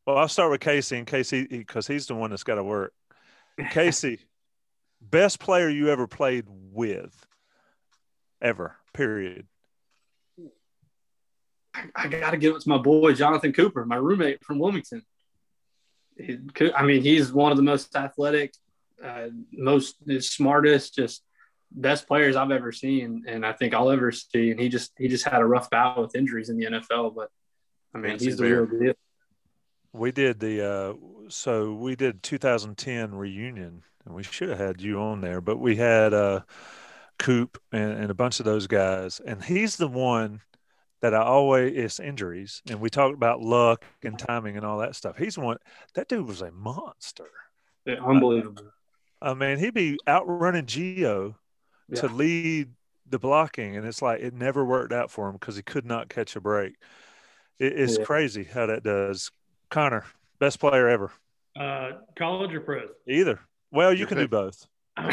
Well, 0.07 0.17
I'll 0.17 0.29
start 0.29 0.51
with 0.51 0.63
Casey, 0.63 0.97
in 0.97 1.05
case 1.05 1.31
he 1.31 1.47
because 1.47 1.87
he's 1.87 2.07
the 2.07 2.15
one 2.15 2.31
that's 2.31 2.43
got 2.43 2.55
to 2.57 2.65
work. 2.65 2.93
Casey, 3.71 4.19
best 5.11 5.41
player 5.41 5.69
you 5.69 5.91
ever 5.91 6.07
played 6.07 6.47
with, 6.49 7.27
ever. 8.41 8.77
Period. 8.93 9.47
I, 11.75 11.85
I 11.95 12.09
got 12.09 12.33
to 12.33 12.37
give 12.37 12.55
it 12.55 12.63
to 12.63 12.69
my 12.69 12.79
boy 12.79 13.15
Jonathan 13.15 13.53
Cooper, 13.53 13.85
my 13.87 13.97
roommate 13.97 14.45
from 14.45 14.59
Wilmington. 14.59 15.03
I 16.77 16.83
mean, 16.85 17.03
he's 17.03 17.33
one 17.33 17.53
of 17.53 17.57
the 17.57 17.63
most 17.63 17.97
athletic, 17.97 18.55
uh, 19.03 19.29
most 19.53 19.97
smartest, 20.21 20.95
just 20.95 21.23
best 21.71 22.07
players 22.07 22.37
I've 22.37 22.51
ever 22.51 22.71
seen, 22.71 23.25
and 23.27 23.47
I 23.47 23.53
think 23.53 23.75
I'll 23.75 23.91
ever 23.91 24.13
see. 24.13 24.51
And 24.51 24.61
he 24.61 24.69
just 24.69 24.93
he 24.99 25.09
just 25.09 25.25
had 25.25 25.41
a 25.41 25.45
rough 25.45 25.71
bout 25.71 25.99
with 25.99 26.15
injuries 26.15 26.51
in 26.51 26.59
the 26.59 26.67
NFL, 26.67 27.15
but 27.15 27.31
I 27.95 27.99
mean, 27.99 28.19
he's 28.19 28.37
the 28.37 28.45
real 28.45 28.67
deal. 28.67 28.95
We 29.93 30.13
did 30.13 30.41
the 30.41 30.67
uh, 30.67 30.95
so 31.29 31.73
we 31.75 31.97
did 31.97 32.23
2010 32.23 33.15
reunion, 33.15 33.83
and 34.05 34.15
we 34.15 34.23
should 34.23 34.49
have 34.49 34.59
had 34.59 34.81
you 34.81 35.01
on 35.01 35.21
there, 35.21 35.41
but 35.41 35.59
we 35.59 35.77
had 35.77 36.15
uh, 36.15 36.41
Coop 37.19 37.61
and, 37.73 37.93
and 37.93 38.11
a 38.11 38.15
bunch 38.15 38.41
of 38.41 38.45
those 38.45 38.67
guys, 38.67 39.21
and 39.25 39.43
he's 39.43 39.77
the 39.77 39.89
one 39.89 40.41
that 41.01 41.15
I 41.15 41.23
always 41.23 41.77
it's 41.77 42.01
injuries, 42.01 42.63
and 42.69 42.81
we 42.81 42.91
talked 42.91 43.15
about 43.15 43.41
luck 43.41 43.85
and 44.03 44.19
timing 44.19 44.57
and 44.57 44.65
all 44.65 44.79
that 44.79 44.97
stuff. 44.97 45.17
He's 45.17 45.37
one 45.37 45.59
that 45.95 46.09
dude 46.09 46.27
was 46.27 46.43
a 46.43 46.51
monster, 46.53 47.29
yeah, 47.85 47.97
unbelievable. 48.05 48.73
I 49.21 49.35
mean, 49.35 49.59
he'd 49.59 49.75
be 49.75 49.99
outrunning 50.09 50.67
Gio 50.67 51.35
yeah. 51.89 52.01
to 52.01 52.09
lead 52.09 52.71
the 53.09 53.19
blocking, 53.19 53.77
and 53.77 53.87
it's 53.87 54.03
like 54.03 54.21
it 54.21 54.35
never 54.35 54.65
worked 54.65 54.93
out 54.93 55.11
for 55.11 55.29
him 55.29 55.35
because 55.35 55.57
he 55.57 55.63
could 55.63 55.85
not 55.85 56.09
catch 56.09 56.35
a 56.35 56.41
break. 56.41 56.75
It, 57.59 57.79
it's 57.79 57.99
yeah. 57.99 58.05
crazy 58.05 58.45
how 58.45 58.67
that 58.67 58.83
does. 58.83 59.31
Connor, 59.71 60.05
best 60.39 60.59
player 60.59 60.89
ever. 60.89 61.13
Uh, 61.59 61.91
college 62.17 62.53
or 62.53 62.61
pros? 62.61 62.89
Either. 63.07 63.41
Well, 63.73 63.93
you 63.93 64.07
can 64.07 64.19
do 64.19 64.29
both. 64.29 64.67
All 64.97 65.09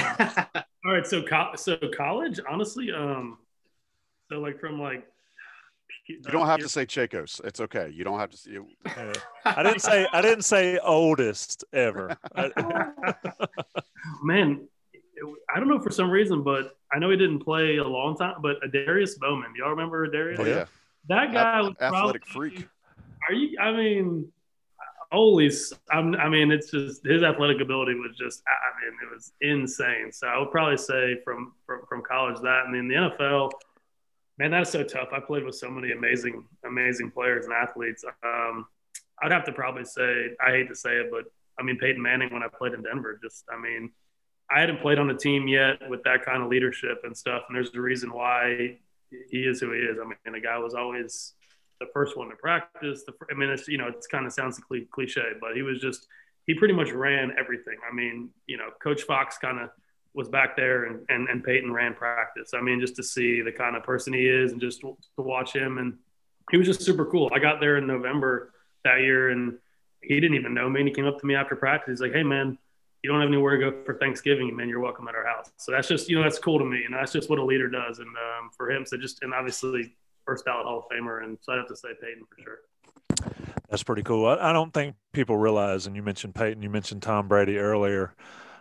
right, 0.86 1.08
so 1.08 1.24
co- 1.24 1.56
so 1.56 1.78
college, 1.96 2.40
honestly, 2.50 2.92
um, 2.92 3.38
so 4.30 4.40
like 4.40 4.60
from 4.60 4.80
like 4.80 5.08
you 6.08 6.20
don't 6.22 6.48
have 6.48 6.60
to 6.60 6.70
say 6.70 6.86
Chacos. 6.86 7.40
It's 7.44 7.60
okay. 7.62 7.92
You 7.94 8.04
don't 8.04 8.20
have 8.20 8.32
to 8.32 8.38
see. 8.38 8.52
You... 8.52 8.68
I 9.46 9.64
didn't 9.64 9.82
say. 9.82 10.08
I 10.12 10.22
didn't 10.22 10.44
say 10.44 10.80
oldest 10.80 11.64
ever. 11.72 12.18
Man, 14.24 14.68
I 15.54 15.60
don't 15.60 15.68
know 15.68 15.80
for 15.80 15.92
some 15.92 16.10
reason, 16.10 16.44
but 16.44 16.76
I 16.92 17.00
know 17.00 17.12
he 17.12 17.18
didn't 17.18 17.40
play 17.40 17.78
a 17.78 17.84
long 17.84 18.18
time. 18.18 18.36
But 18.42 18.58
Darius 18.72 19.18
Bowman, 19.20 19.54
y'all 19.56 19.70
remember 19.70 20.08
Darius? 20.08 20.40
Oh 20.40 20.46
yeah, 20.46 20.66
that 21.08 21.32
guy 21.32 21.62
was 21.62 21.76
athletic 21.80 22.26
probably, 22.26 22.50
freak. 22.50 22.68
Are 23.28 23.34
you? 23.34 23.60
I 23.60 23.72
mean, 23.72 24.32
holy! 25.12 25.52
I'm, 25.92 26.16
I 26.16 26.30
mean, 26.30 26.52
it's 26.52 26.72
just 26.72 27.06
his 27.06 27.24
athletic 27.24 27.62
ability 27.62 27.96
was 27.96 28.16
just. 28.18 28.44
I 28.48 28.86
mean, 28.86 28.98
it 29.04 29.14
was 29.14 29.34
insane. 29.42 30.12
So 30.12 30.28
I 30.28 30.38
would 30.40 30.52
probably 30.52 30.78
say 30.78 31.20
from 31.24 31.54
from, 31.66 31.82
from 31.88 32.02
college 32.02 32.42
that, 32.42 32.66
and 32.66 32.76
then 32.76 32.88
the 32.88 32.96
NFL. 32.96 33.52
Man, 34.38 34.52
that's 34.52 34.72
so 34.72 34.86
tough. 34.86 35.10
I 35.12 35.20
played 35.20 35.44
with 35.44 35.56
so 35.56 35.70
many 35.70 35.92
amazing, 35.92 36.46
amazing 36.66 37.12
players 37.12 37.44
and 37.44 37.54
athletes. 37.54 38.06
Um, 38.24 38.68
I'd 39.22 39.34
have 39.34 39.44
to 39.44 39.52
probably 39.52 39.84
say, 39.84 40.30
I 40.40 40.52
hate 40.52 40.70
to 40.70 40.76
say 40.76 40.92
it, 40.92 41.12
but 41.12 41.26
I 41.60 41.64
mean 41.64 41.78
Peyton 41.78 42.02
Manning 42.02 42.32
when 42.32 42.42
I 42.42 42.48
played 42.48 42.74
in 42.74 42.82
Denver. 42.82 43.20
Just, 43.22 43.44
I 43.54 43.60
mean, 43.60 43.92
I 44.50 44.62
hadn't 44.62 44.80
played 44.80 44.98
on 44.98 45.10
a 45.10 45.18
team 45.18 45.48
yet 45.48 45.90
with 45.90 46.04
that 46.04 46.26
kind 46.26 46.42
of 46.42 46.50
leadership 46.50 47.02
and 47.04 47.16
stuff. 47.16 47.44
And 47.48 47.56
there's 47.56 47.74
a 47.76 47.82
reason 47.82 48.12
why 48.12 48.78
he 49.30 49.40
is 49.40 49.60
who 49.60 49.74
he 49.74 49.80
is. 49.80 49.98
I 50.02 50.06
mean, 50.06 50.34
the 50.34 50.40
guy 50.40 50.58
was 50.58 50.74
always 50.74 51.34
the 51.80 51.88
first 51.94 52.18
one 52.18 52.30
to 52.30 52.36
practice. 52.36 53.04
The, 53.06 53.14
I 53.32 53.36
mean, 53.36 53.50
it's, 53.50 53.68
you 53.68 53.78
know, 53.78 53.88
it 53.88 54.04
kind 54.12 54.26
of 54.26 54.34
sounds 54.34 54.60
cliche, 54.92 55.34
but 55.40 55.56
he 55.56 55.62
was 55.62 55.80
just, 55.80 56.08
he 56.46 56.54
pretty 56.54 56.74
much 56.74 56.92
ran 56.92 57.34
everything. 57.38 57.78
I 57.90 57.94
mean, 57.94 58.30
you 58.48 58.58
know, 58.58 58.70
Coach 58.82 59.04
Fox 59.04 59.38
kind 59.38 59.60
of 59.60 59.70
was 60.14 60.28
back 60.30 60.56
there 60.56 60.86
and, 60.86 61.06
and, 61.10 61.30
and 61.30 61.44
Peyton 61.44 61.72
ran 61.72 61.94
practice. 61.94 62.52
I 62.54 62.62
mean, 62.62 62.80
just 62.80 62.96
to 62.98 63.04
see 63.04 63.42
the 63.42 63.52
kind 63.52 63.76
of 63.76 63.84
person 63.84 64.14
he 64.14 64.28
is 64.28 64.52
and 64.52 64.60
just 64.60 64.82
to 64.82 64.98
watch 65.18 65.54
him. 65.54 65.78
And 65.78 65.98
he 66.52 66.58
was 66.58 66.68
just 66.68 66.82
super 66.82 67.06
cool. 67.06 67.30
I 67.34 67.40
got 67.40 67.60
there 67.60 67.78
in 67.78 67.88
November 67.88 68.52
that 68.84 69.02
year 69.02 69.30
and 69.30 69.58
he 70.02 70.20
didn't 70.20 70.36
even 70.36 70.54
know 70.54 70.70
me. 70.70 70.82
And 70.82 70.90
he 70.90 70.96
came 70.96 71.06
up 71.06 71.20
to 71.20 71.26
me 71.26 71.36
after 71.36 71.56
practice. 71.56 72.00
He's 72.00 72.02
like, 72.02 72.14
Hey 72.14 72.24
man, 72.24 72.58
you 73.04 73.10
don't 73.10 73.22
have 73.22 73.30
anywhere 73.30 73.58
to 73.58 73.72
go 73.72 73.84
for 73.86 73.98
Thanksgiving, 73.98 74.54
man, 74.56 74.68
you're 74.68 74.80
welcome 74.80 75.08
at 75.08 75.16
our 75.16 75.26
house. 75.26 75.52
So 75.58 75.72
that's 75.72 75.88
just, 75.88 76.10
you 76.10 76.18
know, 76.18 76.24
that's 76.24 76.40
cool 76.40 76.60
to 76.60 76.66
me. 76.66 76.84
And 76.84 76.94
that's 76.94 77.14
just 77.14 77.30
what 77.30 77.40
a 77.40 77.44
leader 77.44 77.70
does. 77.70 78.00
And 78.00 78.08
um, 78.08 78.50
for 78.56 78.70
him, 78.70 78.86
so 78.86 78.98
just, 78.98 79.22
and 79.22 79.34
obviously 79.34 79.96
first 80.30 80.46
ballot 80.46 80.66
Hall 80.66 80.80
of 80.80 80.96
Famer. 80.96 81.24
And 81.24 81.38
so 81.42 81.54
I'd 81.54 81.58
have 81.58 81.68
to 81.68 81.76
say 81.76 81.90
Peyton 82.00 82.24
for 82.30 82.44
sure. 82.44 82.60
That's 83.70 83.82
pretty 83.84 84.04
cool. 84.04 84.28
I, 84.28 84.50
I 84.50 84.54
don't 84.54 84.74
think 84.74 84.96
people 85.12 85.38
realize, 85.38 85.88
and 85.88 85.96
you 85.96 86.04
mentioned 86.04 86.36
Peyton, 86.36 86.62
you 86.62 86.70
mentioned 86.70 87.02
Tom 87.02 87.28
Brady 87.28 87.58
earlier. 87.58 88.14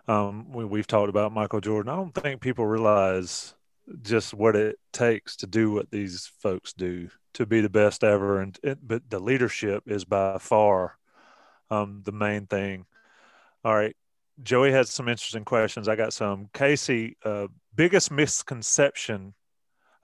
Um, 0.07 0.51
we, 0.51 0.65
we've 0.65 0.87
talked 0.87 1.11
about 1.11 1.33
Michael 1.33 1.61
Jordan. 1.61 1.93
I 1.93 1.97
don't 1.97 2.15
think 2.15 2.41
people 2.41 2.67
realize 2.67 3.55
just 4.03 4.33
what 4.33 4.57
it 4.57 4.79
takes 4.93 5.37
to 5.37 5.47
do 5.47 5.71
what 5.71 5.91
these 5.91 6.31
folks 6.41 6.73
do 6.73 7.11
to 7.35 7.45
be 7.45 7.61
the 7.61 7.69
best 7.69 8.03
ever. 8.03 8.41
And 8.41 8.59
it, 8.63 8.79
but 8.83 9.03
the 9.11 9.21
leadership 9.21 9.85
is 9.87 10.07
by 10.07 10.39
far 10.39 10.97
um, 11.71 12.01
the 12.05 12.13
main 12.13 12.47
thing. 12.47 12.87
All 13.63 13.75
right, 13.75 13.95
Joey 14.43 14.73
has 14.73 14.89
some 14.89 15.09
interesting 15.09 15.45
questions. 15.45 15.87
I 15.87 15.97
got 15.97 16.15
some. 16.15 16.49
Casey, 16.55 17.19
uh, 17.25 17.49
biggest 17.75 18.11
misconception 18.11 19.35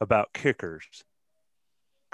about 0.01 0.35
kickers? 0.35 1.05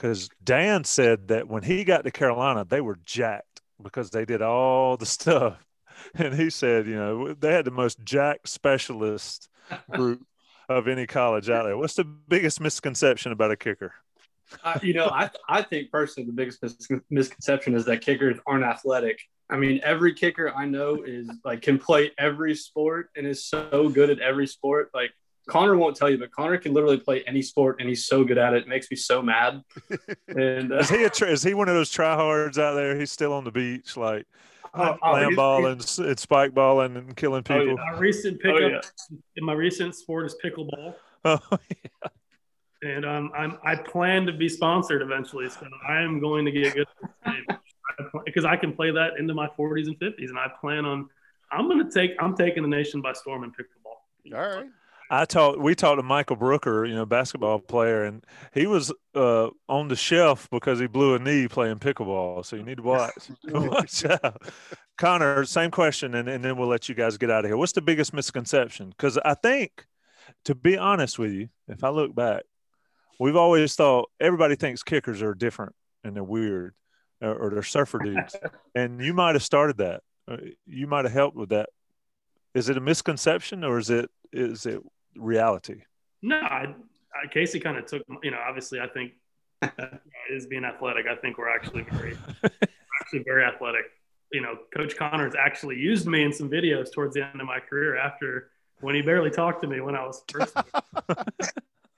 Because 0.00 0.30
Dan 0.42 0.84
said 0.84 1.28
that 1.28 1.46
when 1.46 1.62
he 1.62 1.84
got 1.84 2.04
to 2.04 2.10
Carolina, 2.10 2.64
they 2.64 2.80
were 2.80 2.98
jacked 3.04 3.60
because 3.82 4.08
they 4.08 4.24
did 4.24 4.40
all 4.40 4.96
the 4.96 5.04
stuff. 5.18 5.62
And 6.14 6.32
he 6.32 6.48
said, 6.48 6.86
you 6.86 6.96
know, 6.96 7.34
they 7.34 7.52
had 7.52 7.66
the 7.66 7.70
most 7.70 8.02
jacked 8.02 8.48
specialist 8.48 9.50
group 9.90 10.24
of 10.70 10.88
any 10.88 11.06
college 11.06 11.50
out 11.50 11.64
there. 11.64 11.76
What's 11.76 11.96
the 11.96 12.04
biggest 12.04 12.62
misconception 12.62 13.32
about 13.32 13.50
a 13.50 13.56
kicker? 13.56 13.92
Uh, 14.64 14.78
you 14.82 14.94
know, 14.94 15.08
I, 15.08 15.28
I 15.46 15.60
think 15.60 15.90
personally 15.90 16.26
the 16.26 16.32
biggest 16.32 16.62
mis- 16.62 17.00
misconception 17.10 17.74
is 17.74 17.84
that 17.84 18.00
kickers 18.00 18.38
aren't 18.46 18.64
athletic. 18.64 19.20
I 19.50 19.58
mean, 19.58 19.80
every 19.84 20.14
kicker 20.14 20.50
I 20.56 20.64
know 20.64 21.02
is 21.04 21.30
like 21.44 21.60
can 21.60 21.78
play 21.78 22.12
every 22.16 22.54
sport 22.54 23.10
and 23.16 23.26
is 23.26 23.44
so 23.44 23.90
good 23.90 24.08
at 24.08 24.18
every 24.20 24.46
sport. 24.46 24.90
Like 24.94 25.10
Connor 25.50 25.76
won't 25.76 25.96
tell 25.96 26.08
you, 26.08 26.18
but 26.18 26.30
Connor 26.30 26.58
can 26.58 26.72
literally 26.72 26.98
play 26.98 27.22
any 27.26 27.42
sport 27.42 27.76
and 27.80 27.88
he's 27.88 28.06
so 28.06 28.24
good 28.24 28.38
at 28.38 28.54
it. 28.54 28.62
It 28.62 28.68
makes 28.68 28.90
me 28.90 28.96
so 28.96 29.22
mad. 29.22 29.62
And 30.28 30.72
uh, 30.72 30.76
is 30.78 30.88
he 30.88 31.02
a 31.02 31.10
tra- 31.10 31.30
is 31.30 31.42
he 31.42 31.54
one 31.54 31.68
of 31.68 31.74
those 31.74 31.90
tryhards 31.90 32.56
out 32.56 32.74
there? 32.74 32.96
He's 32.96 33.10
still 33.10 33.32
on 33.32 33.42
the 33.42 33.50
beach, 33.50 33.96
like 33.96 34.26
oh, 34.74 34.96
oh, 35.02 35.12
land 35.12 35.34
ball 35.34 35.66
and, 35.66 35.94
and, 35.98 36.18
spike 36.18 36.54
balling 36.54 36.96
and 36.96 37.16
killing 37.16 37.42
people. 37.42 37.62
Oh, 37.62 37.66
yeah. 37.66 37.92
My 37.92 37.98
recent 37.98 38.40
pickup 38.40 38.60
oh, 38.62 38.68
yeah. 38.68 38.80
in 39.36 39.44
my 39.44 39.54
recent 39.54 39.96
sport 39.96 40.26
is 40.26 40.36
pickleball. 40.42 40.94
Oh 41.22 41.38
yeah 41.50 42.08
and 42.82 43.04
um, 43.04 43.30
I'm 43.36 43.58
I 43.64 43.76
plan 43.76 44.26
to 44.26 44.32
be 44.32 44.48
sponsored 44.48 45.02
eventually. 45.02 45.48
So 45.50 45.66
I 45.86 46.00
am 46.00 46.20
going 46.20 46.44
to 46.44 46.50
get 46.50 46.74
good 46.74 46.86
because 48.24 48.44
I 48.44 48.56
can 48.56 48.72
play 48.72 48.90
that 48.90 49.18
into 49.18 49.34
my 49.34 49.48
40s 49.58 49.86
and 49.86 49.98
50s, 49.98 50.28
and 50.28 50.38
I 50.38 50.48
plan 50.60 50.84
on. 50.84 51.08
I'm 51.52 51.68
going 51.68 51.84
to 51.84 51.92
take. 51.92 52.12
I'm 52.20 52.36
taking 52.36 52.62
the 52.62 52.68
nation 52.68 53.00
by 53.00 53.12
storm 53.12 53.44
in 53.44 53.50
pickleball. 53.50 54.34
All 54.34 54.56
right. 54.56 54.66
I 55.12 55.24
talked. 55.24 55.58
We 55.58 55.74
talked 55.74 55.98
to 55.98 56.04
Michael 56.04 56.36
Brooker, 56.36 56.84
you 56.84 56.94
know, 56.94 57.04
basketball 57.04 57.58
player, 57.58 58.04
and 58.04 58.24
he 58.54 58.66
was 58.66 58.92
uh, 59.16 59.48
on 59.68 59.88
the 59.88 59.96
shelf 59.96 60.48
because 60.50 60.78
he 60.78 60.86
blew 60.86 61.14
a 61.16 61.18
knee 61.18 61.48
playing 61.48 61.80
pickleball. 61.80 62.46
So 62.46 62.54
you 62.54 62.62
need 62.62 62.76
to 62.76 62.84
watch. 62.84 63.12
watch 63.44 64.04
out. 64.04 64.40
Connor, 64.96 65.44
same 65.44 65.72
question, 65.72 66.14
and, 66.14 66.28
and 66.28 66.44
then 66.44 66.56
we'll 66.56 66.68
let 66.68 66.88
you 66.88 66.94
guys 66.94 67.18
get 67.18 67.30
out 67.30 67.44
of 67.44 67.48
here. 67.48 67.56
What's 67.56 67.72
the 67.72 67.82
biggest 67.82 68.14
misconception? 68.14 68.90
Because 68.90 69.18
I 69.18 69.34
think, 69.34 69.84
to 70.44 70.54
be 70.54 70.78
honest 70.78 71.18
with 71.18 71.32
you, 71.32 71.48
if 71.66 71.82
I 71.82 71.88
look 71.88 72.14
back, 72.14 72.44
we've 73.18 73.36
always 73.36 73.74
thought 73.74 74.10
everybody 74.20 74.54
thinks 74.54 74.82
kickers 74.82 75.22
are 75.22 75.34
different 75.34 75.74
and 76.04 76.14
they're 76.14 76.22
weird 76.22 76.74
or, 77.20 77.34
or 77.34 77.50
they're 77.50 77.62
surfer 77.62 77.98
dudes. 77.98 78.36
and 78.74 79.00
you 79.00 79.12
might 79.12 79.34
have 79.34 79.42
started 79.42 79.78
that. 79.78 80.02
Uh, 80.28 80.36
you 80.66 80.86
might 80.86 81.04
have 81.04 81.14
helped 81.14 81.36
with 81.36 81.48
that. 81.48 81.70
Is 82.54 82.68
it 82.68 82.76
a 82.76 82.80
misconception 82.80 83.64
or 83.64 83.78
is 83.78 83.90
it 83.90 84.10
is 84.32 84.66
it 84.66 84.80
reality? 85.16 85.82
No, 86.22 86.36
I, 86.36 86.74
I, 87.14 87.26
Casey 87.28 87.60
kind 87.60 87.76
of 87.76 87.86
took. 87.86 88.02
You 88.22 88.30
know, 88.30 88.40
obviously, 88.46 88.80
I 88.80 88.88
think 88.88 89.12
is 90.30 90.46
being 90.46 90.64
athletic. 90.64 91.06
I 91.06 91.16
think 91.16 91.38
we're 91.38 91.54
actually 91.54 91.82
very, 91.82 92.16
actually 93.00 93.22
very 93.24 93.44
athletic. 93.44 93.84
You 94.32 94.42
know, 94.42 94.58
Coach 94.74 94.96
Connors 94.96 95.34
actually 95.34 95.76
used 95.76 96.06
me 96.06 96.22
in 96.22 96.32
some 96.32 96.48
videos 96.48 96.92
towards 96.92 97.14
the 97.14 97.26
end 97.26 97.40
of 97.40 97.46
my 97.46 97.58
career 97.58 97.96
after 97.96 98.50
when 98.80 98.94
he 98.94 99.02
barely 99.02 99.30
talked 99.30 99.60
to 99.62 99.68
me 99.68 99.80
when 99.80 99.94
I 99.94 100.06
was 100.06 100.22
first 100.30 100.56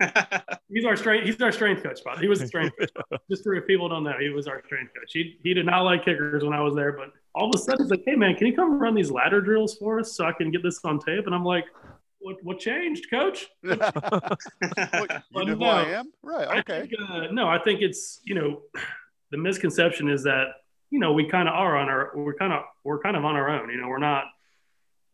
he's 0.69 0.85
our 0.85 0.97
strength. 0.97 1.27
He's 1.27 1.41
our 1.41 1.53
strength 1.53 1.83
coach, 1.83 2.03
Bob. 2.05 2.19
He 2.19 2.29
was 2.29 2.41
a 2.41 2.47
strength 2.47 2.77
coach. 2.79 2.91
Just 3.31 3.45
for 3.45 3.55
if 3.55 3.67
people 3.67 3.89
don't 3.89 4.05
know, 4.05 4.15
he 4.19 4.31
was 4.31 4.47
our 4.47 4.63
strength 4.65 4.93
coach. 4.95 5.11
He 5.13 5.39
he 5.43 5.55
did 5.55 5.67
not 5.67 5.83
like 5.83 6.05
kickers 6.05 6.43
when 6.43 6.53
I 6.53 6.61
was 6.61 6.75
there, 6.75 6.93
but 6.93 7.13
all 7.35 7.49
of 7.49 7.55
a 7.55 7.59
sudden 7.59 7.85
he's 7.85 7.91
like, 7.91 8.03
"Hey 8.05 8.17
man, 8.17 8.35
can 8.35 8.47
you 8.47 8.55
come 8.55 8.79
run 8.79 8.95
these 8.95 9.11
ladder 9.11 9.41
drills 9.41 9.77
for 9.77 10.01
us 10.01 10.13
so 10.13 10.25
I 10.25 10.33
can 10.33 10.51
get 10.51 10.63
this 10.63 10.81
on 10.85 10.99
tape?" 10.99 11.27
And 11.27 11.35
I'm 11.35 11.45
like, 11.45 11.65
"What 12.23 12.37
what 12.43 12.59
changed, 12.59 13.11
coach?" 13.11 13.47
you 13.63 13.77
know 13.77 13.87
who 15.33 15.65
I 15.65 15.85
am, 15.91 16.13
right? 16.23 16.59
Okay. 16.61 16.77
I 16.77 16.81
think, 16.81 16.93
uh, 17.09 17.27
no, 17.33 17.49
I 17.49 17.59
think 17.59 17.83
it's 17.83 18.21
you 18.25 18.35
know, 18.35 18.63
the 19.31 19.39
misconception 19.39 20.09
is 20.09 20.23
that 20.25 20.47
you 20.91 20.99
know 20.99 21.13
we 21.13 21.29
kind 21.29 21.49
of 21.49 21.55
are 21.55 21.77
on 21.77 21.89
our 21.89 22.13
we're 22.15 22.35
kind 22.35 22.53
of 22.53 22.63
we're 22.85 23.01
kind 23.01 23.17
of 23.17 23.25
on 23.25 23.37
our 23.37 23.49
own. 23.49 23.71
You 23.71 23.81
know, 23.81 23.89
we're 23.89 23.99
not. 23.99 24.25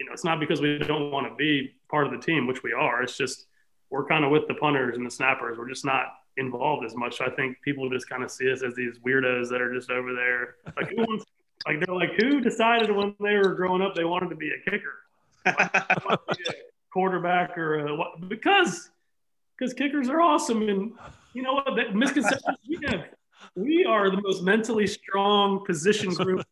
You 0.00 0.06
know, 0.06 0.12
it's 0.12 0.24
not 0.24 0.38
because 0.38 0.60
we 0.60 0.78
don't 0.78 1.10
want 1.10 1.26
to 1.28 1.34
be 1.34 1.74
part 1.90 2.06
of 2.06 2.12
the 2.12 2.18
team, 2.18 2.46
which 2.46 2.62
we 2.62 2.72
are. 2.72 3.02
It's 3.02 3.16
just 3.16 3.46
we're 3.90 4.06
kind 4.06 4.24
of 4.24 4.30
with 4.30 4.46
the 4.46 4.54
punters 4.54 4.96
and 4.96 5.04
the 5.04 5.10
snappers. 5.10 5.58
We're 5.58 5.68
just 5.68 5.84
not 5.84 6.06
involved 6.38 6.84
as 6.84 6.94
much. 6.94 7.18
So 7.18 7.24
I 7.24 7.30
think 7.30 7.60
people 7.62 7.90
just 7.90 8.08
kind 8.08 8.22
of 8.22 8.30
see 8.30 8.50
us 8.50 8.62
as 8.62 8.74
these 8.74 8.98
weirdos 9.04 9.48
that 9.50 9.60
are 9.60 9.74
just 9.74 9.90
over 9.90 10.14
there. 10.14 10.56
Like 10.76 10.90
who 10.90 10.96
wants 10.96 11.24
Like 11.66 11.84
they're 11.84 11.94
like, 11.94 12.12
who 12.20 12.40
decided 12.40 12.90
when 12.90 13.14
they 13.20 13.36
were 13.36 13.54
growing 13.54 13.82
up 13.82 13.94
they 13.94 14.04
wanted 14.04 14.30
to 14.30 14.36
be 14.36 14.50
a 14.50 14.70
kicker, 14.70 14.98
quarterback, 16.92 17.56
or 17.56 17.86
a, 17.86 17.96
what? 17.96 18.28
Because 18.28 18.90
because 19.58 19.74
kickers 19.74 20.08
are 20.08 20.20
awesome, 20.20 20.68
and 20.68 20.92
you 21.34 21.42
know 21.42 21.54
what? 21.54 21.74
The 21.74 21.92
misconceptions 21.92 22.58
we 22.68 22.78
have. 22.88 23.04
We 23.54 23.84
are 23.84 24.10
the 24.10 24.20
most 24.20 24.42
mentally 24.42 24.86
strong 24.86 25.64
position 25.64 26.12
group 26.12 26.44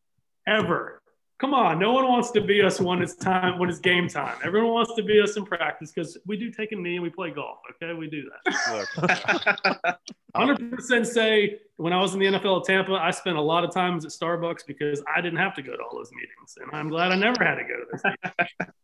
ever. 0.47 1.01
Come 1.39 1.53
on, 1.53 1.79
no 1.79 1.93
one 1.93 2.09
wants 2.09 2.31
to 2.31 2.41
be 2.41 2.63
us 2.63 2.81
when 2.81 3.03
it's 3.03 3.15
time 3.15 3.59
when 3.59 3.69
it's 3.69 3.79
game 3.79 4.09
time. 4.09 4.39
Everyone 4.43 4.73
wants 4.73 4.95
to 4.95 5.03
be 5.03 5.21
us 5.21 5.37
in 5.37 5.45
practice 5.45 5.93
because 5.93 6.17
we 6.27 6.39
do 6.39 6.51
take 6.51 6.73
a 6.73 6.77
knee 6.77 6.95
and 6.95 7.03
we 7.03 7.11
play 7.11 7.31
golf. 7.31 7.59
Okay, 7.73 7.93
we 7.93 8.09
do 8.09 8.25
that. 8.47 9.99
Hundred 10.35 10.71
percent 10.71 11.07
say 11.07 11.59
when 11.77 11.93
I 11.93 12.01
was 12.01 12.15
in 12.15 12.21
the 12.21 12.27
NFL 12.27 12.61
at 12.61 12.67
Tampa, 12.67 12.95
I 12.95 13.11
spent 13.11 13.37
a 13.37 13.41
lot 13.41 13.65
of 13.65 13.71
times 13.71 14.07
at 14.07 14.13
Starbucks 14.13 14.67
because 14.67 15.03
I 15.15 15.21
didn't 15.21 15.39
have 15.39 15.55
to 15.57 15.63
go 15.63 15.77
to 15.77 15.83
all 15.83 15.95
those 15.95 16.11
meetings, 16.13 16.57
and 16.57 16.71
I'm 16.73 16.89
glad 16.89 17.13
I 17.13 17.17
never 17.17 17.45
had 17.45 17.57
to 17.57 17.65
go 17.65 17.81
to 17.81 17.87
those 17.93 18.03
meetings. 18.05 18.75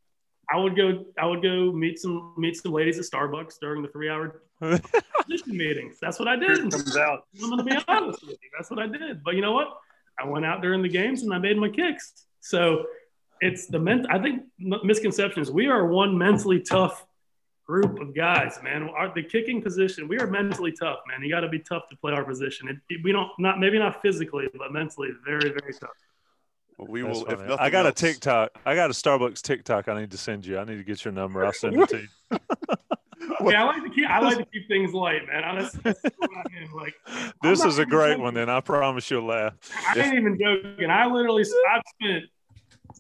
I 0.51 0.59
would 0.59 0.77
go. 0.77 1.05
I 1.19 1.27
would 1.27 1.43
go 1.43 1.73
meet 1.73 1.99
some 1.99 2.35
meet 2.37 2.57
some 2.57 2.73
ladies 2.73 2.99
at 2.99 3.05
Starbucks 3.05 3.59
during 3.61 3.83
the 3.83 3.89
three 3.89 4.09
hour 4.11 4.43
position 4.61 4.97
meetings. 5.57 5.97
That's 6.01 6.19
what 6.19 6.29
I 6.29 6.37
did. 6.37 6.51
It 6.59 6.71
comes 6.71 6.97
out. 6.97 7.25
I'm 7.43 7.51
going 7.51 7.59
to 7.59 7.65
be 7.65 7.79
honest 7.89 8.23
with 8.23 8.39
you. 8.43 8.51
That's 8.57 8.71
what 8.71 8.79
I 8.81 8.87
did. 8.87 9.23
But 9.25 9.35
you 9.35 9.41
know 9.41 9.53
what? 9.53 9.69
I 10.19 10.27
went 10.27 10.45
out 10.45 10.61
during 10.61 10.83
the 10.83 10.89
games 10.89 11.23
and 11.23 11.33
I 11.33 11.39
made 11.39 11.57
my 11.57 11.69
kicks. 11.69 12.27
So 12.41 12.87
it's 13.41 13.67
the 13.67 13.79
men. 13.79 14.07
I 14.11 14.19
think 14.19 14.43
misconceptions. 14.59 15.51
We 15.51 15.69
are 15.69 15.87
one 15.87 16.17
mentally 16.19 16.61
tough 16.61 17.07
group 17.67 18.01
of 18.01 18.15
guys, 18.15 18.59
man. 18.63 18.83
Our, 18.95 19.15
the 19.15 19.23
kicking 19.23 19.63
position, 19.63 20.07
we 20.09 20.19
are 20.19 20.27
mentally 20.27 20.73
tough, 20.73 20.99
man. 21.09 21.23
You 21.23 21.31
got 21.31 21.41
to 21.41 21.49
be 21.49 21.61
tough 21.61 21.89
to 21.91 21.97
play 21.97 22.13
our 22.13 22.25
position. 22.25 22.69
It, 22.69 22.77
it- 22.91 23.01
we 23.05 23.13
don't 23.13 23.31
not 23.39 23.59
maybe 23.59 23.79
not 23.79 24.03
physically, 24.03 24.49
but 24.59 24.73
mentally, 24.73 25.11
very 25.25 25.49
very 25.51 25.73
tough. 25.73 25.91
Well, 26.83 26.91
we 26.91 27.03
That's 27.03 27.19
will. 27.21 27.27
If 27.27 27.39
nothing 27.41 27.57
I 27.59 27.71
got 27.71 27.87
else, 27.87 27.93
a 28.03 28.07
TikTok. 28.07 28.51
I 28.67 28.75
got 28.75 28.91
a 28.91 28.93
Starbucks 28.93 29.41
TikTok. 29.43 29.89
I 29.89 30.01
need 30.01 30.11
to 30.11 30.19
send 30.19 30.45
you. 30.45 30.59
I 30.59 30.65
need 30.65 30.77
to 30.77 30.85
get 30.85 31.05
your 31.05 31.13
number. 31.13 31.45
I'll 31.45 31.53
send 31.53 31.81
it 31.81 31.89
to 31.91 31.99
you. 31.99 32.09
Yeah, 33.45 33.63
I 33.63 33.67
like 33.67 33.83
to 33.85 33.91
keep 33.91 34.09
I 34.09 34.21
like 34.21 34.39
to 34.39 34.45
keep 34.45 34.69
things 34.69 34.93
light, 34.93 35.27
man. 35.27 35.43
I, 35.45 35.63
that's, 35.63 35.73
that's 35.75 36.01
I 36.05 36.43
am. 36.61 36.73
Like 36.75 36.95
This 37.43 37.65
is 37.65 37.79
a 37.79 37.87
great 37.87 38.11
joking. 38.11 38.23
one. 38.23 38.35
Then 38.35 38.49
I 38.51 38.61
promise 38.61 39.11
you'll 39.11 39.27
laugh. 39.27 39.55
I 39.89 39.99
ain't 40.01 40.15
even 40.15 40.39
joking. 40.39 40.91
I 40.91 41.07
literally 41.07 41.45
I've 41.73 41.83
spent 42.01 42.25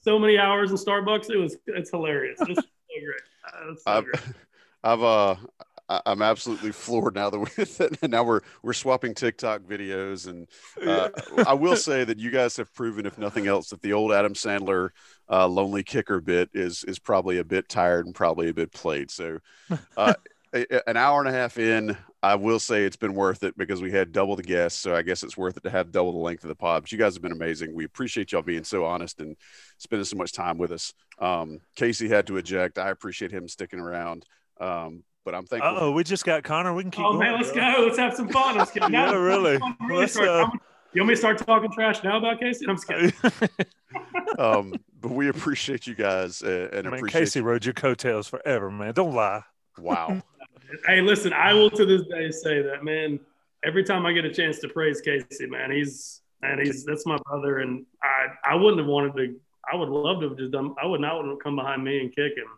so 0.02 0.18
many 0.18 0.38
hours 0.38 0.70
in 0.70 0.76
Starbucks. 0.76 1.28
It 1.30 1.36
was 1.36 1.56
it's 1.66 1.90
hilarious. 1.90 2.40
It's 2.40 2.60
so 2.60 2.66
great. 2.88 3.70
It's 3.72 3.84
so 3.84 3.90
I've, 3.90 4.04
great. 4.04 4.22
I've 4.84 5.02
uh, 5.02 5.32
I- 5.32 5.64
I'm 6.06 6.23
absolutely 6.23 6.73
floored 6.73 7.14
now 7.14 7.31
that 7.31 7.39
we 7.39 8.09
now 8.09 8.23
we're 8.24 8.40
we're 8.62 8.73
swapping 8.73 9.14
TikTok 9.14 9.62
videos, 9.62 10.28
and 10.28 10.48
uh, 10.86 11.10
I 11.47 11.55
will 11.55 11.77
say 11.77 12.05
that 12.05 12.19
you 12.19 12.31
guys 12.31 12.56
have 12.56 12.73
proven, 12.74 13.06
if 13.06 13.19
nothing 13.19 13.47
else, 13.47 13.70
that 13.70 13.82
the 13.82 13.93
old 13.93 14.12
Adam 14.12 14.35
Sandler 14.35 14.90
uh, 15.31 15.47
lonely 15.47 15.82
kicker 15.82 16.20
bit 16.20 16.51
is 16.55 16.85
is 16.85 16.98
probably 16.98 17.39
a 17.39 17.44
bit 17.44 17.69
tired 17.69 18.06
and 18.06 18.14
probably 18.14 18.48
a 18.48 18.55
bit 18.55 18.73
played. 18.73 19.10
So, 19.10 19.39
uh, 19.97 20.14
an 20.52 20.97
hour 20.97 21.20
and 21.20 21.28
a 21.28 21.32
half 21.32 21.59
in, 21.59 21.97
I 22.23 22.35
will 22.35 22.59
say 22.59 22.85
it's 22.85 22.97
been 22.97 23.14
worth 23.14 23.43
it 23.43 23.56
because 23.56 23.81
we 23.81 23.90
had 23.90 24.12
double 24.12 24.36
the 24.36 24.43
guests. 24.43 24.81
So 24.81 24.94
I 24.94 25.02
guess 25.02 25.23
it's 25.23 25.36
worth 25.36 25.56
it 25.56 25.62
to 25.62 25.70
have 25.70 25.90
double 25.90 26.12
the 26.12 26.19
length 26.19 26.44
of 26.44 26.48
the 26.48 26.55
pod. 26.55 26.82
But 26.82 26.93
you 26.93 26.98
guys 26.98 27.14
have 27.14 27.23
been 27.23 27.32
amazing. 27.32 27.74
We 27.74 27.85
appreciate 27.85 28.32
y'all 28.32 28.43
being 28.43 28.64
so 28.64 28.85
honest 28.85 29.20
and 29.20 29.36
spending 29.78 30.05
so 30.05 30.16
much 30.16 30.32
time 30.32 30.59
with 30.59 30.70
us. 30.70 30.93
Um, 31.19 31.60
Casey 31.74 32.09
had 32.09 32.27
to 32.27 32.36
eject. 32.36 32.78
I 32.78 32.90
appreciate 32.90 33.32
him 33.32 33.48
sticking 33.48 33.81
around. 33.81 34.27
Um, 34.60 35.05
but 35.24 35.35
I'm 35.35 35.47
thankful. 35.47 35.77
Oh, 35.78 35.93
we 35.93 36.05
just 36.05 36.24
got 36.24 36.43
Connor. 36.43 36.74
We 36.74 36.82
can 36.82 36.90
keep 36.90 37.05
Oh 37.05 37.12
going. 37.15 37.20
man, 37.20 37.35
let's 37.40 37.53
bro. 37.53 37.74
go. 37.77 37.85
Let's 37.86 37.99
have 37.99 38.15
some 38.15 38.28
fun. 38.28 38.57
Let's 38.59 38.70
get 38.74 38.90
Yeah, 38.90 39.12
really. 39.15 39.59
really 39.81 40.01
Let's, 40.01 40.12
start- 40.15 40.28
uh, 40.28 40.51
you 40.93 41.01
want 41.03 41.09
me 41.09 41.15
to 41.15 41.19
start 41.19 41.39
talking 41.39 41.70
trash 41.73 42.03
now 42.05 42.19
about 42.19 42.39
Casey? 42.40 42.66
I'm 42.69 42.77
scared. 42.77 43.15
um, 44.39 44.74
but 45.01 45.11
we 45.12 45.28
appreciate 45.28 45.86
you 45.86 45.94
guys 45.94 46.43
uh, 46.43 46.69
and 46.73 46.85
Man, 46.85 46.94
appreciate 46.94 47.20
Casey 47.20 47.40
rode 47.40 47.65
your 47.65 47.74
coattails 47.74 48.28
forever, 48.28 48.70
man. 48.70 48.93
Don't 48.94 49.15
lie. 49.15 49.43
wow. 49.78 50.20
hey, 50.86 51.01
listen, 51.01 51.32
I 51.32 51.53
will 51.55 51.70
to 51.70 51.85
this 51.86 52.03
day 52.09 52.31
say 52.31 52.62
that, 52.62 52.85
man. 52.85 53.20
Every 53.65 53.85
time 53.85 54.07
I 54.07 54.12
get 54.12 54.24
a 54.24 54.32
chance 54.32 54.59
to 54.61 54.69
praise 54.69 55.01
Casey, 55.01 55.47
man, 55.47 55.70
he's 55.70 56.20
man, 56.43 56.59
he's 56.59 56.85
that's 56.85 57.07
my 57.07 57.16
brother, 57.27 57.61
and 57.61 57.86
I 58.03 58.27
I 58.53 58.55
wouldn't 58.57 58.78
have 58.78 58.89
wanted 58.89 59.15
to. 59.16 59.36
I 59.73 59.77
would 59.77 59.89
love 59.89 60.20
to 60.20 60.31
have 60.31 60.36
just 60.39 60.51
done. 60.51 60.74
I 60.82 60.86
would 60.86 61.01
not 61.01 61.15
want 61.16 61.31
to 61.31 61.36
come 61.43 61.55
behind 61.55 61.85
me 61.85 62.01
and 62.01 62.09
kick 62.11 62.36
him. 62.36 62.49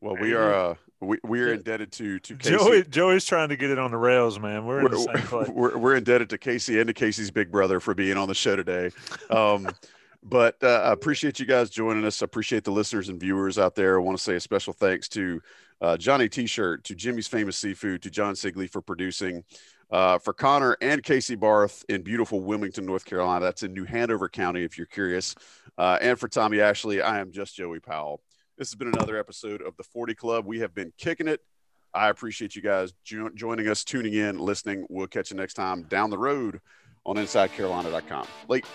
Well, 0.00 0.16
we 0.16 0.32
are 0.34 0.54
uh, 0.54 0.74
we, 1.00 1.18
we 1.22 1.40
are 1.40 1.52
indebted 1.52 1.92
to 1.92 2.18
to 2.20 2.36
Casey. 2.36 2.56
Joey, 2.56 2.82
Joey's 2.84 3.24
trying 3.24 3.50
to 3.50 3.56
get 3.56 3.70
it 3.70 3.78
on 3.78 3.90
the 3.90 3.96
rails, 3.96 4.40
man. 4.40 4.66
We're 4.66 4.80
in 4.80 4.90
the 4.90 4.98
same 4.98 5.26
place. 5.26 5.48
we're, 5.48 5.76
we're 5.78 5.96
indebted 5.96 6.30
to 6.30 6.38
Casey 6.38 6.80
and 6.80 6.88
to 6.88 6.94
Casey's 6.94 7.30
big 7.30 7.52
brother 7.52 7.78
for 7.78 7.94
being 7.94 8.16
on 8.16 8.28
the 8.28 8.34
show 8.34 8.56
today. 8.56 8.90
Um, 9.30 9.68
but 10.22 10.56
uh, 10.62 10.82
I 10.84 10.92
appreciate 10.92 11.38
you 11.38 11.46
guys 11.46 11.70
joining 11.70 12.04
us. 12.04 12.20
I 12.20 12.24
appreciate 12.24 12.64
the 12.64 12.72
listeners 12.72 13.08
and 13.08 13.20
viewers 13.20 13.58
out 13.58 13.74
there. 13.76 13.96
I 13.98 14.02
want 14.02 14.18
to 14.18 14.22
say 14.22 14.34
a 14.34 14.40
special 14.40 14.72
thanks 14.72 15.08
to 15.10 15.40
uh, 15.80 15.96
Johnny 15.96 16.28
T-shirt, 16.28 16.82
to 16.84 16.94
Jimmy's 16.96 17.28
Famous 17.28 17.56
Seafood, 17.56 18.02
to 18.02 18.10
John 18.10 18.34
Sigley 18.34 18.68
for 18.68 18.80
producing, 18.80 19.44
uh, 19.92 20.18
for 20.18 20.32
Connor 20.32 20.76
and 20.80 21.02
Casey 21.02 21.36
Barth 21.36 21.84
in 21.88 22.02
beautiful 22.02 22.40
Wilmington, 22.40 22.84
North 22.84 23.04
Carolina. 23.04 23.44
That's 23.44 23.62
in 23.62 23.72
New 23.72 23.84
Hanover 23.84 24.28
County, 24.28 24.64
if 24.64 24.76
you're 24.76 24.86
curious. 24.86 25.36
Uh, 25.76 25.98
and 26.00 26.18
for 26.18 26.28
Tommy 26.28 26.60
Ashley, 26.60 27.00
I 27.00 27.20
am 27.20 27.30
just 27.30 27.54
Joey 27.54 27.78
Powell. 27.78 28.20
This 28.58 28.70
has 28.70 28.74
been 28.74 28.88
another 28.88 29.16
episode 29.16 29.62
of 29.62 29.76
the 29.76 29.84
40 29.84 30.14
Club. 30.16 30.44
We 30.44 30.58
have 30.58 30.74
been 30.74 30.92
kicking 30.98 31.28
it. 31.28 31.40
I 31.94 32.08
appreciate 32.08 32.56
you 32.56 32.62
guys 32.62 32.92
jo- 33.04 33.30
joining 33.32 33.68
us, 33.68 33.84
tuning 33.84 34.14
in, 34.14 34.38
listening. 34.38 34.84
We'll 34.90 35.06
catch 35.06 35.30
you 35.30 35.36
next 35.36 35.54
time 35.54 35.84
down 35.84 36.10
the 36.10 36.18
road 36.18 36.60
on 37.06 37.16
InsideCarolina.com. 37.16 38.26
Late. 38.48 38.66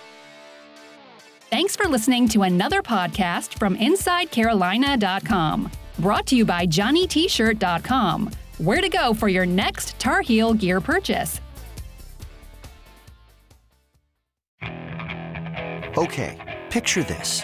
Thanks 1.49 1.75
for 1.75 1.85
listening 1.85 2.29
to 2.29 2.43
another 2.43 2.81
podcast 2.81 3.59
from 3.59 3.77
InsideCarolina.com. 3.77 5.71
Brought 5.99 6.25
to 6.27 6.35
you 6.35 6.45
by 6.45 6.65
JohnnyT-shirt.com. 6.65 8.31
Where 8.59 8.81
to 8.81 8.89
go 8.89 9.13
for 9.13 9.27
your 9.27 9.45
next 9.45 9.99
Tar 9.99 10.21
Heel 10.21 10.53
gear 10.53 10.79
purchase. 10.79 11.41
Okay, 15.95 16.61
picture 16.71 17.03
this. 17.03 17.43